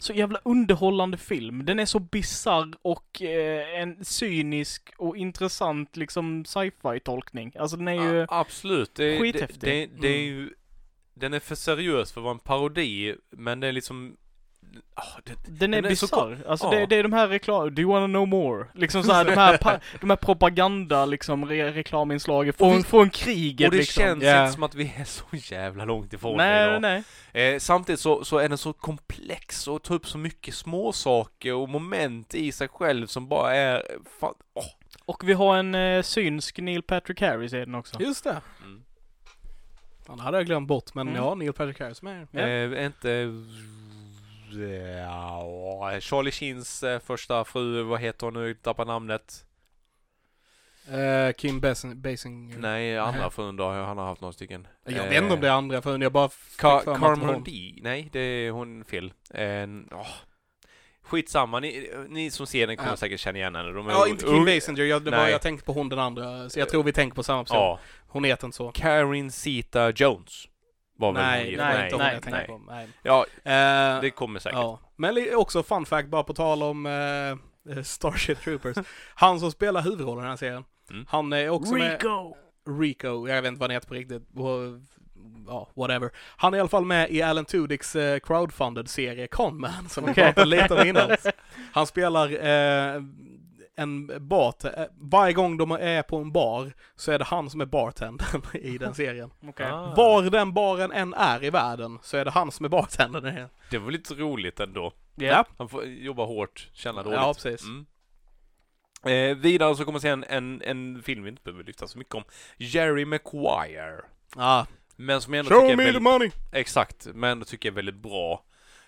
så 0.04 0.14
jävla 0.14 0.40
underhållande 0.46 1.18
film. 1.18 1.66
Den 1.66 1.80
är 1.80 1.86
så 1.86 2.00
bizarr 2.00 2.74
och 2.82 3.22
eh, 3.22 3.82
en 3.82 4.06
cynisk 4.06 4.94
och 4.98 5.18
intressant 5.18 5.98
liksom 5.98 6.46
sci-fi 6.46 7.00
tolkning. 7.00 7.54
Alltså 7.60 7.78
den 7.78 7.88
är 7.88 7.94
ju... 8.14 8.18
Ja, 8.20 8.26
absolut. 8.30 8.96
Det, 8.96 9.10
det, 9.12 9.20
skithäftig. 9.20 9.60
det, 9.60 10.02
det 10.02 10.08
är 10.08 10.24
Mm. 10.28 10.36
ju, 10.40 10.50
den 11.14 11.34
är 11.34 11.40
för 11.40 11.56
seriös 11.56 12.12
för 12.12 12.22
att 12.22 12.24
vara 12.24 12.34
en 12.34 12.40
parodi, 12.40 13.16
men 13.30 13.60
det 13.60 13.68
är 13.68 13.72
liksom, 13.72 14.18
ah, 14.94 15.04
det, 15.24 15.34
Den 15.60 15.74
är 15.74 15.82
den 15.82 15.92
är 15.92 15.96
så 15.96 16.06
bisarr. 16.06 16.38
Alltså 16.48 16.66
ja. 16.74 16.80
det, 16.80 16.86
det 16.86 16.96
är 16.96 17.04
de 17.04 17.14
här 17.14 17.28
reklam... 17.28 17.76
Do 17.76 17.82
you 17.82 17.92
wanna 17.92 18.08
know 18.08 18.28
more? 18.28 18.66
Liksom 18.74 19.04
så 19.04 19.12
här, 19.14 19.26
de 19.26 19.32
här, 19.36 19.60
de 20.02 20.10
här 20.10 20.18
propaganda 20.18 21.06
liksom 21.06 21.46
re, 21.46 21.72
reklaminslagen 21.72 22.54
från, 22.54 22.78
vi- 22.78 22.84
från 22.84 23.10
kriget 23.10 23.68
och 23.68 23.72
det 23.72 23.78
liksom. 23.78 24.02
känns 24.04 24.24
Ja. 24.24 24.42
inte 24.44 24.54
som 24.54 24.64
att 24.64 24.76
vi 24.76 24.94
är 24.98 25.04
så 25.04 25.24
jävla 25.32 25.86
långt 25.86 26.14
ifrån 26.14 26.38
det 26.38 26.44
Nej, 26.44 26.70
idag. 26.70 26.82
nej. 26.82 27.04
Eh, 27.54 27.60
samtidigt 27.60 28.00
så, 28.00 28.24
så 28.26 28.38
är 28.38 28.50
den 28.50 28.58
så 28.58 28.74
komplex 28.74 29.68
och 29.68 29.84
tar 29.84 29.96
upp 29.96 30.08
så 30.08 30.18
mycket 30.18 30.54
småsaker 30.56 31.54
och 31.54 31.70
moment 31.70 32.36
i 32.36 32.52
sig 32.52 32.68
själv 32.68 33.08
som 33.08 33.28
bara 33.28 33.56
är, 33.56 33.84
fan, 34.20 34.34
åh. 34.54 34.64
Och 35.06 35.30
vi 35.30 35.34
har 35.34 35.58
en 35.58 35.76
eh, 35.76 36.02
synsk 36.02 36.58
Neil 36.60 36.82
Patrick 36.84 37.22
Harris 37.22 37.54
i 37.54 37.58
den 37.60 37.76
också. 37.76 38.02
Just 38.02 38.24
det. 38.24 38.42
Mm. 38.64 38.84
Han 40.08 40.20
hade 40.20 40.38
jag 40.38 40.46
glömt 40.46 40.68
bort, 40.68 40.94
men 40.94 41.08
Mm. 41.08 41.24
ja, 41.24 41.36
Neil 41.36 41.54
Patrick 41.54 41.80
Harris 41.80 42.02
med. 42.02 42.28
Ja. 42.32 42.40
Eh, 42.40 42.48
är 42.48 42.86
inte 42.86 43.10
ja, 45.08 46.00
Charlie 46.02 46.32
Sheens 46.32 46.84
eh, 46.84 47.00
första 47.00 47.46
fru, 47.46 47.84
vad 47.84 48.00
heter 48.00 48.28
hon 48.28 48.34
nu, 48.34 48.54
tappar 48.54 48.86
namnet. 48.86 49.46
Eh, 50.92 51.34
Kim 51.38 51.60
Basing, 51.60 52.02
Basinger. 52.02 52.58
Nej, 52.58 52.98
andra 52.98 53.30
frun 53.30 53.56
då, 53.56 53.70
han 53.70 53.98
har 53.98 54.06
haft 54.06 54.22
några 54.22 54.34
stycken. 54.34 54.68
Jag 54.86 54.94
Eh, 54.96 55.10
vet 55.10 55.22
inte 55.24 55.34
om 55.34 55.42
det 55.42 55.48
är 55.48 55.52
andra 55.52 55.82
förrän 55.82 56.02
jag 56.02 56.12
bara 56.12 56.28
Ka- 56.60 57.00
Carmen. 57.00 57.44
D, 57.44 57.80
nej 57.82 58.10
det 58.12 58.20
är 58.20 58.52
hon 58.52 58.86
fel. 58.86 59.14
Eh, 59.34 59.68
åh. 59.92 60.08
Skitsamma, 61.02 61.60
ni, 61.60 61.90
ni 62.10 62.32
som 62.32 62.48
ser 62.48 62.68
den 62.68 62.78
kommer 62.78 62.90
Ja. 62.92 62.96
säkert 62.98 63.20
känna 63.20 63.38
igen 63.38 63.56
henne. 63.56 63.72
De 63.72 63.88
är 63.88 63.92
Ja, 63.92 64.08
inte 64.08 64.26
Kim 64.26 64.46
Basinger, 64.46 64.84
jag, 64.84 65.04
det 65.06 65.12
var, 65.12 65.28
jag 65.28 65.42
tänkte 65.42 65.66
på 65.66 65.74
hon 65.74 65.90
den 65.90 66.00
andra. 66.00 66.50
Så 66.50 66.60
jag 66.60 66.70
tror 66.70 66.84
vi 66.84 66.94
tänker 66.94 67.16
på 67.16 67.24
samma 67.24 67.44
person. 67.44 67.58
Ja, 67.58 67.80
Hon 68.08 68.24
heter 68.24 68.46
inte 68.48 68.58
så. 68.58 68.72
Karen 68.72 69.32
Zeta 69.32 69.92
Jones. 69.92 70.48
Var 70.96 71.12
väl 71.12 71.24
Nej, 71.24 71.58
nej, 71.58 71.84
inte 71.84 71.98
nej, 71.98 72.20
jag 72.24 72.32
nej. 72.32 72.48
på. 72.48 72.58
Nej. 72.68 72.88
Ja, 73.04 73.26
Eh, 73.44 74.02
det 74.02 74.10
kommer 74.16 74.40
säkert. 74.40 74.60
ja. 74.60 74.80
Men 74.96 75.36
också 75.36 75.64
fun 75.64 75.86
fact, 75.86 76.08
bara 76.08 76.24
på 76.24 76.34
tal 76.34 76.64
om 76.64 76.86
eh, 76.86 77.82
Starship 77.84 78.42
Troopers. 78.42 78.78
han 79.16 79.40
som 79.40 79.52
spelar 79.52 79.82
huvudrollen 79.82 80.20
i 80.20 80.22
den 80.22 80.30
här 80.30 80.38
serien. 80.38 80.64
Mm. 80.90 81.06
Han 81.10 81.34
är 81.34 81.50
också 81.50 81.74
med... 81.74 81.92
Rico! 81.92 82.36
Rico, 82.80 83.28
jag 83.28 83.42
vet 83.42 83.48
inte 83.50 83.60
vad 83.60 83.70
han 83.70 83.76
heter 83.76 83.88
på 83.88 83.94
riktigt. 83.94 84.24
Ja, 85.48 85.70
whatever. 85.76 86.12
Han 86.38 86.54
är 86.54 86.58
i 86.58 86.60
alla 86.60 86.70
fall 86.70 86.86
med 86.86 87.12
i 87.12 87.22
Alan 87.22 87.46
Tudyks 87.46 87.96
eh, 87.96 88.20
crowdfunded 88.20 88.90
serie 88.90 89.28
Conman, 89.28 89.90
som 89.90 90.06
vi 90.06 90.14
pratade 90.14 90.46
lite 90.46 90.74
om 90.74 90.88
innan. 90.88 91.10
Han 91.72 91.88
spelar 91.88 92.28
en 93.76 94.28
bart, 94.28 94.64
eh, 94.64 94.72
varje 94.96 95.34
gång 95.34 95.58
de 95.58 95.72
är 95.72 96.04
på 96.04 96.18
en 96.18 96.32
bar 96.32 96.74
så 96.96 97.12
är 97.12 97.20
det 97.20 97.26
han 97.26 97.50
som 97.50 97.62
är 97.62 97.66
bartendern 97.66 98.42
i 98.54 98.78
den 98.78 98.96
serien. 98.96 99.32
Okej. 99.44 99.66
Ah. 99.72 99.94
Var 99.98 100.24
den 100.24 100.54
baren 100.54 100.92
än 100.92 101.14
är 101.14 101.44
i 101.44 101.50
världen 101.50 102.00
så 102.02 102.18
är 102.18 102.26
det 102.26 102.32
han 102.32 102.52
som 102.52 102.66
är 102.66 102.70
bartendern. 102.70 103.48
Det 103.70 103.78
var 103.78 103.92
lite 103.92 104.14
roligt 104.14 104.60
ändå. 104.60 104.94
Ja. 105.16 105.46
Han 105.58 105.70
får 105.70 105.86
jobba 105.86 106.26
hårt, 106.26 106.70
känna 106.74 107.04
dåligt. 107.04 107.20
Ja, 107.20 107.34
precis. 107.34 107.64
Mm. 107.64 107.86
Eh, 109.06 109.38
vidare 109.38 109.76
så 109.76 109.86
kommer 109.86 110.00
se 110.00 110.10
en, 110.10 110.24
en, 110.24 110.62
en 110.62 111.04
film 111.04 111.24
vi 111.24 111.30
inte 111.30 111.44
behöver 111.44 111.64
lyfta 111.64 111.88
så 111.88 111.98
mycket 111.98 112.16
om. 112.16 112.24
Jerry 112.58 113.06
Maguire. 113.06 114.02
Ah, 114.36 114.66
Men 114.96 115.22
som 115.22 115.34
jag 115.34 115.40
ändå 115.46 115.56
show 115.56 115.62
tycker 115.62 115.74
är 115.74 115.78
me 115.78 115.84
the 115.84 115.86
väldigt, 115.86 116.04
money! 116.04 116.32
Exakt, 116.52 117.08
men 117.14 117.30
ändå 117.32 117.46
tycker 117.46 117.70
jag 117.70 117.74
är 117.74 117.76
väldigt 117.76 117.96
bra. 117.96 118.44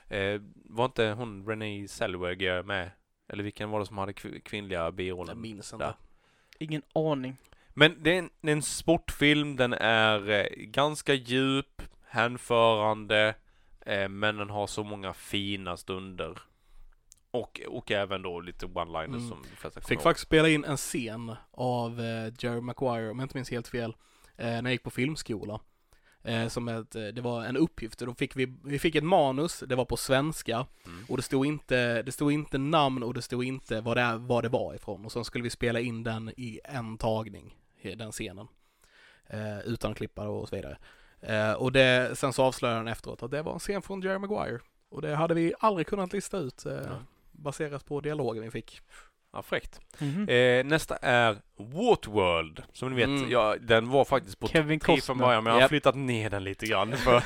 Eh, 0.10 0.42
var 0.70 0.86
inte 0.86 1.06
hon 1.08 1.48
Renee 1.48 1.88
Zellweger 1.88 2.64
med? 2.64 2.92
Eller 3.28 3.44
vilken 3.44 3.70
var 3.70 3.80
det 3.80 3.86
som 3.86 3.98
hade 3.98 4.12
kv- 4.12 4.40
kvinnliga 4.40 4.80
Jag 4.84 4.94
birollen? 4.94 5.42
minns 5.42 5.74
inte. 5.74 5.86
Där. 5.86 5.96
Ingen 6.60 6.82
aning. 6.94 7.38
Men 7.74 8.04
det 8.04 8.14
är, 8.16 8.20
en, 8.20 8.30
det 8.42 8.52
är 8.52 8.56
en 8.56 8.62
sportfilm, 8.62 9.56
den 9.56 9.74
är 9.74 10.30
eh, 10.30 10.46
ganska 10.58 11.14
djup, 11.14 11.82
hänförande, 12.08 13.36
eh, 13.86 14.10
men 14.10 14.38
den 14.38 14.50
har 14.50 14.68
så 14.68 14.84
många 14.84 15.14
fina 15.14 15.78
stunder. 15.78 16.40
Och, 17.32 17.62
och 17.68 17.92
även 17.92 18.22
då 18.22 18.40
lite 18.40 18.66
one-liners 18.66 19.06
Mm. 19.06 19.30
som 19.30 19.42
de 19.52 19.56
flesta 19.56 19.82
Fick 19.82 19.92
ihåg. 19.92 20.04
faktiskt 20.04 20.28
spela 20.28 20.50
in 20.50 20.64
en 20.66 20.78
scen 20.78 21.36
av 21.52 22.00
eh, 22.02 22.34
Jerry 22.40 22.62
Maguire, 22.62 23.10
om 23.12 23.20
jag 23.20 23.26
inte 23.26 23.38
minns 23.38 23.52
helt 23.52 23.68
fel, 23.68 23.96
eh, 24.38 24.46
när 24.46 24.64
jag 24.64 24.72
gick 24.72 24.84
på 24.84 24.90
filmskola. 24.90 25.60
Eh, 26.26 26.48
som 26.48 26.68
ett, 26.68 26.96
eh, 26.96 27.04
det 27.08 27.22
var 27.22 27.46
en 27.46 27.58
uppgift, 27.58 28.02
och 28.02 28.08
då 28.08 28.14
fick 28.14 28.36
vi, 28.36 28.54
vi 28.64 28.80
fick 28.80 28.96
ett 28.96 29.04
manus, 29.04 29.64
det 29.68 29.76
var 29.76 29.86
på 29.86 29.98
svenska, 29.98 30.66
Mm. 30.86 31.06
och 31.10 31.18
det 31.18 31.24
stod 31.24 31.46
inte, 31.46 32.02
det 32.02 32.12
stod 32.12 32.32
inte 32.32 32.58
namn 32.58 33.04
och 33.04 33.14
det 33.14 33.22
stod 33.22 33.44
inte 33.44 33.82
vad 33.82 33.98
det, 33.98 34.18
vad 34.18 34.44
det 34.44 34.50
var 34.50 34.74
ifrån. 34.76 35.06
Och 35.06 35.12
sen 35.12 35.26
skulle 35.26 35.44
vi 35.44 35.50
spela 35.50 35.80
in 35.80 36.04
den 36.04 36.30
i 36.38 36.60
en 36.64 36.98
tagning, 36.98 37.56
i 37.82 37.96
den 37.96 38.12
scenen. 38.12 38.48
Eh, 39.28 39.60
utan 39.60 39.92
att 39.92 39.98
klippa 39.98 40.28
och 40.28 40.50
så 40.50 40.56
vidare. 40.56 40.78
Eh, 41.22 41.54
och 41.54 41.72
det, 41.72 42.18
sen 42.18 42.34
så 42.34 42.44
avslöjade 42.44 42.80
han 42.80 42.88
efteråt 42.88 43.24
att 43.24 43.32
det 43.32 43.42
var 43.42 43.54
en 43.54 43.60
scen 43.60 43.82
från 43.82 44.02
Jerry 44.02 44.18
Maguire. 44.20 44.60
Och 44.90 45.02
det 45.02 45.16
hade 45.16 45.34
vi 45.34 45.54
aldrig 45.60 45.88
kunnat 45.88 46.14
lista 46.14 46.38
ut, 46.38 46.66
eh, 46.66 46.74
Ja. 46.74 46.82
baserat 47.32 47.86
på 47.86 48.02
dialogen 48.02 48.44
vi 48.44 48.52
fick. 48.52 48.82
Ja, 49.36 49.42
fräckt. 49.42 49.80
Mhm. 50.00 50.30
Eh, 50.30 50.64
nästa 50.66 50.96
är 50.96 51.36
Waterworld. 51.58 52.64
Som 52.74 52.90
ni 52.90 52.96
vet, 52.96 53.06
Mm. 53.08 53.32
ja, 53.32 53.56
den 53.62 53.90
var 53.90 54.06
faktiskt 54.06 54.40
på 54.40 54.48
Kevin 54.48 54.80
topp 54.80 54.86
10 54.88 54.96
Costner. 54.96 55.06
från 55.16 55.18
början, 55.18 55.44
men 55.44 55.52
jag 55.52 55.56
har 55.56 55.62
Japp. 55.62 55.70
flyttat 55.70 55.96
ner 55.96 56.30
den 56.30 56.44
lite 56.44 56.66
grann. 56.66 56.98
För 56.98 57.24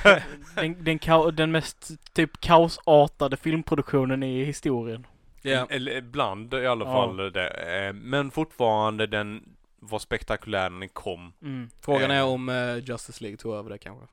Den, 0.55 0.83
den, 0.83 1.35
den 1.35 1.51
mest 1.51 1.91
typ 2.13 2.41
kaosartade 2.41 3.37
filmproduktionen 3.37 4.23
i 4.23 4.43
historien. 4.43 5.07
Eller 5.43 5.97
ibland 5.97 6.53
i 6.53 6.65
alla 6.67 6.85
Ja. 6.85 6.91
fall. 6.93 7.17
Det, 7.31 7.47
eh, 7.87 7.93
men 7.93 8.31
fortfarande, 8.31 9.07
den 9.07 9.43
var 9.79 9.99
spektakulär 9.99 10.69
när 10.69 10.79
den 10.79 10.89
kom. 10.89 11.33
Mm. 11.41 11.69
Frågan 11.81 12.11
Eh. 12.11 12.17
är 12.17 12.23
om 12.23 12.49
eh, 12.49 12.77
Justice 12.77 13.23
League 13.23 13.37
tog 13.37 13.53
över 13.55 13.69
det 13.69 13.77
kanske. 13.77 14.05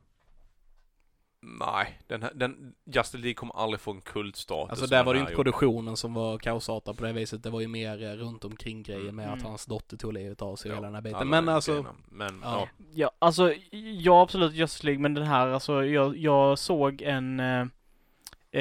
Nej, 1.42 1.98
den, 2.06 2.22
här- 2.22 2.32
den, 2.34 2.74
Justice 2.84 3.18
League 3.18 3.34
kommer 3.34 3.54
aldrig 3.56 3.80
få 3.80 3.90
en 3.90 4.00
kultstatus. 4.00 4.70
Alltså 4.70 4.86
där 4.86 5.04
var 5.04 5.14
det 5.14 5.18
ju 5.18 5.20
inte 5.22 5.34
produktionen 5.34 5.96
som 5.96 6.14
var 6.14 6.38
kaosartad 6.38 6.96
på 6.96 7.04
det 7.04 7.12
viset. 7.12 7.42
Det 7.42 7.50
var 7.50 7.60
ju 7.60 7.68
mer 7.68 8.02
eh, 8.02 8.12
runt 8.12 8.44
omkring 8.44 8.82
grejen 8.82 9.16
med 9.16 9.26
att 9.28 9.32
Mm. 9.38 9.46
hans 9.46 9.66
dotter 9.66 9.96
tog 9.96 10.12
livet 10.12 10.42
av 10.42 10.56
sig 10.56 10.68
Ja, 10.70 10.74
hela 10.74 10.86
den 10.86 10.94
här 10.94 11.02
biten. 11.02 11.16
alla 11.20 11.30
Men 11.30 11.48
alltså, 11.48 11.72
grejerna. 11.72 11.90
Men, 12.08 12.40
ja. 12.42 12.58
ja. 12.60 12.68
Ja, 12.94 13.10
alltså, 13.18 13.52
ja 14.00 14.22
absolut 14.22 14.54
Justice 14.54 14.86
League, 14.86 15.02
men 15.02 15.14
den 15.14 15.26
här, 15.26 15.48
alltså 15.48 15.84
jag, 15.84 16.16
jag 16.16 16.58
såg 16.58 17.02
en, 17.02 17.40
eh, 17.40 17.66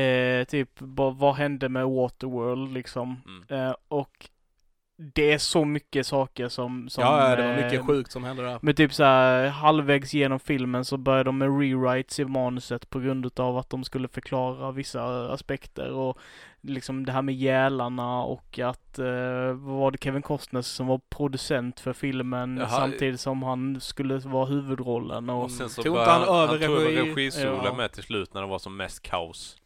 eh, 0.02 0.44
typ, 0.46 0.70
vad, 0.78 1.16
vad 1.18 1.36
hände 1.36 1.70
med 1.70 1.86
Waterworld 1.88 2.74
liksom? 2.74 3.22
Mm. 3.50 3.68
Eh, 3.70 3.76
och 3.88 4.30
det 4.98 5.32
är 5.32 5.38
så 5.38 5.66
mycket 5.66 6.08
saker 6.08 6.48
som, 6.50 6.90
som 6.90 7.04
ja, 7.04 7.30
ja, 7.30 7.36
det 7.36 7.44
var 7.44 7.58
eh, 7.58 7.64
mycket 7.66 7.86
sjukt 7.86 8.12
som 8.12 8.24
hände 8.24 8.44
där. 8.44 8.60
Men 8.62 8.76
typ 8.76 8.94
så 8.94 9.04
här, 9.04 9.48
halvvägs 9.48 10.14
genom 10.14 10.40
filmen 10.40 10.86
så 10.86 10.98
började 10.98 11.24
de 11.24 11.38
med 11.38 11.60
rewrites 11.60 12.20
i 12.20 12.26
manuset 12.26 12.90
på 12.90 13.00
grund 13.00 13.26
utav 13.26 13.58
att 13.58 13.70
de 13.70 13.84
skulle 13.84 14.08
förklara 14.08 14.72
vissa 14.72 15.32
aspekter 15.34 15.92
och 15.92 16.18
liksom 16.62 17.06
det 17.06 17.12
här 17.12 17.22
med 17.22 17.36
gälarna 17.36 18.22
och 18.24 18.60
att, 18.60 19.00
eh, 19.00 19.06
vad 19.54 19.78
var 19.80 19.92
det 19.92 19.98
Kevin 20.04 20.22
Costner 20.22 20.62
som 20.62 20.88
var 20.88 21.02
producent 21.10 21.80
för 21.80 21.94
filmen 21.94 22.58
Jaha. 22.58 22.70
samtidigt 22.70 23.20
som 23.20 23.44
han 23.44 23.82
skulle 23.82 24.18
vara 24.18 24.46
huvudrollen 24.46 25.30
och 25.30 25.44
Och 25.44 25.52
sen 25.52 25.70
så 25.70 25.84
Tog 25.84 25.98
inte 25.98 26.10
han 26.12 26.22
över 26.22 26.34
han 26.48 26.50
tog 26.50 26.62
över 26.64 26.86
regi- 26.92 27.16
registolen 27.16 27.62
Ja. 27.64 27.74
med 27.74 27.92
till 27.92 28.04
slut 28.04 28.34
när 28.34 28.42
det 28.42 28.48
var 28.48 28.60
som 28.60 28.78
mest 28.78 29.02
kaos. 29.02 29.58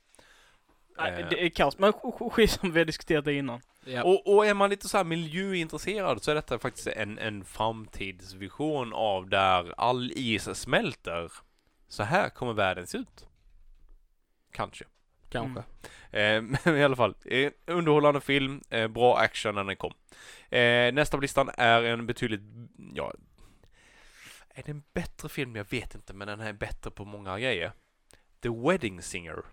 Nej, 1.00 1.22
Eh, 1.22 1.30
det 1.30 1.46
är 1.46 1.50
kaos, 1.50 1.78
men 1.78 1.92
sk- 1.92 2.18
sk- 2.18 2.30
skit 2.30 2.52
som 2.52 2.72
vi 2.72 2.80
har 2.80 2.86
diskuterat 2.86 3.26
det 3.26 3.34
innan. 3.34 3.62
Ja. 3.86 4.04
Och, 4.04 4.36
och 4.36 4.46
är 4.46 4.54
man 4.54 4.70
lite 4.70 4.90
så 4.90 4.98
här 4.98 5.04
miljöintresserad 5.04 6.24
så 6.24 6.32
är 6.32 6.36
detta 6.36 6.60
faktiskt 6.60 6.88
en, 6.88 7.18
en 7.20 7.46
framtidsvision 7.46 8.94
av 8.94 9.30
där 9.30 9.74
all 9.78 10.12
is 10.16 10.58
smälter. 10.60 11.32
Så 11.88 12.04
här 12.04 12.30
kommer 12.30 12.54
världen 12.54 12.88
se 12.88 12.98
ut. 12.98 13.28
Kanske. 14.52 14.86
kanske. 15.30 15.60
Eh, 16.20 16.42
men 16.64 16.78
i 16.78 16.84
alla 16.84 16.96
fall, 16.96 17.16
eh, 17.26 17.52
underhållande 17.66 18.22
film, 18.22 18.62
eh, 18.70 18.88
bra 18.88 19.18
action 19.18 19.56
när 19.56 19.64
den 19.64 19.76
kom. 19.76 19.94
Eh, 20.50 20.94
nästa 20.94 21.18
på 21.18 21.22
listan 21.22 21.50
är 21.58 21.84
en 21.84 22.06
betydligt, 22.08 22.42
ja, 22.94 23.14
är 24.50 24.64
det 24.64 24.72
en 24.72 24.84
bättre 24.94 25.30
film? 25.30 25.56
Jag 25.56 25.70
vet 25.72 25.96
inte, 25.96 26.14
men 26.14 26.28
den 26.28 26.40
här 26.40 26.50
är 26.50 26.54
bättre 26.54 26.92
på 26.92 27.06
många 27.06 27.40
grejer. 27.40 27.72
The 28.42 28.50
Wedding 28.50 29.02
Singer. 29.02 29.44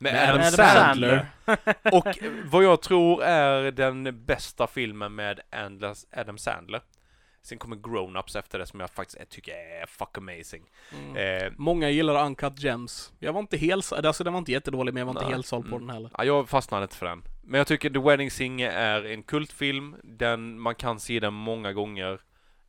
Med, 0.00 0.12
Med 0.12 0.22
Adam, 0.30 0.40
Adam 0.40 0.50
Sandler. 0.52 1.26
Sandler. 1.46 1.92
Och 1.92 2.18
vad 2.50 2.64
jag 2.64 2.82
tror 2.82 3.22
är 3.22 3.70
den 3.70 4.24
bästa 4.24 4.66
filmen 4.66 5.14
med 5.14 5.40
Adam 6.16 6.38
Sandler. 6.38 6.80
Sen 7.42 7.58
kommer 7.58 7.76
Grown 7.76 8.16
Ups 8.16 8.36
efter 8.36 8.58
det 8.58 8.66
som 8.66 8.80
jag 8.80 8.90
faktiskt 8.90 9.28
tycker 9.30 9.52
är 9.52 9.86
fuck 9.86 10.18
amazing. 10.18 10.62
Mm. 10.98 11.16
Eh, 11.46 11.52
Många 11.56 11.90
gillar 11.90 12.26
Uncut 12.26 12.58
Gems. 12.62 13.12
Jag 13.18 13.32
var 13.32 13.40
inte 13.40 13.56
helt, 13.56 13.92
alltså 13.92 14.24
den 14.24 14.32
var 14.32 14.38
inte 14.38 14.52
jättedålig 14.52 14.94
men 14.94 15.00
jag 15.00 15.06
var 15.06 15.12
inte 15.12 15.24
Nej. 15.24 15.32
helt 15.32 15.46
såld 15.46 15.64
på 15.70 15.76
Mm. 15.76 15.86
den 15.86 15.94
heller. 15.96 16.10
Ja, 16.18 16.24
jag 16.24 16.48
fastnade 16.48 16.82
inte 16.82 16.96
för 16.96 17.06
den. 17.06 17.22
Men 17.44 17.58
jag 17.58 17.66
tycker 17.66 17.90
The 17.90 17.98
Wedding 17.98 18.30
Singer 18.30 18.70
är 18.70 19.04
en 19.06 19.22
kultfilm. 19.22 19.96
Den, 20.04 20.60
man 20.60 20.74
kan 20.74 21.00
se 21.00 21.20
den 21.20 21.34
många 21.34 21.72
gånger. 21.72 22.20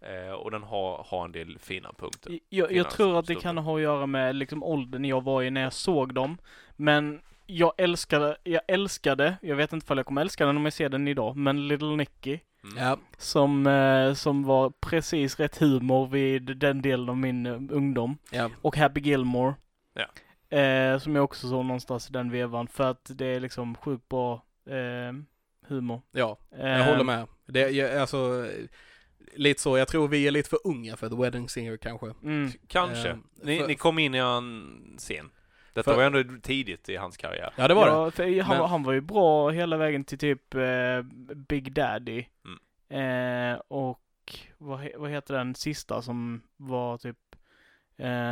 Eh, 0.02 0.32
och 0.34 0.52
den 0.52 0.64
har, 0.64 1.06
har 1.08 1.26
en 1.26 1.32
del 1.32 1.60
fina 1.60 1.94
punkter. 1.98 2.40
Jag, 2.50 2.72
jag 2.72 2.90
tror 2.90 3.20
att 3.20 3.26
det 3.26 3.36
kan 3.36 3.58
ha 3.58 3.76
att 3.76 3.82
göra 3.82 4.06
med 4.06 4.36
liksom 4.36 4.64
åldern 4.64 5.06
jag 5.06 5.24
var 5.24 5.44
i 5.44 5.52
när 5.52 5.62
jag 5.62 5.74
såg 5.74 6.14
dem. 6.14 6.38
Men 6.78 7.22
jag 7.46 7.74
älskade, 7.78 8.38
jag 8.44 8.62
älskade, 8.68 9.38
jag 9.42 9.56
vet 9.56 9.74
inte 9.74 9.94
om 9.94 9.98
jag 9.98 10.06
kommer 10.06 10.22
älska 10.22 10.46
den 10.46 10.58
om 10.58 10.64
jag 10.66 10.74
ser 10.74 10.90
den 10.90 11.08
idag, 11.08 11.36
men 11.38 11.68
Little 11.68 11.96
Nicky. 11.96 12.40
Mm. 12.64 12.78
Ja, 12.84 12.98
Som, 13.18 13.68
eh, 13.68 14.14
som 14.14 14.44
var 14.44 14.70
precis 14.70 15.40
rätt 15.40 15.58
humor 15.58 16.08
vid 16.08 16.58
den 16.58 16.82
delen 16.82 17.10
av 17.10 17.18
min 17.18 17.46
eh, 17.46 17.54
ungdom. 17.70 18.18
ja. 18.32 18.50
Och 18.62 18.78
Happy 18.78 19.02
Gilmore. 19.02 19.54
Ja. 19.94 20.06
Eh, 20.58 21.00
som 21.00 21.16
jag 21.16 21.24
också 21.24 21.50
såg 21.50 21.66
någonstans 21.66 22.10
i 22.10 22.14
den 22.14 22.32
vevan. 22.32 22.68
För 22.68 22.84
att 22.92 23.12
det 23.14 23.26
är 23.26 23.40
liksom 23.40 23.76
sjukt 23.76 24.10
bra 24.10 24.44
eh, 24.70 25.14
humor. 25.68 26.02
ja. 26.12 26.38
Eh, 26.60 26.68
Jag 26.68 26.86
håller 26.86 27.04
med. 27.04 27.28
Det, 27.46 27.70
jag, 27.70 27.98
alltså, 27.98 28.48
lite 29.36 29.62
så, 29.62 29.78
jag 29.78 29.88
tror 29.88 30.08
vi 30.08 30.28
är 30.28 30.32
lite 30.32 30.50
för 30.50 30.60
unga 30.64 30.98
för 30.98 31.10
The 31.10 31.16
Wedding 31.16 31.50
Singer 31.50 31.78
kanske. 31.78 32.14
Mm. 32.24 32.52
Kanske. 32.68 33.10
Ehm, 33.10 33.24
ni, 33.44 33.60
för- 33.60 33.68
ni 33.68 33.76
kom 33.76 34.00
in 34.00 34.16
i 34.16 34.18
en 34.18 34.78
scen. 34.98 35.30
Detta 35.78 35.92
För- 35.92 35.98
var 35.98 36.04
ändå 36.04 36.40
tidigt 36.42 36.90
i 36.90 36.96
hans 36.96 37.18
karriär. 37.18 37.54
Ja, 37.56 37.68
det 37.68 37.74
var 37.74 37.86
det. 37.86 37.92
ja, 37.92 38.12
För 38.12 38.42
han, 38.42 38.58
Men- 38.58 38.70
han 38.70 38.84
var 38.84 38.94
ju 38.94 39.02
bra 39.02 39.50
hela 39.50 39.78
vägen 39.78 40.04
till 40.04 40.18
typ 40.18 40.54
eh, 40.56 41.02
Big 41.36 41.72
Daddy. 41.74 42.26
Mm. 42.90 43.54
Eh, 43.54 43.60
och 43.68 44.02
vad, 44.58 44.88
vad 44.96 45.10
heter 45.12 45.34
den 45.34 45.56
sista 45.56 46.02
som 46.02 46.42
var 46.58 46.98
typ 46.98 47.18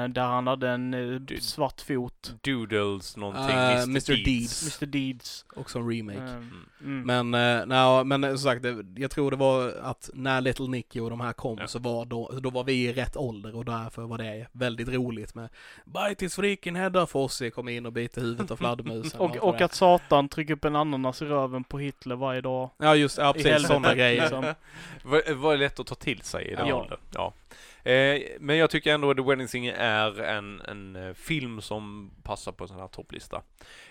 där 0.10 0.22
han 0.26 0.48
hade 0.48 0.70
en 0.70 0.94
eh, 0.94 1.20
Du- 1.20 1.42
svart 1.42 1.82
fot. 1.82 2.36
Doodles 2.42 3.18
någonting, 3.18 3.56
Uh, 3.56 3.62
Mr. 3.84 3.84
Mr. 3.90 4.26
Deeds. 4.26 4.82
Mr 4.82 4.92
Deeds. 4.92 5.46
Också 5.56 5.80
en 5.80 5.90
remake. 5.92 6.20
Mm. 6.20 6.52
Mm. 6.82 7.30
Men, 7.32 7.60
eh, 7.60 7.66
nej, 7.66 8.06
men 8.06 8.22
som 8.24 8.38
sagt, 8.38 8.66
jag 8.96 9.12
tror 9.12 9.32
det 9.32 9.38
var 9.38 9.74
att 9.82 10.10
när 10.14 10.42
Little 10.42 10.68
Nicky 10.68 11.00
och 11.00 11.10
de 11.10 11.22
här 11.22 11.34
kom 11.34 11.58
Ja. 11.62 11.68
så 11.68 11.80
var 11.80 12.06
då, 12.06 12.32
då 12.44 12.50
var 12.50 12.64
vi 12.64 12.74
i 12.86 12.94
rätt 12.94 13.18
ålder 13.18 13.56
och 13.56 13.66
därför 13.66 14.02
var 14.02 14.18
det 14.18 14.48
väldigt 14.52 14.88
roligt 14.90 15.36
med 15.36 15.50
Bajtis 15.86 16.36
friken 16.36 16.76
Hedda 16.76 17.06
Fossi 17.08 17.52
kom 17.52 17.70
in 17.70 17.86
och 17.86 17.94
biter 17.94 18.22
huvudet 18.22 18.52
av 18.52 18.56
fladdermusen. 18.56 19.20
och, 19.22 19.36
och 19.38 19.58
det 19.58 19.66
att 19.66 19.74
Satan 19.74 20.30
trycker 20.30 20.54
upp 20.54 20.66
en 20.66 20.76
ananas 20.76 21.22
i 21.22 21.26
röven 21.26 21.64
på 21.64 21.80
Hitler 21.80 22.16
varje 22.16 22.42
dag. 22.42 22.70
Ja 22.78 22.96
just 22.96 23.18
ja, 23.18 23.34
precis 23.34 23.68
sådana 23.68 23.96
grejer. 23.96 24.22
liksom. 24.22 24.54
Var, 25.04 25.34
var 25.34 25.58
lätt 25.58 25.80
att 25.80 25.88
ta 25.88 25.96
till 25.96 26.22
sig 26.22 26.46
i 26.48 26.56
den 26.56 26.68
Ja. 26.68 26.76
åldern. 26.76 27.00
Ja. 27.14 27.34
Eh, 27.86 28.22
men 28.40 28.58
jag 28.58 28.70
tycker 28.70 28.94
ändå 28.94 29.12
att 29.12 29.18
The 29.18 29.24
Wedding 29.24 29.48
Singer 29.48 29.74
är 29.74 30.22
en, 30.22 30.62
en 30.62 30.96
eh, 30.96 31.14
film 31.14 31.62
som 31.62 32.12
passar 32.24 32.52
på 32.52 32.64
en 32.64 32.68
sån 32.68 32.80
här 32.80 32.88
topplista. 32.88 33.44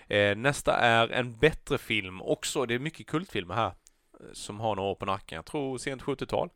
Eh, 0.07 0.37
nästa 0.37 0.77
är 0.77 1.07
en 1.07 1.37
bättre 1.37 1.77
film 1.77 2.21
också. 2.21 2.65
Det 2.65 2.73
är 2.73 2.79
mycket 2.79 3.07
kultfilmer 3.07 3.55
här 3.55 3.67
eh, 3.67 4.25
som 4.33 4.59
har 4.59 4.75
några 4.75 4.89
år 4.89 4.95
på 4.95 5.05
nacken. 5.05 5.35
Jag 5.35 5.45
tror 5.45 5.77
sent 5.77 6.01
70-tal. 6.01 6.49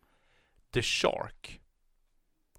The 0.73 0.81
Shark. 0.81 1.59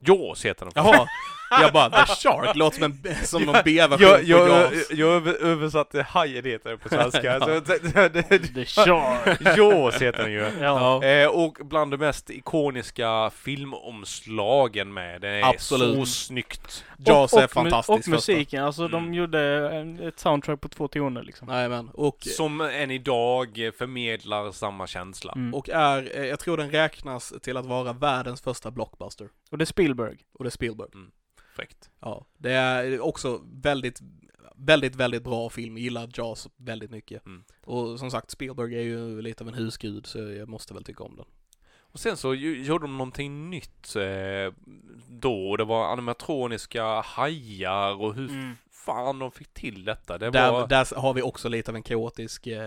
Jaws 0.01 0.45
heter 0.45 0.65
den. 0.65 0.73
Jaha, 0.75 1.07
jag 1.51 1.73
bara 1.73 1.91
The 1.91 2.15
Shark 2.15 2.57
låter 2.57 2.79
som 2.81 2.85
en, 2.85 3.27
som 3.27 3.43
någon 3.43 3.57
B-version 3.65 4.09
jag, 4.09 4.21
på 4.21 4.27
jag, 4.27 4.73
jag 4.91 5.09
över, 5.09 5.35
översatte 5.35 6.03
Hajen 6.03 6.45
heter 6.45 6.71
den 6.71 6.79
på 6.79 6.89
svenska. 6.89 7.21
Ja. 7.41 7.41
Så, 7.41 7.61
det, 7.79 8.09
det, 8.09 8.39
The 8.39 8.65
Shark. 8.65 9.57
Jaws 9.59 10.03
heter 10.03 10.23
den 10.23 10.33
ju. 10.33 10.47
Ja. 10.61 11.05
Eh, 11.05 11.29
och 11.29 11.59
bland 11.61 11.91
de 11.91 11.97
mest 11.97 12.31
ikoniska 12.31 13.31
filmomslagen 13.35 14.93
med. 14.93 15.21
Det 15.21 15.29
är 15.29 15.45
Absolut. 15.45 15.99
så 15.99 16.07
snyggt. 16.07 16.85
Jaws 16.97 17.33
och, 17.33 17.43
är 17.43 17.47
fantastiskt 17.47 18.07
Och 18.07 18.09
musiken, 18.09 18.65
alltså 18.65 18.81
Mm. 18.81 18.93
de 18.93 19.15
gjorde 19.15 19.71
en, 19.71 20.01
ett 20.09 20.19
soundtrack 20.19 20.61
på 20.61 20.69
två 20.69 20.89
toner 20.89 21.23
liksom. 21.23 21.49
Nej 21.49 21.69
men, 21.69 21.89
och, 21.89 22.17
Som 22.21 22.61
än 22.61 22.91
idag 22.91 23.71
förmedlar 23.79 24.53
samma 24.53 24.87
känsla. 24.87 25.33
Mm. 25.37 25.55
och 25.55 25.69
är, 25.69 26.19
eh, 26.19 26.27
jag 26.27 26.39
tror 26.39 26.57
den 26.57 26.71
räknas 26.71 27.33
till 27.43 27.57
att 27.57 27.67
vara 27.67 27.93
världens 27.93 28.41
första 28.41 28.71
blockbuster. 28.71 29.29
Och 29.51 29.59
det 29.59 29.65
är 29.65 29.67
Spielberg. 29.67 30.17
Och 30.39 30.45
det 30.45 30.49
är 30.49 30.51
Spielberg. 30.51 30.89
Fräckt. 31.61 31.91
Ja, 32.01 32.27
det 32.39 32.53
är 32.53 33.01
också 33.01 33.41
väldigt, 33.63 34.01
väldigt, 34.57 34.97
väldigt 34.97 35.25
bra 35.25 35.51
film. 35.51 35.77
Jag 35.77 35.83
gillar 35.83 36.09
Jaws 36.15 36.49
väldigt 36.57 36.91
mycket. 36.91 37.27
Mm. 37.27 37.45
Och 37.65 37.99
som 37.99 38.11
sagt, 38.11 38.31
Spielberg 38.31 38.75
är 38.75 38.83
ju 38.83 39.23
lite 39.23 39.45
av 39.45 39.49
en 39.49 39.55
husgud, 39.55 40.07
så 40.07 40.19
jag 40.19 40.49
måste 40.49 40.75
väl 40.75 40.85
tycka 40.85 41.05
om 41.05 41.17
den. 41.17 41.27
Och 41.93 42.01
sen 42.01 42.17
så 42.17 42.35
gjorde 42.35 42.85
de 42.85 42.99
någonting 42.99 43.51
nytt 43.51 43.97
eh, 43.97 44.55
då. 45.09 45.57
Det 45.57 45.65
var 45.65 45.93
animatroniska 45.93 46.85
hajar 47.01 48.01
och 48.01 48.15
hur 48.15 48.29
Mm. 48.29 48.57
Fan 48.87 49.19
de 49.19 49.31
fick 49.31 49.55
till 49.55 49.85
detta. 49.85 50.19
Det 50.19 50.31
Där, 50.31 50.53
var... 50.53 50.67
där 50.67 51.01
har 51.01 51.15
vi 51.15 51.23
också 51.23 51.49
lite 51.49 51.71
av 51.71 51.77
en 51.77 51.83
kaotisk 51.83 52.47
eh, 52.47 52.61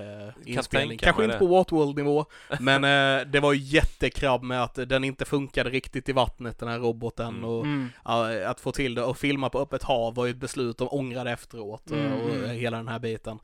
inspelning. 0.46 0.90
tänka 0.90 1.06
Kanske 1.06 1.24
inte 1.24 1.36
det. 1.36 1.40
på 1.40 1.48
Waterworld-nivå, 1.48 2.26
men 2.60 2.84
eh, 2.84 3.26
det 3.28 3.40
var 3.40 3.54
jättekrabb 3.54 4.44
med 4.44 4.64
att 4.64 4.76
den 4.76 5.04
inte 5.04 5.26
funkade 5.26 5.70
riktigt 5.70 6.10
i 6.10 6.12
vattnet, 6.12 6.60
den 6.60 6.70
här 6.70 6.80
roboten. 6.80 7.28
Mm. 7.28 7.44
Och 7.44 7.64
Mm. 7.64 7.90
ja, 8.06 8.46
att 8.50 8.60
få 8.60 8.72
till 8.72 8.96
det 8.96 9.04
och 9.04 9.18
filma 9.18 9.50
på 9.50 9.60
öppet 9.60 9.84
hav 9.84 10.16
var 10.16 10.26
ju 10.26 10.32
ett 10.32 10.38
beslut 10.38 10.78
de 10.78 10.88
ångrade 10.92 11.32
efteråt. 11.32 11.92
Mm, 11.92 12.14
och 12.14 12.30
mm. 12.30 12.50
hela 12.50 12.78
den 12.78 12.88
här 12.88 13.00
biten. 13.00 13.40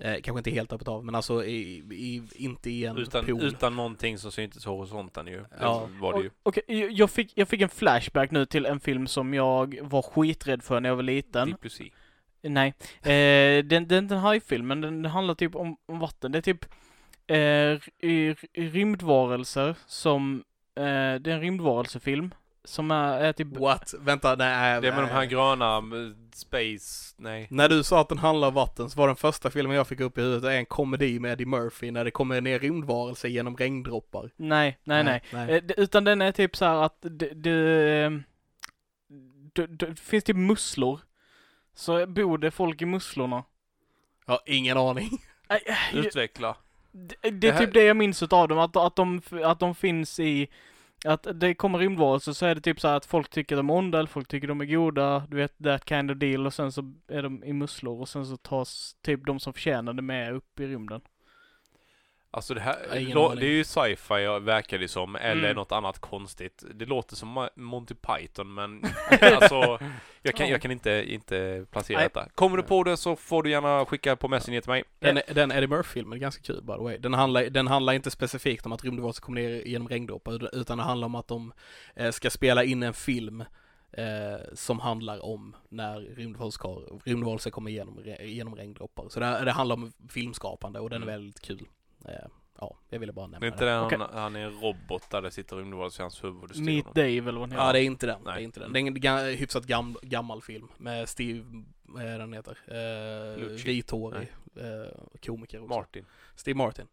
Eh, 0.00 0.14
kanske 0.22 0.38
inte 0.38 0.50
helt 0.50 0.72
öppet 0.72 0.86
hav, 0.88 1.04
men 1.04 1.14
alltså 1.14 1.44
i, 1.44 1.84
i, 1.90 2.22
inte 2.34 2.70
i 2.70 2.84
en 2.84 2.96
Utan, 2.98 3.24
pool. 3.26 3.42
utan 3.44 3.76
någonting 3.76 4.18
som 4.18 4.32
syntes 4.32 4.64
horisonten 4.64 5.26
ju. 5.26 5.44
Ja. 5.60 5.88
var 6.00 6.12
det 6.12 6.22
ju. 6.22 6.30
Okej, 6.42 6.62
jag- 6.66 6.90
jag 6.92 7.10
fick, 7.10 7.32
jag 7.34 7.48
fick 7.48 7.60
en 7.60 7.68
flashback 7.68 8.30
nu 8.30 8.46
till 8.46 8.66
en 8.66 8.80
film 8.80 9.06
som 9.06 9.34
jag 9.34 9.78
var 9.82 10.02
skiträdd 10.02 10.62
för 10.62 10.80
när 10.80 10.88
jag 10.88 10.96
var 10.96 11.02
liten. 11.02 11.48
Deep 11.62 11.72
Sea. 11.72 11.86
Nej. 12.42 12.74
Eh, 13.02 13.64
den, 13.64 13.88
den, 13.88 14.08
den 14.08 14.18
hajfilmen, 14.18 14.80
den, 14.80 15.02
den 15.02 15.12
handlar 15.12 15.34
typ 15.34 15.54
om, 15.54 15.76
om 15.86 15.98
vatten. 15.98 16.32
Det 16.32 16.38
är 16.38 16.42
typ 16.42 16.64
eh, 17.26 17.78
rymdvarelser 18.70 19.74
som, 19.86 20.44
eh, 20.76 20.82
det 20.82 21.26
är 21.26 21.28
en 21.28 21.40
rymdvarelsefilm. 21.40 22.34
Som 22.64 22.90
är, 22.90 23.20
är 23.20 23.32
typ, 23.32 23.56
What? 23.56 23.94
Vänta, 24.00 24.34
nej. 24.36 24.80
Det 24.80 24.88
är 24.88 24.92
med 24.92 25.02
de 25.02 25.08
här 25.10 25.18
nej. 25.18 25.26
gröna, 25.28 25.76
eh, 25.76 25.82
Space, 26.34 27.14
nej. 27.18 27.46
När 27.50 27.68
du 27.68 27.82
sa 27.82 28.00
att 28.00 28.08
den 28.08 28.18
handlar 28.18 28.48
om 28.48 28.54
vatten 28.54 28.90
så 28.90 28.98
var 28.98 29.06
den 29.06 29.16
första 29.16 29.50
filmen 29.50 29.76
jag 29.76 29.86
fick 29.86 30.00
upp 30.00 30.18
i 30.18 30.20
huvudet 30.20 30.50
en 30.50 30.66
komedi 30.66 31.18
med 31.18 31.32
Eddie 31.32 31.44
Murphy 31.46 31.90
när 31.90 32.04
det 32.04 32.10
kommer 32.10 32.40
ner 32.40 32.58
rymdvarelser 32.58 33.28
genom 33.28 33.56
regndroppar. 33.56 34.30
nej, 34.36 34.78
nej, 34.84 35.04
nej. 35.04 35.22
nej. 35.32 35.50
Eh, 35.56 35.62
det- 35.62 35.74
utan 35.80 36.04
den 36.04 36.22
är 36.22 36.32
typ 36.32 36.56
så 36.56 36.64
här 36.64 36.74
att 36.84 36.96
det, 37.00 37.28
det, 37.34 38.22
det, 39.54 39.66
det 39.66 39.98
finns 40.00 40.24
typ 40.24 40.36
musslor. 40.36 41.00
Så 41.74 42.06
bor 42.06 42.38
det 42.38 42.50
folk 42.50 42.82
i 42.82 42.86
musslorna. 42.86 43.44
Jag 44.26 44.32
har 44.32 44.40
ingen 44.46 44.76
aning. 44.78 45.10
Nej, 45.48 45.62
eh, 45.66 45.74
jag- 45.94 46.04
Utveckla. 46.06 46.56
Det, 46.92 47.14
det 47.22 47.28
är 47.28 47.32
Det 47.32 47.52
här- 47.52 47.58
typ 47.66 47.74
det 47.74 47.82
jag 47.84 47.96
minns 47.96 48.22
utav 48.22 48.48
dem, 48.48 48.58
att, 48.58 48.76
att, 48.76 48.96
de, 48.96 49.20
att 49.44 49.60
de 49.60 49.74
finns 49.74 50.20
i 50.20 50.48
att 51.04 51.26
det 51.34 51.54
kommer 51.54 51.78
rymdvarelser 51.78 52.32
så 52.32 52.46
är 52.46 52.54
det 52.54 52.60
typ 52.60 52.80
så 52.80 52.88
här 52.88 52.96
att 52.96 53.06
folk 53.06 53.30
tycker 53.30 53.56
de 53.56 53.70
är 53.70 53.74
onda 53.74 53.98
eller 53.98 54.08
folk 54.08 54.28
tycker 54.28 54.48
de 54.48 54.60
är 54.60 54.64
goda, 54.64 55.26
du 55.28 55.36
vet 55.36 55.58
that 55.64 55.88
kind 55.88 56.10
of 56.10 56.16
deal 56.16 56.46
och 56.46 56.54
sen 56.54 56.72
så 56.72 56.92
är 57.08 57.22
de 57.22 57.44
i 57.44 57.52
musslor 57.52 58.00
och 58.00 58.08
sen 58.08 58.26
så 58.26 58.36
tas 58.36 58.96
typ 59.02 59.26
de 59.26 59.40
som 59.40 59.52
förtjänar 59.52 59.92
det 59.92 60.02
med 60.02 60.34
upp 60.34 60.60
i 60.60 60.66
rymden. 60.66 61.00
Alltså 62.32 62.54
det 62.54 62.60
här, 62.60 62.76
det 63.36 63.46
är 63.46 63.50
ju 63.50 63.64
sci-fi 63.64 64.38
verkar 64.40 64.78
det 64.78 64.88
som, 64.88 65.16
eller 65.16 65.44
Mm. 65.44 65.56
något 65.56 65.72
annat 65.72 65.98
konstigt. 65.98 66.64
Det 66.74 66.86
låter 66.86 67.16
som 67.16 67.48
Monty 67.56 67.94
Python 67.94 68.54
men 68.54 68.82
alltså, 69.20 69.78
jag 70.22 70.34
kan, 70.34 70.46
Ja. 70.46 70.52
jag 70.52 70.62
kan 70.62 70.70
inte, 70.70 71.04
inte 71.08 71.66
placera 71.70 71.98
Nej. 71.98 72.04
detta. 72.08 72.28
Kommer 72.34 72.56
du 72.56 72.62
på 72.62 72.84
det 72.84 72.96
så 72.96 73.16
får 73.16 73.42
du 73.42 73.50
gärna 73.50 73.84
skicka 73.86 74.16
på 74.16 74.28
Messenger 74.28 74.60
till 74.60 74.70
mig. 74.70 74.84
Den, 74.98 75.20
den 75.34 75.52
Eddie 75.52 75.66
Murphy-filmen 75.66 76.12
är 76.16 76.20
ganska 76.20 76.42
kul 76.42 76.62
by 76.62 76.72
the 76.72 76.82
way. 76.82 76.98
Den 76.98 77.14
handlar, 77.14 77.42
den 77.44 77.66
handlar 77.66 77.92
inte 77.92 78.10
specifikt 78.10 78.66
om 78.66 78.72
att 78.72 78.84
rymdvarelser 78.84 79.22
kommer 79.22 79.40
ner 79.40 79.66
genom 79.66 79.88
regndroppar 79.88 80.54
utan 80.60 80.78
det 80.78 80.84
handlar 80.84 81.06
om 81.06 81.14
att 81.14 81.28
de 81.28 81.52
eh, 81.94 82.10
ska 82.10 82.30
spela 82.30 82.64
in 82.64 82.82
en 82.82 82.94
film 82.94 83.40
eh, 83.92 84.04
som 84.54 84.80
handlar 84.80 85.24
om 85.24 85.56
när 85.68 86.00
rymdvarelser, 87.04 87.50
kommer 87.50 87.70
genom, 87.70 87.98
genom 88.20 88.54
regndroppar. 88.54 89.08
Så 89.08 89.20
det, 89.20 89.44
det 89.44 89.50
handlar 89.52 89.76
om 89.76 89.92
filmskapande 90.08 90.80
och 90.80 90.90
den 90.90 91.02
är 91.02 91.06
Mm. 91.06 91.14
väldigt 91.20 91.40
kul. 91.40 91.66
Eh, 92.08 92.14
ja, 92.60 92.76
jag 92.88 92.98
ville 92.98 93.12
bara 93.12 93.26
Det 93.26 93.30
nämna 93.32 93.46
är 93.46 93.50
inte 93.52 93.64
den 93.64 93.84
Okej. 93.84 93.98
han, 93.98 94.08
han 94.12 94.36
är 94.36 94.40
en 94.40 94.60
robot 94.60 95.10
där 95.10 95.22
det 95.22 95.30
sitter 95.30 95.56
rymdvarelser 95.56 96.00
i 96.00 96.04
hans 96.04 96.24
huvud 96.24 96.56
Meet. 96.56 96.84
Dave 96.94 97.08
eller 97.18 97.32
vad 97.40 97.48
den 97.48 97.58
Ja, 97.58 97.62
heter. 97.64 97.72
det 97.72 97.80
är 97.80 97.84
inte 97.84 98.06
den. 98.06 98.24
Det 98.24 98.30
är 98.30 98.34
Nej. 98.34 98.44
inte 98.44 98.60
den. 98.60 98.72
Det 98.72 98.78
är 98.78 98.86
en 98.86 98.96
ga- 98.96 99.34
hyfsat 99.36 99.64
gam, 99.66 99.96
gammal 100.02 100.42
film 100.42 100.68
med 100.78 101.08
Steve, 101.08 101.44
vad 101.82 102.02
är 102.04 102.18
den 102.18 102.32
heter? 102.32 102.58
Eh, 102.66 103.64
vithårig 103.64 104.32
eh, 104.56 105.18
komiker 105.26 105.62
också. 105.62 105.74
Martin. 105.78 106.06
Steve 106.36 106.56
Martin. 106.58 106.86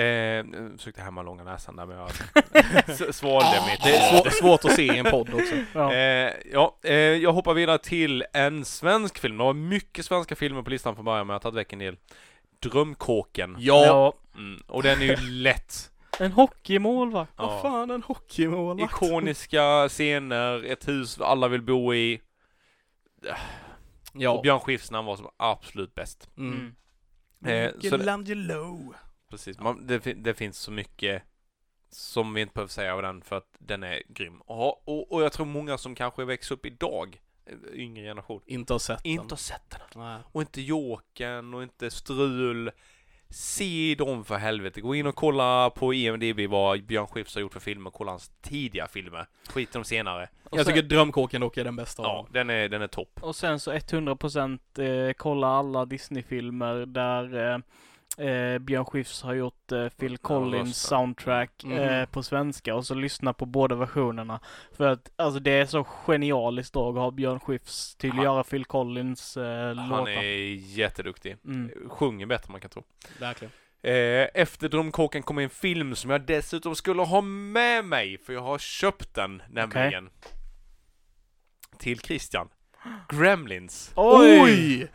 Eh, 0.00 0.44
nu 0.44 0.74
försökte 0.78 1.02
hämma 1.02 1.22
långa 1.22 1.44
näsan 1.44 1.76
där 1.76 1.86
men 1.86 1.96
jag 1.96 2.10
svalde 3.14 3.62
mitt. 3.70 3.82
Det 3.84 3.96
är 3.96 4.12
svå- 4.12 4.30
svårt 4.30 4.64
att 4.64 4.72
se 4.72 4.82
i 4.82 4.98
en 4.98 5.04
podd 5.04 5.34
också. 5.34 5.54
Ja. 5.74 5.94
Eh, 5.94 6.32
ja, 6.52 6.78
eh, 6.82 6.94
jag 6.94 7.32
hoppar 7.32 7.54
vidare 7.54 7.78
till 7.78 8.24
en 8.32 8.64
svensk 8.64 9.18
film. 9.18 9.38
Det 9.38 9.44
var 9.44 9.52
mycket 9.52 10.04
svenska 10.04 10.36
filmer 10.36 10.62
på 10.62 10.70
listan 10.70 10.94
från 10.94 11.04
början 11.04 11.26
men 11.26 11.34
jag 11.34 11.38
har 11.38 11.42
tagit 11.42 11.56
väck 11.56 11.72
en 11.72 11.78
del. 11.78 11.96
Drömkåken. 12.62 13.56
Ja. 13.58 14.12
Mm, 14.36 14.62
och 14.66 14.82
den 14.82 15.02
är 15.02 15.06
ju 15.06 15.16
lätt. 15.30 15.90
En 16.20 16.32
hockeymålvakt. 16.32 17.32
vad 17.36 17.48
Ja. 17.52 17.62
fan 17.62 17.90
en 17.90 18.02
hockeymålvakt. 18.02 18.92
Ikoniska 18.92 19.88
scener, 19.88 20.64
ett 20.64 20.88
hus 20.88 21.20
alla 21.20 21.48
vill 21.48 21.62
bo 21.62 21.94
i. 21.94 22.20
Ja. 24.12 24.30
Och 24.30 24.42
Björn 24.42 24.60
Skifs 24.60 24.90
han 24.90 25.04
var 25.04 25.16
som 25.16 25.28
absolut 25.36 25.94
bäst. 25.94 26.28
Mm. 26.38 26.74
Eh, 27.46 27.70
så 27.70 27.76
det- 27.78 27.82
Michelangelo. 27.82 28.94
Precis, 29.36 29.58
Man, 29.58 29.86
det, 29.86 29.98
det 29.98 30.34
finns 30.34 30.58
så 30.58 30.70
mycket 30.70 31.22
som 31.90 32.34
vi 32.34 32.40
inte 32.40 32.54
behöver 32.54 32.70
säga 32.70 32.94
av 32.94 33.02
den 33.02 33.22
för 33.22 33.36
att 33.36 33.48
den 33.58 33.82
är 33.82 34.02
grym. 34.08 34.40
Och, 34.40 34.88
och, 34.88 35.12
och 35.12 35.22
jag 35.22 35.32
tror 35.32 35.46
många 35.46 35.78
som 35.78 35.94
kanske 35.94 36.24
växer 36.24 36.54
upp 36.54 36.66
idag 36.66 37.20
eh, 37.46 37.54
yngre 37.80 38.04
generation 38.04 38.42
Inte 38.46 38.72
har 38.74 38.78
sett 38.78 39.00
inte 39.04 39.22
den. 39.22 39.30
har 39.30 39.36
sett 39.36 39.70
den. 39.70 39.80
Nej. 40.02 40.18
Och 40.32 40.40
inte 40.40 40.60
Jokern 40.60 41.54
och 41.54 41.62
inte 41.62 41.90
Strul. 41.90 42.70
Se 43.30 43.94
dem 43.98 44.24
för 44.24 44.36
helvete. 44.36 44.80
Gå 44.80 44.94
in 44.94 45.06
och 45.06 45.14
kolla 45.14 45.70
på 45.70 45.94
IMDB 45.94 46.40
vad 46.50 46.84
Björn 46.84 47.06
Skifs 47.06 47.34
har 47.34 47.40
gjort 47.42 47.52
för 47.52 47.60
filmer. 47.60 47.90
Kolla 47.90 48.10
hans 48.12 48.32
tidiga 48.40 48.86
filmer. 48.86 49.26
Skit 49.48 49.72
de 49.72 49.84
senare. 49.84 50.28
Och 50.44 50.58
Jag 50.58 50.66
sen- 50.66 50.74
tycker 50.74 50.88
Drömkåken 50.88 51.40
dock 51.40 51.56
är 51.56 51.64
den 51.64 51.76
bästa 51.76 52.02
av 52.02 52.06
Ja, 52.08 52.26
den 52.32 52.50
är, 52.50 52.68
den 52.68 52.82
är 52.82 52.86
topp. 52.86 53.18
Och 53.22 53.36
sen 53.36 53.60
så 53.60 53.72
100% 53.72 55.08
eh, 55.08 55.12
kolla 55.12 55.46
alla 55.46 55.84
Disney-filmer 55.84 56.86
där 56.86 57.52
eh, 57.54 57.58
eh, 58.16 58.58
Björn 58.58 58.84
Skifs 58.84 59.22
har 59.22 59.34
gjort 59.34 59.72
eh, 59.72 59.88
Phil 59.88 60.18
Collins 60.18 60.76
soundtrack 60.82 61.64
eh, 61.64 62.06
på 62.06 62.22
svenska 62.22 62.74
och 62.74 62.86
så 62.86 62.94
lyssna 62.94 63.32
på 63.32 63.46
båda 63.46 63.74
versionerna. 63.74 64.40
För 64.72 64.88
att 64.88 65.10
alltså 65.16 65.40
det 65.40 65.50
är 65.50 65.66
så 65.66 65.84
genialiskt 65.84 66.72
då 66.74 66.88
att 66.88 66.94
ha 66.94 67.10
Björn 67.10 67.40
Skifs 67.40 67.96
till 67.96 68.10
att 68.10 68.16
Han- 68.16 68.24
göra 68.24 68.44
Phil 68.44 68.64
Collins 68.64 69.36
eh, 69.36 69.76
Han 69.76 69.88
låtar. 69.88 70.08
är 70.08 70.54
jätteduktig. 70.54 71.36
Mm. 71.44 71.70
Sjunger 71.88 72.26
bättre 72.26 72.46
än 72.46 72.52
man 72.52 72.60
kan 72.60 72.70
tro. 72.70 72.82
Verkligen. 73.20 73.52
Eh, 73.82 74.28
efter 74.34 74.68
Drömkåken 74.68 75.22
kommer 75.22 75.42
en 75.42 75.50
film 75.50 75.94
som 75.94 76.10
jag 76.10 76.20
dessutom 76.26 76.74
skulle 76.74 77.02
ha 77.02 77.20
med 77.20 77.84
mig, 77.84 78.18
för 78.18 78.32
jag 78.32 78.40
har 78.42 78.58
köpt 78.58 79.14
den 79.14 79.42
nämligen. 79.50 80.10
Till 81.78 82.00
Christian. 82.00 82.48
Gremlins. 83.08 83.92
Oj! 83.94 84.86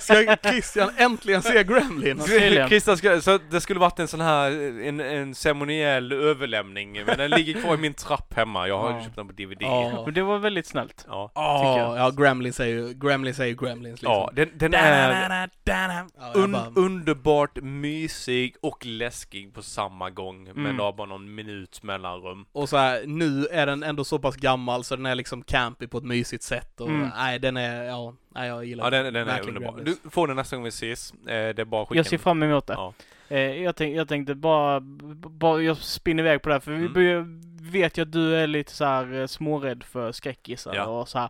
Ska 0.00 0.36
Christian 0.42 0.90
äntligen 0.96 1.42
se 1.42 1.64
Gremlins? 1.64 2.26
Tydligen. 2.26 2.68
Christian 2.68 2.96
ska, 2.96 3.20
så 3.20 3.38
det 3.50 3.60
skulle 3.60 3.80
varit 3.80 3.98
en 3.98 4.08
sån 4.08 4.20
här, 4.20 4.50
en, 4.82 5.00
en 5.00 5.34
ceremoniell 5.34 6.12
överlämning, 6.12 6.92
men 7.06 7.18
den 7.18 7.30
ligger 7.30 7.60
kvar 7.62 7.74
i 7.74 7.78
min 7.78 7.94
trapp 7.94 8.34
hemma. 8.34 8.68
Jag 8.68 8.78
har 8.78 8.90
Ja. 8.90 9.02
köpt 9.04 9.16
den 9.16 9.26
på 9.26 9.32
DVD. 9.32 9.56
Ja. 9.62 10.02
Men 10.04 10.14
det 10.14 10.22
var 10.22 10.38
väldigt 10.38 10.66
snällt. 10.66 11.04
Ja. 11.08 11.28
tycker 11.34 11.82
jag. 11.84 11.98
Ja, 11.98 12.10
Gremlins 12.10 12.60
är 12.60 12.66
ju, 12.66 12.94
Gremlins 12.94 13.40
är 13.40 13.46
ju 13.46 13.54
Gremlins 13.54 14.02
liksom. 14.02 14.12
Ja, 14.12 14.30
den, 14.34 14.50
den 14.54 14.74
är 14.74 15.48
Ja, 15.64 15.98
jag 16.20 16.36
un, 16.36 16.52
bara- 16.52 16.72
underbart 16.76 17.56
mysig 17.62 18.54
och 18.62 18.86
läskig 18.86 19.54
på 19.54 19.62
samma 19.62 20.10
gång, 20.10 20.44
men 20.44 20.56
Mm. 20.64 20.76
det 20.76 20.82
har 20.82 20.92
bara 20.92 21.06
någon 21.06 21.34
minut 21.34 21.82
mellanrum. 21.82 22.46
Och 22.52 22.68
så 22.68 22.76
här, 22.76 23.02
nu 23.06 23.46
är 23.46 23.66
den 23.66 23.82
ändå 23.82 24.04
så 24.04 24.18
pass 24.18 24.36
gammal 24.36 24.84
så 24.84 24.96
den 24.96 25.06
är 25.06 25.14
liksom 25.14 25.42
campy 25.42 25.86
på 25.86 25.98
ett 25.98 26.04
mysigt 26.04 26.42
sätt 26.42 26.80
och 26.80 26.88
Mm. 26.88 27.10
nej 27.16 27.27
den 27.38 27.56
är, 27.56 27.84
ja, 27.84 28.14
nej 28.28 28.48
jag 28.48 28.64
gillar 28.64 28.84
Ja, 28.84 28.90
den, 28.90 29.04
den 29.04 29.16
är 29.16 29.24
verkligen 29.24 29.56
underbar. 29.56 29.80
Du 29.84 30.10
får 30.10 30.26
den 30.26 30.36
nästa 30.36 30.56
gång 30.56 30.62
vi 30.64 30.68
ses. 30.68 31.12
Eh, 31.12 31.18
det 31.26 31.58
är 31.58 31.64
bara 31.64 31.82
att 31.82 31.88
skicka 31.88 31.98
Jag 31.98 32.06
ser 32.06 32.18
fram 32.18 32.42
emot 32.42 32.66
det. 32.66 32.72
Ja. 32.72 32.92
Eh, 33.28 33.38
jag, 33.62 33.76
tänk, 33.76 33.96
jag 33.96 34.08
tänkte 34.08 34.34
bara, 34.34 34.80
bara, 34.80 35.62
jag 35.62 35.76
spinner 35.76 36.22
iväg 36.22 36.42
på 36.42 36.48
det 36.48 36.54
här 36.54 36.60
för 36.60 36.70
vi 36.70 36.76
Mm. 36.78 36.92
börjar- 36.92 37.24
vet 37.72 37.98
ju 37.98 38.02
att 38.02 38.12
du 38.12 38.36
är 38.36 38.46
lite 38.46 38.72
så 38.72 38.84
här 38.84 39.14
eh, 39.20 39.26
smårädd 39.26 39.82
för 39.84 40.12
skräckisar 40.12 40.74
Ja. 40.74 40.84
och 40.86 41.08
så 41.08 41.18
här. 41.18 41.28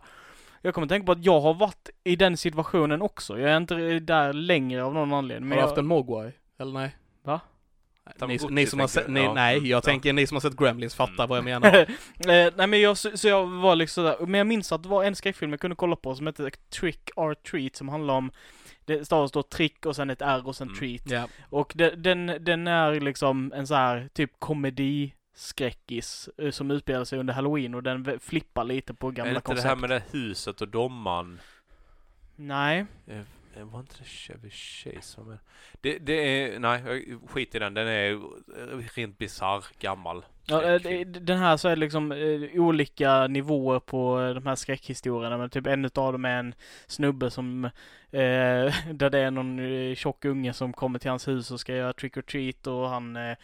Jag 0.61 0.73
kommer 0.73 0.87
tänka 0.87 1.05
på 1.05 1.11
att 1.11 1.25
jag 1.25 1.39
har 1.41 1.53
varit 1.53 1.89
i 2.03 2.15
den 2.15 2.37
situationen 2.37 3.01
också. 3.01 3.39
Jag 3.39 3.51
är 3.51 3.57
inte 3.57 3.75
där 3.99 4.33
längre 4.33 4.83
av 4.83 4.93
någon 4.93 5.13
anledning. 5.13 5.43
Har 5.43 5.49
Men 5.49 5.57
du 5.57 5.61
jag, 5.61 5.67
haft 5.67 5.77
en 5.77 5.87
mogwai? 5.87 6.31
Eller 6.59 6.71
nej? 6.71 6.95
Ni, 8.27 8.39
ni 8.49 8.65
som 8.65 8.79
har 8.79 8.87
sett, 8.87 9.07
ni, 9.07 9.19
Ja. 9.23 9.33
nej, 9.33 9.57
Mm. 9.57 9.69
jag 9.69 9.77
Ja. 9.77 9.81
tänker 9.81 10.13
ni 10.13 10.27
som 10.27 10.35
har 10.35 10.41
sett 10.41 10.55
Gremlins 10.57 10.95
fattar 10.95 11.13
Mm. 11.23 11.27
vad 11.29 11.37
jag 11.37 11.43
menar. 11.45 11.73
eh, 11.79 12.53
nej 12.57 12.67
men 12.67 12.81
jag, 12.81 12.97
så, 12.97 13.17
så 13.17 13.27
jag 13.27 13.45
var 13.47 13.75
liksom 13.75 14.03
där. 14.03 14.15
Men 14.19 14.33
jag 14.37 14.47
minns 14.47 14.71
att 14.71 14.83
det 14.83 14.89
var 14.89 15.03
en 15.03 15.15
skräckfilm 15.15 15.51
jag 15.51 15.59
kunde 15.59 15.75
kolla 15.75 15.95
på 15.95 16.15
som 16.15 16.25
hette 16.27 16.51
Trick 16.79 17.09
or 17.15 17.33
Treat 17.33 17.75
som 17.75 17.89
handlar 17.89 18.13
om 18.13 18.31
det 18.85 19.05
stavas 19.05 19.31
då 19.31 19.43
trick 19.43 19.85
och 19.85 19.95
sen 19.95 20.09
ett 20.09 20.21
R 20.21 20.47
och 20.47 20.55
sen 20.55 20.67
Mm. 20.67 20.79
treat. 20.79 21.01
ja. 21.05 21.27
Och 21.49 21.71
den, 21.75 22.01
den, 22.03 22.37
den 22.41 22.67
är 22.67 22.99
liksom 22.99 23.53
en 23.55 23.67
så 23.67 23.75
här 23.75 24.09
typ 24.13 24.31
komediskräckis 24.39 26.29
eh, 26.37 26.51
som 26.51 26.71
utspelar 26.71 27.05
sig 27.05 27.19
under 27.19 27.33
halloween 27.33 27.75
och 27.75 27.83
den 27.83 28.19
flippar 28.19 28.63
lite 28.63 28.93
på 28.93 29.07
Är 29.07 29.11
gamla 29.11 29.31
det 29.33 29.35
inte 29.37 29.45
koncept. 29.45 29.63
det 29.63 29.69
här 29.69 29.75
med 29.75 29.89
det 29.89 30.03
huset 30.11 30.61
och 30.61 30.67
domaren? 30.67 31.39
Nej. 32.35 32.85
Eh, 33.55 33.63
Var 33.63 33.79
inte 33.79 33.95
det 33.99 34.05
Chevy 34.05 34.49
Chase 34.49 35.01
som 35.01 35.31
är... 35.31 35.39
Det, 35.81 35.97
det 35.97 36.13
är... 36.13 36.59
Nej, 36.59 36.81
skit 37.27 37.55
i 37.55 37.59
den. 37.59 37.73
Den 37.73 37.87
är 37.87 38.19
rent 38.95 39.17
bisarr 39.17 39.65
gammal. 39.79 40.25
Ja, 40.45 40.63
eh, 40.63 41.07
den 41.07 41.37
här 41.37 41.57
så 41.57 41.67
är 41.67 41.75
det 41.75 41.79
liksom 41.79 42.11
eh, 42.11 42.61
olika 42.61 43.27
nivåer 43.27 43.79
på 43.79 44.31
de 44.35 44.45
här 44.45 44.55
skräckhistorierna. 44.55 45.37
Men 45.37 45.49
typ 45.49 45.67
en 45.67 45.85
utav 45.85 46.11
dem 46.11 46.25
är 46.25 46.39
en 46.39 46.53
snubbe 46.87 47.31
som, 47.31 47.65
eh, 47.65 47.71
där 48.93 49.09
det 49.09 49.19
är 49.19 49.31
någon 49.31 49.95
tjock 49.95 50.25
unge 50.25 50.53
som 50.53 50.73
kommer 50.73 50.99
till 50.99 51.09
hans 51.09 51.27
hus 51.27 51.51
och 51.51 51.59
ska 51.59 51.75
göra 51.75 51.93
trick 51.93 52.17
or 52.17 52.21
treat 52.21 52.67
och 52.67 52.89
han 52.89 53.15
eh, 53.15 53.37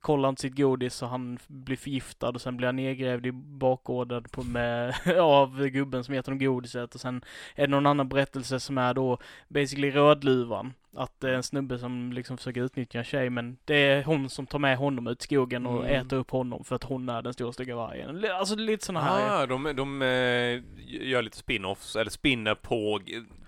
kollar 0.00 0.28
inte 0.28 0.42
sitt 0.42 0.56
godis 0.56 1.02
och 1.02 1.08
han 1.08 1.38
blir 1.46 1.76
förgiftad 1.76 2.28
och 2.28 2.40
sen 2.40 2.56
blir 2.56 2.68
han 2.68 2.76
nedgrävd 2.76 3.26
i 3.26 3.32
bakgården 3.32 4.24
på 4.24 4.42
med, 4.42 4.94
av 5.20 5.66
gubben 5.66 6.04
som 6.04 6.14
gett 6.14 6.26
honom 6.26 6.38
godiset 6.38 6.94
och 6.94 7.00
sen 7.00 7.24
är 7.54 7.66
det 7.66 7.70
någon 7.70 7.86
annan 7.86 8.08
berättelse 8.08 8.60
som 8.60 8.78
är 8.78 8.94
då 8.94 9.18
basically 9.48 9.90
Rödluvan. 9.90 10.72
Att 10.96 11.20
det 11.20 11.28
är 11.30 11.32
en 11.34 11.42
snubbe 11.42 11.78
som 11.78 12.12
liksom 12.12 12.36
försöker 12.36 12.62
utnyttja 12.62 12.98
en 12.98 13.04
tjej 13.04 13.30
men 13.30 13.56
det 13.64 13.74
är 13.76 14.02
hon 14.04 14.28
som 14.30 14.46
tar 14.46 14.58
med 14.58 14.76
honom 14.76 15.06
ut 15.06 15.20
i 15.20 15.24
skogen 15.24 15.66
och 15.66 15.84
Mm. 15.86 16.06
äter 16.06 16.16
upp 16.16 16.30
honom 16.30 16.64
för 16.64 16.76
att 16.76 16.84
hon 16.84 17.08
är 17.08 17.22
den 17.22 17.32
stora 17.32 17.52
stygga 17.52 17.76
vargen. 17.76 18.24
Alltså 18.32 18.54
lite 18.56 18.86
sådana 18.86 19.04
här. 19.04 19.42
Ah, 19.42 19.46
de, 19.46 19.76
de 19.76 20.02
eh, 20.02 20.62
gör 21.08 21.22
lite 21.22 21.36
spin-offs, 21.36 21.96
eller 21.96 22.10
spinner 22.10 22.54
på 22.54 23.00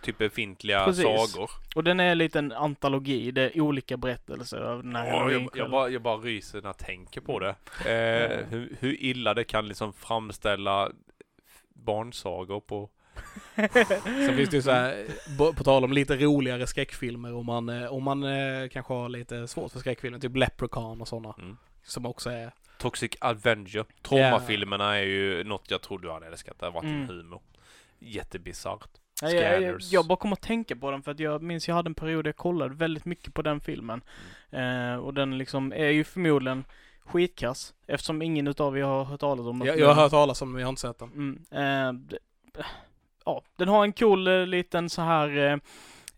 typ 0.03 0.19
befintliga 0.19 0.85
Precis. 0.85 1.05
sagor. 1.05 1.51
Och 1.75 1.85
den 1.85 2.01
är 2.01 2.13
en 2.13 2.19
liten 2.19 2.53
antologi, 2.53 3.31
det 3.31 3.57
är 3.57 3.61
olika 3.61 3.97
berättelser 3.97 4.61
av 4.61 4.83
den 4.83 4.97
här 4.97 5.07
Ja, 5.07 5.31
jag, 5.31 5.49
jag, 5.55 5.71
bara, 5.71 5.89
jag 5.89 6.03
bara 6.03 6.17
ryser 6.17 6.61
när 6.63 6.69
jag 6.69 6.79
tänker 6.79 7.21
på 7.21 7.39
det. 7.39 7.55
Eh, 7.91 8.47
hur, 8.49 8.77
hur 8.81 9.03
illa 9.03 9.35
det 9.35 9.45
kan 9.45 9.69
liksom 9.69 9.93
framställa 9.93 10.91
barnsagor 11.75 12.61
på... 12.61 12.91
Sen 14.05 14.37
finns 14.37 14.51
det 14.51 14.57
ju 14.57 14.63
så 14.63 14.71
här, 14.71 15.07
på, 15.39 15.65
tal 15.65 15.85
om 15.85 15.93
lite 15.93 16.17
roligare 16.17 16.67
skräckfilmer 16.67 17.35
om 17.35 17.47
man, 17.47 17.69
eh, 17.69 17.93
om 17.93 18.03
man 18.03 18.25
eh, 18.25 18.69
kanske 18.69 18.93
har 18.93 19.09
lite 19.09 19.49
svårt 19.49 19.73
för 19.73 19.79
skräckfilmer, 19.79 20.19
typ 20.19 20.37
Leprechaun 20.37 21.01
och 21.01 21.09
sådana. 21.09 21.35
Mm. 21.39 21.57
Som 21.85 22.07
också 22.07 22.31
är, 22.31 22.53
Toxic 22.79 23.13
Avenger. 23.21 23.85
Traumafilmerna 24.03 24.99
är 24.99 25.03
ju 25.03 25.45
något 25.45 25.71
jag 25.71 25.83
tror 25.83 25.99
du 25.99 26.11
hade 26.11 26.27
älskat. 26.27 26.59
Det 26.59 26.67
har 26.67 26.73
varit 26.73 26.85
Mm. 26.85 27.09
humor. 27.09 27.41
Jättebisarrt. 27.99 28.89
Jag, 29.23 29.63
jag, 29.63 29.81
jag 29.81 30.07
bara 30.07 30.17
kom 30.17 30.33
att 30.33 30.41
tänka 30.41 30.77
på 30.77 30.91
den 30.91 31.03
för 31.03 31.11
att 31.11 31.19
jag 31.19 31.43
minns 31.43 31.69
jag 31.69 31.75
hade 31.75 31.89
en 31.89 31.95
period 31.95 32.25
där 32.25 32.29
jag 32.29 32.37
kollade 32.37 32.75
väldigt 32.75 33.05
mycket 33.05 33.35
på 33.35 33.43
den 33.43 33.61
filmen. 33.61 34.03
Mm. 34.51 34.93
Eh, 34.93 34.99
och 34.99 35.15
den 35.15 35.39
liksom 35.39 35.73
är 35.73 35.89
ju 35.89 36.05
förmodligen 36.05 36.65
skitkass 37.05 37.75
eftersom 37.87 38.23
ingen 38.23 38.49
utav 38.49 38.79
er 38.79 38.83
har 38.83 39.05
hört 39.05 39.21
talas 39.21 39.47
om 39.47 39.59
den. 39.59 39.69
jag, 39.69 39.79
jag 39.79 39.87
har 39.87 40.03
hört 40.03 40.11
talas 40.11 40.43
om 40.43 40.49
den 40.49 40.53
men 40.53 40.61
jag 40.61 40.67
har 40.67 40.73
inte 40.73 40.81
sett 40.81 40.99
den. 40.99 41.13
Mm, 41.13 41.39
eh, 41.51 42.19
ja, 43.25 43.43
den 43.57 43.69
har 43.69 43.85
en 43.85 43.93
cool 43.93 44.29
eh, 44.29 44.47
liten 44.47 44.91
så 44.91 45.03
här 45.03 45.61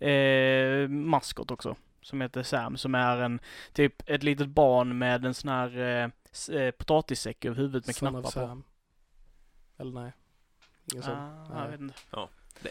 eh, 0.00 0.08
eh, 0.08 0.88
maskot 0.88 1.50
också. 1.50 1.76
Som 2.02 2.20
heter 2.20 2.42
Sam, 2.42 2.76
som 2.76 2.94
är 2.94 3.16
en 3.18 3.40
typ 3.72 4.02
ett 4.06 4.22
litet 4.22 4.48
barn 4.48 4.98
med 4.98 5.24
en 5.24 5.34
sån 5.34 5.50
här 5.50 5.78
eh, 5.78 6.56
eh, 6.56 6.70
potatissäck 6.70 7.44
över 7.44 7.56
huvudet 7.56 7.86
med 7.86 7.96
Son 7.96 8.08
knappar 8.08 8.22
på. 8.22 8.30
Sam. 8.30 8.64
Eller 9.78 9.92
nej. 9.92 10.12
Ingen 10.92 11.02
sån. 11.02 11.12
Ah, 11.12 11.48
Nej. 11.50 11.62
jag 11.62 11.70
vet 11.70 11.80
inte. 11.80 11.94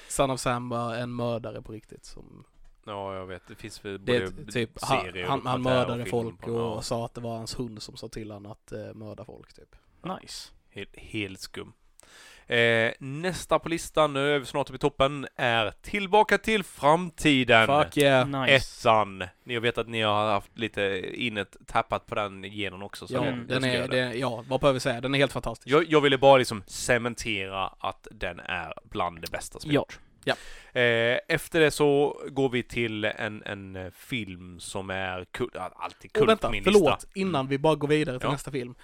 Son 0.07 0.31
of 0.31 0.39
Sam 0.39 0.69
var 0.69 0.95
en 0.95 1.15
mördare 1.15 1.61
på 1.61 1.71
riktigt 1.71 2.05
som 2.05 2.45
Ja, 2.85 3.15
jag 3.15 3.25
vet. 3.25 3.47
Det 3.47 3.55
finns 3.55 3.85
väl 3.85 3.99
både 3.99 4.51
typ, 4.51 4.69
han, 4.81 5.03
serier 5.03 5.27
han, 5.27 5.39
och 5.39 5.49
han 5.49 5.63
dokumentärer 5.63 5.87
mördade 5.87 6.03
och 6.03 6.09
folk 6.09 6.47
och 6.47 6.59
ja, 6.59 6.81
sa 6.81 7.05
att 7.05 7.13
det 7.13 7.21
var 7.21 7.37
hans 7.37 7.59
hund 7.59 7.81
som 7.81 7.97
sa 7.97 8.07
till 8.07 8.31
honom 8.31 8.51
att 8.51 8.71
eh, 8.71 8.93
mörda 8.93 9.25
folk 9.25 9.53
typ. 9.53 9.75
Nice. 10.21 10.51
helt, 10.69 10.95
helt 10.97 11.39
skum. 11.39 11.73
Eh, 12.47 12.91
nästa 12.99 13.59
på 13.59 13.69
listan, 13.69 14.13
nu 14.13 14.35
är 14.35 14.39
vi 14.39 14.45
snart 14.45 14.69
uppe 14.69 14.75
i 14.75 14.79
toppen, 14.79 15.27
är 15.35 15.71
Tillbaka 15.81 16.37
till 16.37 16.63
framtiden. 16.63 17.67
Fuck 17.67 17.97
yeah! 17.97 18.27
Nice. 18.41 18.53
Ettan. 18.55 19.23
Ni 19.43 19.59
vet 19.59 19.77
att 19.77 19.87
ni 19.87 20.01
har 20.01 20.31
haft 20.31 20.57
lite 20.57 21.01
innet 21.13 21.55
tappat 21.67 22.05
på 22.05 22.15
den 22.15 22.43
genom 22.43 22.83
också. 22.83 23.07
Så 23.07 23.13
Ja, 23.13 23.25
jag- 23.25 23.37
jag 23.37 23.47
den 23.47 23.63
är, 23.63 23.87
det. 23.87 23.87
det, 23.87 24.13
ja, 24.17 24.43
vad 24.47 24.59
behöver 24.59 24.73
vi 24.73 24.79
säga? 24.79 25.01
Den 25.01 25.15
är 25.15 25.19
helt 25.19 25.33
fantastisk. 25.33 25.67
Jag, 25.75 25.85
jag 25.91 26.01
ville 26.01 26.17
bara 26.17 26.37
liksom 26.37 26.63
cementera 26.67 27.67
att 27.79 28.07
den 28.11 28.39
är 28.39 28.73
bland 28.83 29.21
det 29.21 29.31
bästa 29.31 29.59
som 29.59 29.71
Ja. 29.71 29.75
gjorts. 29.75 29.99
Ja. 30.25 30.35
Eh, 30.81 31.19
efter 31.27 31.59
det 31.59 31.71
så 31.71 32.21
går 32.29 32.49
vi 32.49 32.63
till 32.63 33.05
en, 33.05 33.43
en 33.45 33.75
eh, 33.75 33.91
film 33.97 34.59
som 34.59 34.89
är 34.89 35.25
kul, 35.31 35.49
alltid 35.75 36.13
kul 36.13 36.23
Och 36.23 36.29
vänta, 36.29 36.47
på 36.47 36.51
min 36.51 36.63
förlåt, 36.63 36.83
lista. 37.03 37.07
innan 37.13 37.47
vi 37.47 37.57
bara 37.57 37.75
går 37.75 37.87
vidare 37.87 38.19
till 38.19 38.25
Ja. 38.27 38.31
nästa 38.31 38.51
film. 38.51 38.75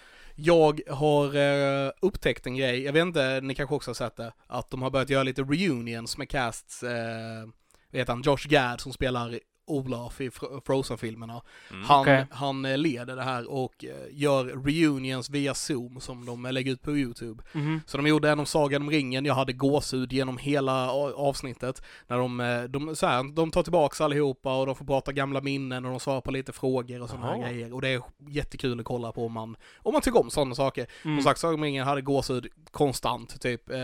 Jag 0.42 0.82
har 0.90 1.36
eh, 1.36 1.92
upptäckt 2.02 2.46
en 2.48 2.56
grej, 2.56 2.82
jag 2.84 2.94
vet 2.94 3.02
inte, 3.02 3.42
ni 3.42 3.56
kanske 3.56 3.76
också 3.76 3.90
har 3.90 3.96
sett 3.96 4.16
det, 4.16 4.34
att 4.48 4.70
de 4.70 4.82
har 4.82 4.90
börjat 4.90 5.10
göra 5.10 5.24
lite 5.24 5.42
reunions 5.42 6.18
med 6.18 6.30
casts, 6.30 6.84
eh, 6.84 7.48
vet 7.92 8.08
han, 8.08 8.22
Josh 8.22 8.48
Gad 8.48 8.82
som 8.82 8.94
spelar 8.94 9.40
Olaf 9.70 10.22
i 10.22 10.30
Fro- 10.30 10.62
Frozen-filmerna. 10.66 11.42
Mm. 11.72 11.84
Han, 11.86 12.02
Okej. 12.02 12.26
han 12.32 12.66
eh, 12.66 12.78
leder 12.78 13.16
det 13.16 13.24
här 13.24 13.52
och 13.52 13.86
eh, 13.86 13.92
gör 14.12 14.46
reunions 14.46 15.30
via 15.30 15.54
Zoom 15.54 16.00
som 16.00 16.26
de 16.26 16.46
eh, 16.46 16.54
lägger 16.54 16.72
ut 16.72 16.82
på 16.82 16.98
YouTube. 16.98 17.44
Mhm. 17.54 17.82
Så 17.86 17.98
de 17.98 18.08
gjorde 18.08 18.30
en 18.30 18.40
om 18.40 18.46
Sagan 18.46 18.82
om 18.82 18.90
ringen, 18.90 19.26
jag 19.26 19.34
hade 19.34 19.54
gåshud 19.54 20.14
genom 20.14 20.38
hela 20.38 20.92
avsnittet. 21.16 21.82
När 22.08 22.18
de, 22.18 22.68
de, 22.70 22.96
så 22.96 23.08
här, 23.08 23.36
de 23.36 23.52
tar 23.52 23.64
tillbaks 23.64 24.02
allihopa 24.02 24.60
och 24.60 24.66
de 24.66 24.76
får 24.76 24.86
prata 24.86 25.12
gamla 25.12 25.42
minnen 25.42 25.86
och 25.86 25.92
de 25.92 26.00
svarar 26.00 26.22
på 26.22 26.32
lite 26.32 26.52
frågor 26.52 27.02
och 27.02 27.10
sådana 27.10 27.28
här 27.28 27.42
grejer. 27.42 27.74
Och 27.74 27.82
det 27.82 27.90
är 27.90 28.02
jättekul 28.28 28.80
att 28.80 28.86
kolla 28.86 29.12
på 29.12 29.26
om 29.26 29.32
man, 29.34 29.56
om 29.78 29.94
man 29.94 30.02
tycker 30.02 30.20
om 30.20 30.30
sådana 30.30 30.56
saker. 30.56 30.88
Mm. 31.06 31.18
Som 31.18 31.24
sagt, 31.24 31.40
Sagan 31.40 31.56
om 31.56 31.64
ringen 31.64 31.88
hade 31.88 32.02
gåshud 32.02 32.48
konstant, 32.72 33.42
typ. 33.42 33.70
Eh, 33.70 33.78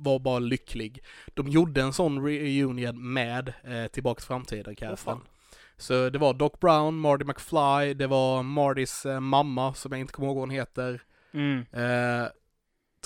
var 0.00 0.18
bara 0.18 0.38
lycklig. 0.38 1.04
De 1.34 1.48
gjorde 1.48 1.82
en 1.82 1.92
sån 1.92 2.24
reunion 2.24 3.12
med 3.12 3.52
eh, 3.64 3.86
Tillbaks 3.86 4.22
till 4.24 4.28
framtiden 4.28 4.64
Åh, 4.68 4.74
casten. 4.88 4.96
fan. 4.96 5.20
Så 5.76 6.10
det 6.10 6.18
var 6.18 6.34
Doc 6.34 6.52
Brown, 6.60 6.98
Marty 6.98 7.24
McFly, 7.24 7.94
det 7.94 8.06
var 8.06 8.42
Martys 8.42 9.06
eh, 9.06 9.20
mamma 9.20 9.74
som 9.74 9.92
jag 9.92 10.00
inte 10.00 10.12
kommer 10.12 10.28
ihåg 10.28 10.36
vad 10.36 10.42
hon 10.42 10.50
heter. 10.50 11.02
Mm. 11.32 11.58
Eh, 11.72 12.28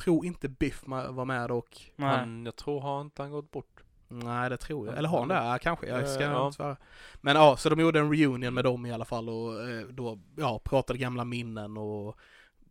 tror 0.04 0.26
inte 0.26 0.48
Biff 0.48 0.82
var 0.86 1.24
med. 1.24 1.50
Nej. 1.50 1.62
Han, 1.96 2.44
jag 2.44 2.56
tror 2.56 2.80
har 2.80 3.00
inte 3.00 3.22
han 3.22 3.30
gått 3.30 3.50
bort. 3.50 3.80
Nej 4.08 4.50
det 4.50 4.56
tror 4.56 4.86
jag. 4.88 4.98
Eller 4.98 5.08
har 5.08 5.18
han 5.18 5.28
det? 5.28 5.34
Ja, 5.34 5.58
kanske. 5.62 5.86
Jag 5.86 6.08
ska 6.08 6.24
Eh, 6.24 6.30
ja. 6.30 6.46
inte 6.46 6.56
svära. 6.56 6.76
Men 7.20 7.36
ja, 7.36 7.56
så 7.56 7.68
de 7.68 7.80
gjorde 7.80 8.00
en 8.00 8.10
reunion 8.16 8.54
med 8.54 8.64
dem 8.64 8.86
i 8.86 8.92
alla 8.92 9.04
fall 9.04 9.28
och 9.28 9.70
eh, 9.70 9.86
då, 9.90 10.18
ja, 10.36 10.60
pratade 10.64 10.98
gamla 10.98 11.24
minnen 11.24 11.76
och 11.76 12.18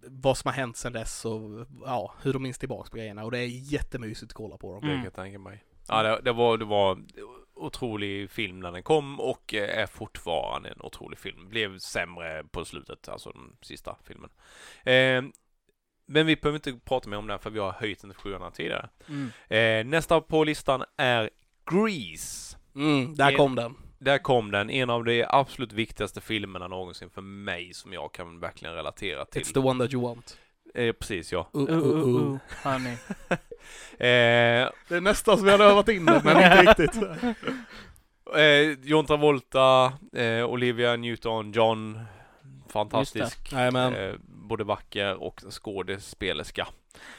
vad 0.08 0.38
som 0.38 0.50
har 0.50 0.54
hänt 0.56 0.78
sedan 0.78 0.94
dess 0.94 1.26
och 1.26 1.68
ja, 1.86 2.14
hur 2.22 2.34
de 2.34 2.44
minns 2.44 2.58
tillbaks 2.58 2.90
på 2.90 2.98
grejerna 2.98 3.24
och 3.24 3.32
det 3.32 3.40
är 3.40 3.48
jättemysigt 3.74 4.32
att 4.32 4.36
kolla 4.36 4.58
på 4.58 4.72
dem. 4.74 4.82
Det 4.82 4.88
Mm. 4.88 4.98
kan 4.98 5.04
jag 5.04 5.14
tänka 5.14 5.40
mig. 5.40 5.64
Ja, 5.88 6.04
det, 6.04 6.22
det, 6.22 6.32
var, 6.32 6.58
det 6.58 6.66
var 6.66 7.00
otrolig 7.54 8.30
film 8.32 8.60
när 8.60 8.72
den 8.72 8.84
kom 8.84 9.20
och 9.20 9.54
eh, 9.54 9.80
är 9.80 9.86
fortfarande 9.88 10.70
en 10.70 10.82
otrolig 10.82 11.20
film. 11.20 11.50
Blev 11.50 11.80
sämre 11.80 12.44
på 12.52 12.66
slutet, 12.66 13.10
alltså 13.10 13.32
den 13.32 13.56
sista 13.62 13.96
filmen. 14.04 14.30
Eh, 14.84 15.24
men 16.06 16.26
vi 16.26 16.36
behöver 16.36 16.56
inte 16.56 16.86
prata 16.86 17.10
mer 17.10 17.18
om 17.18 17.28
den 17.28 17.40
för 17.40 17.50
vi 17.50 17.60
har 17.60 17.72
höjt 17.72 18.02
den 18.02 18.10
till 18.12 18.20
sjuan 18.20 18.52
tidigare. 18.52 18.90
Mm. 19.10 19.32
Eh, 19.48 19.92
nästa 19.92 20.22
på 20.22 20.44
listan 20.44 20.84
är 20.98 21.30
Grease. 21.72 22.58
Mm, 22.76 23.16
där 23.16 23.32
Eh, 23.32 23.38
kom 23.38 23.56
den. 23.56 23.76
Där 24.04 24.18
kom 24.18 24.52
den, 24.52 24.70
en 24.70 24.90
av 24.90 25.04
de 25.04 25.26
absolut 25.30 25.74
viktigaste 25.74 26.22
filmerna 26.22 26.68
någonsin 26.68 27.10
för 27.10 27.22
mig 27.22 27.74
som 27.74 27.94
jag 27.94 28.12
kan 28.12 28.40
verkligen 28.40 28.76
relatera 28.76 29.26
till. 29.26 29.42
It's 29.42 29.54
the 29.54 29.60
one 29.60 29.84
that 29.84 29.94
you 29.94 30.04
want. 30.04 30.38
Eh, 30.76 30.94
precis 30.94 31.32
ja. 31.32 31.50
Uh, 31.56 31.62
Uh, 31.62 31.70
uh, 31.70 31.86
uh, 31.86 32.08
uh. 32.08 32.32
uh, 32.32 32.38
honey. 32.64 32.96
Eh, 33.94 34.70
Det 34.88 34.96
är 34.96 35.02
nästan 35.02 35.38
som 35.38 35.46
vi 35.46 35.52
hade 35.52 35.64
övat 35.64 35.90
in 35.90 36.06
det, 36.06 36.22
men 36.24 36.38
inte 36.38 36.62
riktigt. 36.62 37.04
Eh, 38.36 38.80
John 38.84 39.06
Travolta, 39.06 39.94
eh, 40.14 40.46
Olivia 40.46 40.96
Newton-John, 40.96 42.00
fantastisk. 42.70 43.54
Eh, 43.54 44.14
både 44.28 44.64
vacker 44.64 45.24
och 45.24 45.42
skådespelerska. 45.50 46.68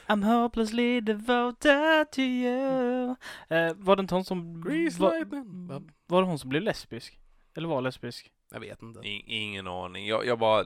I'm 0.07 0.23
hopelessly 0.23 1.01
devoted 1.01 2.11
to 2.13 2.21
you. 2.21 3.17
Eh, 3.49 3.75
var 3.75 3.97
det 3.97 4.01
inte 4.01 4.15
hon 4.15 4.25
som... 4.25 4.63
Grease 4.63 5.01
var, 5.01 5.19
lightning. 5.19 5.67
Va? 5.67 5.83
var 6.07 6.23
det 6.23 6.29
hon 6.29 6.39
som 6.39 6.51
blev 6.51 6.63
lesbisk? 6.63 7.19
Eller 7.57 7.69
var 7.69 7.81
lesbisk? 7.81 8.31
Jag 8.51 8.61
vet 8.61 8.83
inte. 8.83 9.09
I, 9.09 9.25
ingen 9.27 9.67
aning. 9.67 10.07
Jag, 10.07 10.27
jag 10.27 10.39
bara, 10.39 10.65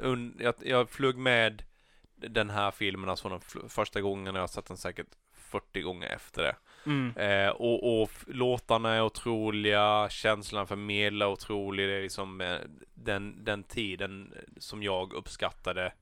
un, 0.00 0.36
jag, 0.40 0.54
jag 0.60 0.90
flög 0.90 1.16
med 1.16 1.62
den 2.16 2.50
här 2.50 2.70
filmen, 2.70 3.10
alltså 3.10 3.28
den 3.28 3.40
första 3.68 4.00
gången, 4.00 4.34
jag 4.34 4.42
har 4.42 4.48
sett 4.48 4.66
den 4.66 4.76
säkert 4.76 5.06
40 5.32 5.80
gånger 5.80 6.08
efter 6.08 6.42
det. 6.42 6.56
Mm. 6.86 7.16
Eh, 7.16 7.50
och, 7.50 8.02
och 8.02 8.10
låtarna 8.26 8.94
är 8.94 9.02
otroliga, 9.02 10.08
känslan 10.10 10.66
förmedlar 10.66 11.26
otrolig, 11.26 11.88
det 11.88 11.94
är 11.94 12.02
liksom 12.02 12.40
eh, 12.40 12.58
den, 12.94 13.44
den 13.44 13.62
tiden 13.62 14.34
som 14.58 14.82
jag 14.82 15.12
uppskattade 15.12 15.92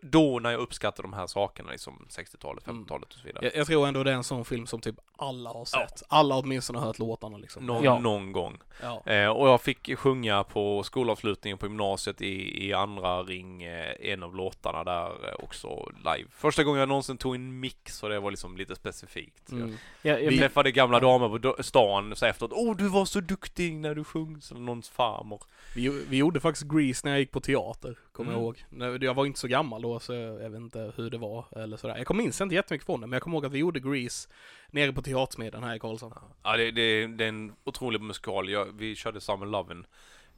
då 0.00 0.38
när 0.38 0.50
jag 0.50 0.60
uppskattade 0.60 1.08
de 1.08 1.12
här 1.12 1.26
sakerna, 1.26 1.70
liksom 1.70 2.06
60-talet, 2.10 2.66
Mm. 2.68 2.82
50-talet 2.84 3.08
och 3.08 3.18
så 3.18 3.26
vidare. 3.26 3.44
Jag, 3.44 3.56
jag 3.56 3.66
tror 3.66 3.86
ändå 3.88 4.02
det 4.04 4.10
är 4.10 4.14
en 4.14 4.24
sån 4.24 4.44
film 4.44 4.66
som 4.66 4.80
typ 4.80 4.94
alla 5.16 5.50
har 5.50 5.64
sett. 5.64 6.02
Alla 6.08 6.34
har 6.34 6.42
åtminstone 6.42 6.78
hört 6.78 6.98
låtarna 6.98 7.38
liksom. 7.38 7.66
Någon, 7.66 7.84
Ja. 7.84 7.98
någon 7.98 8.32
gång. 8.32 8.58
Ja. 8.82 9.02
Eh, 9.06 9.28
och 9.28 9.48
jag 9.48 9.60
fick 9.60 9.98
sjunga 9.98 10.44
på 10.44 10.82
skolavslutningen 10.82 11.58
på 11.58 11.66
gymnasiet 11.66 12.22
i, 12.22 12.66
i 12.66 12.72
andra 12.72 13.22
ring 13.22 13.62
eh, 13.62 13.94
en 14.00 14.22
av 14.22 14.34
låtarna 14.36 14.84
där 14.84 15.06
eh, 15.28 15.34
också 15.44 15.90
live. 15.96 16.28
Första 16.30 16.64
gången 16.64 16.80
jag 16.80 16.88
någonsin 16.88 17.18
tog 17.18 17.34
en 17.34 17.60
mix 17.60 18.02
och 18.02 18.08
det 18.08 18.20
var 18.20 18.30
liksom 18.30 18.56
lite 18.56 18.76
specifikt. 18.76 19.50
Mm. 19.52 19.76
Jag, 20.02 20.22
jag, 20.22 20.30
Vi 20.30 20.38
träffade 20.38 20.70
gamla 20.72 21.00
damer 21.00 21.38
på 21.54 21.62
stan 21.62 22.16
så 22.16 22.26
efteråt. 22.26 22.52
Åh, 22.54 22.76
du 22.76 22.88
var 22.88 23.04
så 23.04 23.20
duktig 23.20 23.72
när 23.74 23.94
du 23.94 24.04
sjöng 24.04 24.40
som 24.40 24.64
någons 24.64 24.88
farmor. 24.88 25.42
Vi, 25.74 25.88
vi 26.08 26.16
gjorde 26.16 26.40
faktiskt 26.40 26.66
Grease 26.72 27.00
när 27.04 27.12
jag 27.12 27.20
gick 27.20 27.30
på 27.30 27.40
teater, 27.40 27.98
kommer 28.12 28.30
jag 28.32 28.36
Mm. 28.38 28.44
ihåg. 28.44 28.64
När- 28.70 29.04
Jag 29.04 29.14
var 29.14 29.26
inte 29.26 29.38
så 29.40 29.48
gammal 29.48 29.75
då, 29.82 30.00
så 30.00 30.14
jag 30.14 30.50
vet 30.50 30.60
inte 30.60 30.92
hur 30.96 31.10
det 31.10 31.18
var 31.18 31.44
eller 31.56 31.76
sådär. 31.76 31.96
Jag 31.96 32.06
kommer 32.06 32.22
minns 32.22 32.40
inte 32.40 32.54
jättemycket 32.54 32.86
från 32.86 33.00
det, 33.00 33.06
men 33.06 33.12
jag 33.12 33.22
kommer 33.22 33.36
ihåg 33.36 33.46
att 33.46 33.52
vi 33.52 33.58
gjorde 33.58 33.80
Grease 33.80 34.28
nere 34.70 34.92
på 34.92 35.02
Teatersmeden 35.02 35.62
här 35.62 35.74
i 35.74 35.78
Karlshamn. 35.78 36.14
Ja, 36.42 36.56
det, 36.56 36.70
det, 36.70 37.06
det 37.06 37.24
är 37.24 37.28
en 37.28 37.52
otrolig 37.64 38.00
musikal. 38.00 38.50
Jag, 38.50 38.64
vi 38.64 38.94
körde 38.94 39.20
Summer 39.20 39.46
Lovin 39.46 39.86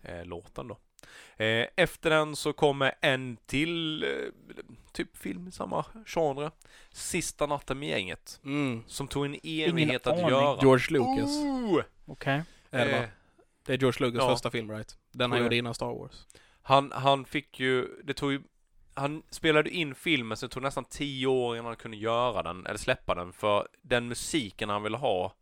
eh, 0.03 0.25
låten 0.25 0.69
då. 0.69 0.79
Eh, 1.45 1.67
efter 1.77 2.11
den 2.11 2.37
så 2.37 2.53
kommer 2.53 2.95
en 3.01 3.37
till 3.47 4.05
eh, 4.05 4.09
typ 4.93 5.17
film 5.17 5.49
i 5.49 5.53
samma 5.53 5.85
genre. 6.07 6.51
Sista 6.91 7.47
natten 7.47 7.79
med 7.79 7.89
gänget. 7.89 8.41
Mm. 8.45 8.83
Som 8.87 9.09
tog 9.09 9.25
en 9.25 9.37
evighet 9.43 10.07
att 10.07 10.19
göra. 10.19 10.59
George 10.61 10.87
Lucas. 10.91 11.37
Oh! 11.37 11.83
Okej. 12.07 12.43
Va? 12.71 12.79
Eh, 12.79 13.05
det 13.67 13.73
är 13.73 13.79
George 13.79 14.07
Lucas 14.07 14.23
ja. 14.23 14.29
första 14.31 14.51
film, 14.51 14.71
right? 14.71 14.99
Den 15.13 15.33
han 15.33 15.43
gjorde 15.43 15.57
innan 15.57 15.75
Star 15.75 15.99
Wars. 15.99 16.27
han, 16.63 16.93
han 16.93 17.25
fick 17.25 17.61
ju, 17.61 18.03
det 18.05 18.15
tog 18.15 18.33
ju 18.33 18.43
han 18.99 19.23
spelade 19.31 19.71
in 19.71 19.95
filmen 19.95 20.37
så 20.37 20.47
det 20.47 20.53
tog 20.53 20.63
nästan 20.63 20.85
tio 20.85 21.27
år 21.27 21.57
innan 21.57 21.67
han 21.67 21.77
kunde 21.77 21.97
göra 21.97 22.43
den, 22.43 22.67
eller 22.67 22.79
släppa 22.79 23.15
den, 23.15 23.33
för 23.33 23.69
den 23.83 24.09
musiken 24.09 24.69
han 24.69 24.83
ville 24.83 24.97
ha 24.97 25.35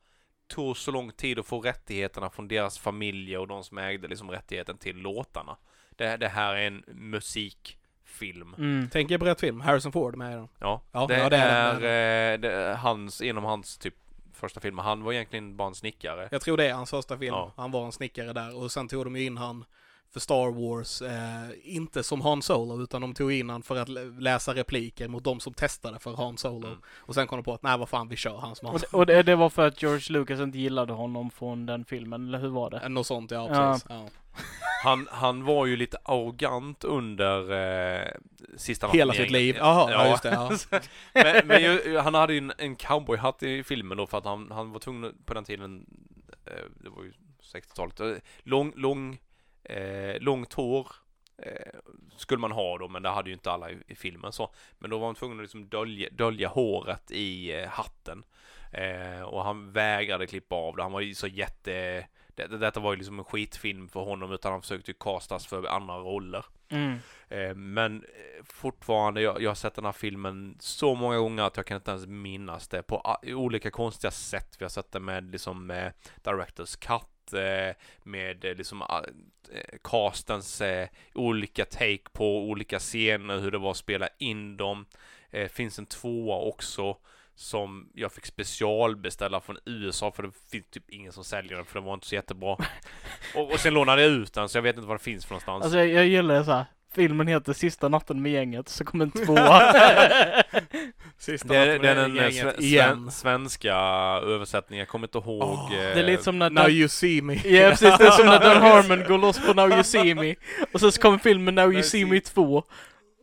tog 0.48 0.76
så 0.76 0.90
lång 0.90 1.12
tid 1.12 1.38
att 1.38 1.46
få 1.46 1.60
rättigheterna 1.60 2.30
från 2.30 2.48
deras 2.48 2.78
familjer 2.78 3.38
och 3.38 3.48
de 3.48 3.64
som 3.64 3.78
ägde 3.78 4.08
liksom 4.08 4.30
rättigheten 4.30 4.78
till 4.78 4.96
låtarna. 4.96 5.56
Det, 5.96 6.16
det 6.16 6.28
här 6.28 6.54
är 6.54 6.66
en 6.66 6.84
musikfilm. 6.86 8.54
Mm. 8.58 8.88
Tänk 8.92 9.10
er 9.10 9.18
på 9.18 9.24
rätt 9.24 9.40
film, 9.40 9.60
Harrison 9.60 9.92
Ford 9.92 10.16
med 10.16 10.32
i 10.32 10.34
den. 10.34 10.48
Ja, 10.58 10.82
Ja, 10.92 11.06
det, 11.06 11.18
ja, 11.18 11.28
det 11.28 11.36
är 11.36 11.74
är, 11.74 11.80
det. 11.80 12.34
eh, 12.34 12.40
det 12.40 12.74
hans, 12.76 13.20
inom 13.20 13.44
hans 13.44 13.78
typ 13.78 13.94
första 14.34 14.60
filmer. 14.60 14.82
Han 14.82 15.02
var 15.02 15.12
egentligen 15.12 15.56
bara 15.56 15.68
en 15.68 15.74
snickare. 15.74 16.28
Jag 16.30 16.40
tror 16.42 16.56
det 16.56 16.66
är 16.68 16.74
hans 16.74 16.90
första 16.90 17.18
film. 17.18 17.34
Ja. 17.34 17.52
Han 17.56 17.70
var 17.70 17.84
en 17.84 17.92
snickare 17.92 18.32
där 18.32 18.56
och 18.56 18.72
sen 18.72 18.88
tog 18.88 19.04
de 19.06 19.16
ju 19.16 19.24
in 19.24 19.36
han 19.36 19.64
för 20.12 20.20
Star 20.20 20.50
Wars, 20.50 21.02
eh, 21.02 21.48
inte 21.62 22.02
som 22.02 22.20
Han 22.20 22.42
Solo, 22.42 22.82
utan 22.82 23.00
de 23.00 23.14
tog 23.14 23.32
in 23.32 23.50
han 23.50 23.62
för 23.62 23.76
att 23.76 23.88
lä- 23.88 24.20
läsa 24.20 24.54
repliker 24.54 25.08
mot 25.08 25.24
de 25.24 25.40
som 25.40 25.52
testade 25.54 25.98
för 25.98 26.16
Han 26.16 26.38
Solo. 26.38 26.66
Mm. 26.66 26.78
Och 26.96 27.14
sen 27.14 27.26
kom 27.26 27.38
de 27.38 27.42
på 27.44 27.54
att 27.54 27.62
nej 27.62 27.78
vad 27.78 27.88
fan 27.88 28.08
vi 28.08 28.16
kör 28.16 28.36
han 28.38 28.56
som 28.56 28.66
Och, 28.68 28.72
Han 28.72 28.80
det, 28.80 28.96
och 28.96 29.06
det, 29.06 29.22
det 29.22 29.36
var 29.36 29.50
för 29.50 29.66
att 29.66 29.82
George 29.82 30.12
Lucas 30.18 30.40
inte 30.40 30.58
gillade 30.58 30.92
honom 30.92 31.30
från 31.30 31.66
den 31.66 31.84
filmen, 31.84 32.28
eller 32.28 32.38
hur 32.38 32.48
var 32.48 32.70
det? 32.70 32.88
Något 32.88 33.06
sånt 33.06 33.30
ja, 33.30 33.48
Ja. 33.50 33.72
precis. 33.72 33.86
Ja. 33.88 34.08
Han, 34.84 35.08
han 35.10 35.44
var 35.44 35.66
ju 35.66 35.76
lite 35.76 35.98
arrogant 36.04 36.84
under 36.84 37.52
eh, 38.02 38.08
sista 38.56 38.88
Hela 38.88 39.12
sitt 39.12 39.30
liv. 39.30 39.56
Jaha, 39.58 39.90
ja. 39.90 40.08
just 40.10 40.22
det. 40.22 40.30
Ja. 40.30 40.80
men 41.14 41.46
men 41.46 41.62
ju, 41.62 41.98
han 41.98 42.14
hade 42.14 42.32
ju 42.32 42.38
en, 42.38 42.52
en 42.58 42.76
cowboyhatt 42.76 43.42
i 43.42 43.62
filmen 43.64 43.98
då 43.98 44.06
för 44.06 44.18
att 44.18 44.24
han, 44.24 44.50
han 44.50 44.72
var 44.72 44.78
tvungen 44.78 45.14
på 45.24 45.34
den 45.34 45.44
tiden, 45.44 45.86
eh, 46.46 46.52
det 46.84 46.90
var 46.90 47.02
ju 47.02 47.12
60-talet, 47.54 48.00
eh, 48.00 48.12
lång, 48.42 48.72
lång, 48.76 49.18
eh, 49.68 50.20
långt 50.20 50.52
hår 50.52 50.88
eh, 51.42 51.78
skulle 52.16 52.40
man 52.40 52.52
ha 52.52 52.78
då, 52.78 52.88
men 52.88 53.02
det 53.02 53.08
hade 53.08 53.30
ju 53.30 53.34
inte 53.34 53.50
alla 53.50 53.70
i, 53.70 53.78
i 53.86 53.94
filmen 53.94 54.32
så. 54.32 54.54
Men 54.78 54.90
då 54.90 54.98
var 54.98 55.06
han 55.06 55.14
tvungen 55.14 55.38
att 55.38 55.42
liksom 55.44 55.68
dölja, 55.68 56.08
dölja 56.12 56.48
håret 56.48 57.10
i 57.10 57.60
eh, 57.60 57.68
hatten. 57.68 58.24
Eh, 58.72 59.22
och 59.22 59.44
han 59.44 59.72
vägrade 59.72 60.26
klippa 60.26 60.54
av 60.54 60.76
det, 60.76 60.82
han 60.82 60.92
var 60.92 61.00
ju 61.00 61.14
så 61.14 61.26
jätte 61.26 62.06
det, 62.34 62.46
det, 62.46 62.58
detta 62.58 62.80
var 62.80 62.92
ju 62.92 62.96
liksom 62.96 63.18
en 63.18 63.24
skitfilm 63.24 63.88
för 63.88 64.00
honom 64.00 64.32
utan 64.32 64.52
han 64.52 64.62
försökte 64.62 64.90
ju 64.90 64.96
castas 65.00 65.46
för 65.46 65.66
andra 65.66 65.96
roller. 65.96 66.44
Mm. 66.68 66.98
Eh, 67.28 67.54
men 67.54 68.02
eh, 68.04 68.44
fortfarande, 68.44 69.20
jag, 69.22 69.42
jag 69.42 69.50
har 69.50 69.54
sett 69.54 69.74
den 69.74 69.84
här 69.84 69.92
filmen 69.92 70.56
så 70.60 70.94
många 70.94 71.18
gånger 71.18 71.42
att 71.42 71.56
jag 71.56 71.66
kan 71.66 71.76
inte 71.76 71.90
ens 71.90 72.06
minnas 72.06 72.68
det 72.68 72.82
på 72.82 73.00
a- 73.04 73.18
i 73.22 73.34
olika 73.34 73.70
konstiga 73.70 74.10
sätt. 74.10 74.56
Vi 74.58 74.64
har 74.64 74.70
sett 74.70 74.92
det 74.92 75.00
med 75.00 75.30
liksom 75.30 75.70
eh, 75.70 75.92
Directors 76.22 76.76
Cut, 76.76 77.02
med 78.02 78.44
eh, 78.44 78.54
liksom 78.54 78.82
eh, 78.82 79.78
castens 79.84 80.60
eh, 80.60 80.88
olika 81.14 81.64
take 81.64 82.10
på 82.12 82.38
olika 82.38 82.78
scener, 82.78 83.38
hur 83.38 83.50
det 83.50 83.58
var 83.58 83.70
att 83.70 83.76
spela 83.76 84.08
in 84.18 84.56
dem. 84.56 84.86
Eh, 85.30 85.48
finns 85.48 85.78
en 85.78 85.86
tvåa 85.86 86.36
också 86.36 86.96
som 87.34 87.88
jag 87.94 88.12
fick 88.12 88.26
specialbeställa 88.26 89.40
från 89.40 89.58
USA 89.64 90.12
för 90.12 90.22
det 90.22 90.30
finns 90.50 90.66
typ 90.70 90.90
ingen 90.90 91.12
som 91.12 91.24
säljer 91.24 91.56
den 91.56 91.66
för 91.66 91.74
den 91.74 91.84
var 91.84 91.94
inte 91.94 92.06
så 92.06 92.14
jättebra. 92.14 92.52
och, 93.34 93.52
och 93.52 93.60
sen 93.60 93.74
lånade 93.74 94.02
jag 94.02 94.10
ut 94.10 94.32
den 94.32 94.48
så 94.48 94.58
jag 94.58 94.62
vet 94.62 94.76
inte 94.76 94.88
var 94.88 94.94
den 94.94 95.04
finns 95.04 95.26
för 95.26 95.32
någonstans. 95.32 95.64
Alltså 95.64 95.78
jag, 95.78 95.88
jag 95.88 96.06
gillar 96.06 96.34
det 96.34 96.44
så 96.44 96.52
här. 96.52 96.66
Filmen 96.94 97.26
heter 97.26 97.52
Sista 97.52 97.88
natten 97.88 98.22
med 98.22 98.32
gänget, 98.32 98.68
så 98.68 98.84
kommer 98.84 99.04
en 99.04 99.10
tvåa. 99.26 99.72
Sista 101.18 101.48
Det, 101.48 101.58
natten 101.66 101.82
det 101.82 101.88
är 101.88 101.94
den 101.94 102.16
eh, 102.16 102.22
gänget 102.22 102.54
sve, 102.56 102.66
igen. 102.66 102.96
sven, 102.98 103.10
svenska 103.10 103.74
översättningen, 104.22 104.78
jag 104.80 104.88
kommer 104.88 105.06
inte 105.06 105.18
ihåg. 105.18 105.58
Eh, 105.58 105.68
Det 105.78 106.00
är 106.00 106.02
lite 106.04 106.22
som 106.22 106.38
när 106.38 106.50
Now 106.50 106.70
you 106.70 106.88
see 106.88 107.22
me. 107.22 107.34
Ja 107.44 107.70
precis, 107.70 107.98
det 107.98 108.06
är 108.06 108.10
som 108.10 108.26
när 108.26 108.40
Dan 108.40 108.62
Harmon 108.62 109.04
går 109.08 109.18
loss 109.18 109.38
på 109.46 109.52
Now 109.54 109.70
You 109.72 109.82
See 109.82 110.14
Me. 110.14 110.34
Och 110.72 110.80
sen 110.80 110.92
så 110.92 111.00
kommer 111.00 111.18
filmen 111.18 111.54
Now 111.54 111.72
You 111.72 111.82
See 111.82 112.04
Me 112.06 112.20
2. 112.20 112.62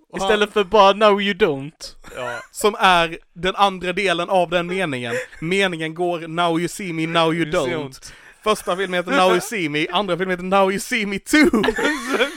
Och 0.10 0.18
Istället 0.18 0.54
för 0.54 0.64
bara 0.64 0.94
Now 0.94 1.22
You 1.22 1.34
Don't. 1.34 1.96
ja. 2.16 2.40
Som 2.52 2.76
är 2.80 3.18
den 3.34 3.56
andra 3.56 3.94
delen 3.94 4.30
av 4.30 4.50
den 4.50 4.68
meningen. 4.68 5.14
Meningen 5.40 5.94
går 5.94 6.28
Now 6.28 6.60
you 6.60 6.68
see 6.68 6.94
me, 6.94 7.08
now 7.08 7.34
you 7.34 7.46
don't. 7.46 8.14
Första 8.44 8.76
filmen 8.78 8.94
heter 8.94 9.12
Now 9.18 9.32
you 9.32 9.42
see 9.42 9.70
me, 9.70 9.88
andra 9.92 10.18
filmen 10.18 10.32
heter 10.38 10.44
Now 10.58 10.72
you 10.72 10.80
see 10.80 11.06
me 11.06 11.20
too. 11.20 11.50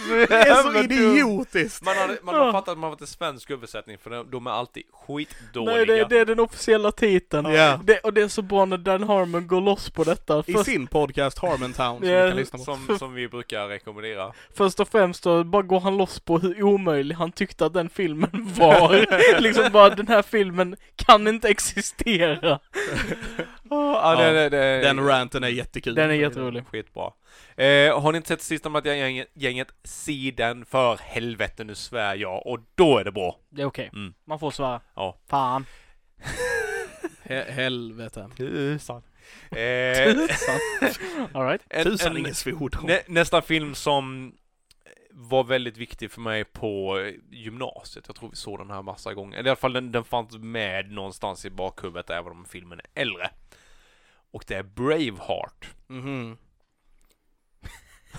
Det 0.08 0.34
är 0.34 0.54
så 0.62 0.78
idiotiskt! 0.82 1.84
Man, 1.84 1.96
hade, 1.96 2.18
man 2.22 2.34
har 2.34 2.52
fattat 2.52 2.68
att 2.68 2.78
man 2.78 2.90
varit 2.90 3.00
en 3.00 3.06
svensk 3.06 3.50
översättning 3.50 3.98
för 3.98 4.10
de, 4.10 4.30
de 4.30 4.46
är 4.46 4.50
alltid 4.50 4.82
skitdåliga. 4.92 5.76
Nej, 5.76 5.86
det, 5.86 6.04
det 6.04 6.18
är 6.18 6.24
den 6.26 6.40
officiella 6.40 6.92
titeln. 6.92 7.46
Ja. 7.52 7.80
Det, 7.84 7.98
och 7.98 8.12
det 8.14 8.22
är 8.22 8.28
så 8.28 8.42
bra 8.42 8.64
när 8.64 8.78
Dan 8.78 9.02
Harmon 9.02 9.46
går 9.46 9.60
loss 9.60 9.90
på 9.90 10.04
detta. 10.04 10.42
I 10.46 10.52
Först, 10.52 10.64
sin 10.64 10.86
podcast 10.86 11.38
Harmontown 11.38 11.98
som 12.00 12.08
Ja, 12.08 12.22
du 12.24 12.30
kan 12.30 12.36
lyssna 12.36 12.58
på. 12.58 12.64
som, 12.64 12.98
som 12.98 13.14
vi 13.14 13.28
brukar 13.28 13.68
rekommendera. 13.68 14.32
först 14.56 14.80
och 14.80 14.88
främst 14.88 15.22
då 15.24 15.44
bara 15.44 15.62
går 15.62 15.80
han 15.80 15.96
loss 15.96 16.20
på 16.20 16.38
hur 16.38 16.62
omöjlig 16.62 17.14
han 17.14 17.32
tyckte 17.32 17.66
att 17.66 17.72
den 17.74 17.88
filmen 17.88 18.30
var. 18.56 19.40
liksom 19.40 19.72
bara, 19.72 19.90
den 19.90 20.08
här 20.08 20.22
filmen 20.22 20.76
kan 20.96 21.28
inte 21.28 21.48
existera. 21.48 22.60
Ja, 23.70 24.16
det, 24.18 24.32
det, 24.32 24.48
det, 24.48 24.80
Den 24.80 25.06
ranten 25.06 25.44
är 25.44 25.48
jättekul. 25.48 25.94
Den 25.94 26.10
är 26.10 26.14
jätterolig. 26.14 26.64
Skitbra. 26.70 27.12
Eh, 27.56 28.00
har 28.00 28.12
ni 28.12 28.16
inte 28.16 28.28
sett 28.28 28.42
sista 28.42 28.68
Matt-gänget? 28.68 29.68
Gänget, 30.06 30.34
se 30.34 30.34
den 30.44 30.64
för 30.64 30.96
helvete, 30.96 31.64
nu 31.64 31.74
svär 31.74 32.14
jag. 32.14 32.46
Och 32.46 32.58
då 32.74 32.98
är 32.98 33.04
det 33.04 33.12
bra. 33.12 33.36
Det 33.48 33.62
är 33.62 33.66
okej. 33.66 33.90
Mm. 33.92 34.14
Man 34.24 34.38
får 34.38 34.50
svära. 34.50 34.80
Ja. 34.94 35.18
Fan. 35.28 35.66
He- 37.24 37.50
helvete. 37.50 38.30
Tusan. 38.36 39.02
Eh, 39.50 40.14
Tusan. 40.14 40.60
Alright. 41.34 41.62
Tusan 41.82 42.12
en, 42.12 42.18
ingen 42.18 42.34
svordom. 42.34 42.86
nä, 42.86 43.00
nästa 43.06 43.42
film 43.42 43.74
som 43.74 44.34
var 45.10 45.44
väldigt 45.44 45.76
viktig 45.76 46.10
för 46.10 46.20
mig 46.20 46.44
på 46.44 46.98
gymnasiet. 47.30 48.04
Jag 48.06 48.16
tror 48.16 48.30
vi 48.30 48.36
såg 48.36 48.58
den 48.58 48.70
här 48.70 48.82
massa 48.82 49.14
gånger. 49.14 49.38
Eller 49.38 49.46
i 49.46 49.50
alla 49.50 49.56
fall 49.56 49.72
den, 49.72 49.92
den 49.92 50.04
fanns 50.04 50.38
med 50.38 50.90
någonstans 50.90 51.44
i 51.44 51.50
bakhuvudet 51.50 52.10
även 52.10 52.32
om 52.32 52.44
filmen 52.44 52.80
är 52.94 53.00
äldre. 53.02 53.30
Och 54.32 54.44
det 54.46 54.54
är 54.54 54.62
Braveheart. 54.62 55.66
Mhm. 55.86 56.36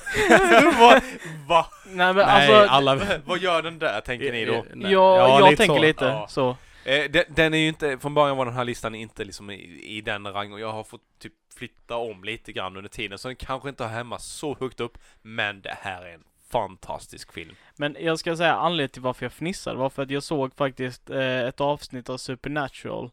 Va? 0.80 1.02
Va? 1.48 1.68
Nej 1.86 2.14
men 2.14 2.16
Nej, 2.16 2.26
alltså. 2.26 2.72
alla... 2.74 2.96
Vad 3.26 3.40
gör 3.40 3.62
den 3.62 3.80
där 3.80 4.02
tänker 4.02 4.32
ni 4.32 4.46
då? 4.46 4.66
Nej. 4.74 4.92
Jag, 4.92 5.18
Ja, 5.20 5.40
jag 5.40 5.50
lite 5.50 5.58
tänker 5.58 5.76
så. 5.76 5.82
lite 5.82 6.06
Ja. 6.06 6.28
så. 6.30 6.58
Eh, 6.86 7.12
den, 7.12 7.24
den 7.28 7.54
är 7.54 7.58
ju 7.58 7.68
inte, 7.68 7.98
från 7.98 8.14
början 8.14 8.38
var 8.38 8.46
den 8.46 8.54
här 8.54 8.66
listan 8.66 8.96
inte 8.96 9.24
liksom 9.24 9.50
i, 9.52 9.82
i 9.86 10.02
den 10.02 10.28
rang 10.34 10.54
och 10.54 10.60
jag 10.60 10.72
har 10.72 10.84
fått 10.84 11.02
typ 11.20 11.34
flytta 11.58 11.96
om 11.96 12.24
lite 12.24 12.52
grann 12.52 12.78
under 12.78 12.90
tiden 12.90 13.18
så 13.18 13.28
den 13.28 13.36
kanske 13.36 13.70
inte 13.70 13.84
har 13.84 13.90
hemma 13.92 14.20
så 14.20 14.58
högt 14.60 14.80
upp 14.80 14.98
men 15.22 15.62
det 15.62 15.78
här 15.82 16.02
är 16.06 16.14
en 16.14 16.24
fantastisk 16.52 17.34
film. 17.34 17.56
Men 17.76 17.98
jag 18.00 18.20
ska 18.20 18.36
säga 18.38 18.54
anledningen 18.54 18.90
till 18.90 19.02
varför 19.02 19.26
jag 19.26 19.34
fnissade 19.34 19.78
var 19.78 19.90
för 19.90 20.04
att 20.04 20.12
jag 20.12 20.24
såg 20.24 20.56
faktiskt 20.56 21.10
eh, 21.10 21.40
ett 21.42 21.62
avsnitt 21.62 22.10
av 22.10 22.18
Supernatural 22.18 23.12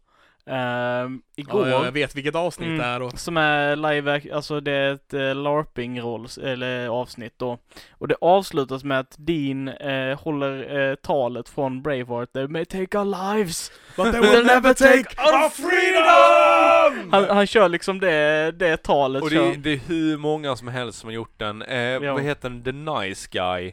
ehm, 0.51 1.23
igår. 1.37 1.69
Ja, 1.69 1.85
jag 1.85 1.93
vet 1.93 2.15
vilket 2.17 2.35
avsnitt 2.35 2.67
Mm. 2.67 2.79
det 2.79 2.85
är 2.85 3.01
då. 3.01 3.11
Som 3.11 3.37
är 3.37 3.77
live, 3.77 4.21
alltså 4.35 4.61
det 4.61 4.73
är 4.73 4.93
ett 4.93 5.15
eh, 5.15 5.35
LARPing-roll, 5.35 6.27
eller 6.43 6.89
avsnitt 6.89 7.35
då. 7.37 7.59
Och 7.91 8.09
det 8.09 8.17
avslutas 8.21 8.85
med 8.85 9.01
att 9.01 9.15
Dean 9.19 9.69
eh, 9.69 10.19
håller 10.21 10.81
eh, 10.91 10.95
talet 10.95 11.49
från 11.49 11.83
Braveheart, 11.83 12.33
They 12.33 12.47
may 12.49 12.65
take 12.65 12.99
our 12.99 13.35
lives, 13.35 13.73
But 13.97 14.13
they 14.13 14.21
will 14.21 14.47
never 14.55 14.75
take 14.75 15.17
our 15.23 15.49
freedom! 15.49 17.11
Han, 17.13 17.37
han 17.37 17.47
kör 17.47 17.69
liksom 17.69 18.01
det, 18.01 18.53
det 18.53 18.77
talet 18.83 19.23
Och 19.23 19.31
kör. 19.31 19.49
det, 19.49 19.57
det 19.57 19.73
är 19.73 19.81
hur 19.89 20.17
många 20.19 20.57
som 20.57 20.69
helst 20.69 20.99
som 20.99 21.07
har 21.09 21.15
gjort 21.15 21.39
den. 21.39 21.63
Eh, 21.63 21.79
Ja. 21.79 22.13
Vad 22.13 22.23
heter 22.23 22.51
den? 22.51 22.65
The 22.65 22.73
Nice 22.73 23.29
Guy. 23.33 23.73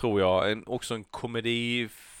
Tror 0.00 0.20
jag. 0.20 0.52
En, 0.52 0.62
också 0.66 0.94
en 0.94 1.04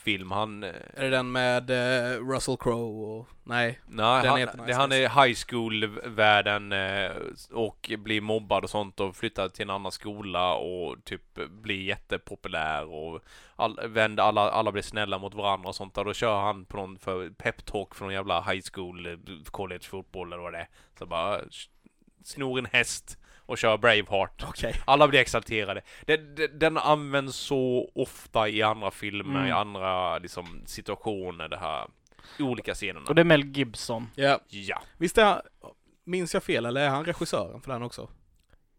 komedifilm. 0.00 0.30
Han... 0.30 0.62
eh, 0.64 0.70
Är 0.94 1.02
det 1.04 1.10
den 1.10 1.32
med 1.32 1.70
eh, 1.70 2.18
Russell 2.28 2.56
Crowe 2.56 3.06
och... 3.06 3.28
Nej. 3.44 3.80
Nej, 3.86 4.22
Den 4.22 4.30
han, 4.30 4.38
heter 4.38 4.58
Nice 4.58 4.78
han 4.78 4.90
Guys. 4.90 5.10
är 5.16 5.24
high 5.26 5.38
school-världen 5.48 6.72
eh, 6.72 7.10
och 7.52 7.90
blir 7.98 8.20
mobbad 8.20 8.64
och 8.64 8.70
sånt 8.70 9.00
och 9.00 9.16
flyttar 9.16 9.48
till 9.48 9.62
en 9.62 9.70
annan 9.70 9.92
skola 9.92 10.54
och 10.54 11.04
typ 11.04 11.50
blir 11.50 11.82
jättepopulär 11.82 12.84
och 12.86 13.20
all, 13.56 13.80
vänder, 13.88 14.22
alla, 14.22 14.50
alla 14.50 14.72
blir 14.72 14.82
snälla 14.82 15.18
mot 15.18 15.34
varandra 15.34 15.68
och 15.68 15.74
sånt 15.74 15.98
och 15.98 16.04
då 16.04 16.12
kör 16.12 16.40
han 16.40 16.64
på 16.64 16.76
någon 16.76 16.98
för 16.98 17.30
peptalk 17.30 17.94
för 17.94 18.04
någon 18.04 18.14
jävla 18.14 18.40
high 18.40 18.62
school 18.72 19.06
eh, 19.06 19.18
college 19.50 19.84
fotboll 19.84 20.32
eller 20.32 20.42
vad 20.42 20.52
det 20.52 20.58
är. 20.58 20.68
Så 20.98 21.06
bara 21.06 21.40
snor 22.24 22.58
en 22.58 22.66
häst 22.66 23.18
och 23.50 23.58
kör 23.58 23.78
Braveheart. 23.78 24.44
Okej. 24.48 24.74
Alla 24.84 25.08
blir 25.08 25.20
exalterade. 25.20 25.82
Den, 26.06 26.34
den, 26.34 26.58
den 26.58 26.78
används 26.78 27.36
så 27.36 27.90
ofta 27.94 28.48
i 28.48 28.62
andra 28.62 28.90
filmer, 28.90 29.34
Mm. 29.34 29.46
i 29.46 29.50
andra 29.50 30.18
liksom, 30.18 30.62
situationer, 30.66 31.48
det 31.48 31.56
här 31.56 31.86
olika 32.38 32.74
scenerna. 32.74 33.06
Och 33.08 33.14
det 33.14 33.22
är 33.22 33.24
Mel 33.24 33.44
Gibson. 33.44 34.08
Ja. 34.14 34.38
Ja. 34.48 34.82
Visst 34.98 35.18
är 35.18 35.24
han... 35.24 35.40
Minns 36.04 36.34
jag 36.34 36.42
fel 36.42 36.66
eller 36.66 36.80
är 36.80 36.88
han 36.88 37.04
regissören 37.04 37.60
för 37.60 37.72
den 37.72 37.82
också? 37.82 38.08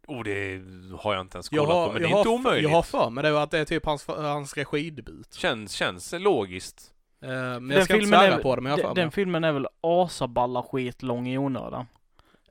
Oh, 0.07 0.23
det 0.23 0.61
har 0.99 1.13
jag 1.13 1.21
inte 1.21 1.37
ens 1.37 1.49
kollat 1.49 1.67
har, 1.67 1.87
på, 1.87 1.93
men 1.93 2.01
det 2.01 2.07
är 2.07 2.17
inte 2.17 2.29
omöjligt. 2.29 2.63
Jag 2.63 2.75
har 2.75 2.83
för 2.83 3.09
mig 3.09 3.23
det 3.23 3.41
att 3.41 3.51
det 3.51 3.59
är 3.59 3.65
typ 3.65 3.85
hans, 3.85 4.07
hans 4.07 4.57
regidebut. 4.57 5.33
Känns, 5.33 5.71
känns 5.71 6.13
logiskt. 6.17 6.93
Eh, 7.23 7.29
men 7.29 7.69
jag 7.69 7.83
ska 7.83 7.95
inte 7.95 8.07
svära 8.07 8.37
på 8.37 8.55
det, 8.55 8.61
men 8.61 8.69
jag 8.69 8.77
har 8.77 8.83
den, 8.83 8.89
för 8.89 8.95
den 8.95 9.05
mig. 9.07 9.11
filmen 9.11 9.43
är 9.43 9.51
väl 9.51 9.67
asaballa 9.81 10.63
skitlång 10.63 11.27
i 11.27 11.37
onödan. 11.37 11.85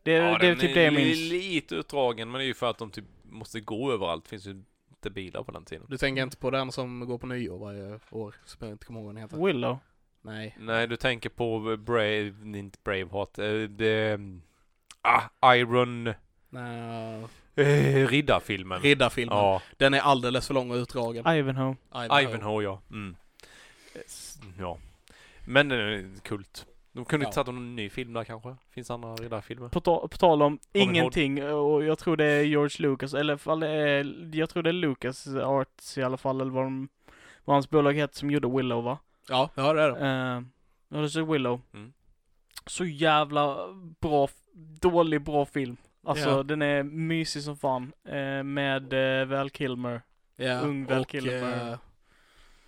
Det, 0.03 0.13
ja, 0.13 0.39
det 0.39 0.47
är 0.47 0.57
typ 0.57 0.75
det 0.75 0.83
jag 0.83 0.95
minns. 0.95 1.19
lite 1.19 1.75
utdragen, 1.75 2.31
men 2.31 2.39
det 2.39 2.45
är 2.45 2.47
ju 2.47 2.55
för 2.55 2.71
att 2.71 2.79
de 2.79 2.91
typ 2.91 3.05
måste 3.23 3.61
gå 3.61 3.93
överallt. 3.93 4.25
Det 4.25 4.29
finns 4.31 4.47
ju 4.47 4.51
inte 4.91 5.11
bilar 5.11 5.43
på 5.43 5.53
den 5.53 5.65
tiden. 5.65 5.87
Du 5.89 5.99
tänker 5.99 6.23
inte 6.23 6.37
på 6.37 6.51
den 6.51 6.73
som 6.73 7.01
går 7.01 7.19
på 7.19 7.27
nyår 7.27 7.59
varje 7.59 8.01
år, 8.11 8.35
som 8.45 8.67
jag 8.67 8.75
inte 8.75 8.87
kommer 8.87 9.01
ihåg 9.01 9.07
vad 9.07 9.15
den 9.15 9.23
heter? 9.23 9.45
Willow. 9.47 9.79
Nej. 10.23 10.57
Nej, 10.59 10.87
du 10.87 10.97
tänker 10.97 11.31
på 11.31 11.77
Brave, 11.77 12.35
inte 12.59 12.79
Braveheart, 12.85 13.39
eh, 13.39 13.53
det... 13.55 14.19
Ah, 15.03 15.55
Iron... 15.55 16.15
Nej. 16.49 17.25
Eh, 17.55 18.09
Riddarfilmen. 18.09 18.83
Riddarfilmen. 18.83 19.39
Ja, 19.39 19.63
Den 19.77 19.95
är 19.95 20.01
alldeles 20.01 20.47
för 20.47 20.55
lång 20.55 20.71
och 20.71 20.75
utdragen. 20.77 21.27
Ivanhoe. 21.37 21.77
Ivanhoe 22.23 22.65
ja. 22.65 22.81
Mm. 22.91 23.17
Eh, 23.95 24.01
Ja. 24.59 24.79
Men 25.47 25.69
den 25.69 25.79
är 25.81 26.21
kult. 26.23 26.67
De 26.93 27.05
kunde 27.05 27.25
Ja. 27.25 27.29
inte 27.29 27.35
tagit 27.35 27.47
någon 27.55 27.77
ny 27.77 27.91
film 27.91 28.13
där 28.13 28.25
kanske? 28.25 28.57
Finns 28.71 28.91
andra 28.91 29.15
riddarfilmer? 29.15 29.69
På, 29.69 29.81
ta, 29.81 30.09
på 30.09 30.17
tal 30.17 30.43
om 30.43 30.53
Hood. 30.53 30.61
ingenting, 30.73 31.45
och 31.53 31.85
jag 31.85 31.99
tror 31.99 32.17
det 32.17 32.25
är 32.25 32.43
George 32.43 32.89
Lucas, 32.89 33.15
eller 33.15 33.37
fall 33.37 33.63
är, 33.63 34.31
jag 34.37 34.51
tror 34.51 34.63
det 34.63 34.71
är 34.71 34.73
Lucas 34.73 35.27
Arts 35.27 35.99
i 35.99 36.03
alla 36.03 36.17
fall, 36.17 36.41
eller 36.41 36.51
vad, 36.53 36.65
de, 36.65 36.89
vad 37.45 37.57
hans 37.57 37.71
bolag 37.71 37.93
heter 37.93 38.17
som 38.19 38.31
gjorde 38.31 38.49
Willow 38.49 38.85
va? 38.85 38.99
Ja, 39.29 39.51
ja 39.55 39.73
det 39.73 39.83
är 39.83 39.89
det. 39.91 39.97
Uh, 40.01 40.45
ja, 40.89 40.99
det 41.01 41.17
är 41.21 41.33
Willow. 41.33 41.61
Mm. 41.75 41.93
Så 42.67 42.85
jävla 42.85 43.57
bra, 44.01 44.29
dålig 44.81 45.23
bra 45.23 45.47
film. 45.47 45.77
Alltså 46.05 46.29
Ja. 46.31 46.43
den 46.43 46.63
är 46.63 46.83
mysig 46.83 47.43
som 47.43 47.57
fan. 47.57 47.93
Eh, 48.05 48.43
med 48.43 48.93
uh, 48.93 49.25
Val 49.25 49.51
Kilmer. 49.51 50.03
Ja, 50.37 50.61
Ung 50.61 50.87
Val 50.87 51.01
och 51.01 51.09
Kilmer. 51.09 51.79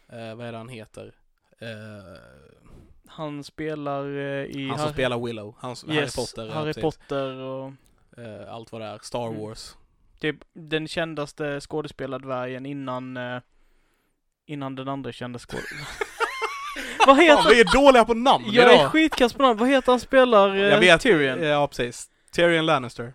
eh, 0.09 0.29
eh, 0.29 0.35
vad 0.37 0.47
är 0.47 0.53
det 0.53 0.59
han 0.59 0.69
heter? 0.69 1.15
Han 3.15 3.45
spelar 3.45 4.05
eh, 4.05 4.45
i 4.45 4.69
han 4.69 4.79
som 4.79 4.87
Har- 4.87 4.93
spelar 4.93 5.19
Willow, 5.27 5.55
han 5.59 5.77
som, 5.77 5.91
yes, 5.91 6.17
Harry 6.17 6.27
Potter. 6.27 6.47
ja, 6.47 6.53
Harry. 6.55 6.73
Potter 6.75 7.35
och 7.41 7.73
Eh, 8.19 8.55
allt 8.55 8.73
vad 8.73 8.81
det 8.81 8.87
är, 8.87 8.99
Star 9.03 9.29
Mm. 9.29 9.41
Wars. 9.41 9.77
typ 10.21 10.37
den 10.53 10.89
kändaste 10.89 11.61
skådespelardvärgen 11.61 12.67
innan 12.67 13.17
eh, 13.17 13.39
innan 14.47 14.75
den 14.75 14.89
andra 14.89 15.13
kända 15.13 15.39
skådespelaren. 15.39 15.87
Vad 17.07 17.17
Fan, 17.17 17.25
heter 17.27 17.49
vi 17.51 17.61
är 17.61 17.73
dåliga 17.85 18.05
på 18.05 18.15
namn 18.15 18.45
Jag 18.47 18.71
är 18.73 18.75
idag! 18.75 18.91
skitkass 18.91 19.33
på 19.33 19.43
namn. 19.43 19.59
Vad 19.59 19.69
heter 19.69 19.93
han 19.93 20.01
spelar 20.01 20.55
Jag 20.55 20.79
vet, 20.81 21.01
Tyrion? 21.01 21.43
Ja, 21.49 21.67
precis. 21.69 22.11
Tyrion 22.33 22.67
Lannister. 22.67 23.13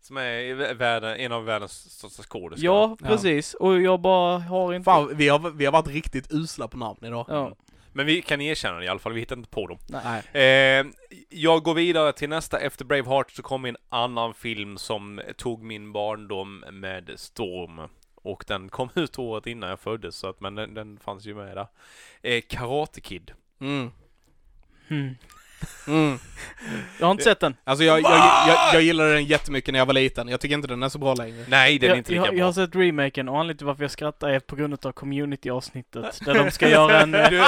Som 0.00 0.16
är 0.16 0.74
världen, 0.74 1.16
en 1.16 1.32
av 1.32 1.44
världens 1.44 1.90
största 1.92 2.22
skådespelare. 2.22 2.76
Ja, 2.76 2.96
Ja. 3.00 3.06
precis. 3.08 3.54
Och 3.54 3.80
jag 3.80 4.00
bara 4.00 4.38
har 4.38 4.74
inte... 4.74 4.84
Fan, 4.84 5.16
vi 5.16 5.28
har, 5.28 5.50
vi 5.50 5.64
har 5.64 5.72
varit 5.72 5.88
riktigt 5.88 6.32
usla 6.32 6.68
på 6.68 6.76
namn 6.76 6.98
idag. 7.02 7.26
Ja. 7.28 7.56
Men 7.92 8.06
vi 8.06 8.22
kan 8.22 8.40
erkänna 8.40 8.78
det 8.78 8.84
i 8.84 8.88
alla 8.88 8.98
fall, 8.98 9.12
vi 9.12 9.20
hittar 9.20 9.36
inte 9.36 9.50
på 9.50 9.66
dem. 9.66 9.78
Nej. 9.86 10.22
Eh, 10.32 10.86
jag 11.28 11.62
går 11.62 11.74
vidare 11.74 12.12
till 12.12 12.28
nästa. 12.28 12.58
Efter 12.58 12.84
Braveheart 12.84 13.30
så 13.30 13.42
kom 13.42 13.64
en 13.64 13.76
annan 13.88 14.34
film 14.34 14.78
som 14.78 15.20
tog 15.36 15.62
min 15.62 15.92
barndom 15.92 16.64
med 16.70 17.10
storm. 17.16 17.88
Och 18.14 18.44
den 18.46 18.68
kom 18.68 18.88
ut 18.94 19.18
året 19.18 19.46
innan 19.46 19.68
jag 19.68 19.80
föddes, 19.80 20.16
så 20.16 20.28
att, 20.28 20.40
men 20.40 20.54
den, 20.54 20.74
den 20.74 20.98
fanns 20.98 21.26
ju 21.26 21.34
med 21.34 21.56
där. 21.56 21.66
Eh, 22.22 22.42
Karate 22.48 23.00
Kid. 23.00 23.32
Mm. 23.60 23.90
Hmm. 24.88 25.14
Mm. 25.86 26.18
Jag 26.98 27.06
har 27.06 27.10
inte 27.10 27.24
sett 27.24 27.40
den. 27.40 27.56
Alltså 27.64 27.84
jag, 27.84 28.00
jag, 28.00 28.48
jag, 28.48 28.74
jag 28.74 28.82
gillade 28.82 29.12
den 29.12 29.24
jättemycket 29.24 29.72
när 29.72 29.78
jag 29.78 29.86
var 29.86 29.94
liten. 29.94 30.28
Jag 30.28 30.40
tycker 30.40 30.54
inte 30.54 30.68
den 30.68 30.82
är 30.82 30.88
så 30.88 30.98
bra 30.98 31.14
längre. 31.14 31.44
Nej, 31.48 31.78
den 31.78 31.86
är 31.86 31.90
jag, 31.90 31.98
inte 31.98 32.10
lika 32.10 32.24
jag, 32.24 32.28
bra. 32.28 32.38
jag 32.38 32.44
har 32.44 32.52
sett 32.52 32.76
remaken 32.76 33.28
och 33.28 33.40
anledningen 33.40 33.58
till 33.58 33.66
varför 33.66 33.84
jag 33.84 33.90
skrattar 33.90 34.28
är 34.28 34.40
på 34.40 34.56
grund 34.56 34.86
av 34.86 34.92
community-avsnittet. 34.92 36.20
Där 36.24 36.34
de 36.34 36.50
ska 36.50 36.68
göra 36.70 37.00
en, 37.00 37.14
eh, 37.14 37.30
där 37.30 37.44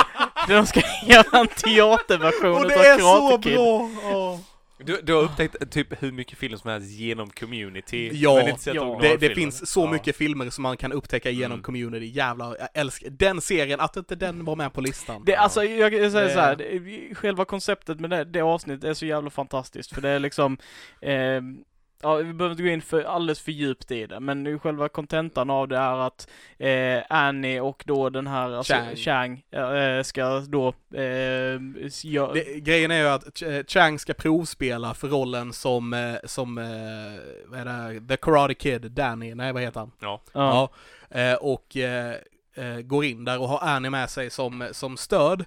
de 0.49 0.67
ska 0.67 0.81
göra 1.07 1.39
en 1.41 1.47
teaterversion 1.49 2.55
Och 2.63 2.69
det 2.69 2.75
är 2.75 2.99
så 2.99 3.29
Karate 3.29 3.43
Kid. 3.43 3.55
bra! 3.57 3.91
Åh. 4.13 4.39
Du, 4.79 5.01
du 5.03 5.13
har 5.15 5.23
upptäckt 5.23 5.71
typ 5.71 6.03
hur 6.03 6.13
mycket 6.13 6.39
film 6.39 6.59
som 6.59 6.71
helst 6.71 6.91
genom 6.91 7.31
community. 7.31 8.11
Ja, 8.13 8.35
men 8.35 8.49
inte 8.49 8.63
sett 8.63 8.75
ja. 8.75 8.99
Det, 9.03 9.17
det 9.17 9.35
finns 9.35 9.71
så 9.73 9.81
Ja. 9.85 9.91
mycket 9.93 10.17
filmer 10.17 10.51
som 10.51 10.63
man 10.63 10.77
kan 10.77 10.93
upptäcka 10.93 11.31
genom 11.31 11.53
Mm. 11.53 11.63
community. 11.63 12.07
Jävlar, 12.07 12.57
jag 12.61 12.69
älskar 12.75 13.11
den 13.11 13.41
serien, 13.41 13.81
att 13.81 13.97
inte 13.97 14.15
den 14.15 14.45
var 14.45 14.57
med 14.57 14.73
på 14.73 14.81
listan. 14.81 15.23
Det, 15.27 15.37
alltså, 15.37 15.65
jag, 15.65 15.95
jag 15.95 16.13
säger 16.13 16.29
Det- 16.29 16.35
så 16.35 16.41
här, 16.41 17.15
själva 17.15 17.45
konceptet 17.45 18.01
med 18.01 18.11
det, 18.11 18.25
det 18.25 18.41
avsnittet 18.41 18.85
är 18.85 18.95
så 18.95 19.07
jävla 19.07 19.31
fantastiskt. 19.31 19.95
För 19.95 20.01
det 20.03 20.09
är 20.09 20.19
liksom, 20.19 20.59
eh, 21.01 21.11
ja, 22.05 22.15
vi 22.17 22.33
behöver 22.33 22.51
inte 22.53 22.63
gå 22.63 22.69
in 22.69 22.83
för 22.83 23.05
alldeles 23.05 23.41
för 23.41 23.53
djupt 23.53 23.91
i 23.91 24.07
det, 24.07 24.21
men 24.21 24.59
själva 24.59 24.89
kontentan 24.89 25.51
av 25.51 25.69
det 25.69 25.77
är 25.77 25.97
att 26.07 26.29
eh, 26.59 27.03
Annie 27.09 27.61
och 27.61 27.83
då 27.87 28.11
den 28.11 28.27
här, 28.27 28.53
alltså, 28.53 28.73
Chang. 28.75 28.97
Chang, 28.97 29.45
eh, 29.51 30.03
ska 30.03 30.41
då, 30.41 30.69
eh, 30.95 31.59
gö- 32.05 32.35
Det, 32.35 32.61
grejen 32.61 32.91
är 32.91 33.01
ju 33.01 33.09
att 33.09 33.25
Ch- 33.25 33.65
Chang 33.69 33.99
ska 33.99 34.15
provspela 34.15 34.95
för 34.95 35.09
rollen 35.09 35.53
som, 35.53 35.93
eh, 35.93 36.15
som, 36.25 36.59
eh, 36.59 36.65
vad 37.47 37.61
är 37.61 37.65
det, 37.95 38.09
The 38.09 38.17
Karate 38.17 38.55
Kid, 38.55 38.91
Danny, 38.93 39.35
nej 39.35 39.53
vad 39.53 39.63
heter 39.63 39.81
han? 39.81 39.91
Ja. 40.01 40.21
ja. 40.33 40.71
Ja, 41.11 41.21
eh, 41.21 41.35
och 41.35 41.77
eh, 41.77 42.15
eh, 42.55 42.81
går 42.81 43.05
in 43.05 43.25
där 43.25 43.41
och 43.41 43.49
har 43.49 43.69
Annie 43.69 43.91
med 43.91 44.11
sig 44.11 44.31
som, 44.31 44.69
som 44.73 44.97
stöd. 44.97 45.45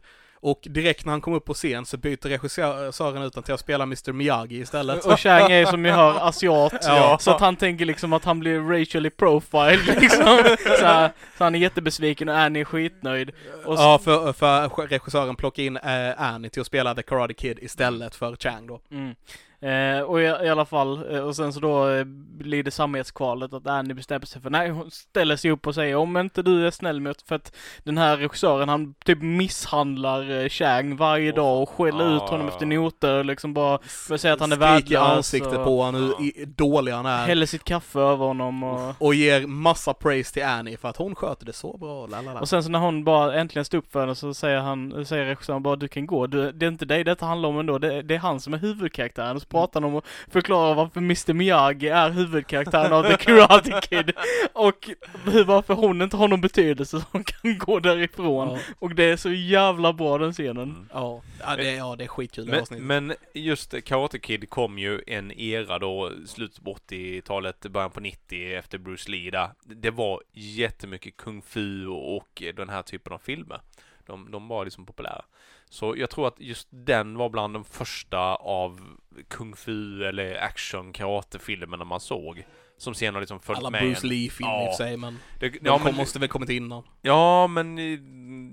Och 0.49 0.59
direkt 0.63 1.05
när 1.05 1.11
han 1.11 1.21
kommer 1.21 1.37
upp 1.37 1.45
på 1.45 1.53
scen 1.53 1.85
så 1.85 1.97
byter 1.97 2.29
regissören 2.29 3.23
ut 3.23 3.45
till 3.45 3.53
att 3.53 3.59
spela 3.59 3.83
Mr 3.83 4.11
Miyagi 4.11 4.57
istället. 4.57 5.05
Och 5.05 5.19
Chang 5.19 5.51
är 5.51 5.65
som 5.65 5.83
ni 5.83 5.89
hör 5.89 6.27
asiat, 6.27 6.73
Ja. 6.81 7.17
så 7.21 7.31
att 7.31 7.41
han 7.41 7.55
tänker 7.55 7.85
liksom 7.85 8.13
att 8.13 8.25
han 8.25 8.39
blir 8.39 8.59
racially 8.59 9.09
profiled 9.09 9.85
liksom. 10.01 10.39
så, 10.79 10.85
här, 10.85 11.11
så 11.37 11.43
han 11.43 11.55
är 11.55 11.59
jättebesviken 11.59 12.29
och 12.29 12.37
Annie 12.37 12.59
är 12.59 12.65
skitnöjd. 12.65 13.31
Och 13.65 13.77
så, 13.77 13.83
Ja, 13.83 13.99
för, 14.03 14.33
för 14.33 14.87
regissören 14.87 15.35
plockar 15.35 15.63
in 15.63 15.77
eh, 15.77 16.21
Annie 16.21 16.49
till 16.49 16.61
att 16.61 16.67
spela 16.67 16.95
The 16.95 17.03
Karate 17.03 17.33
Kid 17.33 17.59
istället 17.61 18.15
för 18.15 18.35
Chang 18.35 18.67
då. 18.67 18.81
Mm. 18.91 19.15
Eh, 19.61 20.01
och 20.01 20.21
i, 20.21 20.23
i 20.23 20.49
alla 20.49 20.65
fall, 20.65 21.15
eh, 21.15 21.19
och 21.19 21.35
sen 21.35 21.53
så 21.53 21.59
då 21.59 21.89
eh, 21.89 22.03
blir 22.37 22.63
det 22.63 22.71
samvetskvalet 22.71 23.53
att 23.53 23.67
Annie 23.67 23.93
bestämmer 23.93 24.25
sig 24.25 24.41
för, 24.41 24.49
nej 24.49 24.69
hon 24.69 24.91
ställer 24.91 25.35
sig 25.35 25.51
upp 25.51 25.67
och 25.67 25.75
säger 25.75 25.95
om 25.95 26.17
inte 26.17 26.41
du 26.41 26.67
är 26.67 26.71
snäll 26.71 27.01
mot, 27.01 27.21
för 27.21 27.35
att 27.35 27.55
den 27.83 27.97
här 27.97 28.17
regissören 28.17 28.69
han 28.69 28.93
typ 29.05 29.21
misshandlar 29.21 30.31
eh, 30.31 30.49
Chang 30.49 30.95
varje 30.95 31.31
Åh, 31.31 31.35
dag 31.35 31.61
och 31.61 31.69
skäller 31.69 32.05
ja, 32.05 32.15
ut 32.15 32.21
honom 32.21 32.47
efter 32.47 32.65
noter 32.65 33.23
liksom 33.23 33.53
bara 33.53 33.79
för 33.81 34.15
att 34.15 34.21
säga 34.21 34.33
att 34.33 34.39
han 34.39 34.51
är 34.51 34.55
Skriker 34.55 34.73
värdelös 34.73 35.17
ansiktet 35.17 35.57
och 35.57 35.65
på 35.65 35.81
honom 35.81 36.13
hur 36.19 36.45
dålig 36.45 36.91
han 36.91 37.05
är. 37.05 37.27
häller 37.27 37.45
sitt 37.45 37.63
kaffe 37.63 37.99
över 37.99 38.25
honom 38.25 38.63
och 38.63 38.95
Och 38.99 39.15
ger 39.15 39.47
massa 39.47 39.93
praise 39.93 40.33
till 40.33 40.43
Annie 40.43 40.77
för 40.77 40.89
att 40.89 40.97
hon 40.97 41.15
sköter 41.15 41.45
det 41.45 41.53
så 41.53 41.77
bra. 41.77 42.07
Lalala. 42.07 42.39
Och 42.39 42.49
sen 42.49 42.63
så 42.63 42.69
när 42.69 42.79
hon 42.79 43.03
bara 43.03 43.35
äntligen 43.35 43.65
står 43.65 43.77
upp 43.77 43.91
för 43.91 43.99
henne 43.99 44.15
så 44.15 44.33
säger 44.33 44.59
han, 44.59 45.05
säger 45.05 45.25
regissören 45.25 45.63
bara 45.63 45.75
du 45.75 45.87
kan 45.87 46.05
gå, 46.07 46.27
du, 46.27 46.51
det 46.51 46.65
är 46.65 46.67
inte 46.67 46.85
dig 46.85 47.03
detta 47.03 47.25
handlar 47.25 47.49
om 47.49 47.59
ändå, 47.59 47.77
det, 47.77 48.01
det 48.01 48.15
är 48.15 48.19
han 48.19 48.39
som 48.39 48.53
är 48.53 48.57
huvudkaraktären. 48.57 49.39
Och 49.47 49.51
pratar 49.51 49.85
om 49.85 49.95
att 49.95 50.05
förklara 50.31 50.73
varför 50.73 50.99
Mr 50.99 51.33
Miyagi 51.33 51.87
är 51.87 52.09
huvudkaraktären 52.09 52.93
av 52.93 53.03
The 53.03 53.17
Karate 53.17 53.81
Kid. 53.81 54.11
Och 54.53 54.89
hur, 55.25 55.43
varför 55.43 55.73
hon 55.73 56.01
inte 56.01 56.17
har 56.17 56.27
någon 56.27 56.41
betydelse 56.41 57.05
som 57.11 57.23
kan 57.23 57.57
gå 57.57 57.79
därifrån. 57.79 58.49
ja. 58.49 58.59
Och 58.79 58.95
det 58.95 59.03
är 59.03 59.17
så 59.17 59.31
jävla 59.31 59.93
bra 59.93 60.17
den 60.17 60.33
scenen. 60.33 60.57
Mm. 60.57 60.89
Ja, 60.93 61.21
ja, 61.39 61.55
det, 61.55 61.71
ja, 61.71 61.95
det 61.95 62.03
är 62.03 62.07
skitkul 62.07 62.45
Men, 62.69 62.85
men 62.85 63.13
just 63.33 63.83
Karate 63.83 64.19
Kid 64.19 64.49
kom 64.49 64.79
ju 64.79 65.01
en 65.07 65.31
era 65.31 65.79
då, 65.79 66.11
slutet 66.25 66.63
på 66.63 66.73
80-talet, 66.73 67.61
början 67.61 67.91
på 67.91 67.99
90 67.99 68.57
efter 68.57 68.77
Bruce 68.77 69.11
Lee 69.11 69.31
där. 69.31 69.49
Det 69.63 69.91
var 69.91 70.21
jättemycket 70.33 71.17
kung 71.17 71.41
fu 71.41 71.87
och 71.87 72.43
den 72.55 72.69
här 72.69 72.81
typen 72.81 73.13
av 73.13 73.17
filmer. 73.17 73.61
De, 74.05 74.31
de 74.31 74.47
var 74.47 74.65
liksom 74.65 74.85
populära. 74.85 75.25
Så 75.69 75.95
jag 75.97 76.09
tror 76.09 76.27
att 76.27 76.39
just 76.39 76.67
den 76.71 77.17
var 77.17 77.29
bland 77.29 77.53
de 77.53 77.63
första 77.65 78.19
av 78.35 78.79
kung 79.27 79.55
fu 79.55 80.03
eller 80.05 80.35
action 80.35 80.93
karatefilmerna 80.93 81.83
man 81.85 81.99
såg. 81.99 82.45
Som 82.77 82.93
sen 82.93 83.13
har 83.13 83.21
liksom 83.21 83.39
följt 83.39 83.57
Alla 83.59 83.69
med 83.69 83.81
Bruce 83.81 84.01
en. 84.03 84.09
Lee-filmer 84.09 84.53
i 84.53 84.57
och 84.57 84.63
Ja. 84.67 84.71
för 84.77 84.83
sig, 84.83 84.97
men 84.97 85.19
Det, 85.39 85.49
de 85.49 85.59
ja, 85.63 85.81
men, 85.83 85.95
måste 85.95 86.19
väl 86.19 86.29
kommit 86.29 86.49
innan. 86.49 86.83
ja, 87.01 87.47
men 87.47 87.77
eh, 87.77 87.99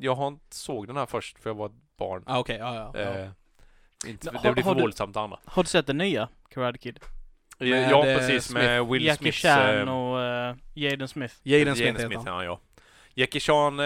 jag 0.04 0.14
har 0.14 0.28
inte 0.28 0.56
såg 0.56 0.86
den 0.86 0.96
här 0.96 1.06
först 1.06 1.38
för 1.38 1.50
jag 1.50 1.54
var 1.54 1.66
ett 1.66 1.96
barn. 1.98 2.22
Ah, 2.26 2.38
Okej, 2.38 2.56
ja, 2.60 2.74
ja. 2.74 2.90
ja. 2.94 3.00
Eh, 3.00 3.28
inte, 4.06 4.32
Men 4.32 4.42
det 4.42 4.48
har- 4.48 4.54
blir 4.54 4.64
har 4.64 4.74
för 4.74 4.80
våldsamt 4.80 5.16
andra. 5.16 5.38
Har 5.44 5.62
du 5.62 5.66
sett 5.68 5.86
den 5.86 5.98
nya 5.98 6.28
Karate 6.50 6.78
Kid? 6.78 7.00
Med, 7.58 7.90
ja, 7.90 8.06
eh, 8.06 8.18
precis. 8.18 8.44
Smith. 8.44 8.64
Med 8.66 8.86
Will 8.86 9.04
Jackie 9.04 9.18
Smiths... 9.32 9.42
Chan 9.42 9.88
eh, 9.88 9.94
och 9.94 10.50
uh, 10.50 10.56
Jaden 10.74 11.08
Smith. 11.08 11.34
Jaden 11.42 11.74
Smith 11.76 11.80
Jaden 11.86 11.96
heter 11.96 12.06
Smith, 12.06 12.24
han. 12.30 12.44
ja, 12.44 12.44
ja. 12.44 12.60
Jackie 13.14 13.40
Chan 13.40 13.80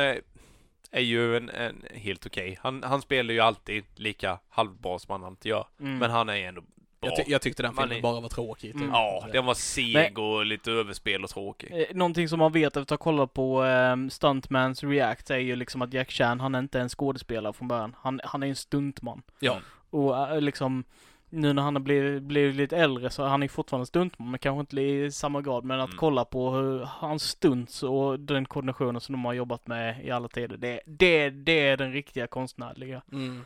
är 0.91 1.01
ju 1.01 1.37
en, 1.37 1.51
en 1.51 1.83
helt 1.95 2.27
okej. 2.27 2.59
Han, 2.63 2.83
han 2.83 3.03
spelar 3.03 3.35
ju 3.35 3.41
alltid 3.41 3.85
lika 3.95 4.39
halvbra 4.49 4.99
som 4.99 5.13
han 5.13 5.25
alltid 5.25 5.51
gör. 5.51 5.67
Mm. 5.81 5.99
Men 5.99 6.11
han 6.11 6.29
är 6.29 6.37
ändå 6.37 6.61
bra. 6.61 6.71
Jag, 7.01 7.17
ty 7.17 7.23
jag 7.33 7.43
tyckte 7.43 7.63
den 7.63 7.75
filmen 7.75 7.99
är- 7.99 8.03
bara 8.03 8.21
var 8.21 8.29
tråkig. 8.29 8.73
Typ. 8.73 8.81
Mm. 8.81 8.91
Ja, 8.93 9.27
den 9.33 9.45
var 9.45 9.55
seg 9.55 10.19
och 10.19 10.47
lite 10.47 10.73
överspel 10.73 11.25
och 11.25 11.31
tråkig. 11.31 11.71
Eh, 11.73 11.97
Någonting 11.97 12.29
som 12.29 12.39
man 12.39 12.53
vet 12.53 12.67
efter 12.67 12.81
att 12.81 12.91
ha 12.91 12.97
kollat 12.97 13.33
på 13.35 13.63
um, 13.63 14.11
Stuntmans 14.11 14.85
React 14.85 15.31
är 15.31 15.39
ju 15.39 15.57
liksom 15.57 15.83
att 15.83 15.93
Jack 15.93 16.11
Chan, 16.11 16.41
han 16.41 16.55
är 16.55 16.59
inte 16.59 16.81
en 16.81 16.89
skådespelare 16.89 17.53
från 17.53 17.69
början. 17.69 17.97
Han, 18.01 18.21
han 18.25 18.43
är 18.43 18.47
en 18.47 18.57
stuntman. 18.57 19.23
Ja. 19.39 19.59
Och 19.91 20.17
eh, 20.29 20.41
liksom, 20.41 20.85
nu 21.31 21.53
när 21.53 21.63
han 21.63 21.75
har 21.75 21.81
blivit, 21.81 22.23
blivit 22.23 22.55
lite 22.57 22.77
äldre 22.77 23.11
så 23.11 23.25
han 23.25 23.43
är 23.43 23.49
fortfarande 23.49 23.87
stuntman, 23.87 24.31
men 24.31 24.39
kanske 24.39 24.61
inte 24.61 24.81
i 24.83 25.11
samma 25.11 25.43
grad. 25.43 25.65
Men 25.65 25.81
att 25.81 25.89
Mm. 25.89 25.99
kolla 25.99 26.25
på 26.25 26.51
hur 26.51 26.85
hans 26.85 27.23
stunts 27.23 27.83
och 27.83 28.21
den 28.21 28.45
koordinationen 28.47 29.01
som 29.01 29.13
de 29.13 29.25
har 29.25 29.33
jobbat 29.33 29.67
med 29.67 30.05
i 30.05 30.11
alla 30.11 30.29
tider, 30.29 30.57
det, 30.57 30.81
det, 30.87 31.31
det 31.31 31.69
är 31.69 31.77
den 31.77 31.93
riktiga 31.93 32.27
konstnärliga. 32.27 33.03
Mm. 33.13 33.45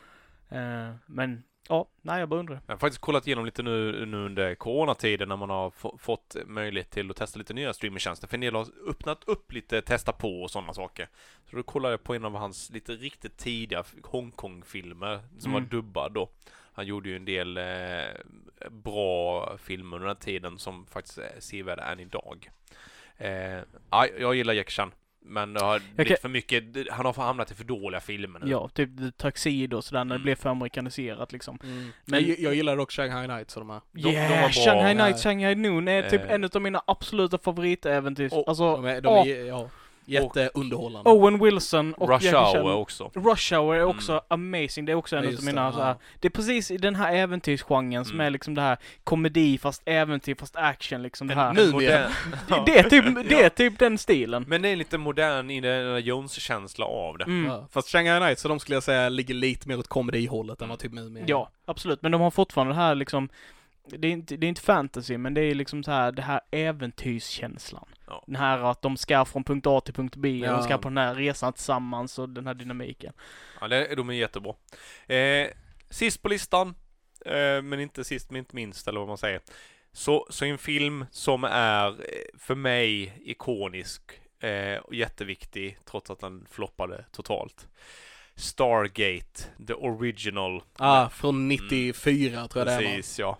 Eh, 0.48 0.94
men, 1.06 1.42
ja, 1.68 1.86
nej 2.02 2.20
jag 2.20 2.28
bara 2.28 2.40
undrar. 2.40 2.60
Jag 2.66 2.74
har 2.74 2.78
faktiskt 2.78 3.00
kollat 3.00 3.26
igenom 3.26 3.44
lite 3.44 3.62
nu, 3.62 4.06
nu 4.06 4.16
under 4.24 4.54
coronatiden 4.54 5.28
när 5.28 5.36
man 5.36 5.50
har 5.50 5.70
få, 5.70 5.98
fått 5.98 6.36
möjlighet 6.46 6.90
till 6.90 7.10
att 7.10 7.16
testa 7.16 7.38
lite 7.38 7.54
nya 7.54 7.72
streamingtjänster. 7.72 8.28
För 8.28 8.36
en 8.36 8.40
del 8.40 8.54
har 8.54 8.66
öppnat 8.88 9.24
upp 9.26 9.52
lite, 9.52 9.82
testa 9.82 10.12
på 10.12 10.42
och 10.42 10.50
sådana 10.50 10.74
saker. 10.74 11.08
Så 11.50 11.56
då 11.56 11.62
kollade 11.62 11.92
jag 11.92 12.02
på 12.04 12.14
en 12.14 12.24
av 12.24 12.34
hans 12.36 12.70
lite 12.70 12.92
riktigt 12.92 13.36
tidiga 13.36 13.84
Hongkong-filmer 14.02 15.20
som 15.38 15.50
Mm. 15.52 15.62
var 15.62 15.70
dubbad 15.70 16.12
då. 16.12 16.28
Han 16.72 16.86
gjorde 16.86 17.08
ju 17.08 17.16
en 17.16 17.24
del 17.24 17.56
eh, 17.56 17.64
bra 18.70 19.56
filmer 19.58 19.96
under 19.96 20.08
den 20.08 20.16
tiden 20.16 20.58
som 20.58 20.86
faktiskt 20.86 21.18
är 21.18 21.32
sevärda 21.40 21.84
än 21.92 22.00
idag. 22.00 22.50
Eh, 23.18 23.58
ja, 23.90 24.06
jag 24.18 24.34
gillar 24.34 24.52
Jack 24.54 24.70
Chan. 24.70 24.92
Men 25.24 25.52
det 25.54 25.60
har 25.60 25.78
blivit 25.94 26.08
kan- 26.08 26.16
för 26.22 26.28
mycket, 26.28 26.64
han 26.90 27.06
har 27.06 27.12
hamnat 27.12 27.50
i 27.50 27.54
för 27.54 27.64
dåliga 27.64 28.00
filmer 28.00 28.40
nu. 28.40 28.50
Ja, 28.50 28.68
typ 28.68 28.90
Tuxedo 29.16 29.76
och 29.76 29.84
sådär 29.84 30.04
när 30.04 30.14
det 30.14 30.16
Mm. 30.16 30.22
blev 30.24 30.34
för 30.34 30.50
amerikaniserat 30.50 31.32
liksom. 31.32 31.58
Mm. 31.62 31.88
Men- 32.04 32.28
jag, 32.28 32.38
jag 32.38 32.54
gillar 32.54 32.76
dock 32.76 32.90
Shanghai 32.92 33.26
Nights 33.28 33.56
och 33.56 33.60
de 33.60 33.70
här. 33.70 33.80
de 33.92 34.02
var 34.02 34.10
Yeah, 34.12 34.40
bra. 34.40 34.48
Shanghai 34.50 34.94
Ja. 34.96 35.04
Night, 35.06 35.20
Shanghai 35.22 35.54
Noon 35.54 35.88
är 35.88 36.10
typ 36.10 36.20
Eh. 36.22 36.30
en 36.32 36.44
av 36.44 36.62
mina 36.62 36.82
absoluta 36.86 37.38
favoritäventyr. 37.38 38.28
Och- 38.34 38.48
alltså, 38.48 38.76
De 38.76 38.84
är, 38.84 39.00
de 39.00 39.28
är 39.30 39.44
ja, 39.44 39.70
jätteunderhållande. 40.04 41.10
Owen 41.10 41.38
Wilson 41.44 41.94
och 41.94 42.08
Rush 42.08 42.24
Jackie 42.24 42.38
Hour 42.40 42.52
Chan. 42.52 42.72
också. 42.72 43.10
Rush 43.14 43.54
Hour 43.54 43.74
är 43.74 43.78
Mm. 43.82 43.96
också 43.96 44.22
amazing. 44.28 44.84
Det 44.84 44.92
är 44.92 44.96
också 44.96 45.16
en 45.16 45.36
av 45.36 45.44
mina 45.44 45.66
det, 45.66 45.72
så 45.72 45.82
här. 45.82 45.94
Det 46.20 46.28
är 46.28 46.30
precis 46.30 46.70
i 46.70 46.76
den 46.76 46.94
här 46.94 47.14
äventyrsgenren 47.14 48.04
som 48.04 48.14
Mm. 48.14 48.26
är 48.26 48.30
liksom 48.30 48.54
det 48.54 48.60
här 48.62 48.78
komedi 49.04 49.58
fast 49.58 49.82
äventyr 49.84 50.34
fast 50.34 50.56
action 50.56 51.02
liksom 51.02 51.26
det 51.28 51.34
här. 51.34 51.52
nu- 51.52 51.70
modern, 51.72 52.10
det, 52.66 52.78
är 52.78 52.82
typ, 52.90 53.28
det 53.28 53.42
är 53.42 53.48
typ 53.48 53.78
den 53.78 53.98
stilen. 53.98 54.44
Men 54.48 54.62
det 54.62 54.68
är 54.68 54.76
lite 54.76 54.98
modern 54.98 55.50
Indiana 55.50 55.98
Jones-känsla 55.98 56.84
av 56.86 57.18
det. 57.18 57.24
Mm. 57.24 57.44
Ja. 57.50 57.66
Fast 57.70 57.88
Shanghai 57.88 58.20
Nights, 58.20 58.42
så 58.42 58.48
de 58.48 58.60
skulle 58.60 58.76
jag 58.76 58.82
säga 58.82 59.08
ligger 59.08 59.34
lite 59.34 59.68
mer 59.68 59.78
åt 59.78 59.88
komedihållet 59.88 60.62
än 60.62 60.68
vad 60.68 60.78
typ 60.78 60.92
Mumien 60.92 61.26
Ja, 61.28 61.50
absolut. 61.64 62.02
Men 62.02 62.12
de 62.12 62.20
har 62.20 62.30
fortfarande 62.30 62.72
det 62.74 62.80
här 62.80 62.94
liksom 62.94 63.28
det 63.86 64.08
är, 64.08 64.12
inte, 64.12 64.36
det 64.36 64.46
är 64.46 64.48
inte 64.48 64.60
fantasy, 64.62 65.18
men 65.18 65.34
det 65.34 65.40
är 65.40 65.54
liksom 65.54 65.84
så 65.84 65.90
här, 65.90 66.12
det 66.12 66.22
här 66.22 66.40
äventyrskänslan. 66.50 67.84
Ja. 68.06 68.24
Den 68.26 68.36
här 68.36 68.58
att 68.70 68.82
de 68.82 68.96
ska 68.96 69.24
från 69.24 69.44
punkt 69.44 69.66
A 69.66 69.80
till 69.80 69.94
punkt 69.94 70.16
B, 70.16 70.28
och 70.40 70.46
Ja. 70.46 70.52
de 70.52 70.62
ska 70.62 70.78
på 70.78 70.88
den 70.88 70.98
här 70.98 71.14
resan 71.14 71.52
tillsammans 71.52 72.18
och 72.18 72.28
den 72.28 72.46
här 72.46 72.54
dynamiken. 72.54 73.12
Ja, 73.60 73.68
det, 73.68 73.94
de 73.94 74.08
är 74.10 74.14
jättebra. 74.14 74.54
Eh, 75.06 75.48
sist 75.90 76.22
på 76.22 76.28
listan, 76.28 76.74
eh, 77.26 77.62
men 77.62 77.80
inte 77.80 78.04
sist 78.04 78.30
men 78.30 78.38
inte 78.38 78.56
minst, 78.56 78.88
eller 78.88 78.98
vad 79.00 79.08
man 79.08 79.18
säger. 79.18 79.40
Så, 79.92 80.26
så 80.30 80.44
en 80.44 80.58
film 80.58 81.06
som 81.10 81.44
är 81.44 81.88
eh, 81.88 82.38
för 82.38 82.54
mig 82.54 83.12
ikonisk 83.24 84.02
eh, 84.40 84.76
och 84.78 84.94
jätteviktig, 84.94 85.78
trots 85.84 86.10
att 86.10 86.20
den 86.20 86.46
floppade 86.50 87.04
totalt. 87.12 87.68
Stargate, 88.34 89.44
the 89.66 89.74
original. 89.74 90.62
Ah, 90.76 91.08
från 91.08 91.48
94 91.48 92.48
tror 92.48 92.60
jag 92.60 92.66
det 92.66 92.72
är 92.72 92.88
va? 92.90 92.96
Precis, 92.96 93.18
ja. 93.18 93.38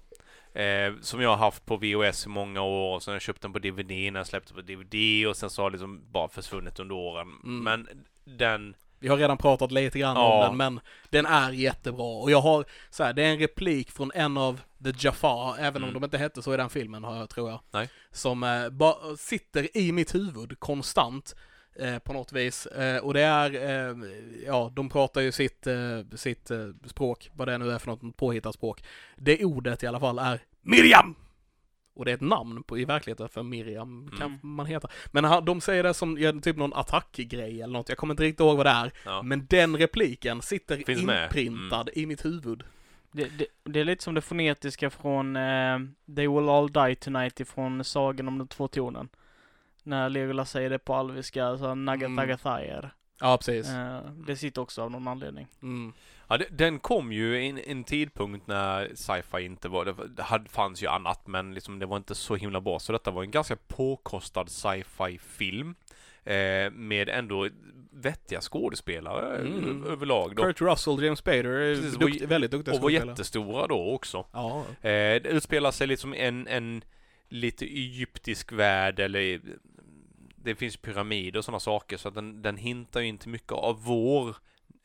Eh, 0.54 0.92
som 1.00 1.20
jag 1.20 1.30
har 1.30 1.36
haft 1.36 1.66
på 1.66 1.76
VHS 1.76 2.26
i 2.26 2.28
många 2.28 2.62
år, 2.62 2.94
och 2.94 3.02
sen 3.02 3.12
har 3.12 3.14
jag 3.14 3.22
köpt 3.22 3.42
den 3.42 3.52
på 3.52 3.58
DVD 3.58 3.90
när 4.12 4.20
jag 4.20 4.26
släppte 4.26 4.54
på 4.54 4.60
DVD 4.60 5.26
och 5.28 5.36
sen 5.36 5.50
så 5.50 5.62
har 5.62 5.70
det 5.70 5.74
liksom 5.74 6.00
bara 6.12 6.28
försvunnit 6.28 6.78
under 6.78 6.94
åren. 6.94 7.28
Mm. 7.44 7.64
Men 7.64 7.88
den, 8.24 8.74
Vi 8.98 9.08
har 9.08 9.16
redan 9.16 9.38
pratat 9.38 9.72
lite 9.72 9.98
grann 9.98 10.16
Ja. 10.16 10.34
om 10.48 10.48
den, 10.48 10.56
men 10.56 10.80
den 11.10 11.26
är 11.26 11.52
jättebra. 11.52 12.04
Och 12.22 12.30
jag 12.30 12.40
har, 12.40 12.64
så 12.90 13.04
här, 13.04 13.12
det 13.12 13.22
är 13.22 13.32
en 13.32 13.38
replik 13.38 13.90
från 13.90 14.10
en 14.14 14.36
av 14.36 14.60
The 14.84 14.92
Jafar, 14.98 15.56
även 15.58 15.82
om 15.82 15.88
Mm. 15.88 16.00
de 16.00 16.04
inte 16.04 16.18
hette 16.18 16.42
så 16.42 16.54
i 16.54 16.56
den 16.56 16.70
filmen, 16.70 17.04
har 17.04 17.16
jag, 17.16 17.28
tror 17.30 17.50
jag. 17.50 17.60
Nej. 17.70 17.88
Som 18.10 18.42
eh, 18.42 18.68
ba, 18.68 18.96
sitter 19.18 19.76
i 19.76 19.92
mitt 19.92 20.14
huvud 20.14 20.58
konstant. 20.60 21.34
Eh, 21.78 21.98
på 21.98 22.12
något 22.12 22.32
vis. 22.32 22.66
Eh, 22.66 23.04
och 23.04 23.14
det 23.14 23.20
är, 23.20 23.54
eh, 23.54 23.96
ja, 24.46 24.72
de 24.74 24.88
pratar 24.88 25.20
ju 25.20 25.32
sitt, 25.32 25.66
sitt 26.14 26.50
språk, 26.86 27.30
vad 27.34 27.48
det 27.48 27.58
nu 27.58 27.70
är 27.70 27.78
för 27.78 27.86
något 27.90 28.16
påhittat 28.16 28.54
språk. 28.54 28.84
Det 29.16 29.44
ordet 29.44 29.82
i 29.82 29.86
alla 29.86 30.00
fall 30.00 30.18
är 30.18 30.40
Miriam! 30.62 31.14
Och 31.94 32.04
det 32.04 32.10
är 32.10 32.14
ett 32.14 32.20
namn 32.20 32.62
på, 32.62 32.78
i 32.78 32.84
verkligheten 32.84 33.28
för 33.28 33.42
Miriam, 33.42 34.10
kan 34.18 34.26
Mm. 34.26 34.38
man 34.42 34.66
heta. 34.66 34.88
Men 35.06 35.24
han, 35.24 35.44
de 35.44 35.60
säger 35.60 35.82
det 35.82 35.94
som 35.94 36.18
ja, 36.18 36.32
typ 36.42 36.56
någon 36.56 36.72
attackgrej 36.74 37.62
eller 37.62 37.72
något, 37.72 37.88
jag 37.88 37.98
kommer 37.98 38.12
inte 38.14 38.22
riktigt 38.22 38.40
ihåg 38.40 38.56
vad 38.56 38.66
det 38.66 38.70
är. 38.70 38.92
ja. 39.04 39.22
Men 39.22 39.46
den 39.46 39.76
repliken 39.76 40.42
sitter 40.42 40.76
Finns 40.76 41.00
inprintad 41.00 41.90
i 41.94 42.06
mitt 42.06 42.24
huvud. 42.24 42.62
Det, 43.12 43.28
det, 43.38 43.46
det 43.64 43.80
är 43.80 43.84
lite 43.84 44.02
som 44.04 44.14
det 44.14 44.20
fonetiska 44.20 44.90
från 44.90 45.36
eh, 45.36 45.78
They 46.16 46.28
Will 46.28 46.48
All 46.48 46.72
Die 46.72 46.94
Tonight 46.94 47.40
ifrån 47.40 47.84
Sagan 47.84 48.28
om 48.28 48.38
de 48.38 48.48
två 48.48 48.68
tornen. 48.68 49.08
När 49.82 50.08
Legolas 50.08 50.50
säger 50.50 50.70
det 50.70 50.78
på 50.78 50.94
alviska, 50.94 51.58
så 51.58 51.64
Mm. 51.66 51.84
Nagathagathayer. 51.84 52.90
Ja, 53.20 53.36
precis. 53.36 53.68
Eh, 53.70 54.00
det 54.26 54.36
sitter 54.36 54.60
också 54.62 54.82
av 54.82 54.90
någon 54.90 55.08
anledning. 55.08 55.46
Mm. 55.62 55.92
Ja, 56.28 56.38
det, 56.38 56.46
den 56.50 56.78
kom 56.78 57.12
ju 57.12 57.38
i 57.44 57.48
en, 57.48 57.58
en 57.58 57.84
tidpunkt 57.84 58.46
när 58.46 58.90
sci-fi 58.94 59.42
inte 59.44 59.68
var, 59.68 59.84
det, 59.84 59.94
det 60.16 60.22
hade, 60.22 60.48
fanns 60.48 60.82
ju 60.82 60.86
annat 60.86 61.26
men 61.26 61.54
liksom 61.54 61.78
det 61.78 61.86
var 61.86 61.96
inte 61.96 62.14
så 62.14 62.36
himla 62.36 62.60
bra. 62.60 62.78
Så 62.78 62.92
detta 62.92 63.10
var 63.10 63.22
en 63.22 63.30
ganska 63.30 63.56
påkostad 63.56 64.48
sci-fi 64.48 65.18
film. 65.18 65.74
Eh, 66.24 66.70
med 66.72 67.08
ändå 67.08 67.48
vettiga 67.92 68.40
skådespelare 68.40 69.36
Mm. 69.38 69.84
överlag 69.86 70.36
då. 70.36 70.42
Kurt 70.42 70.60
Russell, 70.60 71.02
James 71.04 71.18
Spader, 71.18 71.44
är 71.44 71.74
Precis, 71.76 71.96
dukt, 71.98 72.22
och- 72.22 72.30
väldigt 72.30 72.50
duktiga 72.50 72.74
Och 72.74 72.80
var 72.80 72.88
skådespelare. 72.88 73.10
jättestora 73.12 73.66
då 73.66 73.90
också. 73.94 74.26
Ja, 74.32 74.64
Eh, 74.80 75.22
det 75.22 75.28
utspelar 75.28 75.70
sig 75.70 75.86
liksom 75.86 76.14
en, 76.14 76.46
en 76.46 76.84
lite 77.28 77.64
egyptisk 77.64 78.52
värld 78.52 79.00
eller 79.00 79.40
det 80.44 80.54
finns 80.54 80.76
pyramider 80.76 81.38
och 81.38 81.44
sådana 81.44 81.60
saker 81.60 81.96
så 81.96 82.08
att 82.08 82.14
den, 82.14 82.42
den 82.42 82.56
hintar 82.56 83.00
ju 83.00 83.06
inte 83.06 83.28
mycket 83.28 83.52
av 83.52 83.82
vår 83.84 84.36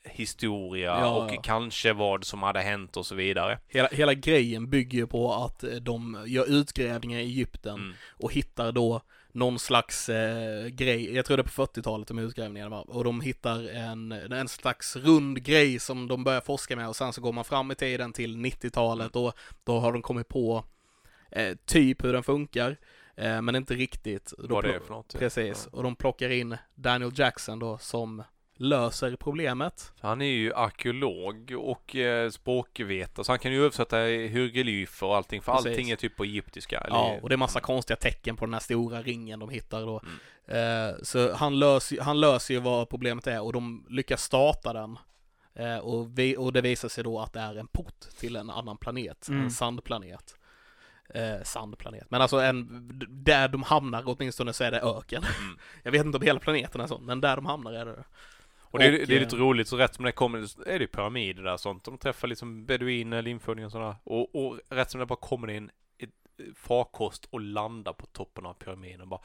historia 0.10 1.00
Ja, 1.00 1.24
och 1.24 1.34
ja. 1.34 1.42
kanske 1.42 1.94
vad 1.94 2.24
som 2.24 2.44
hade 2.44 2.60
hänt 2.62 2.98
och 2.98 3.06
så 3.06 3.16
vidare. 3.16 3.60
hela, 3.68 3.88
hela 3.88 4.14
grejen 4.14 4.70
bygger 4.70 4.98
ju 4.98 5.08
på 5.08 5.34
att 5.34 5.64
eh, 5.64 5.72
de 5.76 6.24
gör 6.28 6.46
utgrävningar 6.52 7.20
i 7.20 7.24
Egypten 7.24 7.76
Mm. 7.76 7.94
och 8.12 8.34
hittar 8.34 8.72
då 8.72 9.02
någon 9.32 9.60
slags 9.60 10.10
eh, 10.10 10.68
grej, 10.68 11.16
jag 11.16 11.26
tror 11.26 11.38
det 11.38 11.42
är 11.42 11.56
på 11.56 11.66
40-talet 11.66 12.08
de 12.08 12.20
utgrävningarna 12.20 12.70
var, 12.70 12.90
och 12.96 13.04
de 13.04 13.22
hittar 13.22 13.70
en, 13.76 14.12
en 14.12 14.48
slags 14.48 14.96
rund 14.96 15.44
grej 15.44 15.80
som 15.80 16.08
de 16.08 16.24
börjar 16.24 16.42
forska 16.42 16.76
med 16.76 16.88
och 16.88 16.96
sen 16.96 17.14
så 17.14 17.22
går 17.22 17.34
man 17.34 17.46
fram 17.46 17.72
i 17.72 17.76
tiden 17.76 18.14
till 18.14 18.36
90-talet 18.38 19.16
och 19.16 19.34
då 19.64 19.80
har 19.80 19.94
de 19.94 20.02
kommit 20.02 20.28
på 20.28 20.64
eh, 21.32 21.56
typ 21.66 22.04
hur 22.04 22.14
den 22.14 22.24
funkar, 22.24 22.78
eh, 23.18 23.42
men 23.42 23.56
inte 23.56 23.74
riktigt. 23.74 24.34
Vad 24.38 24.64
det 24.64 24.76
är 24.76 24.80
för 24.80 24.94
något. 24.94 25.16
Precis, 25.20 25.68
och 25.68 25.84
de 25.84 25.96
plockar 25.96 26.30
in 26.30 26.58
Daniel 26.76 27.12
Jackson 27.16 27.60
då 27.60 27.78
som 27.78 28.24
löser 28.60 29.16
problemet. 29.16 29.92
Han 30.00 30.22
är 30.22 30.26
ju 30.26 30.54
arkeolog 30.54 31.52
och 31.58 31.96
eh, 31.96 32.30
språkvetare 32.30 33.26
så 33.26 33.32
han 33.32 33.40
kan 33.40 33.52
ju 33.52 33.62
översätta 33.62 33.98
hieroglyfer 33.98 35.08
och 35.08 35.16
allting 35.16 35.42
för 35.42 35.52
Precis. 35.52 35.68
allting 35.68 35.90
är 35.90 35.96
typ 35.96 36.16
på 36.16 36.24
egyptiska. 36.24 36.80
Eller, 36.80 36.96
Ja, 36.96 37.20
och 37.22 37.30
det 37.30 37.36
är 37.36 37.38
massa 37.38 37.60
konstiga 37.60 37.98
tecken 37.98 38.36
på 38.36 38.46
den 38.46 38.54
här 38.54 38.62
stora 38.62 39.02
ringen 39.02 39.40
de 39.40 39.50
hittar 39.50 39.82
då. 39.82 40.02
Mm. 40.48 40.90
Eh, 40.90 40.96
så 41.04 41.34
han 41.34 41.60
löser, 41.60 42.02
han 42.02 42.20
löser 42.20 42.54
ju 42.54 42.60
vad 42.60 42.90
problemet 42.90 43.28
är 43.28 43.42
och 43.42 43.54
de 43.54 43.86
lyckas 43.90 44.24
starta 44.24 44.74
den. 44.74 44.98
Eh, 45.56 45.78
och, 45.78 46.20
vi, 46.20 46.38
och 46.38 46.54
det 46.54 46.62
visar 46.62 46.90
sig 46.90 47.04
då 47.04 47.20
att 47.20 47.34
det 47.34 47.40
är 47.40 47.56
en 47.56 47.68
port 47.68 48.00
till 48.20 48.36
en 48.36 48.50
annan 48.50 48.78
planet, 48.78 49.28
Mm. 49.28 49.44
en 49.44 49.52
sandplanet. 49.52 50.36
Eh, 51.18 51.44
sandplanet, 51.44 52.12
men 52.12 52.22
alltså 52.22 52.38
en, 52.40 52.68
där 53.10 53.48
de 53.48 53.64
hamnar 53.64 54.04
åtminstone 54.06 54.54
så 54.54 54.64
är 54.64 54.72
det 54.72 54.80
öken. 54.82 55.24
Mm. 55.24 55.58
Jag 55.84 55.92
vet 55.92 56.06
inte 56.06 56.18
om 56.18 56.24
hela 56.24 56.40
planeten 56.40 56.82
är 56.82 56.88
sån, 56.88 57.06
men 57.06 57.22
där 57.22 57.36
de 57.36 57.46
hamnar 57.46 57.74
är 57.74 57.86
det 57.86 58.04
Och 58.60 58.80
det, 58.80 58.86
är- 58.86 59.02
Och, 59.02 59.08
det 59.08 59.14
är 59.14 59.18
eh, 59.18 59.20
lite 59.24 59.36
roligt, 59.36 59.68
så 59.68 59.78
rätt 59.78 59.96
som 59.96 60.06
det 60.06 60.12
kommer 60.12 60.68
är 60.70 60.80
det 60.80 60.88
pyramider 60.88 61.44
där 61.44 61.54
och 61.54 61.60
sånt. 61.60 61.84
De 61.84 61.98
träffar 61.98 62.28
liksom 62.28 62.66
beduiner 62.66 63.18
eller 63.18 63.32
infödingar 63.32 63.66
och 63.66 63.72
sådär. 63.72 63.96
Och, 64.04 64.36
och 64.36 64.60
rätt 64.70 64.92
som 64.92 65.00
det 65.00 65.06
bara 65.06 65.20
kommer 65.20 65.48
in 65.50 65.70
ett 65.98 66.10
farkost 66.56 67.26
och 67.30 67.42
landar 67.42 67.94
på 67.94 68.06
toppen 68.06 68.46
av 68.46 68.54
pyramiden 68.54 69.02
och 69.02 69.08
bara 69.08 69.22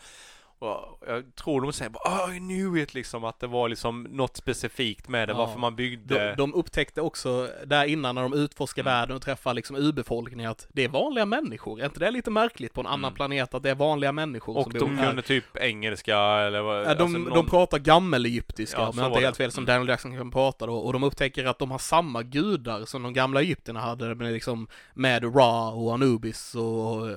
och 0.62 0.98
jag 1.06 1.34
tror 1.34 1.60
de 1.60 1.72
säger 1.72 1.90
bara 1.90 2.26
oh, 2.26 2.36
I 2.36 2.39
knew 2.39 2.78
it 2.82 2.94
liksom 2.94 3.24
att 3.24 3.40
det 3.40 3.47
var 3.47 3.68
liksom 3.68 4.02
något 4.02 4.36
specifikt 4.36 5.09
med 5.09 5.28
det, 5.28 5.32
Ja. 5.32 5.39
varför 5.39 5.59
man 5.59 5.76
byggde 5.76 6.28
De, 6.28 6.34
de 6.36 6.55
upptäckte 6.55 7.01
också 7.01 7.48
där 7.66 7.84
innan 7.84 8.14
när 8.14 8.22
de 8.22 8.32
utforskar 8.32 8.82
Mm. 8.82 8.93
världen 8.93 9.16
och 9.16 9.22
träffar 9.22 9.55
liksom 9.55 9.76
urbefolkningen 9.76 10.51
att 10.51 10.66
det 10.72 10.84
är 10.84 10.89
vanliga 10.89 11.26
människor. 11.26 11.80
Är 11.80 11.84
inte 11.84 12.01
det 12.01 12.10
lite 12.10 12.30
märkligt 12.30 12.72
på 12.74 12.80
en 12.80 12.86
annan 12.86 12.98
Mm. 13.05 13.14
planet 13.14 13.55
att 13.55 13.62
det 13.62 13.70
är 13.70 13.74
vanliga 13.74 14.12
människor 14.12 14.56
och 14.56 14.62
som 14.62 14.72
bor 14.72 14.78
de 14.80 14.98
här? 14.98 15.06
kunde 15.06 15.22
typ 15.22 15.44
engelska 15.56 16.16
eller 16.18 16.62
vad, 16.62 16.78
Ja, 16.80 16.82
de, 16.84 16.90
alltså 17.02 17.18
någon- 17.18 17.34
de 17.34 17.47
pratar 17.47 17.78
gammelegyptiska, 17.78 18.80
Ja, 18.80 18.89
om 18.89 18.98
jag 18.98 19.06
inte 19.06 19.20
helt 19.20 19.36
fel, 19.36 19.52
som. 19.52 19.64
Daniel 19.64 19.89
Jackson 19.89 20.16
kan 20.16 20.30
prata 20.30 20.66
då, 20.66 20.74
och 20.76 20.93
de 20.93 21.02
upptäcker 21.02 21.44
att 21.44 21.59
de 21.59 21.70
har 21.70 21.78
samma 21.78 22.22
gudar 22.22 22.84
som 22.84 23.02
de 23.02 23.12
gamla 23.12 23.40
egyptierna 23.40 23.80
hade, 23.80 24.14
med 24.14 24.32
liksom 24.32 24.68
med 24.94 25.36
Ra 25.36 25.70
och 25.70 25.94
Anubis 25.94 26.55
och 26.55 26.62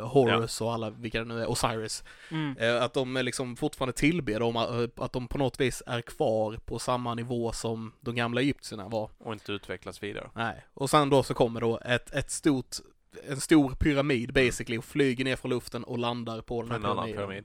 Horus 0.09 0.61
och 0.61 0.73
alla, 0.73 0.89
vilka 0.89 1.19
det 1.19 1.25
nu 1.25 1.41
är, 1.41 1.49
Osiris. 1.51 2.03
Mm. 2.31 2.57
Eh, 2.57 2.83
Att 2.83 2.93
de 2.93 3.17
är 3.17 3.23
liksom 3.35 3.55
fortfarande 3.55 3.93
tillber 3.93 4.39
dem, 4.39 4.55
eh, 4.55 5.03
att 5.05 5.13
de 5.13 5.27
på 5.27 5.37
något 5.37 5.59
vis 5.59 5.83
är 5.85 6.01
kvar 6.01 6.57
på 6.65 6.79
samma 6.79 7.13
nivå 7.15 7.51
som 7.51 7.93
de 8.01 8.15
gamla 8.15 8.41
egyptierna 8.41 8.87
var. 8.89 9.09
och 9.17 9.33
inte 9.33 9.51
utvecklas 9.51 10.03
vidare. 10.03 10.29
Nej, 10.33 10.65
och 10.73 10.89
sen 10.89 11.09
då 11.09 11.23
så 11.23 11.33
kommer 11.33 11.61
då 11.61 11.79
ett, 11.85 12.11
ett 12.15 12.31
stort, 12.31 12.75
en 13.29 13.39
stor 13.41 13.69
pyramid 13.69 14.33
basically 14.33 14.77
och 14.77 14.85
flyger 14.85 15.25
ner 15.25 15.35
från 15.35 15.51
luften 15.51 15.83
och 15.83 15.97
landar 15.97 16.41
på 16.41 16.61
den 16.61 16.71
här 16.71 16.77
En 16.77 16.85
annan 16.85 17.05
pyramiden. 17.05 17.43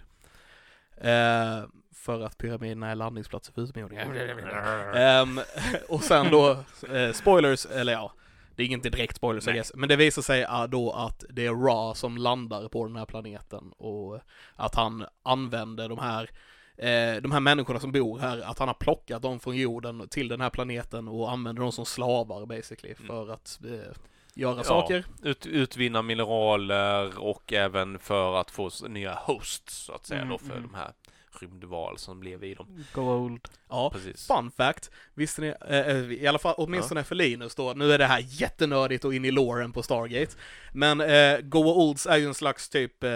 pyramid. 0.96 1.62
Eh, 1.62 1.68
för 1.94 2.20
att 2.20 2.38
pyramiderna 2.38 2.90
är 2.90 2.94
landningsplatser 2.94 3.52
för 3.52 3.62
utomjordingar. 3.62 4.94
Ehm, 4.96 5.40
och 5.88 6.02
sen 6.04 6.30
då, 6.30 6.50
eh, 6.92 7.12
spoilers, 7.12 7.66
eller 7.66 7.92
ja, 7.92 8.12
det 8.60 8.64
är 8.64 8.72
inte 8.72 8.90
direkt 8.90 9.16
spoilers 9.16 9.46
Nej. 9.46 9.62
men 9.74 9.88
det 9.88 9.96
visar 9.96 10.22
sig 10.22 10.46
ah, 10.48 10.66
då 10.66 10.90
att 10.92 11.24
det 11.30 11.46
är 11.46 11.54
Ra 11.66 11.94
som 11.94 12.16
landar 12.16 12.68
på 12.68 12.86
den 12.86 12.96
här 12.96 13.06
planeten 13.06 13.72
och 13.78 14.20
att 14.56 14.74
han 14.74 15.06
använder 15.22 15.88
de 15.88 15.98
här 15.98 16.30
eh, 16.76 17.22
de 17.22 17.32
här 17.32 17.40
människorna 17.40 17.80
som 17.80 17.92
bor 17.92 18.18
här, 18.18 18.38
att 18.40 18.58
han 18.58 18.68
har 18.68 18.74
plockat 18.74 19.22
dem 19.22 19.40
från 19.40 19.56
jorden 19.56 20.08
till 20.08 20.28
den 20.28 20.40
här 20.40 20.50
planeten 20.50 21.08
och 21.08 21.30
använder 21.32 21.62
dem 21.62 21.72
som 21.72 21.86
slavar 21.86 22.46
basically 22.46 22.94
Mm. 22.94 23.06
för 23.06 23.28
att 23.32 23.60
eh, 23.64 23.92
göra 24.34 24.56
Ja. 24.56 24.62
saker. 24.64 25.04
Ut, 25.22 25.46
utvinna 25.46 26.02
mineraler 26.02 27.18
och 27.18 27.52
även 27.52 27.98
för 27.98 28.40
att 28.40 28.50
få 28.50 28.70
nya 28.88 29.14
hosts 29.14 29.74
så 29.84 29.92
att 29.92 30.06
säga 30.06 30.20
Mm, 30.20 30.30
då 30.32 30.38
för 30.38 30.56
mm. 30.56 30.62
de 30.62 30.74
här 30.74 30.92
rymdval 31.40 31.98
som 31.98 32.20
blev 32.20 32.44
i 32.44 32.54
dem. 32.54 32.84
Go 32.94 33.00
old. 33.02 33.48
Ja, 33.68 33.90
Precis. 33.90 34.26
Fun 34.26 34.50
fact, 34.50 34.90
visste 35.14 35.40
ni, 35.40 35.46
eh, 35.46 35.78
eh, 35.88 35.96
i 36.12 36.26
alla 36.26 36.38
fall 36.38 36.54
åtminstone 36.56 37.04
för 37.04 37.14
Linus 37.14 37.54
då, 37.54 37.72
nu 37.72 37.92
är 37.92 37.98
det 37.98 38.06
här 38.06 38.24
jättenördigt 38.26 39.04
och 39.04 39.14
in 39.14 39.24
i 39.24 39.30
loren 39.30 39.72
på 39.72 39.82
Stargate, 39.82 40.36
men 40.72 41.00
eh, 41.00 41.38
Go 41.40 41.58
Olds 41.72 42.06
är 42.06 42.16
ju 42.16 42.26
en 42.26 42.34
slags 42.34 42.68
typ 42.68 43.04
eh, 43.04 43.10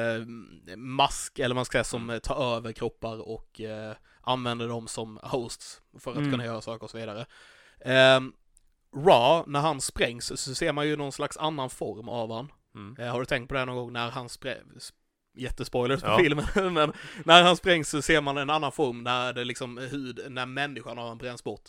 mask, 0.76 1.38
eller 1.38 1.54
man 1.54 1.64
ska 1.64 1.72
säga, 1.72 1.84
som 1.84 2.10
eh, 2.10 2.18
tar 2.18 2.56
över 2.56 2.72
kroppar 2.72 3.28
och 3.28 3.60
eh, 3.60 3.92
använder 4.22 4.68
dem 4.68 4.86
som 4.88 5.18
hosts 5.22 5.80
för 5.98 6.10
att 6.10 6.16
Mm. 6.16 6.30
kunna 6.30 6.44
göra 6.44 6.60
saker 6.60 6.84
och 6.84 6.90
så 6.90 6.98
vidare. 6.98 7.26
Eh, 7.80 8.20
Ra, 8.96 9.44
när 9.46 9.60
han 9.60 9.80
sprängs 9.80 10.26
så 10.40 10.54
ser 10.54 10.72
man 10.72 10.86
ju 10.88 10.96
någon 10.96 11.12
slags 11.12 11.36
annan 11.36 11.70
form 11.70 12.08
av 12.08 12.32
han. 12.32 12.52
Mm. 12.74 12.96
Eh, 12.98 13.12
har 13.12 13.20
du 13.20 13.26
tänkt 13.26 13.48
på 13.48 13.54
det 13.54 13.64
någon 13.64 13.76
gång 13.76 13.92
när 13.92 14.10
han 14.10 14.28
sprängs? 14.28 14.92
Jättespoilers 15.36 16.00
på 16.00 16.06
Ja. 16.08 16.18
filmen, 16.18 16.46
men 16.74 16.92
när 17.24 17.42
han 17.42 17.56
sprängs 17.56 17.88
så 17.90 18.02
ser 18.02 18.20
man 18.20 18.38
en 18.38 18.50
annan 18.50 18.72
form 18.72 19.02
när 19.02 19.32
det 19.32 19.44
liksom 19.44 19.78
hud, 19.78 20.20
när 20.28 20.46
människan 20.46 20.98
har 20.98 21.14
bränns 21.14 21.44
bort. 21.44 21.68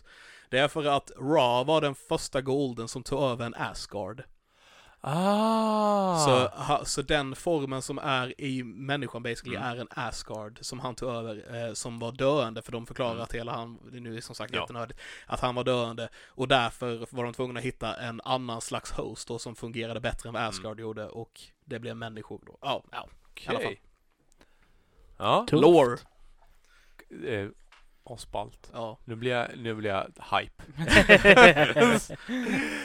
Det 0.50 0.58
är 0.58 0.68
för 0.68 0.86
att 0.86 1.12
Ra 1.18 1.64
var 1.64 1.82
den 1.82 1.96
första 1.96 2.42
golden 2.42 2.88
som 2.88 3.04
tog 3.04 3.22
över 3.24 3.46
en 3.46 3.56
Asgard. 3.56 4.24
Ah! 5.08 6.18
Så, 6.26 6.86
så 6.86 7.02
den 7.02 7.36
formen 7.36 7.82
som 7.82 7.98
är 7.98 8.42
i 8.42 8.64
människan 8.64 9.24
basically 9.24 9.56
Mm. 9.56 9.68
är 9.70 9.76
en 9.82 9.88
Asgard 9.92 10.58
som 10.62 10.80
han 10.80 10.96
tog 10.96 11.10
över, 11.10 11.66
eh, 11.68 11.74
som 11.74 12.00
var 12.00 12.12
döende, 12.12 12.62
för 12.62 12.72
de 12.72 12.86
förklarar 12.86 13.12
Mm. 13.12 13.24
att 13.24 13.34
hela 13.34 13.52
han, 13.52 13.80
det 13.92 13.98
är 13.98 14.02
nu 14.02 14.22
som 14.22 14.36
sagt 14.36 14.54
Ja. 14.54 14.62
jättenördigt, 14.62 15.00
att 15.28 15.40
han 15.40 15.56
var 15.56 15.64
döende 15.64 16.10
och 16.28 16.48
därför 16.48 17.08
var 17.10 17.24
de 17.24 17.34
tvungna 17.34 17.60
att 17.60 17.66
hitta 17.66 17.96
en 17.96 18.22
annan 18.22 18.62
slags 18.62 18.92
host 18.92 19.28
då 19.28 19.40
som 19.40 19.56
fungerade 19.56 20.00
bättre 20.00 20.30
än 20.30 20.34
vad 20.34 20.42
Mm. 20.42 20.50
Asgard 20.50 20.80
gjorde 20.80 21.08
och 21.10 21.42
det 21.66 21.80
blev 21.80 21.96
människor 21.98 22.42
då. 22.46 22.58
Ja, 22.62 22.84
ja. 22.92 23.08
I 23.42 23.48
alla 23.48 23.60
fall. 23.60 23.68
Okej. 23.68 23.82
Ja, 25.18 25.46
Tufft. 25.50 25.62
Lore. 25.62 25.98
eh, 27.28 27.48
asballt. 28.04 28.70
Ja. 28.74 28.98
Nu 29.06 29.16
blir 29.16 29.32
jag, 29.32 29.48
nu 29.58 29.74
blir 29.76 29.90
jag 29.90 30.04
hype. 30.32 30.64
nice. 31.96 32.14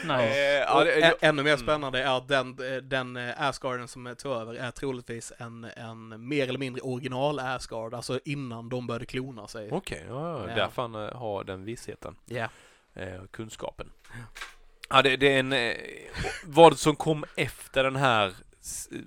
Eh, 0.09 0.60
ja, 0.60 0.85
det, 0.85 1.02
ä- 1.02 1.14
ännu 1.20 1.43
mer 1.43 1.51
mm. 1.52 1.62
spännande 1.62 2.02
är 2.02 2.16
att 2.16 2.28
den, 2.28 2.56
den 2.82 3.16
eh, 3.16 3.43
Asgarden 3.43 3.89
som 3.89 4.14
tog 4.18 4.32
över 4.32 4.55
är 4.55 4.70
troligtvis 4.70 5.32
en, 5.39 5.64
en 5.77 6.28
mer 6.28 6.48
eller 6.48 6.59
mindre 6.59 6.82
original 6.82 7.39
Asgard, 7.39 7.94
alltså 7.94 8.20
innan 8.24 8.68
de 8.68 8.86
började 8.86 9.06
klona 9.06 9.48
sig. 9.48 9.68
Okej, 9.72 10.05
ja, 10.09 10.48
Ja. 10.48 10.55
därför 10.55 10.82
han 10.82 10.94
eh, 10.94 11.14
har 11.16 11.44
den 11.44 11.64
vissheten. 11.64 12.16
Ja. 12.27 12.48
eh, 12.94 13.22
kunskapen. 13.31 13.90
Ja, 14.90 15.02
det, 15.02 15.16
det 15.16 15.35
är 15.35 15.40
en... 15.40 15.52
Eh, 15.52 15.74
vad 16.44 16.78
som 16.78 16.97
kom 16.97 17.24
efter 17.36 17.85
den 17.85 17.97
här 17.97 18.32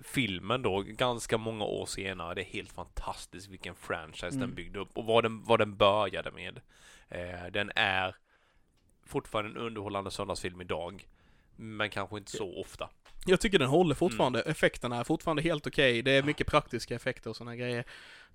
filmen 0.04 0.62
då, 0.62 0.82
ganska 0.82 1.38
många 1.38 1.66
år 1.66 1.86
senare, 1.86 2.34
det 2.36 2.42
är 2.42 2.46
helt 2.46 2.72
fantastiskt 2.72 3.50
vilken 3.50 3.76
franchise 3.76 4.30
den 4.30 4.44
Mm. 4.44 4.56
byggde 4.56 4.80
upp 4.80 4.98
och 4.98 5.06
vad 5.06 5.24
den, 5.24 5.44
vad 5.44 5.60
den 5.60 5.76
började 5.78 6.32
med. 6.32 6.62
Eh, 7.10 7.46
den 7.52 7.72
är 7.76 8.16
fortfarande 9.06 9.52
en 9.52 9.58
underhållande 9.66 10.12
söndagsfilm 10.12 10.62
idag, 10.62 11.08
men 11.56 11.90
kanske 11.90 12.18
inte 12.18 12.32
så 12.32 12.62
ofta. 12.62 12.90
Jag 13.26 13.40
tycker 13.40 13.60
den 13.60 13.68
håller 13.70 13.96
fortfarande, 13.96 14.42
effekterna 14.42 15.00
är 15.00 15.04
fortfarande 15.04 15.42
helt 15.42 15.68
okej, 15.68 16.02
det 16.02 16.12
är 16.12 16.24
mycket 16.24 16.48
praktiska 16.48 16.96
effekter 16.96 17.30
och 17.30 17.36
sådana 17.36 17.56
grejer. 17.56 17.84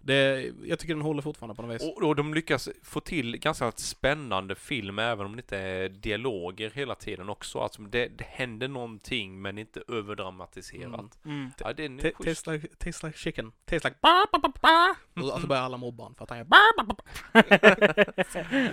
Det, 0.00 0.52
jag 0.64 0.78
tycker 0.78 0.94
den 0.94 1.02
håller 1.02 1.22
fortfarande 1.22 1.54
på 1.54 1.62
något 1.62 1.74
vis. 1.74 1.82
Och, 1.96 2.02
och 2.02 2.16
de 2.16 2.34
lyckas 2.34 2.68
få 2.82 3.00
till 3.00 3.36
ganska 3.36 3.72
spännande 3.72 4.54
film 4.54 4.98
även 4.98 5.26
om 5.26 5.36
det 5.36 5.40
inte 5.40 5.58
är 5.58 5.88
dialoger 5.88 6.70
hela 6.74 6.94
tiden 6.94 7.28
också. 7.28 7.58
Alltså 7.58 7.82
det, 7.82 8.08
det 8.08 8.24
händer 8.24 8.68
någonting 8.68 9.42
men 9.42 9.58
inte 9.58 9.82
överdramatiserat. 9.88 11.18
Mm. 11.24 11.36
Mm. 11.40 11.50
Ja, 11.58 11.72
det 11.72 11.84
är 11.84 11.88
Ta- 12.10 12.24
schysst. 12.24 12.44
Tastes 12.44 12.46
like, 12.62 12.68
tastes 12.76 13.02
like 13.02 13.18
chicken. 13.18 13.52
Tastes 13.64 13.84
like 13.84 13.96
ba, 14.02 14.26
ba, 14.32 14.38
ba, 14.38 14.52
ba. 14.62 14.94
Och 15.22 15.32
alltså 15.32 15.46
börjar 15.48 15.62
alla 15.62 15.76
mobba 15.76 16.02
honom 16.02 16.14
för 16.16 16.24
att 16.24 16.30
han 16.30 16.38
gör 16.38 16.44
ba, 16.44 16.56
ba, 16.76 16.84
ba. 16.84 17.04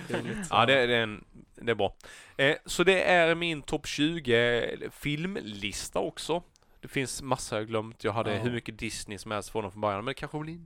Roligt. 0.10 0.47
Ja, 0.49 0.65
det, 0.65 0.85
det, 0.88 0.95
är 0.95 1.03
en, 1.03 1.23
det 1.56 1.72
är 1.72 1.76
bra. 1.76 1.95
Eh, 2.38 2.56
så 2.65 2.84
det 2.84 3.03
är 3.03 3.35
min 3.35 3.61
topp 3.61 3.88
20 3.88 4.89
filmlista 4.91 5.99
också. 5.99 6.43
Det 6.81 6.88
finns 6.88 7.22
massa 7.22 7.56
jag 7.57 7.68
glömt. 7.68 8.03
Jag 8.03 8.11
hade 8.14 8.35
Ja. 8.35 8.41
hur 8.41 8.52
mycket 8.52 8.80
Disney 8.80 9.18
som 9.18 9.31
helst 9.31 9.49
från 9.49 9.61
dem 9.61 9.72
från 9.72 9.81
början. 9.81 9.97
Men 9.99 10.06
det 10.06 10.14
kanske 10.14 10.39
blir 10.39 10.60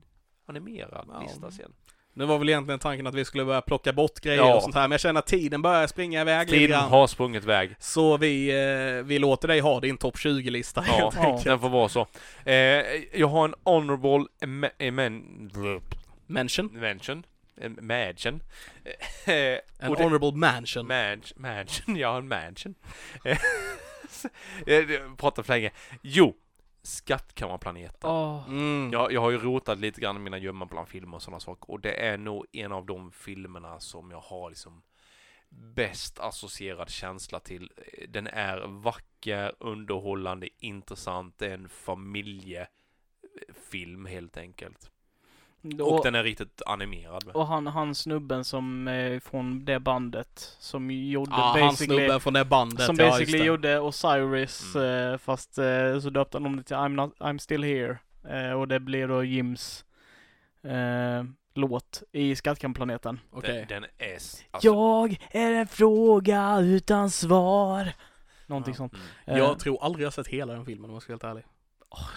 animerad 0.50 1.06
Ja. 1.14 1.22
lista 1.22 1.52
sen. 1.52 1.72
Nu 2.14 2.26
var 2.26 2.38
väl 2.38 2.50
egentligen 2.50 2.80
tanken 2.80 3.08
att 3.08 3.16
vi 3.16 3.26
skulle 3.26 3.46
börja 3.46 3.62
plocka 3.62 3.94
bort 3.94 4.20
grejer 4.20 4.38
Ja. 4.38 4.56
och 4.56 4.64
sånt 4.64 4.76
här, 4.76 4.82
men 4.82 4.92
jag 4.92 5.00
känner 5.02 5.20
att 5.20 5.28
tiden 5.28 5.62
börjar 5.62 5.88
springa 5.88 6.22
iväg 6.22 6.48
lite 6.48 6.58
Tiden 6.60 6.70
grann. 6.80 6.90
har 6.90 7.08
sprungit 7.08 7.44
iväg. 7.44 7.76
Så 7.80 8.18
vi, 8.18 8.50
eh, 9.00 9.06
vi 9.06 9.20
låter 9.20 9.48
dig 9.48 9.60
ha 9.60 9.80
din 9.80 9.98
topp 9.98 10.16
20-lista 10.18 10.84
Ja, 10.88 10.94
helt 11.16 11.46
Ja. 11.46 11.52
den 11.52 11.60
får 11.60 11.70
vara 11.70 11.90
så. 11.90 12.08
Eh, 12.46 12.54
jag 13.20 13.28
har 13.28 13.46
en 13.46 13.54
honorable 13.64 14.26
me- 14.42 14.70
eh, 14.78 14.92
men, 14.92 15.24
Mention. 16.28 16.68
mention. 16.68 17.24
En 17.62 17.78
mansion. 17.82 18.42
Eh, 19.26 19.34
En 19.34 19.90
och 19.90 19.96
det- 19.98 20.04
honorable 20.04 20.32
mansion. 20.32 20.88
Man, 20.88 21.22
mansion, 21.36 21.96
ja 21.98 22.18
en 22.18 22.28
mansion. 22.28 22.76
Eh, 23.26 23.38
Jag 24.66 25.18
pratar 25.18 25.44
för 25.44 25.54
länge. 25.54 25.72
Jo, 26.02 26.36
Skattkammarplaneten. 26.82 28.10
Åh. 28.10 28.44
Mm. 28.48 28.90
Jag, 28.94 29.12
jag 29.12 29.22
har 29.22 29.32
ju 29.32 29.38
rotat 29.38 29.80
lite 29.80 30.02
grann 30.02 30.16
i 30.16 30.20
mina 30.20 30.38
gömmor 30.38 30.66
bland 30.66 30.88
filmer 30.88 31.16
och 31.16 31.22
sådana 31.22 31.40
saker 31.40 31.72
och 31.72 31.80
det 31.80 32.06
är 32.06 32.18
nog 32.18 32.46
en 32.52 32.72
av 32.72 32.86
de 32.86 33.12
filmerna 33.12 33.80
som 33.80 34.12
jag 34.12 34.20
har 34.20 34.50
liksom 34.50 34.82
bäst 35.50 36.20
associerad 36.20 36.90
känsla 36.90 37.40
till. 37.40 37.72
Den 38.08 38.28
är 38.28 38.68
vacker, 38.68 39.56
underhållande, 39.60 40.50
intressant, 40.60 41.38
det 41.38 41.48
är 41.48 41.54
en 41.54 41.70
familjefilm 41.70 44.06
helt 44.06 44.38
enkelt. 44.38 44.92
Och 45.81 45.98
Och, 45.98 46.03
den 46.03 46.15
är 46.15 46.23
riktigt 46.23 46.61
animerad. 46.65 47.26
med. 47.26 47.36
och 47.36 47.48
han, 47.48 47.68
han 47.68 47.95
snubben 47.95 48.44
som 48.44 48.88
eh, 48.88 49.19
från 49.19 49.65
det 49.65 49.80
bandet 49.80 50.56
som 50.60 50.91
gjorde 50.91 51.31
han 51.31 51.60
basically 51.60 51.98
snubben 51.99 52.19
från 52.19 52.34
det 52.34 52.45
bandet. 52.45 52.86
Som 52.86 52.95
ja, 52.99 53.10
basically 53.10 53.45
gjorde 53.45 53.80
Osiris 53.80 54.76
Mm. 54.76 55.11
eh, 55.14 55.18
fast 55.18 55.57
eh, 55.57 55.99
så 55.99 56.10
döpte 56.10 56.38
han 56.38 56.45
om 56.45 56.57
det 56.57 56.64
till 56.64 56.76
I'm, 56.76 56.90
not, 56.90 57.15
I'm 57.19 57.38
still 57.38 57.64
here. 57.64 57.98
Eh, 58.30 58.52
och 58.52 58.68
det 58.68 58.80
blir 58.80 59.07
då 59.07 59.23
Jims 59.23 59.86
eh, 60.64 61.23
låt 61.53 62.03
i 62.11 62.36
Skattkammarplaneten. 62.36 63.19
Okej. 63.31 63.65
Den, 63.69 63.81
den 63.81 63.90
är... 63.98 64.14
Alltså, 64.14 64.68
Jag 64.68 65.18
är 65.31 65.52
en 65.53 65.68
fråga 65.68 66.60
utan 66.60 67.10
svar. 67.10 67.94
Någonting 68.48 68.72
Ja. 68.73 68.77
sånt. 68.77 68.94
mm. 68.94 69.06
Eh, 69.26 69.38
Jag 69.38 69.60
tror 69.60 69.84
aldrig 69.84 70.06
jag 70.06 70.14
sett 70.14 70.27
hela 70.27 70.53
den 70.53 70.65
filmen 70.65 70.90
om 70.90 70.94
jag 70.94 71.02
ska 71.03 71.14
vara 71.14 71.15
helt 71.18 71.38
ärlig. 71.38 71.45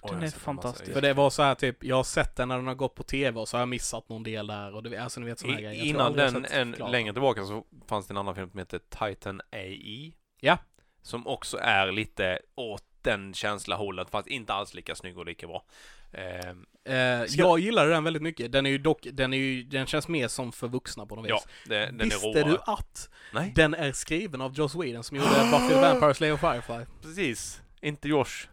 Jag 0.03 0.11
den 0.13 0.23
är 0.23 0.29
fantastisk. 0.31 0.93
För 0.93 1.01
det 1.01 1.13
var 1.15 1.31
så 1.31 1.43
här 1.43 1.55
typ, 1.55 1.85
jag 1.85 1.97
har 1.97 2.05
sett 2.05 2.37
den 2.37 2.49
när 2.49 2.57
den 2.57 2.67
har 2.67 2.75
gått 2.75 2.95
på 2.95 3.03
tv 3.03 3.41
och 3.41 3.49
så 3.49 3.57
har 3.57 3.61
jag 3.61 3.69
missat 3.69 4.09
någon 4.09 4.23
del 4.23 4.47
där 4.47 4.75
och 4.75 4.83
det, 4.83 4.99
alltså 4.99 5.21
ni 5.21 5.27
vet 5.27 5.45
I, 5.45 5.49
grejer. 5.49 5.73
Jag 5.73 5.75
innan 5.75 6.13
den, 6.13 6.45
en, 6.45 6.71
längre 6.71 7.13
tillbaka 7.13 7.45
så 7.45 7.65
fanns 7.89 8.07
det 8.07 8.13
en 8.13 8.17
annan 8.17 8.35
film 8.35 8.51
som 8.51 8.59
heter 8.59 8.81
Titan 8.89 9.41
AI. 9.53 10.13
Ja. 10.41 10.59
Som 11.03 11.27
också 11.27 11.59
är 11.59 11.93
lite 11.93 12.39
åt 12.55 12.85
den 13.03 13.35
känsla 13.35 13.77
hållet, 13.77 14.11
fast 14.11 14.29
inte 14.29 14.53
alls 14.53 14.75
lika 14.75 14.95
snygg 14.95 15.19
och 15.19 15.27
lika 15.27 15.47
bra. 15.47 15.65
Ehm, 16.13 16.67
Eh, 16.85 17.25
Ska- 17.27 17.39
Jag 17.43 17.59
gillade 17.59 17.91
den 17.91 18.05
väldigt 18.05 18.23
mycket. 18.23 18.53
Den 18.53 18.67
är 18.67 18.71
ju 18.71 18.79
dock, 18.79 19.07
den 19.13 19.33
är 19.33 19.39
ju, 19.39 19.63
den 19.63 19.87
känns 19.87 20.09
mer 20.09 20.29
som 20.29 20.53
för 20.53 20.69
vuxna 20.69 21.07
på 21.07 21.17
något 21.17 21.29
ja, 21.29 21.35
vis. 21.35 21.69
det, 21.69 21.79
den 21.87 22.01
är 22.01 22.05
Visste 22.05 22.27
råare. 22.27 22.45
du 22.51 22.59
att 22.67 23.11
Nej, 23.35 23.53
den 23.57 23.75
är 23.75 23.93
skriven 23.93 24.41
av 24.41 24.55
Joss 24.55 24.75
Whedon 24.75 25.05
som 25.05 25.17
gjorde 25.17 25.29
Buffy 25.29 25.69
the 25.69 25.81
Vampire 25.81 26.15
Slayer 26.15 26.33
och 26.35 26.41
Firefly? 26.41 26.85
precis. 27.03 27.63
Inte 27.81 28.09
Josh. 28.09 28.49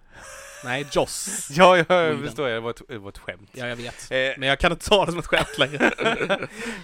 Nej, 0.63 0.85
Joss. 0.91 1.47
Ja, 1.53 1.77
jag 1.77 1.85
Whedon. 1.87 2.21
förstår. 2.23 2.47
Det 2.47 2.59
var 2.59 2.69
ett, 2.69 2.81
det 2.87 2.97
var 2.97 3.09
ett 3.09 3.17
skämt. 3.17 3.49
Ja, 3.53 3.67
jag 3.67 3.75
vet. 3.75 4.11
Eh, 4.11 4.17
Men 4.37 4.49
jag 4.49 4.59
kan 4.59 4.71
inte 4.71 4.89
ta 4.89 5.05
det 5.05 5.11
som 5.11 5.19
ett 5.19 5.27
skämt 5.27 5.57
längre. 5.57 5.91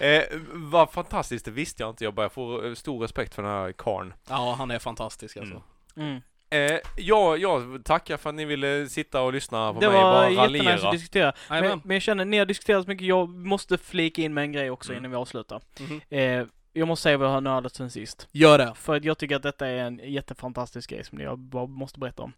eh, 0.00 0.22
vad 0.52 0.90
fantastiskt, 0.90 1.44
det 1.44 1.50
visste 1.50 1.82
jag 1.82 1.90
inte. 1.90 2.04
Jag 2.04 2.14
börjar 2.14 2.28
få 2.30 2.64
eh, 2.66 2.74
stor 2.74 3.00
respekt 3.02 3.34
för 3.34 3.42
den 3.42 3.52
här 3.52 3.72
karln. 3.72 4.14
Ja, 4.28 4.54
han 4.58 4.70
är 4.70 4.78
fantastisk 4.78 5.36
alltså. 5.36 5.62
Mm. 5.96 6.08
Mm. 6.08 6.22
Eh, 6.50 6.78
ja, 6.96 7.36
jag 7.36 7.84
tackar 7.84 8.16
för 8.16 8.28
att 8.30 8.34
ni 8.36 8.44
ville 8.44 8.86
sitta 8.88 9.20
och 9.22 9.32
lyssna 9.32 9.74
på 9.74 9.80
Det 9.80 9.88
mig 9.88 9.96
och 9.96 10.02
var 10.02 10.12
bara 10.12 10.30
jättenice 10.30 10.64
raljera. 10.64 10.88
att 10.88 10.92
diskutera. 10.92 11.32
Men, 11.48 11.58
Jajamän. 11.58 11.80
men 11.84 11.94
jag 11.94 12.02
känner, 12.02 12.24
ni 12.24 12.38
har 12.38 12.46
diskuterat 12.46 12.84
så 12.84 12.88
mycket, 12.90 13.06
jag 13.06 13.28
måste 13.28 13.78
flika 13.78 14.22
in 14.22 14.34
med 14.34 14.44
en 14.44 14.52
grej 14.52 14.70
också 14.70 14.92
Mm. 14.92 15.00
innan 15.04 15.10
vi 15.10 15.16
avslutar. 15.16 15.60
Mhm. 15.80 16.00
Eh, 16.08 16.46
jag 16.72 16.88
måste 16.88 17.02
säga 17.02 17.16
vad 17.16 17.28
jag 17.28 17.32
har 17.32 17.40
nördat 17.40 17.74
sen 17.74 17.90
sist. 17.90 18.28
Gör 18.32 18.58
det. 18.58 18.72
För 18.76 18.96
att 18.96 19.04
jag 19.04 19.18
tycker 19.18 19.36
att 19.36 19.42
detta 19.42 19.66
är 19.66 19.76
en 19.76 20.00
jättefantastisk 20.04 20.90
grej 20.90 21.04
som 21.04 21.20
jag 21.20 21.38
bara 21.38 21.66
måste 21.66 21.98
berätta 21.98 22.22
om. 22.22 22.32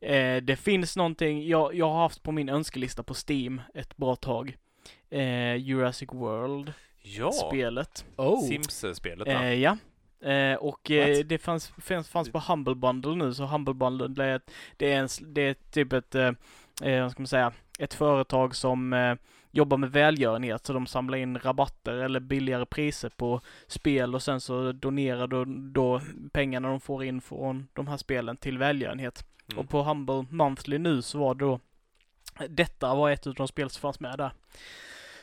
Eh, 0.00 0.36
det 0.42 0.56
finns 0.56 0.96
någonting, 0.96 1.48
jag, 1.48 1.74
jag 1.74 1.88
har 1.88 2.02
haft 2.02 2.22
på 2.22 2.32
min 2.32 2.48
önskelista 2.48 3.02
på 3.02 3.14
Steam 3.28 3.60
ett 3.74 3.96
bra 3.96 4.16
tag. 4.16 4.56
Eh, 5.10 5.56
Jurassic 5.56 6.08
World-spelet. 6.12 8.04
Ja, 8.16 8.24
Oh. 8.24 8.48
Sims-spelet 8.48 9.28
Eh, 9.28 9.54
ja. 9.54 9.76
Eh, 10.20 10.54
och 10.54 10.90
eh, 10.90 11.18
det 11.18 11.38
fanns, 11.38 11.68
fanns, 11.68 12.08
fanns 12.08 12.30
på 12.30 12.38
Humble 12.48 12.74
Bundle 12.74 13.14
nu, 13.14 13.34
så 13.34 13.44
Humble 13.44 13.74
Bundle 13.74 14.24
är, 14.24 14.36
ett, 14.36 14.50
det 14.76 14.92
är, 14.92 14.98
en, 14.98 15.08
det 15.34 15.40
är 15.40 15.54
typ 15.70 15.92
ett, 15.92 16.14
eh, 16.14 16.32
eh, 16.82 17.02
vad 17.02 17.12
ska 17.12 17.22
man 17.22 17.26
säga, 17.26 17.52
ett 17.78 17.94
företag 17.94 18.54
som 18.54 18.92
eh, 18.92 19.14
jobbar 19.50 19.76
med 19.76 19.92
välgörenhet, 19.92 20.66
så 20.66 20.72
de 20.72 20.86
samlar 20.86 21.18
in 21.18 21.38
rabatter 21.38 21.92
eller 21.92 22.20
billigare 22.20 22.66
priser 22.66 23.08
på 23.08 23.40
spel 23.66 24.14
och 24.14 24.22
sen 24.22 24.40
så 24.40 24.72
donerar 24.72 25.26
då, 25.26 25.44
då 25.44 26.00
pengarna 26.32 26.68
de 26.68 26.80
får 26.80 27.04
in 27.04 27.20
från 27.20 27.68
de 27.72 27.86
här 27.86 27.96
spelen 27.96 28.36
till 28.36 28.58
välgörenhet. 28.58 29.26
Mm. 29.52 29.58
Och 29.58 29.68
på 29.68 29.82
Humble 29.82 30.26
Monthly 30.30 30.78
nu 30.78 31.02
så 31.02 31.18
var 31.18 31.34
det 31.34 31.44
då, 31.44 31.60
detta 32.48 32.94
var 32.94 33.10
ett 33.10 33.26
av 33.26 33.34
de 33.34 33.48
spel 33.48 33.70
som 33.70 33.80
fanns 33.80 34.00
med 34.00 34.18
där. 34.18 34.30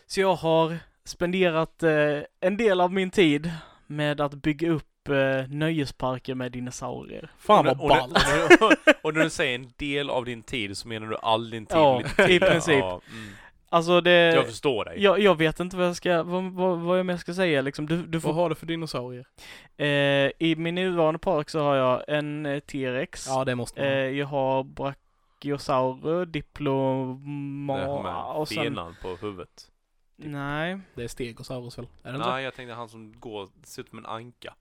Så 0.05 0.21
jag 0.21 0.35
har 0.35 0.77
spenderat 1.05 1.83
eh, 1.83 2.19
en 2.39 2.57
del 2.57 2.81
av 2.81 2.93
min 2.93 3.11
tid 3.11 3.51
med 3.87 4.21
att 4.21 4.33
bygga 4.33 4.69
upp 4.71 5.09
eh, 5.09 5.49
nöjesparker 5.49 6.35
med 6.35 6.51
dinosaurier. 6.51 7.31
Fan 7.37 7.65
vad 7.65 7.77
ball. 7.77 8.11
och, 8.11 8.71
och, 8.71 8.95
och 9.01 9.13
när 9.13 9.23
du 9.23 9.29
säger 9.29 9.55
en 9.55 9.73
del 9.77 10.09
av 10.09 10.25
din 10.25 10.43
tid 10.43 10.77
så 10.77 10.87
menar 10.87 11.07
du 11.07 11.15
all 11.15 11.49
din 11.49 11.65
tid? 11.65 11.77
Ja, 11.77 12.01
i 12.29 12.39
princip. 12.39 12.79
Ja, 12.79 13.01
mm. 13.11 13.29
Alltså 13.73 14.01
det... 14.01 14.11
Jag 14.35 14.45
förstår 14.45 14.85
dig. 14.85 15.01
jag, 15.01 15.19
jag 15.19 15.37
vet 15.37 15.59
inte 15.59 15.77
vad 15.77 15.87
jag 15.87 15.95
ska, 15.95 16.23
vad, 16.23 16.43
vad, 16.43 16.79
vad 16.79 16.99
jag 16.99 17.05
mer 17.05 17.17
ska 17.17 17.33
säga 17.33 17.61
liksom. 17.61 17.85
Du, 17.85 17.97
du 17.97 18.17
Vad 18.17 18.21
får, 18.21 18.33
har 18.33 18.49
du 18.49 18.55
för 18.55 18.65
dinosaurier? 18.65 19.25
eh, 19.77 19.87
I 20.39 20.55
min 20.57 20.75
nuvarande 20.75 21.19
park 21.19 21.49
så 21.49 21.59
har 21.59 21.75
jag 21.75 22.03
en 22.07 22.45
eh, 22.45 22.59
T-rex. 22.59 23.25
Ja, 23.27 23.45
det 23.45 23.55
måste 23.55 23.81
man. 23.81 23.89
eh, 23.89 23.95
jag 23.95 24.27
har 24.27 24.63
Brachiosaurus, 24.63 26.29
Diploma 26.31 28.23
och 28.33 28.47
sen... 28.47 28.63
benan 28.63 28.95
på 29.01 29.15
huvudet. 29.15 29.71
Nej. 30.15 30.79
Det 30.95 31.03
är 31.03 31.07
Stegosaurus 31.07 31.77
väl? 31.77 31.87
Är 32.03 32.11
det 32.11 32.15
inte? 32.15 32.29
Nej, 32.29 32.43
jag 32.43 32.53
tänkte 32.53 32.73
han 32.73 32.89
som 32.89 33.13
går, 33.19 33.49
ser 33.63 33.81
ut 33.81 33.89
som 33.89 33.97
en 33.97 34.05
anka. 34.05 34.53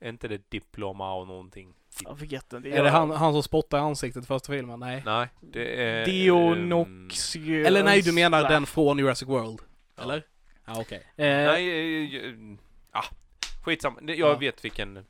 Är 0.00 0.08
inte 0.08 0.28
det 0.28 0.50
diploma 0.50 1.14
och 1.14 1.26
någonting? 1.26 1.74
Jag 2.04 2.14
vet 2.14 2.52
inte. 2.52 2.68
Är 2.68 2.82
det 2.82 2.90
han, 2.90 3.10
han 3.10 3.32
som 3.32 3.42
spottar 3.42 3.78
i 3.78 3.80
ansiktet 3.80 4.24
i 4.24 4.26
första 4.26 4.52
filmen? 4.52 4.80
Nej. 4.80 5.02
Nej, 5.06 5.28
det 5.40 5.82
är... 5.84 6.04
Dionoxius. 6.06 7.66
Eller 7.66 7.84
nej, 7.84 8.02
du 8.02 8.12
menar 8.12 8.48
den 8.48 8.66
från 8.66 8.98
Jurassic 8.98 9.28
World? 9.28 9.60
Ja. 9.96 10.02
Eller? 10.02 10.22
Ja, 10.64 10.80
okej. 10.80 10.98
Eh, 11.16 11.26
Nej, 11.26 12.14
eh, 12.14 12.24
eh, 12.24 12.34
ah, 12.92 13.04
skitsamma. 13.64 13.98
Jag 14.02 14.18
Ja. 14.18 14.36
vet 14.36 14.64
vilken. 14.64 15.04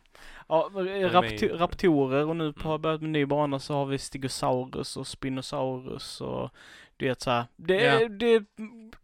Ja, 0.48 0.70
med 0.74 0.86
rapto- 1.12 1.44
i- 1.44 1.48
raptorer 1.48 2.26
och 2.28 2.36
nu 2.36 2.44
Mm. 2.44 2.54
har 2.62 2.70
jag 2.70 2.80
börjat 2.80 3.00
med 3.00 3.10
ny 3.10 3.26
bana 3.26 3.58
så 3.58 3.74
har 3.74 3.86
vi 3.86 3.98
Stegosaurus 3.98 4.96
och 4.96 5.06
Spinosaurus 5.06 6.20
och 6.20 6.50
du 6.96 7.08
vet 7.08 7.20
så 7.20 7.30
här. 7.30 7.44
Det 7.56 7.86
är, 7.86 8.00
Ja. 8.00 8.08
det 8.08 8.34
är 8.34 8.44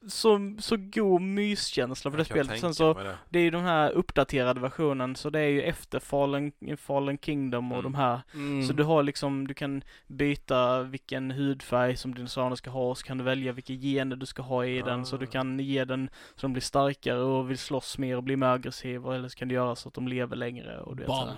så, 0.09 0.57
så 0.59 0.77
god 0.79 1.23
myskänsla 1.23 2.11
för 2.11 2.19
det 2.19 2.25
spelet. 2.25 2.61
Sen 2.61 2.75
så, 2.75 2.95
det. 2.95 3.17
det 3.31 3.39
är 3.39 3.43
ju 3.43 3.51
den 3.51 3.65
här 3.65 3.91
uppdaterade 3.91 4.61
versionen 4.61 5.17
så 5.17 5.31
det 5.31 5.41
är 5.41 5.49
ju 5.49 5.63
efter 5.63 5.99
Fallen, 6.01 6.53
Fallen 6.79 7.19
Kingdom 7.19 7.73
och 7.73 7.79
Mm. 7.79 7.93
de 7.93 7.99
här. 7.99 8.21
Mm. 8.35 8.63
Så 8.63 8.73
du 8.73 8.83
har 8.83 9.03
liksom, 9.03 9.47
du 9.47 9.55
kan 9.55 9.83
byta 10.07 10.83
vilken 10.83 11.31
hudfärg 11.31 11.97
som 11.97 12.15
dinosaurierna 12.15 12.57
ska 12.57 12.71
ha 12.71 12.91
och 12.91 12.99
så 12.99 13.05
kan 13.07 13.19
du 13.19 13.25
välja 13.25 13.53
vilka 13.53 13.73
gener 13.73 14.17
du 14.17 14.27
ska 14.27 14.43
ha 14.43 14.65
i 14.67 14.83
den 14.83 15.07
så 15.07 15.17
du 15.17 15.27
Ah. 15.27 15.31
kan 15.31 15.59
ge 15.59 15.85
den 15.85 16.11
så 16.35 16.41
de 16.47 16.53
blir 16.53 16.63
starkare 16.63 17.19
och 17.21 17.51
vill 17.51 17.59
slåss 17.59 17.99
mer 17.99 18.17
och 18.17 18.23
bli 18.23 18.37
mer 18.37 18.47
aggressiva 18.47 19.15
eller 19.17 19.29
så 19.29 19.39
kan 19.39 19.49
du 19.49 19.55
göra 19.55 19.77
så 19.77 19.89
att 19.89 19.95
de 19.95 20.09
lever 20.09 20.37
längre 20.37 20.81
och 20.81 20.97
du 20.97 21.03
vet 21.03 21.13
sådär. 21.13 21.37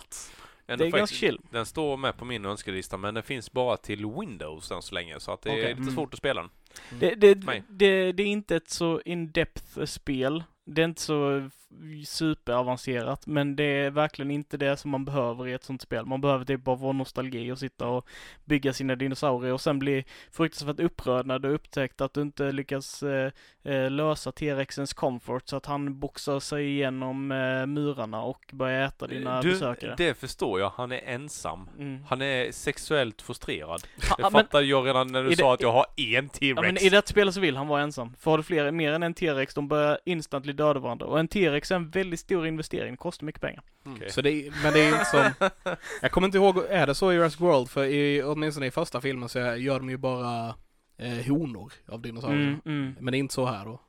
Ändå 0.66 0.84
Det 0.84 0.88
är 0.88 0.90
ganska 0.90 1.00
faktiskt- 1.02 1.20
chill. 1.20 1.38
Den 1.50 1.66
står 1.66 1.96
med 1.96 2.16
på 2.16 2.24
min 2.24 2.44
önskelista 2.44 2.96
men 2.96 3.14
den 3.14 3.22
finns 3.22 3.52
bara 3.52 3.76
till 3.76 4.06
Windows 4.06 4.70
än 4.70 4.82
så 4.82 4.94
länge 4.94 5.20
så 5.20 5.32
att 5.32 5.42
det 5.42 5.50
Okej. 5.50 5.62
är 5.64 5.68
lite 5.68 5.80
Mm. 5.82 5.94
svårt 5.94 6.14
att 6.14 6.18
spela 6.18 6.40
den. 6.40 6.50
Det, 7.00 7.14
det, 7.14 7.34
det, 7.68 8.12
det 8.12 8.22
är 8.22 8.26
inte 8.26 8.56
ett 8.56 8.70
så 8.70 9.00
in-depth 9.04 9.84
spel. 9.84 10.44
Det 10.66 10.80
är 10.82 10.84
inte 10.84 11.00
så 11.02 11.50
superavancerat. 12.06 13.26
Men 13.26 13.56
det 13.56 13.64
är 13.64 13.90
verkligen 13.90 14.30
inte 14.30 14.56
det 14.56 14.76
som 14.76 14.90
man 14.90 15.04
behöver 15.04 15.48
i 15.48 15.52
ett 15.52 15.64
sånt 15.64 15.82
spel. 15.82 16.06
Man 16.06 16.20
behöver 16.20 16.44
typ 16.44 16.64
bara 16.64 16.78
få 16.78 16.92
nostalgi 16.92 17.52
och 17.52 17.58
sitta 17.58 17.86
och 17.88 18.06
bygga 18.44 18.72
sina 18.72 18.94
dinosaurier 18.96 19.52
och 19.52 19.60
sen 19.60 19.78
bli 19.78 20.04
fruktansvärt 20.32 20.80
upprörd 20.80 21.26
när 21.26 21.38
du 21.38 21.48
upptäckt 21.48 22.00
att 22.00 22.14
du 22.14 22.22
inte 22.22 22.52
lyckas 22.52 23.02
eh, 23.02 23.30
eh, 23.64 23.90
lösa 23.90 24.32
T-rexens 24.32 24.92
comfort 24.92 25.48
så 25.48 25.56
att 25.56 25.66
han 25.66 25.98
boxar 25.98 26.40
sig 26.40 26.66
igenom 26.70 27.32
eh, 27.32 27.66
murarna 27.66 28.22
och 28.22 28.44
börjar 28.52 28.86
äta 28.86 29.06
dina 29.06 29.42
du, 29.42 29.50
besökare. 29.50 29.94
det 29.96 30.14
förstår 30.14 30.60
jag. 30.60 30.70
Han 30.76 30.92
är 30.92 31.00
ensam. 31.04 31.68
Mm. 31.78 32.04
Han 32.08 32.22
är 32.22 32.52
sexuellt 32.52 33.22
frustrerad. 33.22 33.82
Ha, 34.10 34.16
Det 34.16 34.30
fattade 34.32 34.64
jag 34.64 34.86
redan 34.86 35.06
när 35.12 35.22
du 35.24 35.36
sa 35.36 35.46
det- 35.48 35.52
att 35.54 35.60
jag 35.60 35.72
har 35.72 35.86
en 35.96 36.24
ja, 36.24 36.30
T-Rex. 36.32 36.62
men 36.62 36.78
i 36.78 36.88
det 36.88 37.08
spelet 37.08 37.34
så 37.34 37.40
vill 37.40 37.56
han 37.56 37.66
vara 37.68 37.82
ensam. 37.82 38.14
För 38.18 38.30
har 38.30 38.38
du 38.38 38.44
fler, 38.44 38.70
mer 38.70 38.92
än 38.92 39.02
en 39.02 39.14
T-rex, 39.14 39.54
de 39.54 39.68
börjar 39.68 39.98
instantly 40.04 40.52
döda 40.52 40.80
varandra. 40.80 41.06
Och 41.06 41.18
en 41.20 41.28
T-rex 41.28 41.63
är 41.70 41.76
en 41.76 41.90
väldigt 41.90 42.20
stor 42.20 42.46
investering, 42.46 42.90
det 42.92 42.96
kostar 42.96 43.26
mycket 43.26 43.40
pengar. 43.40 43.62
Okej. 43.86 44.10
Så 44.10 44.22
det, 44.22 44.30
är- 44.30 44.62
men 44.62 44.72
det 44.72 44.80
är 44.80 44.88
inte 44.92 45.04
som, 45.04 45.48
jag 46.02 46.10
kommer 46.12 46.28
inte 46.28 46.38
ihåg, 46.38 46.58
är 46.68 46.86
det 46.86 46.94
så 46.94 47.12
i 47.12 47.14
Jurassic 47.14 47.40
World? 47.40 47.70
För 47.70 47.84
i, 47.84 48.22
åtminstone 48.22 48.66
i 48.66 48.70
första 48.70 49.00
filmen 49.00 49.28
så 49.28 49.38
gör 49.38 49.78
de 49.78 49.90
ju 49.90 49.96
bara 49.96 50.54
eh, 50.98 51.26
honor 51.28 51.72
av 51.88 52.02
dinosaurier. 52.02 52.40
Mm, 52.48 52.60
mm. 52.66 52.94
Men 53.00 53.12
det 53.12 53.16
är 53.16 53.18
inte 53.18 53.34
så 53.34 53.46
här 53.46 53.64
då. 53.64 53.80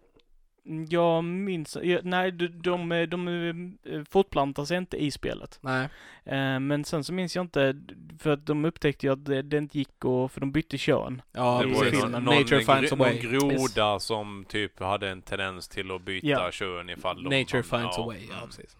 Jag 0.89 1.23
minns, 1.23 1.77
ja, 1.83 1.99
nej 2.03 2.31
de, 2.31 2.47
de, 2.47 2.89
de, 2.89 3.07
de 3.07 3.77
eh, 3.83 4.03
fortplantar 4.09 4.65
sig 4.65 4.77
inte 4.77 4.97
i 4.97 5.11
spelet. 5.11 5.59
Nej. 5.61 5.89
Eh, 6.23 6.59
men 6.59 6.85
sen 6.85 7.03
så 7.03 7.13
minns 7.13 7.35
jag 7.35 7.43
inte, 7.45 7.81
för 8.19 8.29
att 8.29 8.45
de 8.45 8.65
upptäckte 8.65 9.05
ju 9.05 9.13
att 9.13 9.25
det, 9.25 9.41
det 9.41 9.57
inte 9.57 9.77
gick 9.77 10.05
och, 10.05 10.31
för 10.31 10.39
de 10.39 10.51
bytte 10.51 10.77
kön. 10.77 11.21
Ja, 11.31 11.61
det 11.63 11.69
i 11.69 11.73
var 11.73 11.85
ju 11.85 11.91
någon, 11.91 12.23
Nature 12.23 12.59
finds 12.59 12.91
a 12.91 12.95
någon 12.95 12.99
way. 12.99 13.19
groda 13.19 13.99
som 13.99 14.45
typ 14.49 14.79
hade 14.79 15.09
en 15.09 15.21
tendens 15.21 15.67
till 15.67 15.91
att 15.91 16.01
byta 16.01 16.27
Ja. 16.27 16.51
kön 16.51 16.89
ifall 16.89 17.23
de... 17.23 17.39
Nature 17.39 17.63
finds 17.63 17.97
ja, 17.97 18.03
a 18.03 18.05
way, 18.05 18.25
ja 18.29 18.35
mm, 18.37 18.47
precis. 18.47 18.77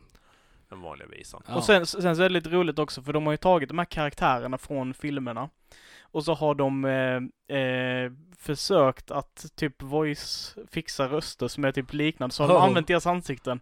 Den 0.70 0.82
vanliga 0.82 1.07
visan. 1.07 1.41
Ja. 1.48 1.56
Och 1.56 1.64
sen, 1.64 1.86
sen 1.86 2.16
så 2.16 2.22
är 2.22 2.30
det 2.30 2.34
lite 2.34 2.49
roligt 2.49 2.80
också 2.80 3.02
för 3.02 3.14
de 3.14 3.26
har 3.26 3.34
ju 3.34 3.38
tagit 3.38 3.70
de 3.70 3.78
här 3.78 3.86
karaktärerna 3.86 4.57
från 4.57 4.94
filmerna. 4.94 5.49
Och 6.15 6.25
så 6.25 6.33
har 6.33 6.55
de 6.55 6.85
eh, 6.85 7.57
eh, 7.57 8.11
försökt 8.39 9.11
att 9.11 9.45
typ 9.55 9.81
voice 9.81 10.55
fixa 10.71 11.07
röster 11.07 11.47
som 11.47 11.65
är 11.65 11.71
typ 11.71 11.93
liknande. 11.93 12.35
Så 12.35 12.43
har 12.43 12.47
de 12.47 12.57
Oh. 12.57 12.63
använt 12.63 12.87
deras 12.87 13.05
ansikten. 13.07 13.59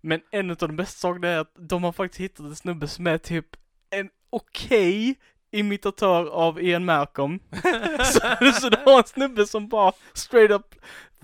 Men 0.00 0.20
en 0.30 0.50
av 0.50 0.56
de 0.56 0.76
bästa 0.76 0.98
sakerna 0.98 1.28
är 1.28 1.38
att 1.38 1.52
de 1.58 1.84
har 1.84 1.92
faktiskt 1.92 2.20
hittat 2.20 2.46
en 2.46 2.56
snubbe 2.56 2.88
som 2.88 3.06
är 3.06 3.18
typ 3.18 3.46
en 3.90 4.08
okej 4.30 5.14
imitatör 5.50 6.26
av 6.26 6.62
Ian 6.62 6.84
Malcolm. 6.84 7.40
så, 8.04 8.20
så 8.60 8.68
det 8.68 8.82
var 8.86 8.98
en 8.98 9.04
snubbe 9.04 9.46
som 9.46 9.68
bara 9.68 9.92
straight 10.12 10.50
up 10.50 10.74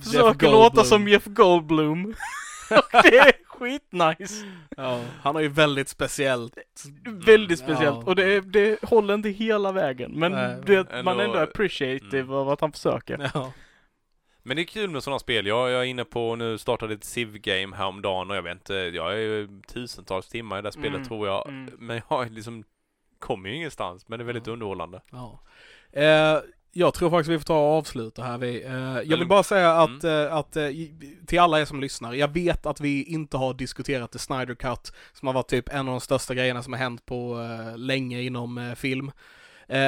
försöker 0.03 0.51
låta 0.51 0.85
som 0.85 1.09
Jeff 1.09 1.25
Goldblum. 1.25 2.15
Och 2.71 3.03
det 3.03 3.19
är 3.19 3.33
skitnice. 3.47 4.45
Ja, 4.77 5.01
han 5.23 5.35
har 5.35 5.43
ju 5.43 5.49
väldigt 5.49 5.89
speciellt. 5.89 6.59
Väldigt 7.27 7.59
speciellt. 7.59 7.97
Ja. 7.97 8.03
Och 8.07 8.17
det, 8.17 8.41
det 8.41 8.83
håller 8.83 9.15
inte 9.15 9.29
hela 9.29 9.73
vägen. 9.73 10.13
Men 10.13 10.33
Nej, 10.33 10.57
det, 10.67 10.87
men 10.91 11.05
man 11.05 11.21
är 11.21 11.25
ändå- 11.25 11.35
ändå 11.39 11.51
appreciative 11.51 12.19
Mm. 12.21 12.35
av 12.35 12.49
att 12.49 12.61
han 12.61 12.73
försöker. 12.73 13.31
Ja. 13.35 13.53
Men 14.43 14.57
det 14.57 14.63
är 14.63 14.65
kul 14.65 14.91
med 14.91 15.03
sådana 15.03 15.19
spel. 15.19 15.47
Jag, 15.47 15.71
jag 15.71 15.81
är 15.81 15.85
inne 15.85 16.05
på, 16.05 16.37
nu 16.37 16.59
startade 16.59 16.95
ett 16.95 17.05
Civ-game 17.05 17.77
häromdagen 17.77 18.31
och 18.31 18.37
jag 18.37 18.43
vet 18.43 18.53
inte, 18.55 18.75
jag 18.75 19.13
är 19.13 19.17
ju 19.19 19.49
tusentals 19.69 20.29
timmar 20.29 20.59
i 20.59 20.63
det 20.63 20.67
här 20.67 20.71
spelet 20.73 20.95
Mm, 20.95 21.05
tror 21.09 21.29
jag. 21.29 21.49
mm. 21.49 21.75
Men 21.79 22.01
jag 22.11 22.31
liksom 22.31 22.65
kommer 23.19 23.49
ju 23.49 23.55
ingenstans, 23.57 24.09
men 24.09 24.19
det 24.19 24.23
är 24.23 24.27
väldigt 24.27 24.47
Ja. 24.47 24.53
underhållande. 24.53 25.01
Ja. 25.11 25.41
Eh, 25.93 26.39
jag 26.77 26.95
tror 26.95 27.11
faktiskt 27.11 27.31
vi 27.31 27.39
får 27.39 27.45
ta 27.45 27.59
och 27.59 27.79
avsluta 27.79 28.23
här. 28.23 28.39
Vi, 28.39 28.63
eh, 28.65 28.73
jag 28.75 29.01
vill 29.01 29.13
Eller- 29.13 29.25
bara 29.25 29.43
säga 29.43 29.73
att, 29.73 30.05
eh, 30.05 30.35
att 30.35 30.57
eh, 30.57 30.67
till 31.27 31.41
alla 31.41 31.61
er 31.61 31.65
som 31.65 31.81
lyssnar, 31.81 32.13
jag 32.13 32.29
vet 32.29 32.67
att 32.67 32.81
vi 32.81 33.05
inte 33.05 33.37
har 33.37 33.55
diskuterat 33.55 34.13
The 34.13 34.19
Snyder 34.19 34.55
Cut, 34.55 34.93
som 35.13 35.27
har 35.29 35.35
varit 35.35 35.49
typ 35.49 35.69
en 35.69 35.79
av 35.89 35.95
de 35.95 36.01
största 36.01 36.35
grejerna 36.35 36.63
som 36.63 36.73
har 36.73 36.81
hänt 36.81 37.07
på 37.07 37.39
länge 37.77 38.21
inom 38.23 38.75
film. 38.77 39.11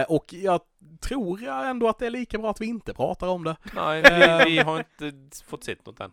Och 0.09 0.35
jag 0.35 0.61
tror 1.01 1.49
ändå 1.49 1.89
att 1.89 1.99
det 1.99 2.07
är 2.07 2.11
lika 2.11 2.39
bra 2.39 2.51
att 2.51 2.61
vi 2.61 2.67
inte 2.67 2.95
pratar 2.95 3.27
om 3.29 3.45
det. 3.45 3.57
Nej, 3.75 4.03
vi, 4.47 4.51
vi 4.51 4.59
har 4.59 4.79
inte 4.79 5.13
fått 5.47 5.65
sett 5.65 5.87
något 5.87 6.01
än. 6.01 6.11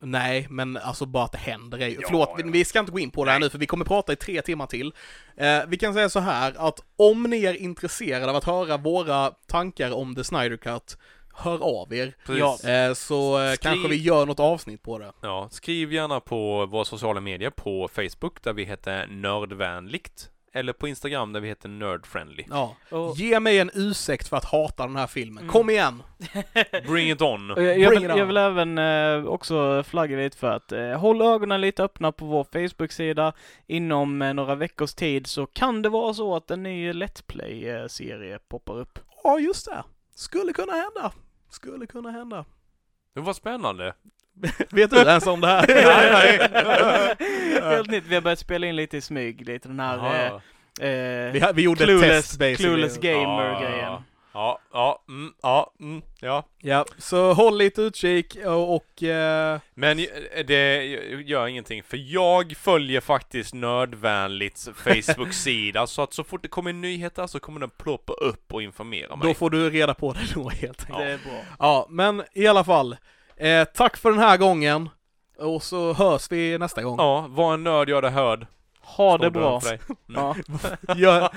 Nej, 0.00 0.46
men 0.50 0.76
alltså 0.76 1.06
bara 1.06 1.24
att 1.24 1.32
det 1.32 1.38
händer 1.38 1.78
är 1.78 1.88
ju... 1.88 1.94
Ja, 1.94 2.00
Förlåt, 2.06 2.34
ja. 2.38 2.44
vi, 2.52 2.64
ska 2.64 2.78
inte 2.78 2.92
gå 2.92 2.98
in 2.98 3.10
på 3.10 3.24
det 3.24 3.30
här 3.30 3.38
nu 3.38 3.50
för 3.50 3.58
vi 3.58 3.66
kommer 3.66 3.84
prata 3.84 4.12
i 4.12 4.16
tre 4.16 4.42
timmar 4.42 4.66
till. 4.66 4.92
Eh, 5.36 5.60
vi 5.68 5.76
kan 5.76 5.94
säga 5.94 6.08
så 6.08 6.20
här 6.20 6.54
att 6.56 6.80
om 6.96 7.22
ni 7.22 7.44
är 7.44 7.54
intresserade 7.54 8.30
av 8.30 8.36
att 8.36 8.44
höra 8.44 8.76
våra 8.76 9.30
tankar 9.30 9.90
om 9.94 10.14
The 10.14 10.24
Snyder 10.24 10.56
Cut, 10.56 10.98
hör 11.34 11.80
av 11.80 11.94
er. 11.94 12.14
Precis. 12.26 12.64
Eh, 12.64 12.94
så 12.94 13.42
eh, 13.42 13.52
Skriv- 13.52 13.56
kanske 13.56 13.88
vi 13.88 13.96
gör 13.96 14.26
något 14.26 14.40
avsnitt 14.40 14.82
på 14.82 14.98
det. 14.98 15.12
Ja, 15.22 15.48
skriv 15.50 15.92
gärna 15.92 16.20
på 16.20 16.66
våra 16.66 16.84
sociala 16.84 17.20
medier 17.20 17.50
på 17.50 17.88
Facebook 17.92 18.42
där 18.42 18.52
vi 18.52 18.64
heter 18.64 19.06
Nördvänligt. 19.06 20.30
Eller 20.52 20.72
på 20.72 20.88
Instagram 20.88 21.32
där 21.32 21.40
vi 21.40 21.48
heter 21.48 21.68
Nerdfriendly. 21.68 22.44
Ja. 22.50 22.76
Och, 22.90 23.16
Ge 23.16 23.40
mig 23.40 23.58
en 23.58 23.70
ursäkt 23.74 24.28
för 24.28 24.36
att 24.36 24.44
hata 24.44 24.86
den 24.86 24.96
här 24.96 25.06
filmen. 25.06 25.42
Mm. 25.42 25.52
Kom 25.52 25.70
igen! 25.70 26.02
Bring 26.86 27.10
it 27.10 27.22
on! 27.22 27.48
jag, 27.56 27.78
jag, 27.78 27.90
Bring 27.90 28.02
vill, 28.02 28.10
on. 28.10 28.18
jag 28.18 28.26
vill 28.26 28.36
även 28.36 28.78
eh, 28.78 29.24
också 29.24 29.82
flagga 29.82 30.16
lite 30.16 30.36
för 30.36 30.50
att 30.50 30.72
eh, 30.72 30.90
håll 30.90 31.22
ögonen 31.22 31.60
lite 31.60 31.84
öppna 31.84 32.12
på 32.12 32.24
vår 32.24 32.44
Facebook-sida. 32.44 33.32
Inom 33.66 34.22
eh, 34.22 34.34
några 34.34 34.54
veckors 34.54 34.94
tid 34.94 35.26
så 35.26 35.46
kan 35.46 35.82
det 35.82 35.88
vara 35.88 36.14
så 36.14 36.36
att 36.36 36.50
en 36.50 36.62
ny 36.62 36.92
Let's 36.92 37.22
Play-serie 37.26 38.38
poppar 38.48 38.78
upp. 38.78 38.98
Ja, 39.24 39.38
just 39.38 39.66
det. 39.66 39.84
Skulle 40.14 40.52
kunna 40.52 40.72
hända. 40.72 41.12
Skulle 41.50 41.86
kunna 41.86 42.10
hända. 42.10 42.44
Det 43.14 43.20
var 43.20 43.32
spännande. 43.32 43.94
Vet 44.70 44.90
du 44.90 44.96
ens 44.96 45.26
om 45.26 45.40
det 45.40 45.46
här? 45.46 45.66
Helt 47.70 47.90
nytt. 47.90 48.04
Vi 48.06 48.14
har 48.14 48.22
börjat 48.22 48.38
spela 48.38 48.66
in 48.66 48.76
lite 48.76 48.96
i 48.96 49.00
smyg, 49.00 49.46
lite 49.48 49.68
den 49.68 49.80
här 49.80 50.26
eh, 50.80 50.88
eh, 50.88 51.32
vi, 51.32 51.40
ha- 51.40 51.52
vi 51.52 51.62
gjorde 51.62 51.84
clueless, 51.84 52.10
test 52.28 52.38
basically. 52.38 52.56
clueless 52.68 52.98
gamer-grejen. 52.98 53.92
Ja, 54.32 54.32
ja, 54.32 54.58
ja, 54.72 55.04
mm, 55.08 55.32
ja, 55.42 55.72
mm, 55.80 56.02
ja. 56.20 56.44
Ja, 56.58 56.84
så 56.98 57.32
håll 57.32 57.58
lite 57.58 57.82
utkik 57.82 58.36
och, 58.46 58.74
och 58.76 59.02
eh, 59.02 59.58
Men 59.74 59.96
det 60.46 60.84
gör 61.26 61.46
ingenting, 61.46 61.82
för 61.82 62.12
jag 62.12 62.56
följer 62.56 63.00
faktiskt 63.00 63.54
Nördvänligt 63.54 64.68
Facebook-sida, 64.74 65.86
så 65.86 66.02
att 66.02 66.14
så 66.14 66.24
fort 66.24 66.42
det 66.42 66.48
kommer 66.48 66.72
nyheter 66.72 67.26
så 67.26 67.40
kommer 67.40 67.60
den 67.60 67.70
ploppa 67.70 68.12
upp 68.12 68.52
och 68.52 68.62
informera 68.62 69.16
mig. 69.16 69.28
då 69.28 69.34
får 69.34 69.50
du 69.50 69.70
reda 69.70 69.94
på 69.94 70.12
det 70.12 70.34
då 70.34 70.48
helt 70.48 70.80
enkelt. 70.80 70.98
Det 70.98 71.12
är 71.12 71.18
bra. 71.18 71.42
Ja, 71.58 71.86
men 71.90 72.22
i 72.32 72.46
alla 72.46 72.64
fall. 72.64 72.96
Eh, 73.40 73.64
tack 73.64 73.96
för 73.96 74.10
den 74.10 74.18
här 74.20 74.36
gången. 74.36 74.88
Och 75.38 75.62
så 75.62 75.92
hörs 75.92 76.30
vi 76.30 76.58
nästa 76.58 76.82
gång. 76.82 76.96
Ja, 76.98 77.26
var 77.28 77.54
en 77.54 77.64
nörd, 77.64 77.88
gör 77.88 78.02
det 78.02 78.10
hörd. 78.10 78.46
Ha 78.80 79.16
Står 79.16 79.18
det 79.24 79.30
bra. 79.30 79.58
dig. 79.58 79.78
Ja. 80.06 80.34
Gör, 80.96 81.28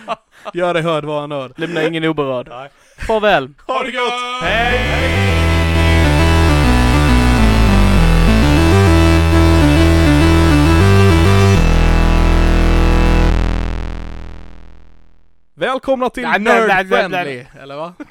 gör 0.54 0.74
det 0.74 0.82
hörd, 0.82 1.06
var 1.06 1.24
en 1.24 1.30
nörd. 1.30 1.52
Lämna 1.60 1.84
ingen 1.84 2.06
oberörd. 2.06 2.48
Nej. 2.50 2.70
Farväl. 3.08 3.54
Ha 3.68 3.84
det 3.84 3.90
gött! 3.92 4.44
Hej! 4.44 5.12
Välkomna 15.54 16.10
till 16.10 16.24
Nej, 16.24 16.40
nej, 16.40 16.54
nej, 16.68 16.68
Nerd 16.68 16.90
nej, 16.90 17.10
Friendly, 17.10 17.46
eller 17.62 17.76
va? 17.76 17.94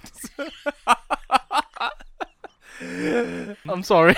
I'm 3.64 3.82
sorry. 3.82 4.14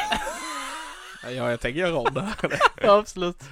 Ja, 1.24 1.30
jag 1.50 1.60
tänker 1.60 1.80
göra 1.80 1.96
om 1.96 2.14
det 2.14 2.20
här. 2.22 2.60
Ja, 2.82 2.98
absolut. 2.98 3.42